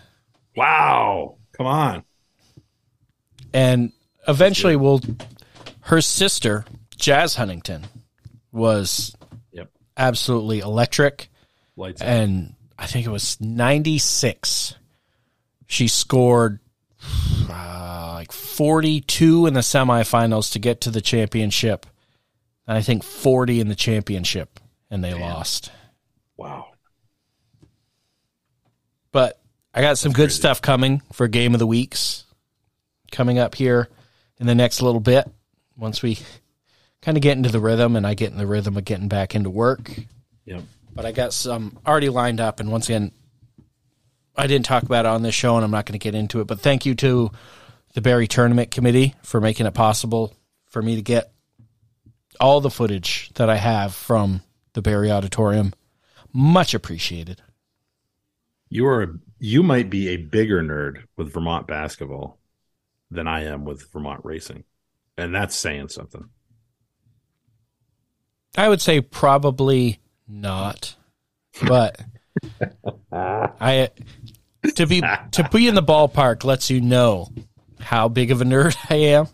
Wow! 0.55 1.35
Come 1.51 1.65
on. 1.67 2.03
and 3.53 3.91
eventually 4.25 4.77
will 4.77 5.01
her 5.81 5.99
sister 5.99 6.63
jazz 6.95 7.35
huntington 7.35 7.87
was 8.53 9.13
Yep. 9.51 9.69
absolutely 9.97 10.59
electric 10.59 11.29
Lights. 11.75 12.01
out. 12.01 12.07
and 12.07 12.55
i 12.77 12.85
think 12.85 13.05
it 13.05 13.09
was 13.09 13.35
96 13.41 14.75
she 15.67 15.89
scored 15.89 16.59
uh, 17.49 18.11
like 18.13 18.31
42 18.31 19.45
in 19.45 19.53
the 19.53 19.59
semifinals 19.59 20.53
to 20.53 20.59
get 20.59 20.79
to 20.81 20.89
the 20.91 21.01
championship 21.01 21.85
and 22.67 22.77
i 22.77 22.81
think 22.81 23.03
40 23.03 23.59
in 23.59 23.67
the 23.67 23.75
championship 23.75 24.57
and 24.89 25.03
they 25.03 25.13
lost 25.13 25.71
Wow. 26.37 26.67
but 29.11 29.39
I 29.73 29.81
got 29.81 29.97
some 29.97 30.11
good 30.13 30.31
stuff 30.31 30.61
coming 30.61 31.01
for 31.13 31.27
game 31.27 31.53
of 31.53 31.59
the 31.59 31.67
weeks 31.67 32.25
coming 33.11 33.39
up 33.39 33.55
here 33.55 33.89
in 34.39 34.47
the 34.47 34.55
next 34.55 34.81
little 34.81 35.01
bit 35.01 35.29
once 35.77 36.01
we 36.01 36.19
kind 37.01 37.17
of 37.17 37.21
get 37.21 37.37
into 37.37 37.49
the 37.49 37.59
rhythm 37.59 37.95
and 37.95 38.05
I 38.05 38.13
get 38.13 38.31
in 38.31 38.37
the 38.37 38.47
rhythm 38.47 38.77
of 38.77 38.85
getting 38.85 39.07
back 39.07 39.35
into 39.35 39.49
work. 39.49 39.91
Yep. 40.45 40.63
But 40.93 41.05
I 41.05 41.11
got 41.11 41.33
some 41.33 41.77
already 41.85 42.09
lined 42.09 42.39
up 42.39 42.59
and 42.59 42.71
once 42.71 42.87
again 42.89 43.11
I 44.35 44.47
didn't 44.47 44.65
talk 44.65 44.83
about 44.83 45.05
it 45.05 45.09
on 45.09 45.21
this 45.21 45.35
show 45.35 45.55
and 45.55 45.65
I'm 45.65 45.71
not 45.71 45.85
going 45.85 45.99
to 45.99 46.03
get 46.03 46.15
into 46.15 46.39
it, 46.39 46.47
but 46.47 46.61
thank 46.61 46.85
you 46.85 46.95
to 46.95 47.31
the 47.93 48.01
Barre 48.01 48.27
Tournament 48.27 48.71
Committee 48.71 49.15
for 49.23 49.41
making 49.41 49.65
it 49.65 49.73
possible 49.73 50.35
for 50.67 50.81
me 50.81 50.95
to 50.95 51.01
get 51.01 51.31
all 52.39 52.61
the 52.61 52.69
footage 52.69 53.29
that 53.35 53.49
I 53.49 53.55
have 53.57 53.93
from 53.93 54.41
the 54.79 54.89
Barre 54.89 55.11
Auditorium. 55.11 55.73
Much 56.31 56.73
appreciated. 56.73 57.41
You 58.69 58.85
are. 58.87 59.03
A, 59.03 59.07
you 59.39 59.63
might 59.63 59.89
be 59.89 60.09
a 60.09 60.17
bigger 60.17 60.61
nerd 60.61 61.03
with 61.17 61.33
Vermont 61.33 61.67
basketball 61.67 62.39
than 63.11 63.27
I 63.27 63.45
am 63.45 63.65
with 63.65 63.91
Vermont 63.91 64.21
racing, 64.23 64.63
and 65.17 65.33
that's 65.33 65.55
saying 65.55 65.89
something. 65.89 66.29
I 68.57 68.69
would 68.69 68.81
say 68.81 69.01
probably 69.01 69.99
not, 70.27 70.95
but 71.67 71.99
I 73.11 73.89
to 74.75 74.85
be 74.85 75.01
to 75.31 75.49
be 75.51 75.67
in 75.67 75.75
the 75.75 75.83
ballpark 75.83 76.43
lets 76.43 76.69
you 76.69 76.79
know 76.79 77.29
how 77.79 78.07
big 78.07 78.31
of 78.31 78.41
a 78.41 78.45
nerd 78.45 78.77
I 78.89 78.95
am. 78.95 79.27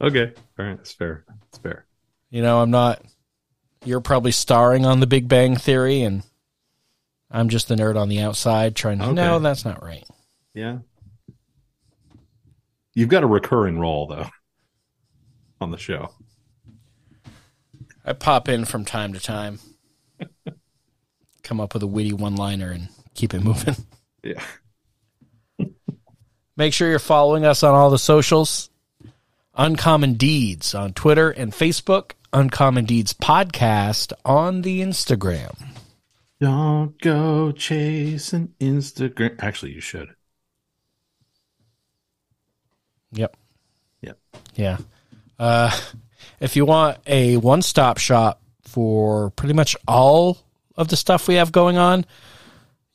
Okay. 0.00 0.32
All 0.58 0.64
right. 0.64 0.76
That's 0.76 0.92
fair. 0.92 1.24
You 2.34 2.42
know, 2.42 2.60
I'm 2.60 2.72
not. 2.72 3.00
You're 3.84 4.00
probably 4.00 4.32
starring 4.32 4.84
on 4.84 4.98
The 4.98 5.06
Big 5.06 5.28
Bang 5.28 5.54
Theory, 5.54 6.02
and 6.02 6.24
I'm 7.30 7.48
just 7.48 7.68
the 7.68 7.76
nerd 7.76 7.96
on 7.96 8.08
the 8.08 8.22
outside 8.22 8.74
trying 8.74 8.98
to. 8.98 9.04
Okay. 9.04 9.14
No, 9.14 9.38
that's 9.38 9.64
not 9.64 9.84
right. 9.84 10.04
Yeah. 10.52 10.78
You've 12.92 13.08
got 13.08 13.22
a 13.22 13.28
recurring 13.28 13.78
role 13.78 14.08
though 14.08 14.26
on 15.60 15.70
the 15.70 15.78
show. 15.78 16.10
I 18.04 18.14
pop 18.14 18.48
in 18.48 18.64
from 18.64 18.84
time 18.84 19.12
to 19.12 19.20
time, 19.20 19.60
come 21.44 21.60
up 21.60 21.72
with 21.72 21.84
a 21.84 21.86
witty 21.86 22.14
one-liner, 22.14 22.72
and 22.72 22.88
keep 23.14 23.32
it 23.32 23.44
moving. 23.44 23.76
Yeah. 24.24 24.42
Make 26.56 26.72
sure 26.72 26.90
you're 26.90 26.98
following 26.98 27.44
us 27.44 27.62
on 27.62 27.76
all 27.76 27.90
the 27.90 27.98
socials. 27.98 28.70
Uncommon 29.56 30.14
Deeds 30.14 30.74
on 30.74 30.94
Twitter 30.94 31.30
and 31.30 31.52
Facebook. 31.52 32.14
Uncommon 32.34 32.84
Deeds 32.84 33.14
Podcast 33.14 34.12
on 34.24 34.62
the 34.62 34.80
Instagram. 34.80 35.54
Don't 36.40 37.00
go 37.00 37.52
chasing 37.52 38.52
Instagram. 38.58 39.36
Actually, 39.38 39.72
you 39.72 39.80
should. 39.80 40.08
Yep. 43.12 43.36
Yep. 44.02 44.18
Yeah. 44.56 44.78
Uh, 45.38 45.70
if 46.40 46.56
you 46.56 46.64
want 46.64 46.98
a 47.06 47.36
one 47.36 47.62
stop 47.62 47.98
shop 47.98 48.42
for 48.62 49.30
pretty 49.30 49.54
much 49.54 49.76
all 49.86 50.38
of 50.76 50.88
the 50.88 50.96
stuff 50.96 51.28
we 51.28 51.36
have 51.36 51.52
going 51.52 51.78
on, 51.78 52.04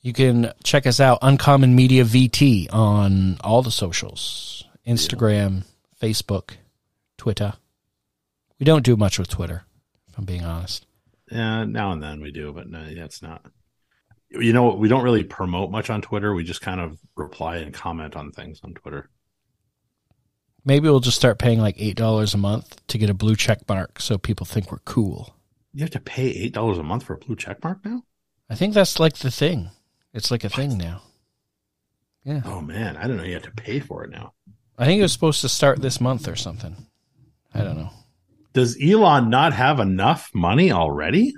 you 0.02 0.12
can 0.12 0.52
check 0.62 0.86
us 0.86 1.00
out, 1.00 1.18
Uncommon 1.22 1.74
Media 1.74 2.04
VT, 2.04 2.72
on 2.74 3.38
all 3.40 3.62
the 3.62 3.70
socials 3.70 4.64
Instagram, 4.86 5.64
Facebook, 6.00 6.50
Twitter. 7.16 7.54
We 8.60 8.64
don't 8.64 8.84
do 8.84 8.96
much 8.96 9.18
with 9.18 9.28
Twitter, 9.28 9.64
if 10.08 10.18
I'm 10.18 10.26
being 10.26 10.44
honest. 10.44 10.86
Yeah, 11.32 11.64
now 11.64 11.92
and 11.92 12.02
then 12.02 12.20
we 12.20 12.30
do, 12.30 12.52
but 12.52 12.68
no, 12.68 12.82
yeah, 12.82 13.04
it's 13.04 13.22
not. 13.22 13.44
You 14.28 14.52
know, 14.52 14.74
we 14.74 14.88
don't 14.88 15.02
really 15.02 15.24
promote 15.24 15.70
much 15.70 15.90
on 15.90 16.02
Twitter. 16.02 16.34
We 16.34 16.44
just 16.44 16.60
kind 16.60 16.80
of 16.80 16.98
reply 17.16 17.56
and 17.56 17.74
comment 17.74 18.14
on 18.14 18.30
things 18.30 18.60
on 18.62 18.74
Twitter. 18.74 19.08
Maybe 20.64 20.88
we'll 20.88 21.00
just 21.00 21.16
start 21.16 21.38
paying 21.38 21.58
like 21.58 21.78
$8 21.78 22.34
a 22.34 22.36
month 22.36 22.86
to 22.88 22.98
get 22.98 23.08
a 23.10 23.14
blue 23.14 23.34
check 23.34 23.66
mark 23.66 23.98
so 23.98 24.18
people 24.18 24.44
think 24.44 24.70
we're 24.70 24.78
cool. 24.84 25.34
You 25.72 25.80
have 25.80 25.90
to 25.90 26.00
pay 26.00 26.28
eight 26.28 26.52
dollars 26.52 26.78
a 26.78 26.82
month 26.82 27.04
for 27.04 27.14
a 27.14 27.18
blue 27.18 27.36
check 27.36 27.62
mark 27.62 27.84
now. 27.84 28.02
I 28.50 28.56
think 28.56 28.74
that's 28.74 28.98
like 28.98 29.16
the 29.18 29.30
thing. 29.30 29.70
It's 30.12 30.30
like 30.30 30.42
a 30.42 30.48
thing 30.48 30.76
now. 30.76 31.02
Yeah. 32.24 32.42
Oh 32.44 32.60
man, 32.60 32.96
I 32.96 33.06
don't 33.06 33.16
know 33.16 33.22
you 33.22 33.34
have 33.34 33.44
to 33.44 33.52
pay 33.52 33.78
for 33.78 34.02
it 34.04 34.10
now. 34.10 34.34
I 34.76 34.84
think 34.84 34.98
it 34.98 35.02
was 35.02 35.12
supposed 35.12 35.40
to 35.42 35.48
start 35.48 35.80
this 35.80 36.00
month 36.00 36.26
or 36.26 36.34
something. 36.34 36.74
I 37.54 37.62
don't 37.62 37.76
know. 37.76 37.90
Does 38.52 38.76
Elon 38.82 39.30
not 39.30 39.52
have 39.52 39.78
enough 39.80 40.30
money 40.34 40.72
already? 40.72 41.34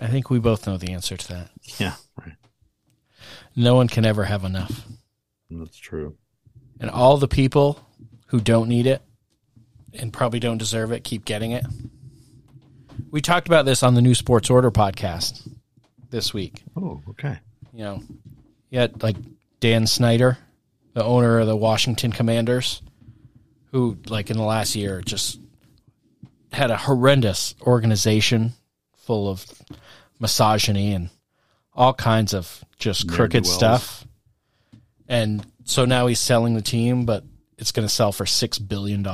I 0.00 0.06
think 0.06 0.30
we 0.30 0.38
both 0.38 0.66
know 0.66 0.76
the 0.76 0.92
answer 0.92 1.16
to 1.16 1.28
that. 1.28 1.50
Yeah, 1.78 1.94
right. 2.16 2.36
No 3.56 3.74
one 3.74 3.88
can 3.88 4.04
ever 4.04 4.24
have 4.24 4.44
enough. 4.44 4.86
That's 5.50 5.76
true. 5.76 6.16
And 6.80 6.90
all 6.90 7.16
the 7.16 7.28
people 7.28 7.84
who 8.26 8.40
don't 8.40 8.68
need 8.68 8.86
it 8.86 9.02
and 9.94 10.12
probably 10.12 10.38
don't 10.38 10.58
deserve 10.58 10.92
it 10.92 11.02
keep 11.02 11.24
getting 11.24 11.52
it. 11.52 11.64
We 13.10 13.20
talked 13.20 13.48
about 13.48 13.64
this 13.64 13.82
on 13.82 13.94
the 13.94 14.02
new 14.02 14.14
Sports 14.14 14.50
Order 14.50 14.70
podcast 14.70 15.48
this 16.10 16.34
week. 16.34 16.62
Oh, 16.76 17.02
okay. 17.10 17.38
You 17.72 17.84
know, 17.84 18.02
you 18.70 18.78
had 18.78 19.02
like 19.02 19.16
Dan 19.60 19.86
Snyder, 19.86 20.38
the 20.92 21.04
owner 21.04 21.38
of 21.40 21.46
the 21.46 21.56
Washington 21.56 22.12
Commanders, 22.12 22.82
who, 23.72 23.98
like, 24.06 24.30
in 24.30 24.36
the 24.36 24.42
last 24.42 24.74
year 24.74 25.00
just 25.00 25.38
had 26.52 26.70
a 26.70 26.76
horrendous 26.76 27.54
organization 27.62 28.52
full 28.96 29.28
of 29.28 29.44
misogyny 30.18 30.92
and 30.92 31.10
all 31.74 31.94
kinds 31.94 32.34
of 32.34 32.64
just 32.78 33.08
crooked 33.08 33.46
stuff. 33.46 34.06
And 35.08 35.46
so 35.64 35.84
now 35.84 36.06
he's 36.06 36.18
selling 36.18 36.54
the 36.54 36.62
team, 36.62 37.04
but 37.04 37.24
it's 37.56 37.72
going 37.72 37.86
to 37.86 37.92
sell 37.92 38.12
for 38.12 38.24
$6 38.24 38.68
billion. 38.68 39.06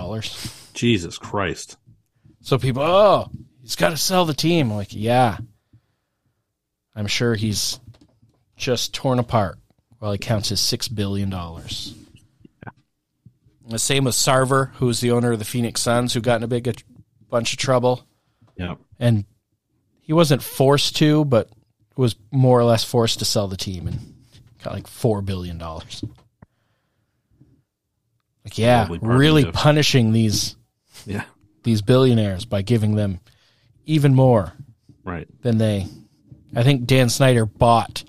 Jesus 0.74 1.18
Christ. 1.18 1.76
So 2.40 2.58
people, 2.58 2.82
oh, 2.82 3.30
he's 3.62 3.76
got 3.76 3.90
to 3.90 3.96
sell 3.96 4.24
the 4.24 4.34
team. 4.34 4.70
I'm 4.70 4.76
like, 4.76 4.88
yeah. 4.94 5.38
I'm 6.94 7.06
sure 7.06 7.34
he's 7.34 7.80
just 8.56 8.94
torn 8.94 9.18
apart 9.18 9.58
while 9.98 10.12
he 10.12 10.18
counts 10.18 10.50
his 10.50 10.60
six 10.60 10.86
billion 10.86 11.30
dollars. 11.30 11.94
The 13.66 13.78
same 13.78 14.04
with 14.04 14.14
Sarver, 14.14 14.72
who's 14.74 15.00
the 15.00 15.10
owner 15.12 15.32
of 15.32 15.38
the 15.38 15.44
Phoenix 15.44 15.80
Suns, 15.80 16.12
who 16.12 16.20
got 16.20 16.36
in 16.36 16.42
a 16.42 16.48
big 16.48 16.68
a 16.68 16.74
bunch 17.30 17.52
of 17.52 17.58
trouble, 17.58 18.06
Yeah. 18.56 18.74
and 18.98 19.24
he 20.02 20.12
wasn't 20.12 20.42
forced 20.42 20.96
to, 20.96 21.24
but 21.24 21.48
was 21.96 22.16
more 22.30 22.58
or 22.60 22.64
less 22.64 22.84
forced 22.84 23.20
to 23.20 23.24
sell 23.24 23.48
the 23.48 23.56
team 23.56 23.86
and 23.86 23.98
got 24.62 24.74
like 24.74 24.86
four 24.86 25.22
billion 25.22 25.56
dollars. 25.58 26.04
Like, 28.44 28.58
yeah, 28.58 28.88
really 29.00 29.50
punishing 29.50 30.12
these 30.12 30.56
Yeah. 31.06 31.24
these 31.62 31.80
billionaires 31.80 32.44
by 32.44 32.60
giving 32.62 32.94
them 32.94 33.20
even 33.86 34.14
more 34.14 34.52
Right. 35.04 35.26
than 35.42 35.56
they. 35.58 35.86
I 36.54 36.62
think 36.62 36.86
Dan 36.86 37.08
Snyder 37.08 37.46
bought 37.46 38.04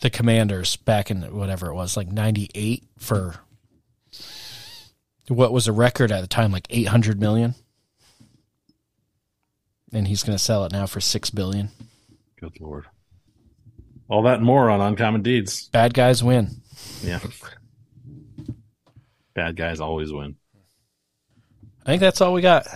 the 0.00 0.10
Commanders 0.10 0.76
back 0.76 1.10
in 1.10 1.22
whatever 1.36 1.68
it 1.68 1.74
was, 1.74 1.96
like 1.96 2.08
'98 2.10 2.82
for 2.98 3.36
what 5.28 5.52
was 5.52 5.68
a 5.68 5.72
record 5.72 6.12
at 6.12 6.20
the 6.20 6.26
time, 6.26 6.52
like 6.52 6.66
800 6.70 7.20
million, 7.20 7.54
and 9.92 10.06
he's 10.06 10.22
going 10.22 10.36
to 10.36 10.42
sell 10.42 10.64
it 10.64 10.72
now 10.72 10.86
for 10.86 11.00
six 11.00 11.30
billion. 11.30 11.70
Good 12.40 12.60
lord. 12.60 12.86
All 14.08 14.22
that 14.22 14.36
and 14.36 14.44
more 14.46 14.70
on 14.70 14.80
Uncommon 14.80 15.22
Deeds. 15.22 15.68
Bad 15.68 15.94
guys 15.94 16.22
win. 16.22 16.48
Yeah. 17.02 17.18
Bad 19.34 19.56
guys 19.56 19.80
always 19.80 20.12
win. 20.12 20.36
I 21.82 21.86
think 21.86 22.00
that's 22.00 22.20
all 22.20 22.32
we 22.32 22.42
got. 22.42 22.66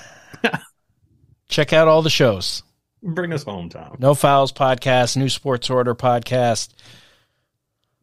Check 1.49 1.73
out 1.73 1.89
all 1.89 2.03
the 2.03 2.11
shows. 2.11 2.63
Bring 3.03 3.33
us 3.33 3.45
home, 3.45 3.69
Tom. 3.69 3.97
No 3.99 4.15
Fouls 4.15 4.53
podcast, 4.53 5.17
New 5.17 5.29
Sports 5.29 5.71
Order 5.71 5.95
podcast, 5.95 6.69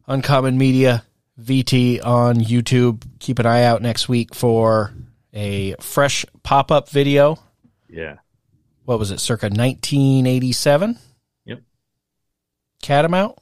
Uncommon 0.06 0.58
Media, 0.58 1.04
VT 1.40 2.04
on 2.04 2.36
YouTube. 2.36 3.02
Keep 3.20 3.38
an 3.38 3.46
eye 3.46 3.64
out 3.64 3.82
next 3.82 4.08
week 4.08 4.34
for 4.34 4.92
a 5.32 5.74
fresh 5.80 6.24
pop 6.42 6.70
up 6.70 6.88
video. 6.88 7.38
Yeah. 7.88 8.16
What 8.84 8.98
was 8.98 9.10
it, 9.10 9.20
circa 9.20 9.46
1987? 9.46 10.98
Yep. 11.44 11.62
Catamount? 12.82 13.36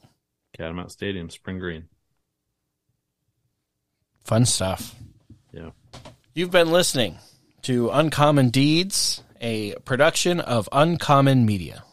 Catamount 0.57 0.91
Stadium, 0.91 1.29
Spring 1.29 1.59
Green. 1.59 1.85
Fun 4.25 4.45
stuff. 4.45 4.95
Yeah. 5.53 5.69
You've 6.33 6.51
been 6.51 6.71
listening 6.71 7.17
to 7.63 7.89
Uncommon 7.89 8.49
Deeds, 8.49 9.23
a 9.39 9.75
production 9.85 10.39
of 10.39 10.67
Uncommon 10.71 11.45
Media. 11.45 11.83